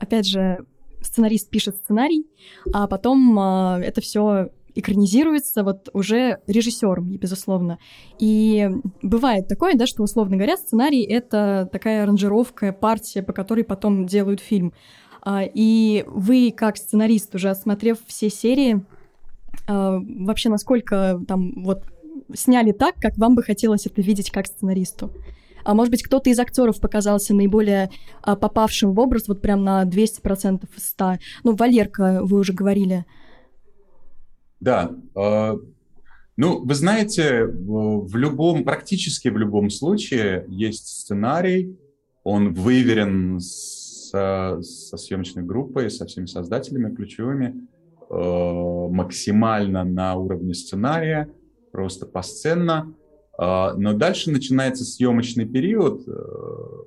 опять 0.00 0.26
же, 0.26 0.66
сценарист 1.00 1.50
пишет 1.50 1.76
сценарий, 1.76 2.26
а 2.72 2.86
потом 2.86 3.38
э, 3.38 3.84
это 3.84 4.00
все 4.00 4.50
экранизируется 4.74 5.64
вот 5.64 5.88
уже 5.92 6.38
режиссером, 6.46 7.16
безусловно. 7.16 7.78
И 8.18 8.70
бывает 9.02 9.48
такое, 9.48 9.74
да, 9.74 9.86
что, 9.86 10.02
условно 10.04 10.36
говоря, 10.36 10.56
сценарий— 10.56 11.02
это 11.08 11.68
такая 11.72 12.04
аранжировка, 12.04 12.72
партия, 12.72 13.22
по 13.22 13.32
которой 13.32 13.64
потом 13.64 14.06
делают 14.06 14.40
фильм. 14.40 14.72
А, 15.22 15.42
и 15.42 16.04
вы, 16.06 16.52
как 16.56 16.76
сценарист, 16.76 17.34
уже 17.34 17.50
осмотрев 17.50 17.98
все 18.06 18.30
серии, 18.30 18.84
а, 19.66 20.00
вообще 20.00 20.48
насколько 20.48 21.20
там 21.26 21.64
вот 21.64 21.82
сняли 22.34 22.72
так, 22.72 22.94
как 22.96 23.16
вам 23.16 23.34
бы 23.34 23.42
хотелось 23.42 23.86
это 23.86 24.00
видеть 24.00 24.30
как 24.30 24.46
сценаристу? 24.46 25.10
А 25.68 25.74
может 25.74 25.90
быть, 25.90 26.02
кто-то 26.02 26.30
из 26.30 26.38
актеров 26.38 26.80
показался 26.80 27.34
наиболее 27.34 27.90
а, 28.22 28.36
попавшим 28.36 28.94
в 28.94 29.00
образ, 29.00 29.28
вот 29.28 29.42
прям 29.42 29.64
на 29.64 29.84
200% 29.84 30.62
из 30.74 30.88
100. 30.88 31.18
Ну, 31.44 31.54
Валерка, 31.56 32.20
вы 32.22 32.38
уже 32.38 32.54
говорили. 32.54 33.04
Да. 34.60 34.92
Э, 35.14 35.58
ну, 36.38 36.64
вы 36.64 36.74
знаете, 36.74 37.44
в 37.44 38.16
любом, 38.16 38.64
практически 38.64 39.28
в 39.28 39.36
любом 39.36 39.68
случае 39.68 40.46
есть 40.48 40.86
сценарий, 40.86 41.76
он 42.24 42.54
выверен 42.54 43.38
со, 43.38 44.62
со 44.62 44.96
съемочной 44.96 45.42
группой, 45.42 45.90
со 45.90 46.06
всеми 46.06 46.24
создателями 46.24 46.94
ключевыми, 46.94 47.68
э, 48.08 48.88
максимально 48.90 49.84
на 49.84 50.14
уровне 50.14 50.54
сценария, 50.54 51.28
просто 51.72 52.06
посценно. 52.06 52.94
А, 53.38 53.72
но 53.74 53.92
дальше 53.92 54.32
начинается 54.32 54.84
съемочный 54.84 55.46
период, 55.46 56.02
э, 56.08 56.12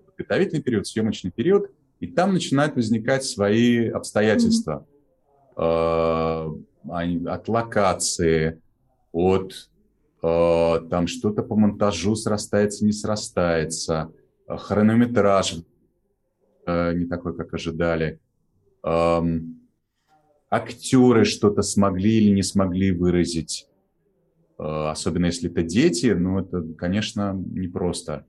подготовительный 0.06 0.61
период, 0.61 0.86
съемочный 0.86 1.32
период, 1.32 1.72
и 2.02 2.07
там 2.07 2.34
начинают 2.34 2.76
возникать 2.76 3.23
свои 3.23 3.88
обстоятельства. 3.88 4.86
Mm-hmm. 5.56 7.28
От 7.28 7.48
локации, 7.48 8.61
от 9.11 9.69
а, 10.22 10.80
там 10.90 11.07
что-то 11.07 11.44
по 11.44 11.56
монтажу 11.56 12.15
срастается, 12.15 12.86
не 12.86 12.91
срастается, 12.91 14.11
хронометраж 14.48 15.57
э, 16.65 16.94
не 16.94 17.06
такой, 17.06 17.36
как 17.36 17.53
ожидали. 17.53 18.19
Актеры 20.49 21.23
что-то 21.23 21.61
смогли 21.61 22.18
или 22.18 22.32
не 22.32 22.44
смогли 22.44 22.91
выразить 22.91 23.68
Э, 23.70 23.70
особенно 24.61 25.25
если 25.25 25.49
это 25.49 25.63
дети, 25.63 26.07
ну, 26.07 26.39
это, 26.39 26.61
конечно, 26.77 27.33
непросто. 27.33 28.25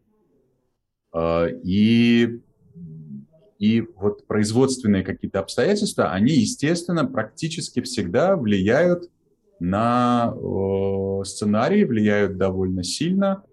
Э, 1.14 1.48
и, 1.62 2.40
и 3.59 3.80
вот 3.96 4.26
производственные 4.26 5.04
какие-то 5.04 5.40
обстоятельства, 5.40 6.10
они, 6.10 6.32
естественно, 6.32 7.04
практически 7.04 7.82
всегда 7.82 8.36
влияют 8.36 9.10
на 9.60 10.34
э, 10.34 11.24
сценарий, 11.24 11.84
влияют 11.84 12.38
довольно 12.38 12.82
сильно. 12.82 13.44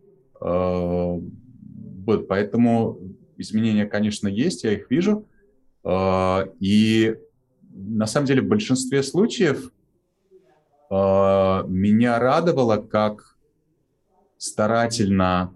Вот, 0.42 2.30
поэтому 2.30 2.98
изменения, 3.36 3.86
конечно, 3.86 4.30
есть, 4.30 4.64
я 4.64 4.72
их 4.72 4.90
вижу. 4.90 5.28
И 6.62 7.16
на 7.74 8.06
самом 8.06 8.26
деле 8.26 8.42
в 8.42 8.48
большинстве 8.48 9.04
случаев 9.04 9.74
меня 10.92 12.18
радовало, 12.20 12.78
как 12.78 13.38
старательно 14.38 15.54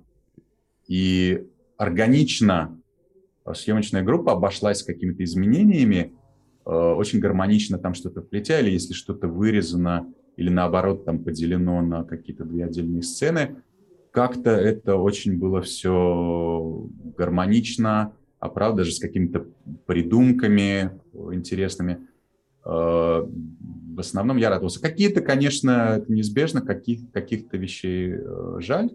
и 0.87 1.47
органично 1.77 2.77
съемочная 3.51 4.03
группа 4.03 4.33
обошлась 4.33 4.79
с 4.79 4.83
какими-то 4.83 5.23
изменениями, 5.23 6.13
а, 6.65 6.93
очень 6.93 7.19
гармонично 7.19 7.77
там 7.77 7.93
что-то 7.93 8.21
вплетя, 8.21 8.59
если 8.59 8.93
что-то 8.93 9.27
вырезано 9.27 10.13
или 10.37 10.49
наоборот 10.49 11.05
там 11.05 11.23
поделено 11.23 11.81
на 11.81 12.03
какие-то 12.03 12.45
две 12.45 12.65
отдельные 12.65 13.03
сцены, 13.03 13.57
как-то 14.11 14.51
это 14.51 14.95
очень 14.95 15.37
было 15.37 15.61
все 15.61 16.87
гармонично, 17.17 18.13
а 18.39 18.49
правда 18.49 18.83
же 18.83 18.91
с 18.91 18.99
какими-то 18.99 19.47
придумками 19.85 20.99
интересными. 21.31 22.07
В 23.93 23.99
основном 23.99 24.37
я 24.37 24.49
радовался. 24.49 24.81
Какие-то, 24.81 25.21
конечно, 25.21 26.03
неизбежно, 26.07 26.61
каких, 26.61 27.11
каких-то 27.11 27.57
вещей 27.57 28.13
э, 28.15 28.55
жаль, 28.59 28.89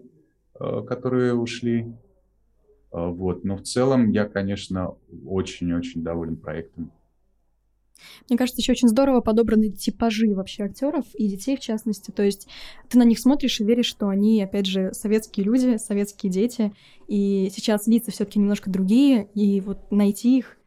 э, 0.59 0.81
которые 0.85 1.35
ушли. 1.35 1.93
Э, 2.91 3.07
вот. 3.07 3.45
Но 3.45 3.55
в 3.55 3.63
целом 3.63 4.11
я, 4.11 4.25
конечно, 4.25 4.97
очень-очень 5.25 6.03
доволен 6.03 6.35
проектом. 6.35 6.91
Мне 8.29 8.37
кажется, 8.37 8.61
еще 8.61 8.73
очень 8.73 8.89
здорово 8.89 9.21
подобраны 9.21 9.69
типажи 9.69 10.33
вообще 10.33 10.63
актеров 10.63 11.05
и 11.13 11.27
детей 11.27 11.55
в 11.55 11.61
частности. 11.61 12.11
То 12.11 12.23
есть 12.23 12.47
ты 12.89 12.97
на 12.97 13.03
них 13.03 13.19
смотришь 13.19 13.59
и 13.61 13.65
веришь, 13.65 13.87
что 13.87 14.09
они, 14.09 14.41
опять 14.43 14.65
же, 14.65 14.93
советские 14.93 15.45
люди, 15.45 15.77
советские 15.77 16.31
дети. 16.31 16.73
И 17.07 17.49
сейчас 17.55 17.87
лица 17.87 18.11
все-таки 18.11 18.39
немножко 18.39 18.69
другие, 18.69 19.29
и 19.33 19.61
вот 19.61 19.91
найти 19.91 20.39
их 20.39 20.58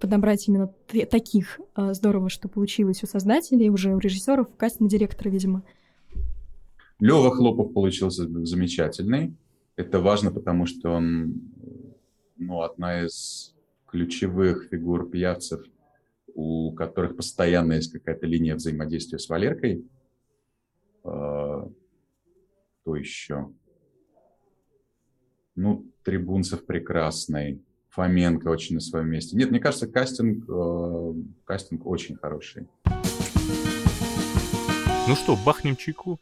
подобрать 0.00 0.48
именно 0.48 0.72
таких 1.10 1.60
а, 1.74 1.94
здорово, 1.94 2.28
что 2.28 2.48
получилось 2.48 3.02
у 3.02 3.06
создателей, 3.06 3.70
уже 3.70 3.94
у 3.94 3.98
режиссеров, 3.98 4.48
у 4.48 4.56
кастинг-директора, 4.56 5.28
видимо. 5.28 5.62
Лева 6.98 7.30
Хлопов 7.34 7.72
получился 7.72 8.26
замечательный. 8.46 9.34
Это 9.76 10.00
важно, 10.00 10.30
потому 10.30 10.66
что 10.66 10.90
он 10.90 11.40
ну, 12.36 12.62
одна 12.62 13.04
из 13.04 13.54
ключевых 13.86 14.68
фигур 14.70 15.08
пьявцев, 15.08 15.64
у 16.34 16.72
которых 16.72 17.16
постоянно 17.16 17.74
есть 17.74 17.92
какая-то 17.92 18.26
линия 18.26 18.54
взаимодействия 18.54 19.18
с 19.18 19.28
Валеркой. 19.28 19.84
А, 21.04 21.68
кто 22.80 22.96
еще? 22.96 23.52
Ну, 25.54 25.86
Трибунцев 26.02 26.64
прекрасный. 26.64 27.62
Фоменко 27.90 28.48
очень 28.48 28.76
на 28.76 28.80
своем 28.80 29.08
месте. 29.08 29.36
Нет, 29.36 29.50
мне 29.50 29.60
кажется, 29.60 29.86
кастинг, 29.86 30.44
э, 30.48 31.14
кастинг 31.44 31.86
очень 31.86 32.16
хороший. 32.16 32.68
Ну 35.08 35.16
что, 35.16 35.36
бахнем 35.44 35.76
чайку? 35.76 36.20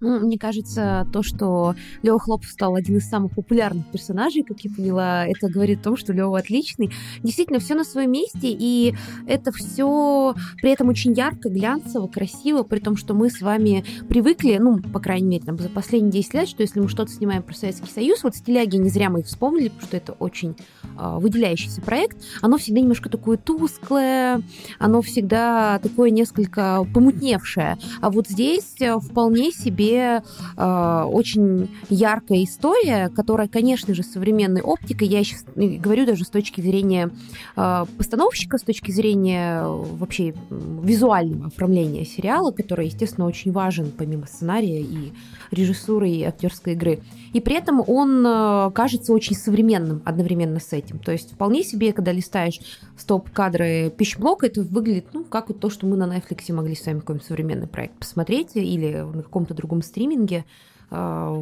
Ну, 0.00 0.18
мне 0.20 0.38
кажется, 0.38 1.06
то, 1.12 1.22
что 1.22 1.74
Лева 2.02 2.18
Хлопов 2.18 2.48
стал 2.48 2.74
один 2.74 2.96
из 2.96 3.08
самых 3.08 3.34
популярных 3.34 3.86
персонажей, 3.90 4.42
как 4.42 4.60
я 4.60 4.70
поняла, 4.74 5.26
это 5.26 5.48
говорит 5.48 5.80
о 5.80 5.84
том, 5.84 5.96
что 5.98 6.14
Лева 6.14 6.38
отличный. 6.38 6.90
Действительно, 7.22 7.58
все 7.58 7.74
на 7.74 7.84
своем 7.84 8.10
месте, 8.10 8.48
и 8.50 8.94
это 9.26 9.52
все 9.52 10.34
при 10.62 10.70
этом 10.70 10.88
очень 10.88 11.12
ярко, 11.12 11.50
глянцево, 11.50 12.06
красиво, 12.06 12.62
при 12.62 12.78
том, 12.78 12.96
что 12.96 13.12
мы 13.12 13.28
с 13.28 13.42
вами 13.42 13.84
привыкли, 14.08 14.56
ну, 14.58 14.78
по 14.80 15.00
крайней 15.00 15.26
мере, 15.26 15.44
там, 15.44 15.58
за 15.58 15.68
последние 15.68 16.12
10 16.12 16.34
лет, 16.34 16.48
что 16.48 16.62
если 16.62 16.80
мы 16.80 16.88
что-то 16.88 17.12
снимаем 17.12 17.42
про 17.42 17.54
Советский 17.54 17.90
Союз, 17.90 18.22
вот 18.22 18.34
«Стиляги» 18.34 18.76
не 18.76 18.88
зря 18.88 19.10
мы 19.10 19.20
их 19.20 19.26
вспомнили, 19.26 19.68
потому 19.68 19.86
что 19.86 19.96
это 19.98 20.12
очень 20.12 20.56
э, 20.98 21.18
выделяющийся 21.18 21.82
проект, 21.82 22.16
оно 22.40 22.56
всегда 22.56 22.80
немножко 22.80 23.10
такое 23.10 23.36
тусклое, 23.36 24.42
оно 24.78 25.02
всегда 25.02 25.78
такое 25.80 26.08
несколько 26.08 26.86
помутневшее. 26.94 27.76
А 28.00 28.10
вот 28.10 28.28
здесь 28.28 28.76
э, 28.80 28.98
вполне 28.98 29.52
себе 29.52 29.89
э, 29.96 31.04
очень 31.04 31.68
яркая 31.88 32.44
история, 32.44 33.08
которая, 33.08 33.48
конечно 33.48 33.94
же, 33.94 34.02
современной 34.02 34.62
оптикой, 34.62 35.08
я 35.08 35.24
сейчас 35.24 35.44
говорю 35.54 36.06
даже 36.06 36.24
с 36.24 36.30
точки 36.30 36.60
зрения 36.60 37.10
э, 37.56 37.84
постановщика, 37.96 38.58
с 38.58 38.62
точки 38.62 38.90
зрения 38.90 39.62
вообще 39.64 40.34
визуального 40.50 41.46
оформления 41.46 42.04
сериала, 42.04 42.50
который, 42.50 42.86
естественно, 42.86 43.26
очень 43.26 43.52
важен 43.52 43.92
помимо 43.96 44.26
сценария 44.26 44.80
и 44.80 45.12
режиссуры 45.50 46.08
и 46.08 46.22
актерской 46.22 46.74
игры. 46.74 47.00
И 47.32 47.40
при 47.40 47.56
этом 47.56 47.82
он 47.86 48.24
э, 48.26 48.70
кажется 48.72 49.12
очень 49.12 49.36
современным 49.36 50.02
одновременно 50.04 50.60
с 50.60 50.72
этим. 50.72 50.98
То 50.98 51.12
есть 51.12 51.32
вполне 51.32 51.62
себе, 51.62 51.92
когда 51.92 52.12
листаешь 52.12 52.60
стоп-кадры 52.96 53.90
пищеблока, 53.96 54.46
это 54.46 54.62
выглядит, 54.62 55.06
ну, 55.12 55.24
как 55.24 55.48
вот 55.48 55.60
то, 55.60 55.70
что 55.70 55.86
мы 55.86 55.96
на 55.96 56.04
Netflix 56.04 56.52
могли 56.52 56.74
с 56.74 56.86
вами 56.86 57.00
какой-нибудь 57.00 57.26
современный 57.26 57.66
проект 57.66 57.94
посмотреть 57.94 58.50
или 58.54 59.00
на 59.00 59.22
каком-то 59.22 59.54
другом 59.54 59.82
стриминге. 59.82 60.44
Э, 60.90 61.34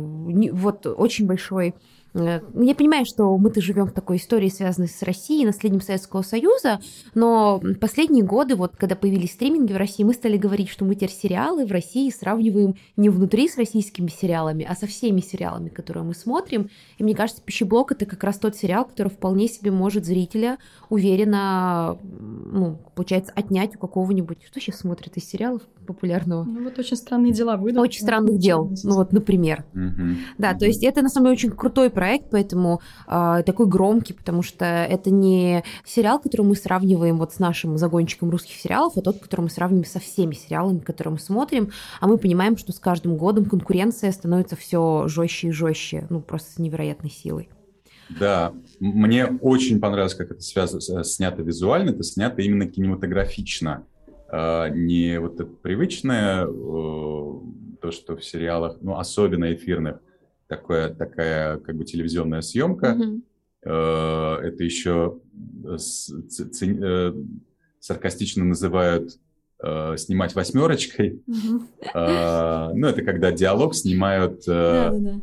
вот 0.53 0.87
очень 0.87 1.27
большой 1.27 1.75
я 2.15 2.75
понимаю, 2.75 3.05
что 3.07 3.37
мы-то 3.37 3.61
живем 3.61 3.87
в 3.87 3.93
такой 3.93 4.17
истории, 4.17 4.49
связанной 4.49 4.89
с 4.89 5.03
Россией, 5.03 5.45
наследием 5.47 5.81
Советского 5.81 6.23
Союза, 6.23 6.81
но 7.15 7.61
последние 7.81 8.25
годы, 8.25 8.57
вот 8.57 8.77
когда 8.77 8.97
появились 8.97 9.33
стриминги 9.33 9.73
в 9.73 9.77
России, 9.77 10.05
мы 10.05 10.15
стали 10.15 10.37
говорить, 10.37 10.69
что 10.69 10.85
мы 10.85 10.95
теперь 10.95 11.11
сериалы 11.11 11.67
в 11.67 11.73
России 11.73 12.11
сравниваем 12.11 12.77
не 12.97 13.11
внутри 13.11 13.49
с 13.49 13.57
российскими 13.57 14.09
сериалами, 14.09 14.67
а 14.69 14.75
со 14.75 14.87
всеми 14.87 15.21
сериалами, 15.21 15.69
которые 15.69 16.05
мы 16.05 16.15
смотрим. 16.15 16.71
И 16.97 17.05
мне 17.05 17.15
кажется, 17.15 17.43
«Пищеблок»— 17.43 17.93
это 17.93 18.07
как 18.07 18.25
раз 18.25 18.39
тот 18.39 18.57
сериал, 18.57 18.85
который 18.87 19.09
вполне 19.09 19.49
себе 19.49 19.71
может 19.71 20.05
зрителя 20.05 20.59
уверенно, 20.89 21.99
ну, 22.03 22.79
получается, 22.95 23.33
отнять 23.35 23.77
у 23.77 23.79
какого-нибудь... 23.79 24.39
Что 24.47 24.61
сейчас 24.61 24.79
смотрят 24.79 25.17
из 25.17 25.29
сериалов 25.29 25.63
популярного? 25.89 26.44
Ну 26.44 26.65
вот 26.65 26.78
«Очень 26.78 26.97
странные 26.97 27.32
дела» 27.32 27.56
выйдут. 27.56 27.82
«Очень 27.82 28.02
странных 28.02 28.39
дел», 28.39 28.73
ну 28.85 28.94
вот, 28.94 29.12
например. 29.12 29.65
Мгм. 29.73 30.19
Да, 30.39 30.55
то 30.55 30.66
есть 30.66 30.85
это 30.85 31.02
на 31.02 31.09
самом 31.09 31.27
деле 31.27 31.35
очень 31.35 31.51
крутой 31.51 31.90
проект, 31.90 32.31
поэтому 32.31 32.81
э, 33.06 33.43
такой 33.44 33.66
громкий, 33.66 34.12
потому 34.12 34.43
что 34.43 34.65
это 34.65 35.10
не 35.10 35.65
сериал, 35.85 36.19
который 36.20 36.43
мы 36.43 36.55
сравниваем 36.56 37.19
вот 37.19 37.32
с 37.32 37.39
нашим 37.39 37.78
загончиком 37.78 38.31
русских 38.31 38.55
сериалов, 38.55 38.97
а 38.97 39.01
тот, 39.01 39.19
который 39.19 39.43
мы 39.43 39.51
сравниваем 39.51 39.86
со 39.86 39.98
всеми 39.98 40.35
сериалами, 40.35 40.78
которые 40.78 41.12
мы 41.12 41.19
смотрим, 41.19 41.70
а 42.01 42.06
мы 42.06 42.19
понимаем, 42.19 42.56
что 42.56 42.73
с 42.73 42.78
каждым 42.78 43.16
годом 43.16 43.47
конкуренция 43.47 44.12
становится 44.12 44.56
все 44.56 45.09
жестче 45.09 45.48
и 45.48 45.52
жестче, 45.52 46.06
ну 46.10 46.20
просто 46.20 46.52
с 46.52 46.59
невероятной 46.59 47.10
силой. 47.10 47.48
Да, 48.09 48.55
мне 48.81 49.27
очень 49.27 49.81
понравилось, 49.81 50.15
как 50.15 50.31
это 50.31 50.40
связано, 50.40 51.05
снято 51.05 51.43
визуально, 51.43 51.90
это 51.90 52.02
снято 52.02 52.40
именно 52.43 52.66
кинематографично. 52.66 53.86
А, 54.31 54.69
не 54.69 55.19
вот 55.21 55.35
это 55.35 55.47
привычное, 55.47 56.47
то, 56.47 57.91
что 57.91 58.17
в 58.17 58.25
сериалах, 58.25 58.79
ну, 58.81 58.97
особенно 58.99 59.53
эфирных, 59.55 60.01
такое, 60.49 60.93
такая 60.95 61.59
как 61.59 61.77
бы 61.77 61.85
телевизионная 61.85 62.41
съемка. 62.43 62.97
Э, 63.63 64.37
Это 64.43 64.65
еще 64.65 65.21
с- 65.77 66.13
ц- 66.29 66.49
ци- 66.49 66.79
э, 66.81 67.13
саркастично 67.81 68.45
называют 68.45 69.19
э, 69.63 69.97
снимать 69.97 70.35
восьмерочкой. 70.35 71.21
А, 71.95 72.73
Ну, 72.75 72.87
это 72.87 73.03
когда 73.03 73.33
диалог 73.33 73.75
снимают 73.75 74.43
э, 74.47 75.19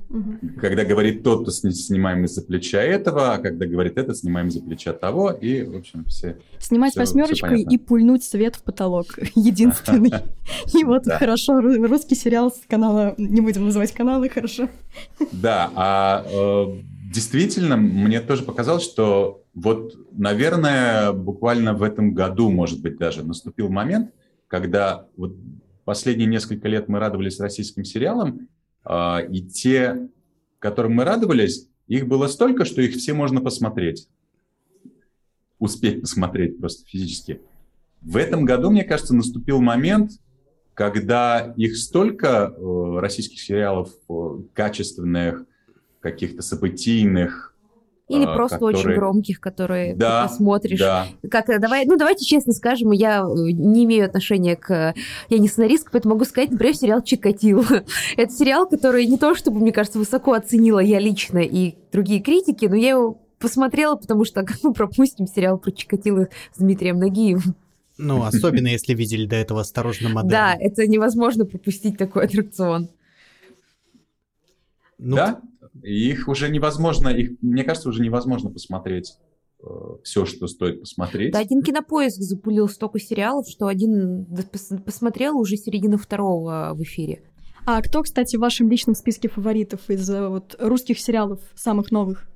когда 0.60 0.84
говорит 0.84 1.24
тот, 1.24 1.46
то 1.46 1.52
сни- 1.52 1.72
снимаем 1.72 2.26
из-за 2.26 2.42
плеча 2.42 2.82
этого, 2.82 3.34
а 3.34 3.38
когда 3.38 3.66
говорит 3.66 3.98
этот, 3.98 4.18
снимаем 4.18 4.48
из-за 4.48 4.62
плеча 4.62 4.94
того, 4.94 5.32
и, 5.32 5.64
в 5.64 5.76
общем, 5.78 6.06
все... 6.06 6.38
Снимать 6.60 6.96
восьмерочкой 6.96 7.62
и 7.62 7.78
пульнуть 7.78 8.24
свет 8.24 8.56
в 8.56 8.64
потолок. 8.64 9.08
Единственный. 9.36 10.12
И 10.74 10.84
вот 10.84 11.06
хорошо, 11.08 11.60
ру- 11.60 11.88
русский 11.88 12.16
сериал 12.16 12.52
с 12.52 12.62
канала, 12.68 13.16
не 13.18 13.42
будем 13.42 13.66
называть 13.66 13.92
каналы, 13.94 14.30
хорошо. 14.30 14.70
Да, 15.32 15.72
а 15.76 16.26
э, 16.30 16.66
действительно, 17.14 17.78
мне 17.78 18.20
тоже 18.22 18.44
показалось, 18.44 18.84
что 18.84 19.44
вот, 19.54 19.94
наверное, 20.12 21.12
буквально 21.14 21.74
в 21.74 21.84
этом 21.84 22.14
году, 22.14 22.50
может 22.52 22.82
быть, 22.82 22.98
даже 22.98 23.24
наступил 23.24 23.70
момент, 23.70 24.12
когда 24.48 25.08
вот 25.18 25.36
последние 25.84 26.28
несколько 26.28 26.68
лет 26.68 26.88
мы 26.88 27.00
радовались 27.00 27.40
российским 27.40 27.84
сериалам, 27.84 28.48
а, 28.84 29.20
и 29.20 29.42
те, 29.42 30.08
которым 30.60 30.94
мы 30.94 31.04
радовались, 31.04 31.68
их 31.88 32.08
было 32.08 32.28
столько, 32.28 32.66
что 32.66 32.82
их 32.82 32.96
все 32.96 33.14
можно 33.14 33.42
посмотреть. 33.42 34.08
Успеть 35.60 36.02
посмотреть 36.02 36.60
просто 36.60 36.88
физически. 36.88 37.42
В 38.02 38.18
этом 38.18 38.46
году, 38.46 38.70
мне 38.70 38.84
кажется, 38.84 39.16
наступил 39.16 39.62
момент, 39.62 40.12
когда 40.74 41.54
их 41.56 41.78
столько, 41.78 42.54
э, 42.56 43.00
российских 43.00 43.40
сериалов, 43.40 43.92
э, 44.10 44.14
качественных, 44.54 45.46
каких-то 46.02 46.42
событийных, 46.42 47.55
Или 48.08 48.24
а, 48.26 48.36
просто 48.36 48.58
очень 48.60 48.78
которые- 48.78 48.98
громких, 49.00 49.40
которые 49.40 49.96
Да, 49.96 50.24
ты 50.24 50.30
посмотришь. 50.30 50.80
да, 50.80 51.08
Как, 51.32 51.50
э, 51.50 51.58
давай, 51.58 51.86
ну, 51.86 51.98
давайте 51.98 52.24
честно 52.24 52.54
скажем, 52.54 52.92
я 52.92 53.22
э, 53.22 53.52
не 53.52 53.86
имею 53.86 54.06
отношения 54.06 54.56
к... 54.56 54.94
Я 55.30 55.38
не 55.40 55.48
сценаристка, 55.48 55.90
поэтому 55.92 56.14
могу 56.14 56.26
сказать, 56.26 56.52
например, 56.52 56.76
сериал 56.76 57.02
«Чикатило». 57.02 57.66
Это 58.18 58.32
сериал, 58.32 58.68
который 58.70 59.08
не 59.08 59.18
то 59.18 59.34
чтобы, 59.34 59.60
мне 59.60 59.72
кажется, 59.72 59.98
высоко 59.98 60.34
оценила 60.34 60.80
я 60.80 61.00
лично 61.00 61.40
и 61.40 61.76
другие 61.92 62.22
критики, 62.22 62.66
но 62.66 62.76
я 62.76 62.92
его 62.92 63.18
посмотрела, 63.40 63.96
потому 63.96 64.24
что 64.24 64.44
как 64.44 64.58
мы 64.62 64.74
пропустим 64.74 65.26
сериал 65.26 65.58
про 65.58 65.72
Чикатило 65.72 66.28
с 66.54 66.60
Дмитрием 66.60 67.00
Нагиевым. 67.00 67.56
Ну, 67.98 68.24
особенно 68.26 68.68
если 68.68 68.94
видели 68.94 69.26
до 69.26 69.36
этого 69.36 69.62
«Осторожно, 69.62 70.10
модерн». 70.10 70.30
Да, 70.30 70.56
это 70.60 70.86
невозможно 70.86 71.46
пропустить 71.46 71.98
такой 71.98 72.26
аттракцион. 72.26 72.90
Ну, 74.98 75.16
да. 75.16 75.42
И 75.84 76.10
их 76.10 76.28
уже 76.28 76.50
невозможно, 76.50 77.10
их, 77.10 77.32
мне 77.42 77.64
кажется, 77.64 77.90
уже 77.90 78.02
невозможно 78.02 78.50
посмотреть 78.50 79.18
все, 80.04 80.26
что 80.26 80.48
стоит 80.48 80.82
посмотреть. 80.82 81.34
Да, 81.34 81.40
один 81.40 81.62
кинопоиск 81.62 82.22
запулил 82.22 82.68
столько 82.68 83.00
сериалов, 83.00 83.48
что 83.48 83.68
один 83.68 84.28
посмотрел 84.86 85.38
уже 85.38 85.58
середину 85.58 85.98
второго 85.98 86.72
в 86.74 86.82
эфире. 86.84 87.24
А 87.66 87.82
кто, 87.82 88.04
кстати, 88.04 88.36
в 88.36 88.42
вашем 88.42 88.70
личном 88.70 88.94
списке 88.94 89.28
фаворитов 89.28 89.90
из 89.90 90.08
э, 90.08 90.28
вот 90.28 90.56
русских 90.60 91.00
сериалов 91.00 91.40
самых 91.56 91.92
новых? 91.92 92.28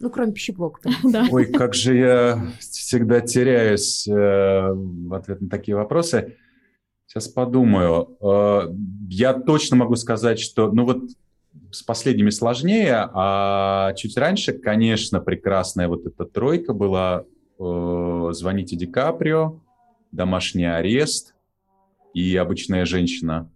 Ну, 0.00 0.10
кроме 0.10 0.32
пищеблока. 0.32 0.90
Да. 1.04 1.28
Ой, 1.30 1.46
как 1.46 1.74
же 1.74 1.96
я 1.96 2.50
всегда 2.58 3.20
теряюсь 3.20 4.08
э, 4.08 4.12
в 4.12 5.14
ответ 5.14 5.40
на 5.40 5.48
такие 5.48 5.76
вопросы. 5.76 6.36
Сейчас 7.06 7.28
подумаю. 7.28 8.16
Э, 8.20 8.74
я 9.08 9.34
точно 9.34 9.76
могу 9.76 9.94
сказать, 9.94 10.40
что, 10.40 10.72
ну 10.72 10.84
вот 10.84 10.98
с 11.70 11.82
последними 11.82 12.30
сложнее, 12.30 13.08
а 13.12 13.92
чуть 13.94 14.16
раньше, 14.16 14.52
конечно, 14.52 15.20
прекрасная 15.20 15.88
вот 15.88 16.06
эта 16.06 16.24
тройка 16.24 16.72
была 16.72 17.24
э, 17.58 18.28
«Звоните 18.32 18.76
Ди 18.76 18.86
Каприо», 18.86 19.60
«Домашний 20.12 20.64
арест» 20.64 21.34
и 22.14 22.36
«Обычная 22.36 22.84
женщина». 22.84 23.50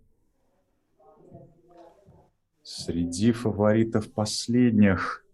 Среди 2.63 3.33
фаворитов 3.33 4.11
последних 4.13 5.25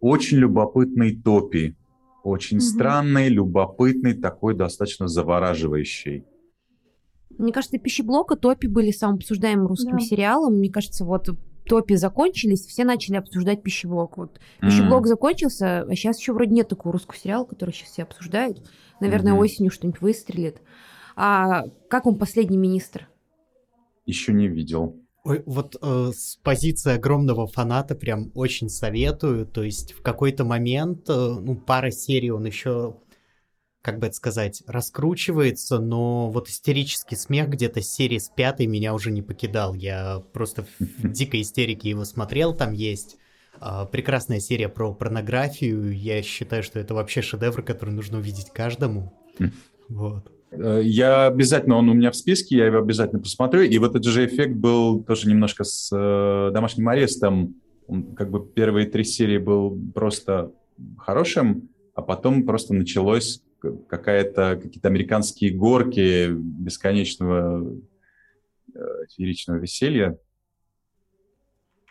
очень 0.00 0.38
любопытный 0.38 1.16
топи. 1.20 1.74
Очень 2.22 2.58
Мгм. 2.58 2.66
странный, 2.66 3.28
любопытный, 3.28 4.14
такой 4.14 4.54
достаточно 4.54 5.08
завораживающий. 5.08 6.24
Мне 7.36 7.52
кажется, 7.52 7.78
пищеблока 7.78 8.36
топи 8.36 8.66
были 8.66 8.90
самым 8.90 9.16
обсуждаемым 9.16 9.66
русским 9.66 9.96
Да. 9.96 10.00
сериалом. 10.00 10.58
Мне 10.58 10.70
кажется, 10.70 11.04
вот 11.04 11.28
топи 11.68 11.94
закончились, 11.94 12.66
все 12.66 12.84
начали 12.84 13.16
обсуждать 13.16 13.62
пищеблок. 13.62 14.16
Вот 14.16 14.40
пищеблок 14.60 15.02
М. 15.02 15.08
закончился, 15.08 15.82
а 15.82 15.94
сейчас 15.94 16.18
еще 16.18 16.32
вроде 16.32 16.52
нет 16.54 16.68
такого 16.68 16.92
русского 16.92 17.16
сериала, 17.18 17.44
который 17.44 17.72
сейчас 17.72 17.90
все 17.90 18.02
обсуждают. 18.02 18.68
Наверное, 19.00 19.32
Мгм. 19.32 19.42
осенью 19.42 19.70
что-нибудь 19.70 20.00
выстрелит. 20.00 20.60
А 21.16 21.64
как 21.88 22.06
вам 22.06 22.16
последний 22.16 22.56
министр? 22.56 23.08
Еще 24.06 24.32
не 24.32 24.48
видел. 24.48 24.96
Ой, 25.24 25.42
вот 25.44 25.76
э, 25.82 26.10
с 26.14 26.36
позиции 26.42 26.94
огромного 26.94 27.46
фаната 27.46 27.94
прям 27.94 28.30
очень 28.34 28.68
советую. 28.70 29.46
То 29.46 29.62
есть 29.62 29.92
в 29.92 30.00
какой-то 30.02 30.44
момент, 30.44 31.08
э, 31.10 31.12
ну, 31.12 31.54
пара 31.56 31.90
серий 31.90 32.30
он 32.30 32.46
еще, 32.46 32.96
как 33.82 34.00
бы 34.00 34.06
это 34.08 34.16
сказать, 34.16 34.62
раскручивается, 34.66 35.78
но 35.78 36.30
вот 36.30 36.48
истерический 36.48 37.16
смех 37.16 37.48
где-то 37.48 37.80
с 37.80 37.88
серии 37.88 38.18
с 38.18 38.28
пятой 38.28 38.66
меня 38.66 38.92
уже 38.92 39.10
не 39.10 39.22
покидал. 39.22 39.74
Я 39.74 40.22
просто 40.32 40.66
в 40.78 41.12
дикой 41.12 41.42
истерике 41.42 41.90
его 41.90 42.04
смотрел, 42.04 42.54
там 42.54 42.72
есть 42.72 43.16
э, 43.60 43.86
прекрасная 43.90 44.40
серия 44.40 44.68
про 44.68 44.92
порнографию. 44.92 45.96
Я 45.96 46.22
считаю, 46.22 46.62
что 46.62 46.80
это 46.80 46.94
вообще 46.94 47.22
шедевр, 47.22 47.62
который 47.62 47.90
нужно 47.90 48.18
увидеть 48.18 48.50
каждому. 48.50 49.12
Вот. 49.88 50.30
Э, 50.50 50.80
я 50.82 51.26
обязательно, 51.26 51.76
он 51.76 51.88
у 51.88 51.94
меня 51.94 52.10
в 52.10 52.16
списке, 52.16 52.56
я 52.56 52.66
его 52.66 52.78
обязательно 52.78 53.20
посмотрю. 53.20 53.62
И 53.62 53.78
вот 53.78 53.90
этот 53.90 54.04
же 54.04 54.26
эффект 54.26 54.54
был 54.54 55.02
тоже 55.02 55.28
немножко 55.28 55.64
с 55.64 55.90
э, 55.94 56.50
домашним 56.52 56.88
арестом. 56.88 57.54
Он, 57.86 58.14
как 58.14 58.30
бы 58.30 58.44
первые 58.44 58.86
три 58.86 59.04
серии 59.04 59.38
был 59.38 59.78
просто 59.94 60.52
хорошим, 60.98 61.70
а 61.94 62.02
потом 62.02 62.44
просто 62.44 62.74
началось 62.74 63.42
какая-то 63.60 64.56
какие-то 64.56 64.88
американские 64.88 65.52
горки 65.52 66.30
бесконечного 66.30 67.76
э, 68.74 68.80
фееричного 69.14 69.58
веселья. 69.58 70.18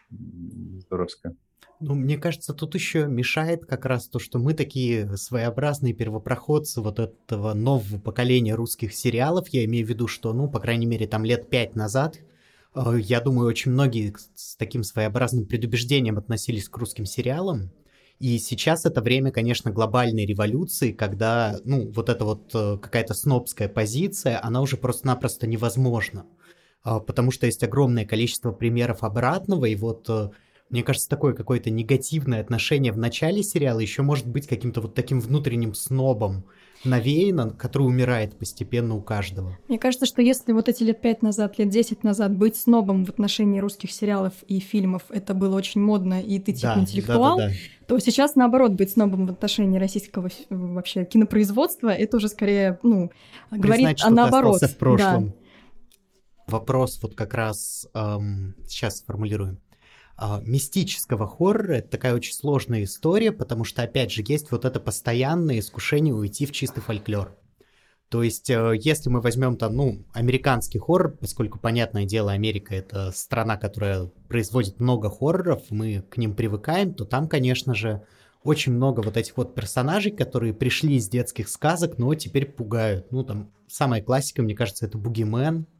Здоровско. 0.09 1.35
Ну, 1.79 1.93
мне 1.93 2.17
кажется, 2.17 2.53
тут 2.53 2.73
еще 2.73 3.05
мешает 3.05 3.65
как 3.65 3.85
раз 3.85 4.07
то, 4.07 4.17
что 4.17 4.39
мы 4.39 4.55
такие 4.55 5.15
своеобразные 5.15 5.93
первопроходцы 5.93 6.81
вот 6.81 6.97
этого 6.97 7.53
нового 7.53 7.99
поколения 7.99 8.55
русских 8.55 8.93
сериалов. 8.93 9.49
Я 9.49 9.63
имею 9.65 9.85
в 9.85 9.89
виду, 9.89 10.07
что, 10.07 10.33
ну, 10.33 10.49
по 10.49 10.59
крайней 10.59 10.87
мере, 10.87 11.07
там 11.07 11.23
лет 11.23 11.49
пять 11.49 11.75
назад, 11.75 12.17
э, 12.73 12.99
я 12.99 13.21
думаю, 13.21 13.47
очень 13.47 13.71
многие 13.71 14.15
с 14.33 14.55
таким 14.55 14.83
своеобразным 14.83 15.45
предубеждением 15.45 16.17
относились 16.17 16.67
к 16.67 16.77
русским 16.77 17.05
сериалам. 17.05 17.69
И 18.19 18.39
сейчас 18.39 18.85
это 18.85 19.01
время, 19.01 19.31
конечно, 19.31 19.71
глобальной 19.71 20.25
революции, 20.25 20.91
когда, 20.91 21.59
ну, 21.63 21.91
вот 21.91 22.09
эта 22.09 22.25
вот 22.25 22.49
э, 22.55 22.77
какая-то 22.81 23.13
снобская 23.13 23.69
позиция, 23.69 24.43
она 24.43 24.61
уже 24.61 24.75
просто-напросто 24.75 25.45
невозможна. 25.45 26.25
А, 26.83 26.99
потому 26.99 27.31
что 27.31 27.45
есть 27.45 27.63
огромное 27.63 28.05
количество 28.05 28.51
примеров 28.51 29.03
обратного, 29.03 29.65
и 29.65 29.75
вот 29.75 30.09
э, 30.09 30.29
мне 30.69 30.83
кажется, 30.83 31.09
такое 31.09 31.33
какое-то 31.33 31.69
негативное 31.69 32.41
отношение 32.41 32.91
в 32.91 32.97
начале 32.97 33.43
сериала 33.43 33.79
еще 33.79 34.01
может 34.01 34.27
быть 34.27 34.47
каким-то 34.47 34.81
вот 34.81 34.95
таким 34.95 35.19
внутренним 35.19 35.73
снобом 35.73 36.45
навеяно, 36.83 37.49
который 37.51 37.83
умирает 37.83 38.37
постепенно 38.37 38.95
у 38.95 39.01
каждого. 39.01 39.57
Мне 39.67 39.79
кажется, 39.79 40.05
что 40.05 40.21
если 40.21 40.51
вот 40.51 40.69
эти 40.69 40.83
лет 40.83 41.01
пять 41.01 41.21
назад, 41.21 41.57
лет 41.57 41.69
десять 41.69 42.03
назад 42.03 42.35
быть 42.35 42.55
снобом 42.55 43.05
в 43.05 43.09
отношении 43.09 43.59
русских 43.59 43.91
сериалов 43.91 44.33
и 44.47 44.59
фильмов, 44.59 45.03
это 45.09 45.33
было 45.33 45.55
очень 45.55 45.81
модно, 45.81 46.21
и 46.21 46.39
ты 46.39 46.53
типа 46.53 46.75
да, 46.75 46.81
интеллектуал, 46.81 47.37
да, 47.37 47.47
да, 47.47 47.51
да. 47.51 47.85
то 47.87 47.99
сейчас 47.99 48.35
наоборот 48.35 48.73
быть 48.73 48.91
снобом 48.91 49.27
в 49.27 49.31
отношении 49.31 49.79
российского 49.79 50.29
вообще 50.49 51.05
кинопроизводства, 51.05 51.89
это 51.89 52.17
уже 52.17 52.29
скорее, 52.29 52.79
ну, 52.83 53.11
Признать, 53.49 53.61
говорит 53.61 54.03
о 54.03 54.09
наоборот. 54.09 54.61
в 54.61 54.77
прошлом. 54.77 55.27
Да. 55.29 55.33
Вопрос 56.47 56.99
вот 57.01 57.13
как 57.15 57.33
раз 57.33 57.87
эм, 57.93 58.55
сейчас 58.65 58.99
сформулируем 58.99 59.59
мистического 60.43 61.27
хоррора 61.27 61.73
это 61.73 61.89
такая 61.89 62.15
очень 62.15 62.33
сложная 62.33 62.83
история, 62.83 63.31
потому 63.31 63.63
что, 63.63 63.83
опять 63.83 64.11
же, 64.11 64.23
есть 64.25 64.51
вот 64.51 64.65
это 64.65 64.79
постоянное 64.79 65.59
искушение 65.59 66.13
уйти 66.13 66.45
в 66.45 66.51
чистый 66.51 66.81
фольклор. 66.81 67.37
То 68.09 68.23
есть, 68.23 68.49
э, 68.49 68.73
если 68.79 69.09
мы 69.09 69.19
возьмем 69.19 69.57
там, 69.57 69.75
ну, 69.75 70.05
американский 70.13 70.79
хоррор, 70.79 71.17
поскольку, 71.17 71.59
понятное 71.59 72.05
дело, 72.05 72.31
Америка— 72.31 72.73
это 72.75 73.11
страна, 73.11 73.57
которая 73.57 74.09
производит 74.29 74.79
много 74.79 75.09
хорроров, 75.09 75.63
мы 75.69 76.03
к 76.09 76.17
ним 76.17 76.33
привыкаем, 76.33 76.93
то 76.93 77.03
там, 77.03 77.27
конечно 77.27 77.75
же, 77.75 78.03
очень 78.43 78.71
много 78.71 79.01
вот 79.01 79.17
этих 79.17 79.35
вот 79.35 79.55
персонажей, 79.55 80.11
которые 80.11 80.53
пришли 80.53 80.95
из 80.95 81.09
детских 81.09 81.49
сказок, 81.49 81.97
но 81.97 82.15
теперь 82.15 82.45
пугают. 82.45 83.11
Ну, 83.11 83.23
там, 83.23 83.51
самая 83.67 84.01
классика, 84.01 84.41
мне 84.41 84.55
кажется, 84.55 84.85
это 84.85 84.97
Бугимен, 84.97 85.65
а, 85.65 85.76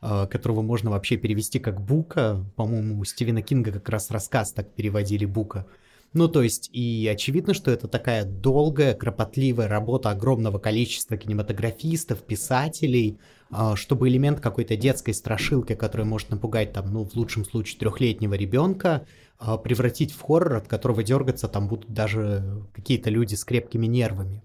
которого 0.00 0.62
можно 0.62 0.90
вообще 0.90 1.16
перевести 1.16 1.58
как 1.58 1.80
Бука. 1.80 2.44
По-моему, 2.56 2.98
у 3.00 3.04
Стивена 3.04 3.42
Кинга 3.42 3.72
как 3.72 3.88
раз 3.88 4.10
рассказ 4.10 4.52
так 4.52 4.74
переводили 4.74 5.26
Бука. 5.26 5.66
Ну, 6.12 6.26
то 6.26 6.42
есть, 6.42 6.70
и 6.72 7.06
очевидно, 7.06 7.54
что 7.54 7.70
это 7.70 7.86
такая 7.86 8.24
долгая, 8.24 8.94
кропотливая 8.94 9.68
работа 9.68 10.10
огромного 10.10 10.58
количества 10.58 11.16
кинематографистов, 11.16 12.24
писателей, 12.24 13.20
а, 13.50 13.76
чтобы 13.76 14.08
элемент 14.08 14.40
какой-то 14.40 14.76
детской 14.76 15.14
страшилки, 15.14 15.76
которая 15.76 16.06
может 16.06 16.30
напугать, 16.30 16.72
там, 16.72 16.92
ну, 16.92 17.04
в 17.04 17.14
лучшем 17.14 17.44
случае, 17.44 17.78
трехлетнего 17.78 18.34
ребенка, 18.34 19.06
а, 19.38 19.56
превратить 19.56 20.12
в 20.12 20.20
хоррор, 20.20 20.56
от 20.56 20.68
которого 20.68 21.04
дергаться 21.04 21.46
там 21.46 21.68
будут 21.68 21.92
даже 21.92 22.66
какие-то 22.72 23.08
люди 23.08 23.36
с 23.36 23.44
крепкими 23.44 23.86
нервами. 23.86 24.42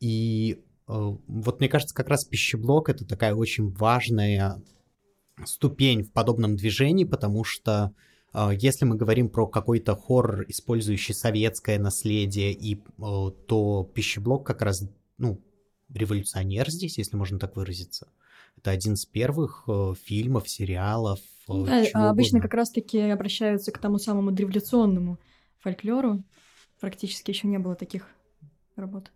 И 0.00 0.62
вот 0.88 1.60
мне 1.60 1.68
кажется, 1.68 1.94
как 1.94 2.08
раз 2.08 2.24
пищеблок 2.24 2.88
это 2.88 3.06
такая 3.06 3.34
очень 3.34 3.70
важная 3.70 4.60
ступень 5.44 6.02
в 6.02 6.12
подобном 6.12 6.56
движении, 6.56 7.04
потому 7.04 7.44
что 7.44 7.94
э, 8.32 8.50
если 8.58 8.84
мы 8.84 8.96
говорим 8.96 9.28
про 9.28 9.46
какой-то 9.46 9.96
хоррор, 9.96 10.44
использующий 10.48 11.14
советское 11.14 11.78
наследие, 11.78 12.52
и, 12.52 12.76
э, 12.76 12.80
то 12.98 13.90
пищеблок 13.94 14.46
как 14.46 14.62
раз, 14.62 14.84
ну, 15.18 15.40
революционер 15.92 16.70
здесь, 16.70 16.98
если 16.98 17.16
можно 17.16 17.38
так 17.38 17.56
выразиться. 17.56 18.08
Это 18.56 18.70
один 18.70 18.94
из 18.94 19.06
первых 19.06 19.64
э, 19.66 19.94
фильмов, 20.02 20.48
сериалов. 20.48 21.20
Э, 21.48 21.64
да, 21.64 21.84
а 21.94 22.10
обычно 22.10 22.40
как 22.40 22.54
раз-таки 22.54 22.98
обращаются 22.98 23.72
к 23.72 23.78
тому 23.78 23.98
самому 23.98 24.34
революционному 24.34 25.18
фольклору. 25.58 26.22
Практически 26.80 27.30
еще 27.30 27.48
не 27.48 27.58
было 27.58 27.74
таких 27.74 28.08
работ. 28.76 29.10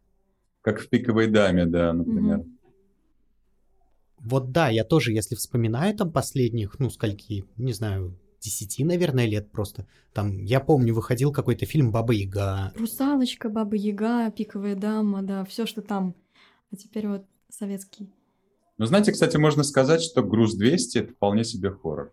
Как 0.62 0.80
в 0.80 0.88
«Пиковой 0.88 1.28
даме», 1.28 1.66
да, 1.66 1.92
например. 1.92 2.38
Угу. 2.38 2.55
Вот 4.26 4.50
да, 4.50 4.68
я 4.68 4.82
тоже, 4.82 5.12
если 5.12 5.36
вспоминаю 5.36 5.96
там 5.96 6.10
последних, 6.10 6.80
ну, 6.80 6.90
скольки, 6.90 7.44
не 7.56 7.72
знаю, 7.72 8.18
десяти, 8.40 8.82
наверное, 8.82 9.26
лет 9.26 9.52
просто. 9.52 9.86
Там, 10.12 10.42
я 10.42 10.58
помню, 10.58 10.92
выходил 10.94 11.32
какой-то 11.32 11.64
фильм 11.64 11.92
«Баба 11.92 12.12
Яга». 12.12 12.72
«Русалочка», 12.74 13.48
«Баба 13.48 13.76
Яга», 13.76 14.28
«Пиковая 14.32 14.74
дама», 14.74 15.22
да, 15.22 15.44
все, 15.44 15.64
что 15.64 15.80
там. 15.80 16.16
А 16.72 16.76
теперь 16.76 17.06
вот 17.06 17.24
советский. 17.50 18.12
Ну, 18.78 18.86
знаете, 18.86 19.12
кстати, 19.12 19.36
можно 19.36 19.62
сказать, 19.62 20.02
что 20.02 20.24
«Груз-200»— 20.24 20.76
это 20.94 21.12
вполне 21.12 21.44
себе 21.44 21.70
хоррор. 21.70 22.12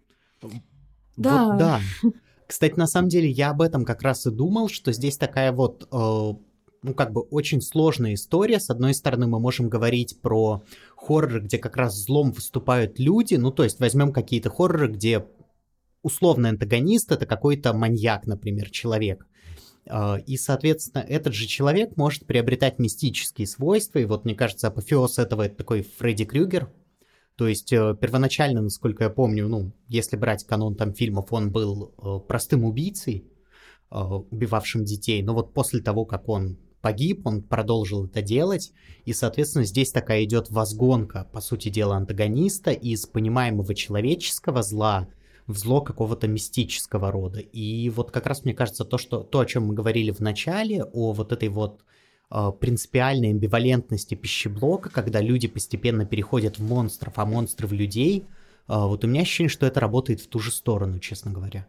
Да. 1.17 1.45
Вот, 1.47 1.57
да. 1.57 1.81
Кстати, 2.47 2.75
на 2.77 2.85
самом 2.85 3.09
деле, 3.09 3.27
я 3.27 3.49
об 3.49 3.61
этом 3.61 3.85
как 3.85 4.03
раз 4.03 4.27
и 4.27 4.29
думал, 4.29 4.69
что 4.69 4.91
здесь 4.91 5.17
такая 5.17 5.51
вот 5.51 5.87
э, 5.91 6.31
ну, 6.83 6.93
как 6.93 7.11
бы 7.11 7.21
очень 7.21 7.61
сложная 7.61 8.13
история. 8.13 8.59
С 8.59 8.69
одной 8.69 8.93
стороны, 8.93 9.27
мы 9.27 9.39
можем 9.39 9.69
говорить 9.69 10.21
про 10.21 10.63
хорроры, 10.95 11.39
где 11.41 11.57
как 11.57 11.77
раз 11.77 11.95
злом 11.95 12.31
выступают 12.31 12.99
люди. 12.99 13.35
Ну, 13.35 13.51
то 13.51 13.63
есть 13.63 13.79
возьмем 13.79 14.11
какие-то 14.11 14.49
хорроры, 14.49 14.89
где 14.89 15.25
условный 16.03 16.49
антагонист— 16.49 17.11
это 17.13 17.25
какой-то 17.25 17.73
маньяк, 17.73 18.27
например, 18.27 18.69
человек. 18.69 19.25
А, 19.87 20.17
и, 20.17 20.37
соответственно, 20.37 21.01
этот 21.01 21.33
же 21.33 21.47
человек 21.47 21.97
может 21.97 22.25
приобретать 22.25 22.79
мистические 22.79 23.47
свойства. 23.47 23.99
И 23.99 24.05
вот, 24.05 24.25
мне 24.25 24.35
кажется, 24.35 24.67
апофеоз 24.67 25.17
этого— 25.19 25.41
это 25.43 25.55
такой 25.55 25.83
Фредди 25.99 26.25
Крюгер. 26.25 26.69
То 27.35 27.47
есть 27.47 27.73
э, 27.73 27.97
первоначально, 27.99 28.61
насколько 28.61 29.05
я 29.05 29.09
помню, 29.09 29.47
ну, 29.47 29.71
если 29.87 30.17
брать 30.17 30.45
канон 30.45 30.75
там 30.75 30.93
фильмов, 30.93 31.33
он 31.33 31.51
был 31.51 31.93
э, 31.97 32.27
простым 32.27 32.63
убийцей, 32.63 33.25
э, 33.89 33.97
убивавшим 33.97 34.85
детей. 34.85 35.23
Но 35.23 35.33
вот 35.33 35.53
после 35.53 35.81
того, 35.81 36.05
как 36.05 36.29
он 36.29 36.59
погиб, 36.83 37.25
он 37.25 37.41
продолжил 37.41 38.05
это 38.05 38.21
делать, 38.21 38.73
и, 39.05 39.13
соответственно, 39.13 39.63
здесь 39.63 39.91
такая 39.91 40.25
идет 40.25 40.51
возгонка, 40.51 41.27
по 41.31 41.39
сути 41.39 41.69
дела, 41.69 41.95
антагониста 41.95 42.71
из 42.71 43.05
понимаемого 43.05 43.73
человеческого 43.73 44.61
зла 44.61 45.07
в 45.47 45.57
зло 45.57 45.81
какого-то 45.81 46.27
мистического 46.27 47.09
рода. 47.09 47.39
И 47.39 47.89
вот 47.89 48.11
как 48.11 48.27
раз 48.27 48.43
мне 48.43 48.53
кажется 48.53 48.83
то, 48.83 48.97
что 48.97 49.23
то, 49.23 49.39
о 49.39 49.45
чем 49.45 49.67
мы 49.67 49.73
говорили 49.73 50.11
в 50.11 50.19
начале, 50.19 50.83
о 50.83 51.13
вот 51.13 51.31
этой 51.31 51.47
вот 51.47 51.85
э, 52.29 52.51
принципиальной 52.59 53.29
амбивалентности 53.29 54.15
пищеблока, 54.15 54.89
когда 54.89 55.21
люди 55.21 55.47
постепенно 55.47 56.05
переходят 56.05 56.59
в 56.59 56.63
монстров, 56.63 57.13
а 57.15 57.25
монстры 57.25 57.65
в 57.65 57.73
людей, 57.73 58.19
э, 58.19 58.23
вот 58.67 59.05
у 59.05 59.07
меня 59.07 59.21
ощущение, 59.21 59.49
что 59.49 59.65
это 59.65 59.79
работает 59.79 60.19
в 60.19 60.27
ту 60.27 60.39
же 60.39 60.51
сторону, 60.51 60.99
честно 60.99 61.31
говоря. 61.31 61.65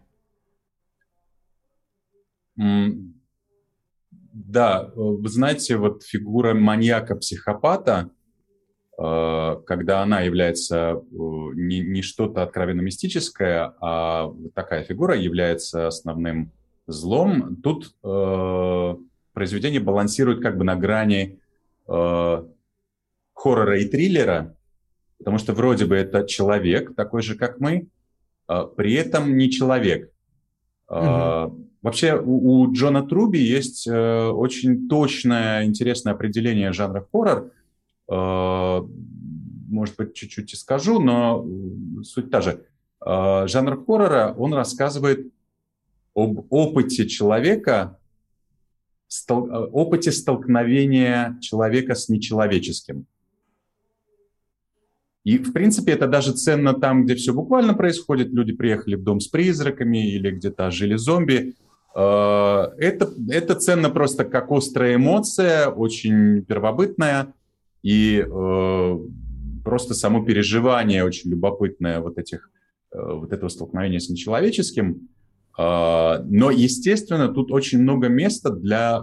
Да, 4.36 4.90
вы 4.96 5.28
знаете, 5.28 5.76
вот 5.76 6.02
фигура 6.02 6.54
маньяка-психопата, 6.54 8.10
э, 8.98 9.56
когда 9.64 10.02
она 10.02 10.22
является 10.22 10.76
э, 10.76 10.96
не, 11.12 11.78
не 11.78 12.02
что-то 12.02 12.42
откровенно 12.42 12.80
мистическое, 12.80 13.74
а 13.80 14.34
такая 14.54 14.82
фигура 14.82 15.14
является 15.14 15.86
основным 15.86 16.50
злом, 16.88 17.62
тут 17.62 17.94
э, 18.02 18.96
произведение 19.34 19.80
балансирует 19.80 20.42
как 20.42 20.58
бы 20.58 20.64
на 20.64 20.74
грани 20.74 21.38
э, 21.86 22.44
хоррора 23.34 23.78
и 23.78 23.88
триллера, 23.88 24.56
потому 25.18 25.38
что 25.38 25.52
вроде 25.52 25.86
бы 25.86 25.94
это 25.94 26.26
человек 26.26 26.96
такой 26.96 27.22
же, 27.22 27.36
как 27.36 27.60
мы, 27.60 27.86
при 28.76 28.94
этом 28.94 29.36
не 29.38 29.48
человек. 29.48 30.10
Угу. 30.88 31.63
Вообще 31.84 32.18
у, 32.18 32.72
Джона 32.72 33.06
Труби 33.06 33.38
есть 33.38 33.86
э, 33.86 34.28
очень 34.28 34.88
точное, 34.88 35.66
интересное 35.66 36.14
определение 36.14 36.72
жанра 36.72 37.06
хоррор. 37.12 37.52
Может 38.08 39.96
быть, 39.96 40.14
чуть-чуть 40.14 40.54
и 40.54 40.56
скажу, 40.56 40.98
но 40.98 41.46
суть 42.02 42.30
та 42.30 42.40
же. 42.40 42.64
Жанр 43.04 43.84
хоррора, 43.84 44.34
он 44.38 44.54
рассказывает 44.54 45.30
об 46.14 46.46
опыте 46.50 47.06
человека, 47.06 47.98
опыте 49.28 50.10
столкновения 50.10 51.38
человека 51.42 51.94
с 51.94 52.08
нечеловеческим. 52.08 53.06
И, 55.24 55.36
в 55.38 55.52
принципе, 55.52 55.92
это 55.92 56.06
даже 56.06 56.32
ценно 56.32 56.72
там, 56.72 57.04
где 57.04 57.14
все 57.14 57.34
буквально 57.34 57.74
происходит. 57.74 58.28
Люди 58.28 58.52
приехали 58.54 58.94
в 58.94 59.02
дом 59.02 59.20
с 59.20 59.28
призраками 59.28 60.10
или 60.12 60.30
где-то 60.30 60.70
жили 60.70 60.96
зомби. 60.96 61.56
Э, 61.94 62.70
это, 62.78 63.12
это 63.28 63.54
ценно 63.54 63.90
просто 63.90 64.24
как 64.24 64.50
острая 64.50 64.96
эмоция, 64.96 65.68
очень 65.68 66.44
первобытная. 66.44 67.32
И 67.82 68.24
э, 68.26 68.98
просто 69.64 69.94
само 69.94 70.24
переживание 70.24 71.04
очень 71.04 71.30
любопытное 71.30 72.00
вот, 72.00 72.18
этих, 72.18 72.50
э, 72.92 72.98
вот 73.00 73.32
этого 73.32 73.48
столкновения 73.48 73.98
с 73.98 74.08
нечеловеческим. 74.08 75.08
Но, 75.56 76.50
естественно, 76.50 77.28
тут 77.28 77.52
очень 77.52 77.80
много 77.80 78.08
места 78.08 78.50
для 78.50 79.02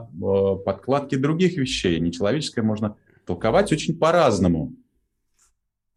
подкладки 0.66 1.16
других 1.16 1.56
вещей. 1.56 1.98
Нечеловеческое 2.02 2.62
можно 2.62 2.98
толковать 3.26 3.72
очень 3.72 3.98
по-разному. 3.98 4.74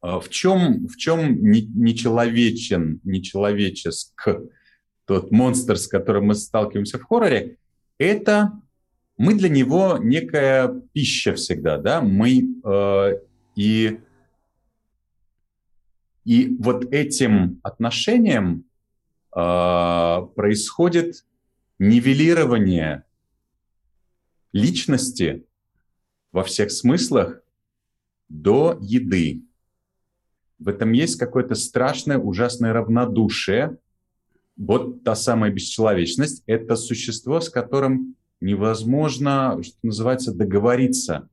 А 0.01 0.21
в 0.21 0.29
чем, 0.29 0.87
в 0.87 0.97
чем 0.97 1.43
нечеловечен, 1.43 3.01
нечеловеческ 3.03 4.29
тот 5.07 5.31
монстр, 5.31 5.77
с 5.77 5.87
которым 5.87 6.27
мы 6.27 6.35
сталкиваемся 6.35 6.99
в 6.99 7.05
хорроре, 7.05 7.59
это 7.99 8.53
мы 9.17 9.35
для 9.35 9.49
него 9.49 9.99
некая 9.99 10.69
пища 10.93 11.35
всегда, 11.35 11.79
да, 11.79 12.01
мы 12.01 12.61
э, 12.65 13.13
и 13.57 14.01
и 16.25 16.57
вот 16.59 16.87
этим 16.93 17.61
отношением 17.63 18.65
э, 19.37 20.27
происходит 20.35 21.27
нивелирование 21.79 23.05
личности 24.53 25.45
во 26.33 26.43
всех 26.43 26.71
смыслах 26.71 27.43
до 28.29 28.79
еды. 28.81 29.43
В 30.59 30.69
этом 30.69 30.93
есть 30.93 31.17
какое-то 31.17 31.55
страшное, 31.55 32.17
ужасное 32.17 32.73
равнодушие. 32.73 33.77
Вот 34.57 35.03
та 35.03 35.15
самая 35.15 35.51
бесчеловечность– 35.51 36.43
это 36.47 36.77
существо, 36.77 37.41
с 37.41 37.49
которым 37.49 38.15
невозможно, 38.41 39.61
что 39.63 39.77
называется, 39.83 40.33
договориться. 40.33 41.29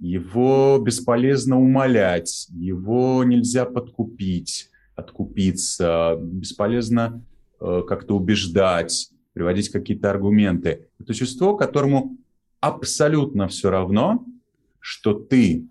Его 0.00 0.78
бесполезно 0.78 1.60
умолять, 1.60 2.48
его 2.50 3.22
нельзя 3.22 3.64
подкупить, 3.64 4.70
откупиться, 4.96 6.16
бесполезно 6.20 7.24
э, 7.60 7.82
как-то 7.86 8.16
убеждать, 8.16 9.10
приводить 9.32 9.68
какие-то 9.68 10.10
аргументы. 10.10 10.88
Это 10.98 11.14
существо, 11.14 11.56
которому 11.56 12.16
абсолютно 12.60 13.46
все 13.46 13.70
равно, 13.70 14.26
что 14.80 15.14
ты 15.14 15.68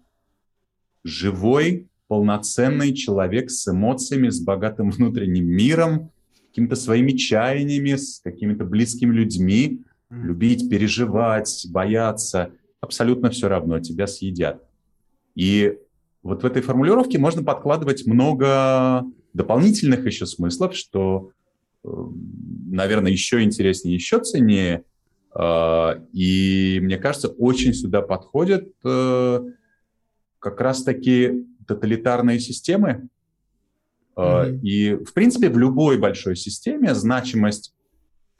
живой, 1.04 1.90
полноценный 2.08 2.94
человек 2.94 3.50
с 3.50 3.68
эмоциями, 3.68 4.30
с 4.30 4.42
богатым 4.42 4.92
внутренним 4.92 5.48
миром, 5.48 6.12
какими-то 6.52 6.76
своими 6.76 7.12
чаяниями, 7.12 7.96
с 7.96 8.20
какими-то 8.20 8.66
близкими 8.66 9.14
людьми, 9.14 9.82
любить, 10.10 10.70
переживать, 10.70 11.66
бояться. 11.70 12.52
Абсолютно 12.82 13.30
все 13.30 13.48
равно, 13.48 13.80
тебя 13.80 14.06
съедят. 14.06 14.62
И 15.34 15.78
вот 16.24 16.44
в 16.44 16.46
этой 16.46 16.62
формулировке 16.62 17.18
можно 17.18 17.42
подкладывать 17.42 18.06
много 18.06 19.06
дополнительных 19.34 20.06
еще 20.06 20.26
смыслов, 20.26 20.76
что, 20.76 21.32
э, 21.86 21.90
наверное, 22.70 23.12
еще 23.12 23.42
интереснее, 23.42 23.96
еще 23.96 24.20
ценнее. 24.20 24.84
А, 25.34 26.04
и 26.12 26.80
мне 26.82 26.98
кажется, 26.98 27.30
очень 27.30 27.74
сюда 27.74 28.02
подходит 28.02 28.74
э, 28.84 29.40
как 30.40 30.60
раз-таки 30.60 31.46
тоталитарные 31.66 32.42
системы. 32.42 33.08
Mm-hmm. 34.16 34.60
И, 34.62 34.96
в 34.96 35.14
принципе, 35.14 35.50
в 35.50 35.58
любой 35.58 35.98
большой 35.98 36.36
системе 36.36 36.94
значимость 36.94 37.74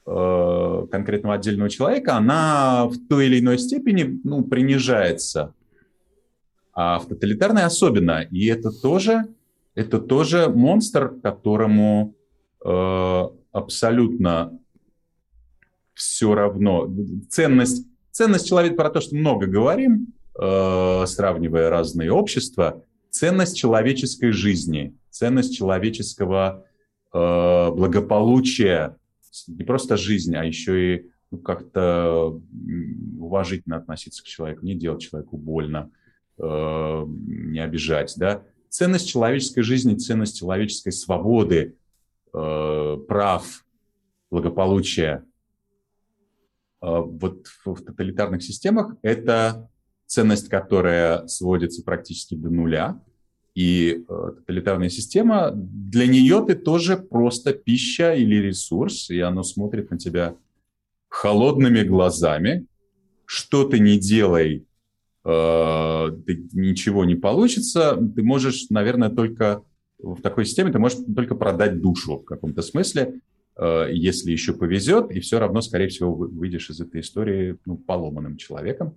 э, 0.06 0.86
конкретного 0.90 1.36
отдельного 1.36 1.70
человека, 1.70 2.16
она 2.16 2.86
в 2.86 2.96
той 3.08 3.26
или 3.26 3.40
иной 3.40 3.58
степени 3.58 4.20
ну, 4.24 4.44
принижается. 4.44 5.54
А 6.74 6.98
в 6.98 7.06
тоталитарной 7.06 7.64
особенно. 7.64 8.22
И 8.30 8.46
это 8.46 8.70
тоже, 8.70 9.26
это 9.74 9.98
тоже 9.98 10.48
монстр, 10.48 11.14
которому 11.22 12.14
э, 12.64 13.22
абсолютно 13.52 14.58
все 15.94 16.34
равно. 16.34 16.90
Ценность, 17.28 17.86
ценность 18.10 18.48
человека 18.48 18.76
про 18.76 18.90
то, 18.90 19.00
что 19.00 19.14
много 19.16 19.46
говорим, 19.46 20.08
э, 20.40 21.04
сравнивая 21.06 21.70
разные 21.70 22.10
общества, 22.10 22.82
ценность 23.12 23.56
человеческой 23.56 24.32
жизни, 24.32 24.96
ценность 25.10 25.54
человеческого 25.54 26.64
э, 27.12 27.70
благополучия, 27.70 28.96
не 29.46 29.64
просто 29.64 29.96
жизнь, 29.96 30.34
а 30.34 30.44
еще 30.44 30.96
и 30.96 31.10
ну, 31.30 31.38
как-то 31.38 32.40
уважительно 33.18 33.76
относиться 33.76 34.22
к 34.22 34.26
человеку, 34.26 34.64
не 34.64 34.74
делать 34.74 35.02
человеку 35.02 35.36
больно, 35.36 35.90
э, 36.38 37.04
не 37.06 37.60
обижать, 37.60 38.14
да. 38.16 38.42
Ценность 38.70 39.08
человеческой 39.08 39.62
жизни, 39.62 39.94
ценность 39.94 40.38
человеческой 40.38 40.92
свободы, 40.92 41.76
э, 42.32 42.96
прав, 43.06 43.66
благополучия. 44.30 45.22
Э, 46.80 47.00
вот 47.00 47.46
в, 47.46 47.74
в 47.74 47.84
тоталитарных 47.84 48.42
системах 48.42 48.96
это 49.02 49.68
ценность, 50.06 50.48
которая 50.48 51.26
сводится 51.26 51.82
практически 51.82 52.34
до 52.34 52.50
нуля, 52.50 53.00
и 53.54 54.04
э, 54.08 54.30
тоталитарная 54.38 54.88
система, 54.88 55.50
для 55.54 56.06
нее 56.06 56.44
ты 56.46 56.54
тоже 56.54 56.96
просто 56.96 57.52
пища 57.52 58.14
или 58.14 58.36
ресурс, 58.36 59.10
и 59.10 59.20
оно 59.20 59.42
смотрит 59.42 59.90
на 59.90 59.98
тебя 59.98 60.36
холодными 61.08 61.82
глазами. 61.82 62.66
Что 63.26 63.64
ты 63.64 63.78
не 63.78 63.98
делай, 63.98 64.66
э, 65.24 66.08
ты, 66.26 66.48
ничего 66.52 67.04
не 67.04 67.14
получится. 67.14 67.96
Ты 68.14 68.22
можешь, 68.22 68.68
наверное, 68.70 69.10
только 69.10 69.62
в 69.98 70.20
такой 70.20 70.46
системе 70.46 70.72
ты 70.72 70.78
можешь 70.78 70.98
только 71.14 71.34
продать 71.34 71.80
душу 71.80 72.18
в 72.18 72.24
каком-то 72.24 72.62
смысле, 72.62 73.20
э, 73.56 73.88
если 73.92 74.32
еще 74.32 74.54
повезет, 74.54 75.10
и 75.10 75.20
все 75.20 75.38
равно, 75.38 75.60
скорее 75.60 75.88
всего, 75.88 76.14
выйдешь 76.14 76.70
из 76.70 76.80
этой 76.80 77.02
истории 77.02 77.58
ну, 77.66 77.76
поломанным 77.76 78.38
человеком. 78.38 78.96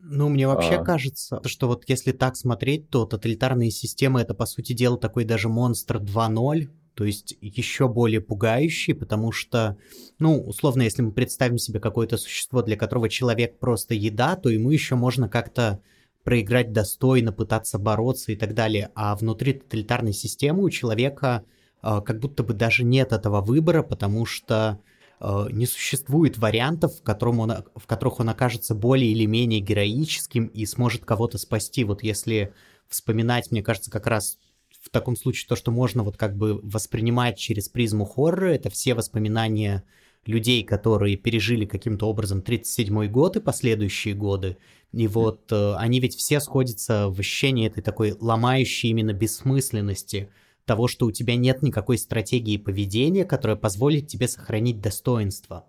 Ну, 0.00 0.28
мне 0.28 0.46
вообще 0.46 0.76
а... 0.76 0.84
кажется, 0.84 1.40
что 1.44 1.66
вот 1.66 1.84
если 1.88 2.12
так 2.12 2.36
смотреть, 2.36 2.88
то 2.88 3.04
тоталитарные 3.04 3.70
системы 3.70 4.20
это, 4.20 4.34
по 4.34 4.46
сути 4.46 4.72
дела, 4.72 4.96
такой 4.96 5.24
даже 5.24 5.48
монстр 5.48 5.96
2.0, 5.96 6.68
то 6.94 7.04
есть 7.04 7.36
еще 7.40 7.88
более 7.88 8.20
пугающий, 8.20 8.94
потому 8.94 9.32
что, 9.32 9.76
ну, 10.18 10.40
условно, 10.40 10.82
если 10.82 11.02
мы 11.02 11.12
представим 11.12 11.58
себе 11.58 11.80
какое-то 11.80 12.16
существо, 12.16 12.62
для 12.62 12.76
которого 12.76 13.08
человек 13.08 13.58
просто 13.58 13.94
еда, 13.94 14.36
то 14.36 14.48
ему 14.48 14.70
еще 14.70 14.94
можно 14.94 15.28
как-то 15.28 15.80
проиграть 16.24 16.72
достойно, 16.72 17.32
пытаться 17.32 17.78
бороться 17.78 18.32
и 18.32 18.36
так 18.36 18.54
далее. 18.54 18.90
А 18.94 19.16
внутри 19.16 19.54
тоталитарной 19.54 20.12
системы 20.12 20.62
у 20.64 20.70
человека 20.70 21.44
э, 21.82 22.00
как 22.04 22.18
будто 22.20 22.42
бы 22.42 22.52
даже 22.52 22.84
нет 22.84 23.12
этого 23.12 23.40
выбора, 23.40 23.82
потому 23.82 24.26
что 24.26 24.80
не 25.20 25.66
существует 25.66 26.38
вариантов, 26.38 26.98
в, 26.98 27.02
котором 27.02 27.40
он, 27.40 27.52
в 27.74 27.86
которых 27.86 28.20
он 28.20 28.28
окажется 28.28 28.74
более 28.74 29.10
или 29.10 29.26
менее 29.26 29.60
героическим 29.60 30.46
и 30.46 30.64
сможет 30.66 31.04
кого-то 31.04 31.38
спасти. 31.38 31.84
Вот 31.84 32.02
если 32.02 32.52
вспоминать, 32.88 33.50
мне 33.50 33.62
кажется, 33.62 33.90
как 33.90 34.06
раз 34.06 34.38
в 34.80 34.90
таком 34.90 35.16
случае 35.16 35.48
то, 35.48 35.56
что 35.56 35.70
можно 35.70 36.02
вот 36.02 36.16
как 36.16 36.36
бы 36.36 36.60
воспринимать 36.62 37.36
через 37.36 37.68
призму 37.68 38.04
хоррора, 38.04 38.54
это 38.54 38.70
все 38.70 38.94
воспоминания 38.94 39.84
людей, 40.24 40.62
которые 40.62 41.16
пережили 41.16 41.64
каким-то 41.64 42.06
образом 42.06 42.40
37-й 42.40 43.08
год 43.08 43.36
и 43.36 43.40
последующие 43.40 44.14
годы. 44.14 44.56
И 44.92 45.06
вот 45.08 45.50
э, 45.52 45.74
они 45.74 46.00
ведь 46.00 46.16
все 46.16 46.40
сходятся 46.40 47.08
в 47.08 47.18
ощущении 47.18 47.66
этой 47.66 47.82
такой 47.82 48.14
ломающей 48.18 48.90
именно 48.90 49.12
бессмысленности– 49.12 50.30
того, 50.68 50.86
что 50.86 51.06
у 51.06 51.10
тебя 51.10 51.34
нет 51.34 51.62
никакой 51.62 51.98
стратегии 51.98 52.58
поведения, 52.58 53.24
которая 53.24 53.56
позволит 53.56 54.06
тебе 54.06 54.28
сохранить 54.28 54.80
достоинство. 54.80 55.66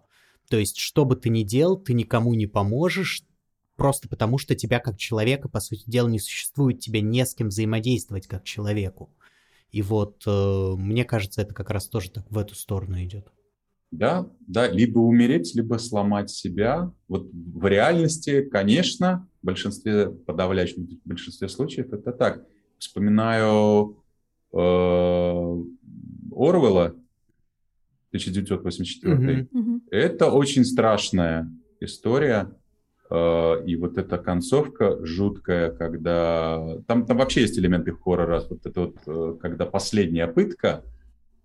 То 0.49 0.57
есть, 0.57 0.77
что 0.77 1.05
бы 1.05 1.15
ты 1.15 1.29
ни 1.29 1.43
делал, 1.43 1.77
ты 1.77 1.93
никому 1.93 2.33
не 2.33 2.45
поможешь, 2.45 3.23
просто 3.77 4.09
потому 4.09 4.37
что 4.37 4.55
тебя 4.55 4.79
как 4.79 4.97
человека, 4.97 5.47
по 5.47 5.61
сути 5.61 5.83
дела, 5.87 6.09
не 6.09 6.19
существует, 6.19 6.79
тебе 6.79 7.01
не 7.01 7.25
с 7.25 7.33
кем 7.33 7.47
взаимодействовать 7.47 8.27
как 8.27 8.43
человеку. 8.43 9.09
И 9.71 9.81
вот 9.81 10.23
э, 10.27 10.73
мне 10.77 11.05
кажется, 11.05 11.41
это 11.41 11.53
как 11.53 11.69
раз 11.69 11.87
тоже 11.87 12.11
так 12.11 12.29
в 12.29 12.37
эту 12.37 12.55
сторону 12.55 13.01
идет. 13.01 13.31
Да, 13.91 14.29
да, 14.41 14.67
либо 14.67 14.99
умереть, 14.99 15.55
либо 15.55 15.77
сломать 15.77 16.29
себя. 16.29 16.91
Вот 17.07 17.29
в 17.31 17.65
реальности, 17.67 18.41
конечно, 18.41 19.27
в 19.41 19.45
большинстве, 19.45 20.09
подавляющем 20.09 20.87
большинстве 21.05 21.47
случаев 21.47 21.93
это 21.93 22.11
так. 22.11 22.45
Вспоминаю 22.77 24.03
Орвелла 24.51 26.95
1984. 28.11 29.47
Mm-hmm. 29.51 29.81
Это 29.91 30.31
очень 30.31 30.65
страшная 30.65 31.51
история. 31.79 32.51
Э, 33.09 33.63
и 33.65 33.75
вот 33.75 33.97
эта 33.97 34.17
концовка 34.17 35.03
жуткая, 35.05 35.71
когда... 35.71 36.79
Там, 36.87 37.05
там 37.05 37.17
вообще 37.17 37.41
есть 37.41 37.57
элементы 37.59 37.93
хоррора. 37.93 38.43
Вот 38.49 38.65
это 38.65 38.81
вот, 38.81 38.97
э, 39.05 39.37
когда 39.39 39.65
последняя 39.65 40.27
пытка, 40.27 40.83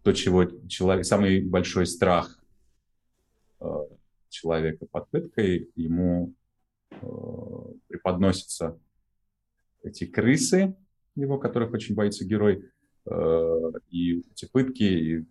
то, 0.03 0.13
чего 0.13 0.45
человек, 0.69 1.05
самый 1.05 1.43
большой 1.43 1.87
страх 1.87 2.39
э, 3.61 3.67
человека 4.31 4.87
под 4.91 5.11
пыткой, 5.11 5.71
ему 5.75 6.35
э, 6.91 6.97
преподносятся 7.89 8.79
эти 9.83 10.07
крысы, 10.07 10.75
его, 11.15 11.39
которых 11.39 11.73
очень 11.73 11.95
боится 11.95 12.25
герой, 12.25 12.57
э, 12.57 12.74
и 13.91 14.21
эти 14.33 14.49
пытки, 14.51 14.83
и, 14.83 15.25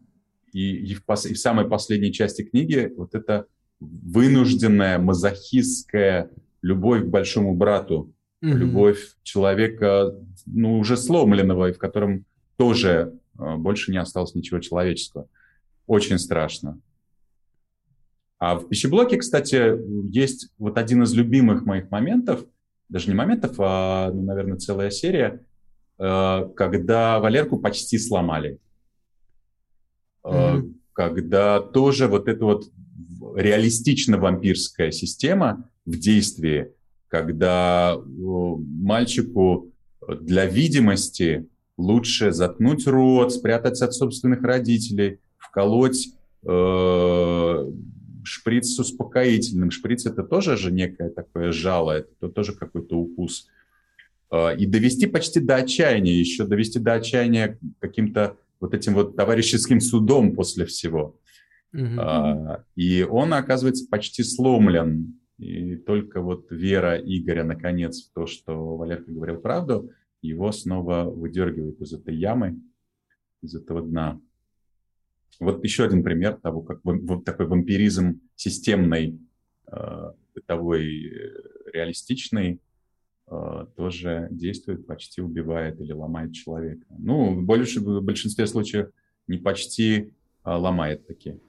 и, 0.52 0.92
и, 0.92 0.94
в 0.94 1.06
пос, 1.06 1.26
и 1.26 1.34
в 1.34 1.40
самой 1.40 1.68
последней 1.68 2.14
части 2.14 2.44
книги 2.44 2.92
вот 2.96 3.16
это 3.16 3.48
вынужденная 3.80 5.00
мазохистская 5.00 6.30
любовь 6.62 7.04
к 7.04 7.08
большому 7.08 7.56
брату, 7.56 8.14
mm-hmm. 8.44 8.54
любовь 8.54 9.16
человека, 9.24 10.16
ну, 10.46 10.80
уже 10.80 10.98
сломленного, 10.98 11.70
и 11.70 11.74
в 11.74 11.78
котором 11.78 12.26
тоже 12.58 13.20
а, 13.38 13.58
больше 13.58 13.92
не 13.92 13.98
осталось 13.98 14.36
ничего 14.36 14.60
человеческого. 14.60 15.28
Очень 15.88 16.20
страшно. 16.20 16.80
А 18.40 18.56
в 18.56 18.68
пищеблоке, 18.68 19.18
кстати, 19.18 19.74
есть 20.10 20.50
вот 20.58 20.78
один 20.78 21.04
из 21.04 21.14
любимых 21.14 21.66
моих 21.66 21.90
моментов, 21.92 22.46
даже 22.90 23.08
не 23.08 23.16
моментов, 23.16 23.56
а, 23.58 24.12
ну, 24.12 24.22
наверное, 24.22 24.58
целая 24.58 24.90
серия, 24.90 25.42
когда 25.98 27.20
Валерку 27.20 27.60
почти 27.60 27.98
сломали. 27.98 28.60
Mm-hmm. 30.24 30.74
Когда 30.94 31.60
тоже 31.60 32.08
вот 32.08 32.28
эта 32.28 32.46
вот 32.46 32.72
реалистично-вампирская 33.36 34.92
система 34.92 35.70
в 35.86 35.98
действии, 35.98 36.72
когда 37.08 37.98
мальчику 38.06 39.72
для 40.08 40.46
видимости 40.46 41.48
лучше 41.78 42.32
заткнуть 42.32 42.88
рот, 42.88 43.34
спрятаться 43.34 43.86
от 43.86 43.94
собственных 43.94 44.44
родителей, 44.44 45.20
вколоть 45.38 46.10
э, 46.44 47.72
шприц 48.24 48.76
с 48.76 48.80
успокоительным. 48.80 49.72
Шприц 49.72 50.06
это 50.06 50.24
тоже 50.24 50.58
же 50.58 50.72
некое 50.72 51.10
такое 51.10 51.52
жало, 51.52 51.92
это 51.92 52.30
тоже 52.30 52.54
какой-то 52.54 52.98
укус. 52.98 53.48
Э, 53.48 53.63
и 54.34 54.66
довести 54.66 55.06
почти 55.06 55.40
до 55.40 55.58
отчаяния, 55.58 56.20
еще 56.20 56.46
довести 56.46 56.80
до 56.80 56.94
отчаяния 56.94 57.60
каким-то 57.80 58.38
вот 58.60 58.74
этим 58.74 58.94
вот 58.94 59.16
товарищеским 59.16 59.80
судом 59.80 60.34
после 60.36 60.66
всего. 60.66 61.20
А, 61.76 62.64
и 62.76 63.04
он 63.04 63.34
оказывается 63.34 63.88
почти 63.90 64.24
сломлен. 64.24 65.20
И 65.38 65.76
только 65.76 66.22
вот 66.22 66.52
вера 66.52 66.98
Игоря, 66.98 67.44
наконец, 67.44 68.08
в 68.08 68.14
то, 68.14 68.28
что 68.28 68.78
Валерка 68.78 69.12
говорил 69.12 69.38
правду, 69.38 69.92
его 70.22 70.52
снова 70.52 71.04
выдергивает 71.04 71.82
из 71.82 71.94
этой 71.94 72.16
ямы, 72.16 72.60
из 73.42 73.56
этого 73.56 73.82
дна. 73.82 74.22
Вот 75.40 75.64
еще 75.64 75.84
один 75.84 76.04
пример 76.04 76.36
того, 76.36 76.62
как 76.62 76.80
вот 76.84 77.26
такой 77.26 77.48
вампиризм 77.48 78.22
системный, 78.36 79.20
а, 79.66 80.14
бытовой, 80.34 81.12
реалистичный, 81.74 82.62
а, 82.62 82.63
тоже 83.76 84.28
действует, 84.32 84.86
почти 84.88 85.22
убивает 85.22 85.80
или 85.80 85.92
ломает 85.92 86.34
человека. 86.34 86.86
Ну, 86.90 87.36
в 87.36 87.46
большинстве 87.46 88.48
случаев 88.48 88.90
не 89.28 89.38
почти 89.38 90.14
а 90.44 90.58
ломает 90.58 91.08
такие. 91.08 91.40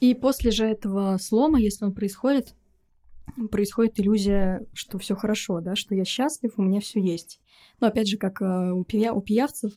И 0.00 0.14
после 0.14 0.50
же 0.50 0.64
этого 0.64 1.18
слома, 1.18 1.60
если 1.60 1.84
он 1.84 1.92
происходит, 1.92 2.54
происходит 3.50 4.00
иллюзия, 4.00 4.66
что 4.72 4.98
все 4.98 5.14
хорошо, 5.14 5.60
да, 5.60 5.76
что 5.76 5.94
я 5.94 6.04
счастлив, 6.04 6.52
у 6.56 6.62
меня 6.62 6.80
все 6.80 7.00
есть. 7.00 7.38
Но 7.80 7.86
опять 7.86 8.08
же, 8.08 8.16
как 8.16 8.40
э, 8.40 8.72
у, 8.72 8.82
пия, 8.82 9.12
у 9.12 9.20
пиявцев. 9.20 9.72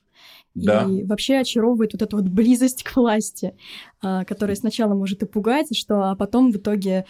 Да. 0.55 0.87
И 0.89 1.03
вообще 1.03 1.37
очаровывает 1.37 1.93
вот 1.93 2.01
эта 2.01 2.15
вот 2.15 2.27
близость 2.29 2.83
к 2.83 2.95
власти, 2.95 3.55
э, 4.01 4.23
которая 4.25 4.55
сначала 4.55 4.93
может 4.93 5.21
и 5.23 5.25
пугать, 5.25 5.75
что, 5.77 6.09
а 6.09 6.15
потом 6.15 6.51
в 6.51 6.57
итоге 6.57 6.91
э, 6.91 7.05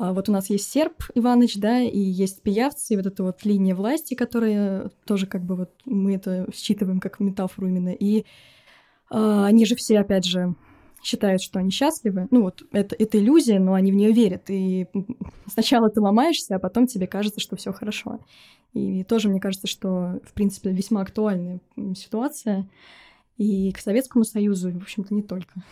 вот 0.00 0.30
у 0.30 0.32
нас 0.32 0.48
есть 0.48 0.70
серп 0.70 1.04
Иваныч, 1.14 1.56
да, 1.56 1.80
и 1.80 1.98
есть 1.98 2.40
пиявцы, 2.42 2.94
и 2.94 2.96
вот 2.96 3.06
эта 3.06 3.22
вот 3.22 3.44
линия 3.44 3.74
власти, 3.74 4.14
которая 4.14 4.90
тоже 5.04 5.26
как 5.26 5.44
бы 5.44 5.56
вот 5.56 5.70
мы 5.84 6.14
это 6.14 6.46
считываем 6.54 7.00
как 7.00 7.20
метафору 7.20 7.68
именно. 7.68 7.90
И 7.90 8.20
э, 8.20 8.22
они 9.10 9.66
же 9.66 9.76
все, 9.76 9.98
опять 9.98 10.24
же, 10.24 10.54
считают, 11.02 11.42
что 11.42 11.58
они 11.58 11.70
счастливы. 11.70 12.28
Ну 12.30 12.42
вот 12.42 12.62
это, 12.72 12.96
это 12.98 13.18
иллюзия, 13.18 13.58
но 13.58 13.74
они 13.74 13.92
в 13.92 13.94
нее 13.94 14.12
верят. 14.12 14.44
И 14.48 14.86
сначала 15.46 15.90
ты 15.90 16.00
ломаешься, 16.00 16.56
а 16.56 16.58
потом 16.58 16.86
тебе 16.86 17.06
кажется, 17.06 17.40
что 17.40 17.56
все 17.56 17.72
хорошо. 17.72 18.20
И 18.72 19.04
тоже 19.04 19.28
мне 19.28 19.40
кажется, 19.40 19.66
что, 19.66 20.20
в 20.24 20.32
принципе, 20.32 20.70
весьма 20.70 21.02
актуальная 21.02 21.60
ситуация 21.94 22.68
и 23.36 23.72
к 23.72 23.78
Советскому 23.78 24.24
Союзу, 24.24 24.68
и, 24.68 24.72
в 24.72 24.82
общем-то, 24.82 25.14
не 25.14 25.22
только. 25.22 25.62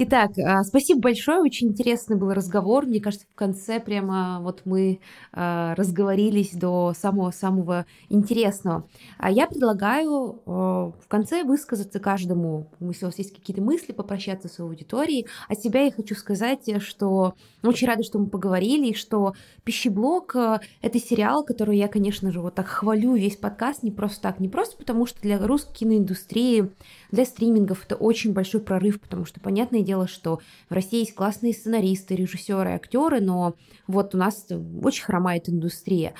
Итак, 0.00 0.30
а, 0.38 0.62
спасибо 0.62 1.00
большое, 1.00 1.40
очень 1.40 1.70
интересный 1.70 2.14
был 2.14 2.32
разговор. 2.32 2.86
Мне 2.86 3.00
кажется, 3.00 3.26
в 3.28 3.34
конце 3.34 3.80
прямо 3.80 4.38
вот 4.40 4.62
мы 4.64 5.00
а, 5.32 5.74
разговорились 5.74 6.52
до 6.52 6.94
самого-самого 6.96 7.84
интересного. 8.08 8.88
А 9.18 9.28
я 9.28 9.48
предлагаю 9.48 10.40
в 10.46 11.08
конце 11.08 11.42
высказаться 11.42 11.98
каждому, 11.98 12.68
если 12.78 13.06
у 13.06 13.08
вас 13.08 13.18
есть 13.18 13.34
какие-то 13.34 13.60
мысли, 13.60 13.90
попрощаться 13.90 14.46
с 14.46 14.60
аудиторией. 14.60 15.26
От 15.48 15.60
себя 15.60 15.82
я 15.82 15.90
хочу 15.90 16.14
сказать, 16.14 16.80
что 16.80 17.34
очень 17.64 17.88
рада, 17.88 18.04
что 18.04 18.20
мы 18.20 18.28
поговорили, 18.28 18.90
и 18.90 18.94
что 18.94 19.34
«Пищеблок»— 19.64 20.36
это 20.80 21.00
сериал, 21.00 21.42
который 21.42 21.76
я, 21.76 21.88
конечно 21.88 22.30
же, 22.30 22.40
вот 22.40 22.54
так 22.54 22.68
хвалю 22.68 23.16
весь 23.16 23.36
подкаст, 23.36 23.82
не 23.82 23.90
просто 23.90 24.22
так, 24.22 24.38
не 24.38 24.48
просто 24.48 24.76
потому, 24.76 25.06
что 25.06 25.20
для 25.22 25.44
русской 25.44 25.78
киноиндустрии 25.78 26.70
для 27.10 27.24
стримингов 27.24 27.84
это 27.84 27.96
очень 27.96 28.32
большой 28.32 28.60
прорыв, 28.60 29.00
потому 29.00 29.24
что, 29.24 29.40
понятное 29.40 29.87
дело, 29.88 30.06
что 30.06 30.40
в 30.68 30.74
России 30.74 31.00
есть 31.00 31.14
классные 31.14 31.52
сценаристы, 31.52 32.14
режиссеры, 32.14 32.70
актеры, 32.70 33.20
но 33.20 33.54
вот 33.86 34.14
у 34.14 34.18
нас 34.18 34.46
очень 34.82 35.04
хромает 35.04 35.48
индустрия. 35.48 36.14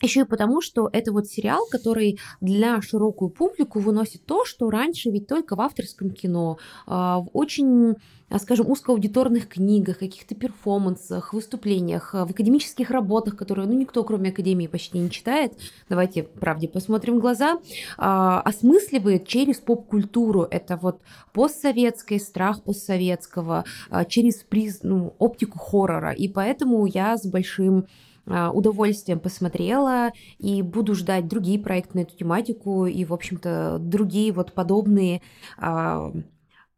Еще 0.00 0.20
и 0.20 0.24
потому, 0.24 0.60
что 0.60 0.88
это 0.92 1.12
вот 1.12 1.26
сериал, 1.26 1.66
который 1.70 2.20
для 2.40 2.80
широкую 2.80 3.30
публику 3.30 3.80
выносит 3.80 4.24
то, 4.26 4.44
что 4.44 4.70
раньше 4.70 5.10
ведь 5.10 5.26
только 5.26 5.56
в 5.56 5.60
авторском 5.60 6.10
кино, 6.10 6.58
а, 6.86 7.18
в 7.18 7.30
очень, 7.32 7.96
а, 8.28 8.38
скажем, 8.38 8.70
узкоаудиторных 8.70 9.48
книгах, 9.48 9.98
каких-то 9.98 10.36
перформансах, 10.36 11.34
выступлениях, 11.34 12.14
а, 12.14 12.26
в 12.26 12.30
академических 12.30 12.90
работах, 12.90 13.36
которые, 13.36 13.66
ну, 13.66 13.74
никто, 13.74 14.04
кроме 14.04 14.30
Академии, 14.30 14.68
почти 14.68 15.00
не 15.00 15.10
читает, 15.10 15.54
давайте 15.88 16.22
правде 16.22 16.68
посмотрим 16.68 17.16
в 17.16 17.20
глаза, 17.20 17.58
осмысливает 17.96 19.26
через 19.26 19.56
поп-культуру. 19.56 20.46
Это 20.48 20.76
вот 20.76 21.00
постсоветский 21.32 22.20
страх 22.20 22.62
постсоветского, 22.62 23.64
через 24.08 24.44
приз, 24.44 24.80
ну, 24.82 25.14
оптику 25.18 25.58
хоррора. 25.58 26.12
И 26.12 26.28
поэтому 26.28 26.86
я 26.86 27.16
с 27.16 27.26
большим 27.26 27.78
а, 27.78 28.07
удовольствием 28.28 29.20
посмотрела 29.20 30.10
и 30.38 30.62
буду 30.62 30.94
ждать 30.94 31.28
другие 31.28 31.58
проекты 31.58 31.98
на 31.98 32.02
эту 32.02 32.16
тематику 32.16 32.86
и, 32.86 33.04
в 33.04 33.12
общем-то, 33.12 33.78
другие 33.80 34.32
вот 34.32 34.52
подобные 34.52 35.22
а, 35.56 36.12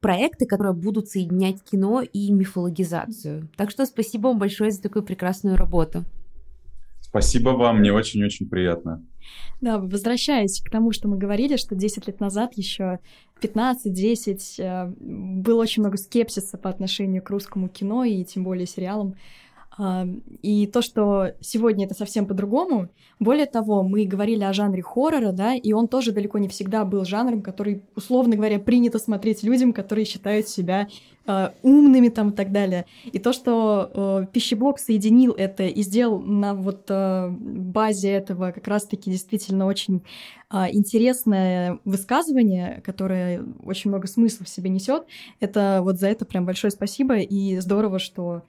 проекты, 0.01 0.47
которые 0.47 0.75
будут 0.75 1.09
соединять 1.09 1.63
кино 1.63 2.03
и 2.03 2.31
мифологизацию. 2.33 3.49
Так 3.57 3.71
что 3.71 3.85
спасибо 3.87 4.29
вам 4.29 4.39
большое 4.39 4.71
за 4.71 4.83
такую 4.83 5.03
прекрасную 5.03 5.57
работу. 5.57 6.05
Спасибо 7.01 7.51
вам, 7.51 7.81
мне 7.81 7.93
очень-очень 7.93 8.49
приятно. 8.49 9.05
Да, 9.61 9.79
возвращаясь 9.79 10.61
к 10.61 10.71
тому, 10.71 10.93
что 10.93 11.09
мы 11.09 11.19
говорили, 11.19 11.57
что 11.57 11.75
10 11.75 12.07
лет 12.07 12.21
назад, 12.21 12.53
еще 12.55 13.01
15-10, 13.43 14.39
э, 14.59 14.87
было 14.97 15.61
очень 15.61 15.83
много 15.83 15.97
скепсиса 15.97 16.57
по 16.57 16.71
отношению 16.71 17.23
к 17.23 17.31
русскому 17.31 17.69
кино 17.69 18.05
и 18.05 18.25
тем 18.25 18.45
более 18.45 18.67
сериалам 18.67 19.17
А, 19.17 19.50
и 20.43 20.67
то, 20.67 20.83
что 20.83 21.33
сегодня 21.41 21.87
это 21.87 21.95
совсем 21.95 22.27
по-другому. 22.27 22.89
Более 23.19 23.47
того, 23.47 23.83
мы 23.83 24.05
говорили 24.05 24.45
о 24.45 24.53
жанре 24.53 24.83
хоррора, 24.83 25.33
да, 25.33 25.55
и 25.55 25.73
он 25.73 25.89
тоже 25.89 26.13
далеко 26.13 26.39
не 26.39 26.49
всегда 26.49 26.85
был 26.85 27.05
жанром, 27.05 27.41
который, 27.41 27.83
условно 27.95 28.37
говоря, 28.37 28.59
принято 28.59 28.99
смотреть 28.99 29.43
людям, 29.43 29.73
которые 29.73 30.05
считают 30.05 30.49
себя 30.49 30.89
э, 31.27 31.49
умными 31.63 32.09
там 32.09 32.31
и 32.31 32.33
так 32.33 32.53
далее. 32.53 32.85
И 33.11 33.19
то, 33.19 33.33
что 33.33 33.91
э, 33.93 34.27
пищеблок 34.33 34.79
соединил 34.79 35.33
это 35.33 35.63
и 35.63 35.83
сделал 35.83 36.21
на 36.21 36.55
вот 36.55 36.85
э, 36.89 37.29
базе 37.31 38.11
этого 38.11 38.53
как 38.53 38.69
раз-таки 38.69 39.11
действительно 39.11 39.65
очень 39.67 40.03
э, 40.51 40.67
интересное 40.73 41.79
высказывание, 41.87 42.83
которое 42.85 43.45
очень 43.65 43.91
много 43.91 44.09
смысла 44.09 44.45
в 44.45 44.49
себе 44.49 44.69
несет, 44.69 45.05
это 45.41 45.81
вот 45.83 45.99
за 45.99 46.09
это 46.09 46.27
прям 46.27 46.45
большое 46.45 46.71
спасибо 46.71 47.17
и 47.17 47.59
здорово, 47.61 47.99
что 47.99 48.43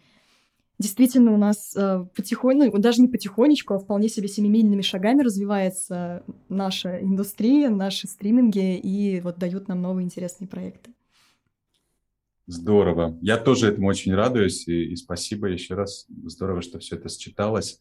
действительно 0.81 1.31
у 1.33 1.37
нас 1.37 1.73
э, 1.75 2.05
потихоньку, 2.15 2.75
ну, 2.75 2.81
даже 2.81 3.01
не 3.01 3.07
потихонечку, 3.07 3.73
а 3.73 3.79
вполне 3.79 4.09
себе 4.09 4.27
семимильными 4.27 4.81
шагами 4.81 5.21
развивается 5.21 6.23
наша 6.49 7.01
индустрия, 7.01 7.69
наши 7.69 8.07
стриминги, 8.07 8.77
и 8.77 9.21
вот 9.21 9.37
дают 9.37 9.67
нам 9.67 9.81
новые 9.81 10.05
интересные 10.05 10.47
проекты. 10.47 10.91
Здорово. 12.47 13.17
Я 13.21 13.37
тоже 13.37 13.69
этому 13.69 13.87
очень 13.87 14.13
радуюсь, 14.13 14.67
и, 14.67 14.91
и 14.91 14.95
спасибо 14.97 15.47
еще 15.47 15.75
раз. 15.75 16.05
Здорово, 16.25 16.61
что 16.61 16.79
все 16.79 16.97
это 16.97 17.07
считалось. 17.07 17.79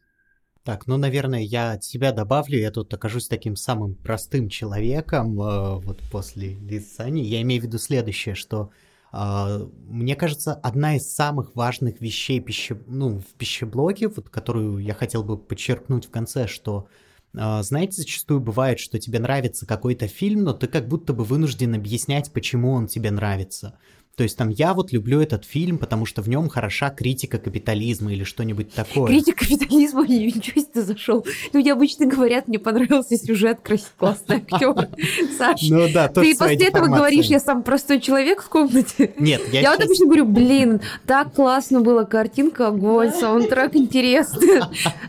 Так, 0.63 0.87
ну, 0.87 0.99
наверное, 0.99 1.41
я 1.41 1.73
от 1.73 1.85
себя 1.85 2.13
добавлю, 2.13 2.59
я 2.59 2.71
тут 2.71 2.93
окажусь 2.93 3.29
таким 3.29 3.57
самым 3.57 3.95
простым 3.95 4.51
человеком 4.51 5.41
э, 5.41 5.81
вот 5.81 6.01
после 6.13 6.55
Лизани. 6.59 7.23
Я 7.23 7.41
имею 7.41 7.63
в 7.63 7.65
виду 7.65 7.79
следующее, 7.79 8.35
что 8.35 8.71
мне 9.13 10.15
кажется, 10.15 10.55
одна 10.55 10.97
из 10.97 11.13
самых 11.13 11.57
важных 11.57 12.01
вещей 12.01 12.41
пище... 12.41 12.81
ну, 12.87 13.19
в 13.19 13.35
пищеблоке, 13.37 14.09
вот, 14.09 14.29
которую 14.29 14.79
я 14.79 14.95
хотел 14.95 15.25
бы 15.25 15.37
подчеркнуть 15.37 16.07
в 16.07 16.11
конце, 16.11 16.47
что 16.47 16.89
а, 17.37 17.63
знаете, 17.63 18.03
зачастую 18.03 18.41
бывает, 18.41 18.81
что 18.81 18.99
тебе 18.99 19.21
нравится 19.21 19.67
какой-то 19.67 20.09
фильм, 20.09 20.43
но 20.43 20.53
ты 20.53 20.67
как 20.67 20.89
будто 20.89 21.13
бы 21.13 21.25
вынужден 21.25 21.75
объяснять, 21.75 22.33
почему 22.33 22.73
он 22.73 22.87
тебе 22.87 23.11
нравится. 23.11 23.79
То 24.17 24.25
есть 24.25 24.37
там 24.37 24.51
я 24.51 24.75
вот 24.75 24.93
люблю 24.93 25.21
этот 25.21 25.45
фильм, 25.45 25.79
потому 25.79 26.05
что 26.05 26.21
в 26.21 26.29
нем 26.29 26.49
хороша 26.49 26.91
критика 26.91 27.39
капитализма 27.39 28.13
или 28.13 28.25
что-нибудь 28.25 28.73
такое. 28.73 29.07
Критика 29.07 29.47
капитализма, 29.47 30.07
ничего 30.09 30.61
себе 30.61 30.71
ты 30.73 30.83
зашел. 30.83 31.25
Люди 31.53 31.69
обычно 31.69 32.07
говорят, 32.07 32.49
мне 32.49 32.59
понравился 32.59 33.17
сюжет, 33.17 33.61
классный 33.97 34.37
актер. 34.37 34.89
Саш, 35.39 35.63
ну, 35.71 35.89
да, 35.93 36.09
ты 36.09 36.37
после 36.37 36.67
этого 36.67 36.87
говоришь, 36.87 37.27
я 37.27 37.41
сам 37.41 37.63
простой 37.63 38.01
человек 38.01 38.43
в 38.43 38.49
комнате. 38.49 39.15
Нет, 39.19 39.41
я, 39.53 39.61
я 39.63 39.71
вот 39.73 39.83
обычно 39.83 40.07
говорю, 40.07 40.27
блин, 40.27 40.81
так 41.07 41.33
классно 41.35 41.81
была 41.81 42.05
картинка, 42.05 42.69
огонь, 42.69 43.13
саундтрек 43.13 43.75
интересный. 43.77 44.61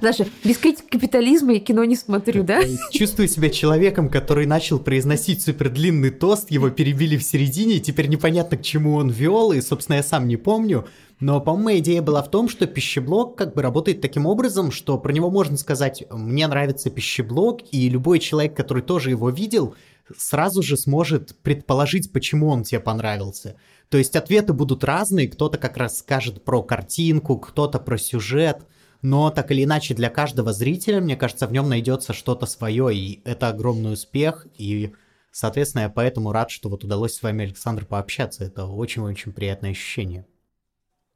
Даша, 0.01 0.25
без 0.43 0.57
критики 0.57 0.87
капитализма 0.89 1.53
я 1.53 1.59
кино 1.59 1.83
не 1.83 1.95
смотрю, 1.95 2.43
да? 2.43 2.61
Чувствую 2.91 3.27
себя 3.27 3.49
человеком, 3.49 4.09
который 4.09 4.45
начал 4.45 4.79
произносить 4.79 5.41
супер 5.41 5.69
длинный 5.69 6.11
тост, 6.11 6.51
его 6.51 6.69
перебили 6.69 7.17
в 7.17 7.23
середине, 7.23 7.75
и 7.75 7.79
теперь 7.81 8.07
непонятно, 8.07 8.57
к 8.57 8.61
чему 8.61 8.90
он 8.95 9.09
вел, 9.09 9.51
и, 9.51 9.61
собственно, 9.61 9.97
я 9.97 10.03
сам 10.03 10.27
не 10.27 10.37
помню. 10.37 10.87
Но, 11.19 11.39
по-моему, 11.39 11.79
идея 11.79 12.01
была 12.01 12.23
в 12.23 12.31
том, 12.31 12.49
что 12.49 12.65
пищеблок 12.65 13.35
как 13.37 13.53
бы 13.53 13.61
работает 13.61 14.01
таким 14.01 14.25
образом, 14.25 14.71
что 14.71 14.97
про 14.97 15.11
него 15.11 15.29
можно 15.29 15.57
сказать 15.57 16.03
«мне 16.09 16.47
нравится 16.47 16.89
пищеблок», 16.89 17.61
и 17.71 17.89
любой 17.89 18.19
человек, 18.19 18.55
который 18.55 18.81
тоже 18.81 19.11
его 19.11 19.29
видел, 19.29 19.75
сразу 20.17 20.63
же 20.63 20.77
сможет 20.77 21.35
предположить, 21.41 22.11
почему 22.11 22.47
он 22.49 22.63
тебе 22.63 22.79
понравился. 22.79 23.55
То 23.89 23.97
есть 23.97 24.15
ответы 24.15 24.53
будут 24.53 24.83
разные, 24.83 25.27
кто-то 25.27 25.57
как 25.57 25.77
раз 25.77 25.99
скажет 25.99 26.43
про 26.43 26.63
картинку, 26.63 27.37
кто-то 27.37 27.77
про 27.79 27.97
сюжет, 27.97 28.65
но 29.01 29.29
так 29.29 29.51
или 29.51 29.63
иначе 29.63 29.93
для 29.93 30.09
каждого 30.09 30.53
зрителя, 30.53 31.01
мне 31.01 31.15
кажется, 31.15 31.47
в 31.47 31.51
нем 31.51 31.69
найдется 31.69 32.13
что-то 32.13 32.45
свое, 32.45 32.95
и 32.95 33.21
это 33.25 33.49
огромный 33.49 33.93
успех, 33.93 34.47
и 34.57 34.93
Соответственно, 35.31 35.83
я 35.83 35.89
поэтому 35.89 36.33
рад, 36.33 36.51
что 36.51 36.69
вот 36.69 36.83
удалось 36.83 37.13
с 37.13 37.23
вами, 37.23 37.45
Александр, 37.45 37.85
пообщаться. 37.85 38.43
Это 38.43 38.65
очень-очень 38.65 39.31
приятное 39.31 39.71
ощущение. 39.71 40.25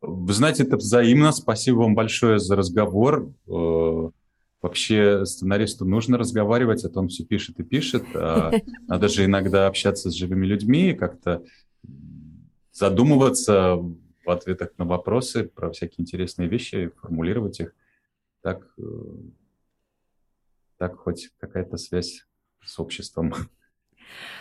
Вы 0.02 0.34
знаете, 0.34 0.64
это 0.64 0.78
взаимно. 0.78 1.32
Спасибо 1.34 1.78
вам 1.80 1.96
большое 1.96 2.40
за 2.40 2.56
разговор. 2.56 3.34
Э, 3.48 4.10
вообще 4.62 5.26
сценаристу 5.26 5.84
нужно 5.84 6.18
разговаривать, 6.18 6.86
а 6.86 6.90
то 6.90 7.00
он 7.00 7.10
все 7.10 7.26
пишет 7.26 7.60
и 7.60 7.64
пишет. 7.64 8.06
А 8.16 8.52
надо 8.88 9.10
же 9.10 9.26
иногда 9.26 9.68
общаться 9.68 10.10
с 10.10 10.14
живыми 10.14 10.46
людьми, 10.46 10.94
как-то 10.94 11.44
задумываться 12.72 13.76
в 13.76 14.30
ответах 14.30 14.70
на 14.78 14.86
вопросы 14.86 15.44
про 15.44 15.72
всякие 15.72 16.04
интересные 16.04 16.48
вещи, 16.48 16.92
формулировать 17.02 17.60
их. 17.60 17.76
Так, 18.42 18.66
э, 18.78 18.84
так 20.78 20.96
хоть 20.98 21.32
какая-то 21.38 21.78
связь 21.78 22.26
с 22.64 22.80
обществом. 22.80 23.34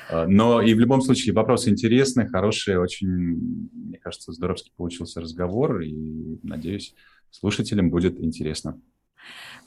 А, 0.09 0.27
но 0.27 0.63
и 0.63 0.75
в 0.75 0.81
любом 0.81 1.01
случае 1.01 1.35
вопросы 1.35 1.71
интересные, 1.71 2.29
хорошие, 2.29 2.81
очень, 2.81 3.09
мне 3.09 3.99
кажется, 3.99 4.33
здоровский 4.33 4.73
получился 4.77 5.21
разговор, 5.21 5.81
и 5.81 6.39
надеюсь, 6.43 6.95
слушателям 7.31 7.91
будет 7.91 8.21
интересно. 8.21 8.81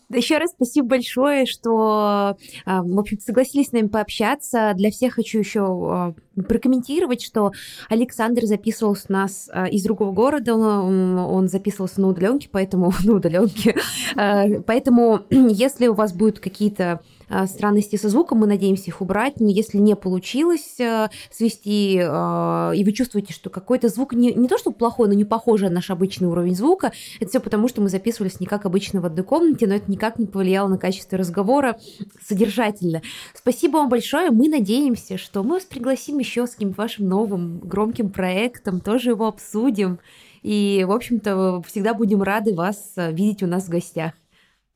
Еще 0.10 0.38
раз 0.38 0.52
спасибо 0.52 0.88
большое, 0.88 1.46
что, 1.46 2.38
а, 2.66 2.82
в 2.82 2.98
общем 2.98 3.20
согласились 3.20 3.68
с 3.68 3.72
нами 3.74 3.88
пообщаться. 3.88 4.72
Для 4.74 4.90
всех 4.90 5.16
хочу 5.16 5.40
еще 5.40 5.66
а, 5.66 6.16
прокомментировать, 6.48 7.22
что 7.22 7.52
Александр 7.90 8.46
записывался 8.46 9.08
у 9.10 9.12
нас 9.12 9.50
из 9.70 9.84
другого 9.84 10.14
города, 10.14 10.56
он 10.56 11.50
записывался 11.50 12.00
на 12.00 12.08
удаленке, 12.08 12.48
поэтому 12.50 12.94
на 13.04 13.16
удаленке. 13.16 13.76
Поэтому, 14.16 15.24
если 15.30 15.88
у 15.88 15.94
вас 15.94 16.14
будут 16.14 16.40
какие-то 16.40 17.02
странности 17.48 17.96
со 17.96 18.10
звуком, 18.10 18.40
мы 18.40 18.48
надеемся 18.48 18.86
их 18.88 19.02
убрать, 19.02 19.40
но 19.40 19.48
если 19.48 19.78
не 19.78 19.96
получилось 19.96 20.80
э, 20.80 21.10
свести, 21.30 22.00
э, 22.02 22.72
и 22.76 22.84
вы 22.84 22.92
чувствуете, 22.94 23.34
что 23.34 23.50
какой-то 23.50 23.90
звук 23.90 24.14
не, 24.14 24.34
не 24.34 24.48
то 24.48 24.58
что 24.58 24.72
плохой, 24.72 25.08
но 25.08 25.14
не 25.14 25.26
похожий 25.26 25.70
на 25.70 25.76
наш 25.76 25.90
обычный 25.90 26.28
уровень 26.28 26.56
звука, 26.56 26.94
это 27.20 27.30
все 27.30 27.40
потому, 27.40 27.68
что 27.68 27.82
мы 27.82 27.90
записывались 27.90 28.40
не 28.40 28.48
как 28.48 28.66
обычно 28.66 29.02
в 29.02 29.06
одной 29.06 29.26
комнате, 29.26 29.68
но 29.68 29.76
это 29.76 29.92
никак 29.92 30.20
не 30.20 30.26
повлияло 30.26 30.68
на 30.68 30.78
качество 30.78 31.18
разговора 31.18 31.78
содержательно. 32.26 33.02
Спасибо 33.34 33.78
вам 33.78 33.90
большое, 33.90 34.32
мы 34.32 34.48
надеемся, 34.48 35.18
что 35.18 35.44
мы 35.44 35.56
вас 35.56 35.64
пригласим 35.64 36.20
еще 36.20 36.48
с 36.48 36.52
каким-то 36.52 36.82
вашим 36.82 37.08
новым 37.08 37.60
громким 37.60 38.10
проектом, 38.10 38.80
тоже 38.80 39.12
его 39.12 39.28
обсудим. 39.28 40.00
И, 40.44 40.86
в 40.88 40.92
общем-то, 40.92 41.62
всегда 41.68 41.94
будем 41.94 42.22
рады 42.22 42.54
вас 42.54 42.94
видеть 42.96 43.44
у 43.44 43.48
нас 43.48 43.66
в 43.66 43.70
гостях. 43.70 44.14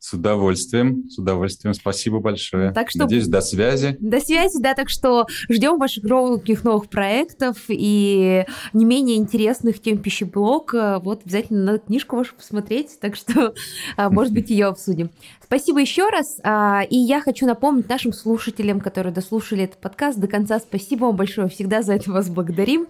С 0.02 0.14
удовольствием, 0.14 1.08
с 1.12 1.20
удовольствием. 1.20 1.76
Спасибо 1.76 2.20
большое. 2.20 2.72
Так 2.72 2.90
что, 2.90 3.02
Надеюсь, 3.02 3.28
до 3.28 3.40
связи. 3.40 3.98
До 4.00 4.20
связи, 4.20 4.60
да. 4.60 4.74
Так 4.74 4.90
что 4.90 5.28
ждем 5.48 5.78
ваших 5.78 6.04
громких 6.04 6.64
новых 6.64 6.90
проектов 6.90 7.58
и 7.68 8.44
не 8.74 8.86
менее 8.86 9.18
интересных 9.18 9.80
тем 9.80 10.00
пищеблок. 10.00 10.74
Вот 11.04 11.22
обязательно 11.24 11.66
надо 11.66 11.80
книжку 11.80 12.16
вашу 12.16 12.34
посмотреть, 12.34 13.00
так 13.00 13.16
что, 13.16 13.54
а, 13.96 14.10
может 14.10 14.34
быть, 14.34 14.50
ее 14.50 14.66
обсудим. 14.66 15.12
Спасибо 15.44 15.80
еще 15.80 16.10
раз. 16.10 16.40
А, 16.44 16.82
и 16.90 16.98
я 16.98 17.22
хочу 17.22 17.46
напомнить 17.46 17.88
нашим 17.88 18.12
слушателям, 18.12 18.80
которые 18.80 19.14
дослушали 19.14 19.66
этот 19.66 19.82
подкаст 19.82 20.18
до 20.18 20.28
конца, 20.28 20.60
спасибо 20.60 21.06
вам 21.06 21.16
большое. 21.16 21.48
Всегда 21.50 21.84
за 21.84 21.94
это 21.94 22.10
вас 22.12 22.28
благодарим. 22.28 22.88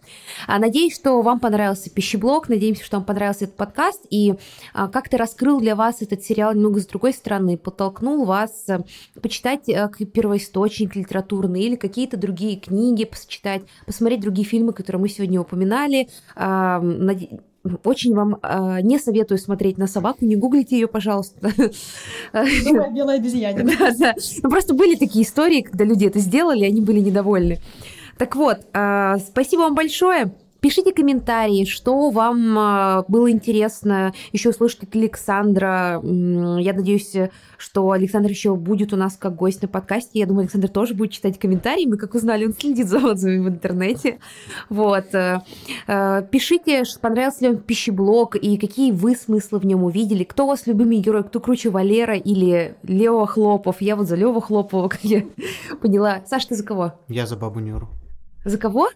А, 0.48 0.60
надеюсь, 0.60 0.96
что 0.96 1.22
вам 1.24 1.42
понравился 1.42 1.90
пищеблок. 1.90 2.48
Надеемся, 2.48 2.86
что 2.86 2.98
вам 2.98 3.06
понравился 3.06 3.46
этот 3.46 3.58
подкаст. 3.58 4.06
И 4.10 4.36
как-то 4.74 5.18
раскрыл 5.18 5.60
для 5.60 5.76
вас 5.76 6.02
этот 6.02 6.24
сериал 6.24 6.54
немного 6.54 6.80
с 6.80 6.86
другой 6.86 7.01
другой 7.02 7.14
стороны, 7.14 7.58
подтолкнул 7.58 8.26
вас 8.26 8.66
э, 8.68 8.80
почитать 9.24 9.68
э, 9.70 9.90
первоисточник 10.14 10.96
литературный 10.96 11.64
или 11.64 11.76
какие-то 11.76 12.16
другие 12.16 12.58
книги 12.58 13.06
почитать, 13.06 13.64
посмотреть 13.88 14.22
другие 14.22 14.48
фильмы, 14.48 14.72
которые 14.72 15.02
мы 15.02 15.10
сегодня 15.10 15.42
упоминали. 15.42 16.10
Очень 17.84 18.14
вам 18.14 18.38
э, 18.42 18.82
не 18.82 19.00
советую 19.00 19.40
смотреть 19.40 19.80
на 19.80 19.88
собаку, 19.88 20.26
не 20.26 20.36
гуглите 20.36 20.76
ее, 20.76 20.88
пожалуйста. 20.88 21.52
белая 22.34 23.18
обезьяна. 23.18 23.64
Да, 23.80 23.92
да. 23.98 24.16
Ну, 24.44 24.50
просто 24.50 24.76
были 24.76 24.96
такие 24.96 25.26
истории, 25.26 25.62
когда 25.62 25.86
люди 25.86 26.06
это 26.06 26.20
сделали, 26.20 26.66
они 26.66 26.82
были 26.82 27.00
недовольны. 27.00 27.60
Так 28.20 28.36
вот, 28.36 28.60
э, 28.74 29.18
спасибо 29.26 29.62
вам 29.62 29.74
большое. 29.74 30.32
Пишите 30.62 30.94
комментарии, 30.94 31.66
что 31.66 32.12
вам 32.12 32.56
а, 32.56 33.04
было 33.08 33.32
интересно 33.32 34.14
еще 34.32 34.50
услышать 34.50 34.84
от 34.84 34.96
Александра. 34.96 36.00
Я 36.04 36.74
надеюсь, 36.74 37.16
что 37.58 37.90
Александр 37.90 38.30
еще 38.30 38.56
будет 38.56 38.94
у 38.94 38.96
нас 38.96 39.18
как 39.18 39.36
гость 39.36 39.64
на 39.64 39.68
подкасте. 39.68 40.20
Я 40.20 40.28
думаю, 40.28 40.44
Александр 40.44 40.70
тоже 40.70 40.94
будет 40.94 41.14
читать 41.14 41.40
комментарии. 41.40 41.88
Мы, 41.88 41.98
как 41.98 42.14
узнали, 42.14 42.46
он 42.46 42.54
следит 42.54 42.88
за 42.88 43.00
отзывами 43.00 43.40
в 43.40 43.50
интернете. 43.50 44.20
Вот. 44.70 45.16
Э, 45.16 45.42
э, 45.88 46.24
пишите, 46.30 46.84
понравился 47.02 47.42
ли 47.42 47.48
вам 47.54 47.58
пищеблок 47.58 48.36
и 48.36 48.58
какие 48.58 48.92
вы 48.92 49.16
смыслы 49.16 49.58
в 49.58 49.66
нем 49.66 49.84
увидели. 49.84 50.24
Кто 50.24 50.44
у 50.44 50.50
вас 50.50 50.68
любимый 50.68 51.00
герой, 51.00 51.24
кто 51.24 51.40
круче 51.40 51.72
Валера 51.72 52.16
или 52.16 52.76
Лео 52.84 53.26
Хлопов. 53.26 53.82
Я 53.82 53.96
вот 53.96 54.08
за 54.08 54.16
Лева 54.16 54.40
Хлопова, 54.40 54.90
как 54.90 55.04
я 55.04 55.24
поняла. 55.82 56.22
Саш, 56.28 56.46
ты 56.46 56.54
за 56.54 56.64
кого? 56.64 56.94
Я 57.08 57.26
за 57.26 57.36
Бабу 57.36 57.60
Нюру. 57.60 57.90
За 58.46 58.60
кого? 58.60 58.90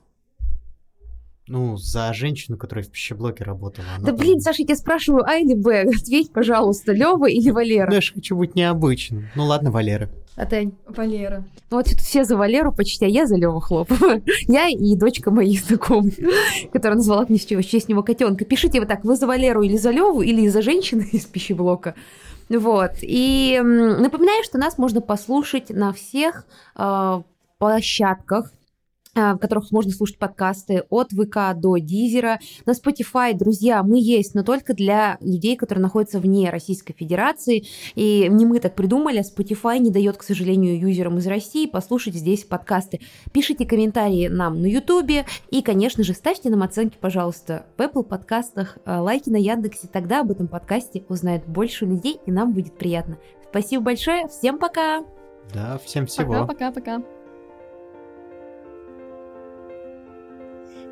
Ну, 1.47 1.77
за 1.77 2.11
женщину, 2.13 2.57
которая 2.57 2.83
в 2.83 2.89
пищеблоке 2.89 3.43
работала. 3.43 3.85
Да 3.99 4.07
там... 4.07 4.15
блин, 4.15 4.39
Саша, 4.39 4.63
я 4.63 4.67
тебя 4.67 4.77
спрашиваю, 4.77 5.23
А 5.25 5.35
или 5.35 5.53
Б? 5.53 5.81
Ответь, 6.01 6.31
пожалуйста, 6.31 6.91
Лева 6.91 7.29
или 7.29 7.51
Валера? 7.51 7.87
Ну, 7.87 7.93
я 7.93 8.01
же 8.01 8.13
хочу 8.13 8.35
быть 8.35 8.55
необычным. 8.55 9.29
Ну 9.35 9.45
ладно, 9.45 9.69
Валера. 9.69 10.09
А 10.35 10.45
Тань? 10.45 10.73
Валера. 10.87 11.45
Ну 11.69 11.77
вот 11.77 11.87
все 11.87 12.25
за 12.25 12.35
Валеру 12.35 12.73
почти, 12.73 13.05
а 13.05 13.07
я 13.07 13.25
за 13.25 13.37
Леву 13.37 13.59
хлопаю. 13.59 14.23
я 14.47 14.67
и 14.67 14.95
дочка 14.95 15.31
моих 15.31 15.63
знакомых, 15.63 16.15
которая 16.73 16.97
назвала 16.97 17.25
мне 17.29 17.37
в 17.37 17.65
честь 17.65 17.89
него 17.89 18.03
котенка. 18.03 18.43
Пишите 18.43 18.79
вы 18.79 18.85
так, 18.85 19.05
вы 19.05 19.15
за 19.15 19.27
Валеру 19.27 19.61
или 19.61 19.77
за 19.77 19.91
Леву, 19.91 20.21
или 20.21 20.47
за 20.47 20.61
женщину 20.61 21.03
из 21.03 21.25
пищеблока. 21.25 21.95
Вот. 22.49 22.91
И 23.01 23.59
напоминаю, 23.63 24.43
что 24.43 24.57
нас 24.57 24.77
можно 24.77 24.99
послушать 24.99 25.69
на 25.69 25.93
всех 25.93 26.45
э, 26.75 27.21
площадках, 27.57 28.51
в 29.15 29.37
которых 29.37 29.71
можно 29.71 29.91
слушать 29.91 30.17
подкасты 30.17 30.83
от 30.89 31.11
ВК 31.11 31.55
до 31.55 31.77
Дизера. 31.77 32.39
На 32.65 32.71
Spotify, 32.71 33.33
друзья, 33.33 33.81
мы 33.81 33.99
есть, 33.99 34.35
но 34.35 34.43
только 34.43 34.73
для 34.73 35.17
людей, 35.21 35.55
которые 35.55 35.81
находятся 35.83 36.19
вне 36.19 36.49
Российской 36.49 36.93
Федерации. 36.93 37.65
И 37.95 38.27
не 38.29 38.45
мы 38.45 38.59
так 38.59 38.75
придумали, 38.75 39.19
а 39.19 39.21
Spotify 39.21 39.79
не 39.79 39.89
дает, 39.89 40.17
к 40.17 40.23
сожалению, 40.23 40.79
юзерам 40.79 41.17
из 41.17 41.27
России 41.27 41.65
послушать 41.65 42.15
здесь 42.15 42.43
подкасты. 42.43 42.99
Пишите 43.31 43.65
комментарии 43.65 44.27
нам 44.27 44.61
на 44.61 44.65
YouTube 44.65 45.25
и, 45.49 45.61
конечно 45.61 46.03
же, 46.03 46.13
ставьте 46.13 46.49
нам 46.49 46.63
оценки, 46.63 46.97
пожалуйста, 46.99 47.65
в 47.77 47.81
Apple 47.81 48.03
подкастах, 48.03 48.77
а, 48.85 49.01
лайки 49.01 49.29
на 49.29 49.37
Яндексе. 49.37 49.87
Тогда 49.91 50.21
об 50.21 50.31
этом 50.31 50.47
подкасте 50.47 51.05
узнает 51.07 51.47
больше 51.47 51.85
людей, 51.85 52.19
и 52.25 52.31
нам 52.31 52.53
будет 52.53 52.77
приятно. 52.77 53.17
Спасибо 53.49 53.83
большое, 53.83 54.27
всем 54.27 54.59
пока! 54.59 55.05
Да, 55.53 55.79
всем 55.85 56.05
всего. 56.07 56.33
Пока-пока-пока. 56.33 57.14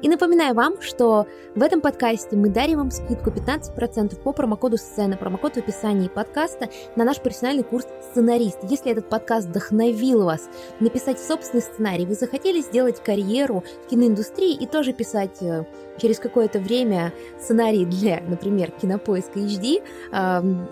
И 0.04 0.10
напоминаю 0.10 0.54
вам, 0.54 0.82
что 0.82 1.28
в 1.56 1.64
этом 1.64 1.80
подкасте 1.80 2.36
мы 2.36 2.50
дарим 2.50 2.80
вам 2.80 2.92
скидку 2.92 3.30
15% 3.30 4.22
по 4.22 4.34
промокоду 4.34 4.76
сцены, 4.76 5.16
промокод 5.16 5.54
в 5.54 5.58
описании 5.60 6.10
подкаста 6.10 6.68
на 6.98 7.06
наш 7.06 7.22
профессиональный 7.22 7.64
курс 7.64 7.88
«Сценарист». 8.12 8.58
Если 8.64 8.92
этот 8.92 9.08
подкаст 9.08 9.48
вдохновил 9.48 10.26
вас 10.26 10.50
написать 10.82 11.22
собственный 11.22 11.62
сценарий, 11.62 12.06
вы 12.06 12.16
захотели 12.16 12.60
сделать 12.60 13.02
карьеру 13.02 13.64
в 13.86 13.90
киноиндустрии 13.92 14.54
и 14.54 14.68
тоже 14.68 14.92
писать 14.92 15.42
э, 15.42 15.64
через 15.98 16.20
какое-то 16.20 16.60
время 16.60 17.14
сценарий 17.40 17.86
для, 17.86 18.22
например, 18.28 18.72
кинопоиска 18.72 19.40
HD, 19.40 19.82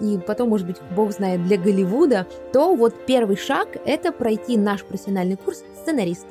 и 0.01 0.19
потом, 0.27 0.49
может 0.49 0.67
быть, 0.67 0.77
бог 0.93 1.11
знает, 1.11 1.45
для 1.45 1.57
Голливуда, 1.57 2.27
то 2.51 2.75
вот 2.75 3.05
первый 3.05 3.37
шаг– 3.37 3.69
это 3.85 4.11
пройти 4.11 4.57
наш 4.57 4.83
профессиональный 4.83 5.37
курс 5.37 5.63
«Сценарист». 5.81 6.25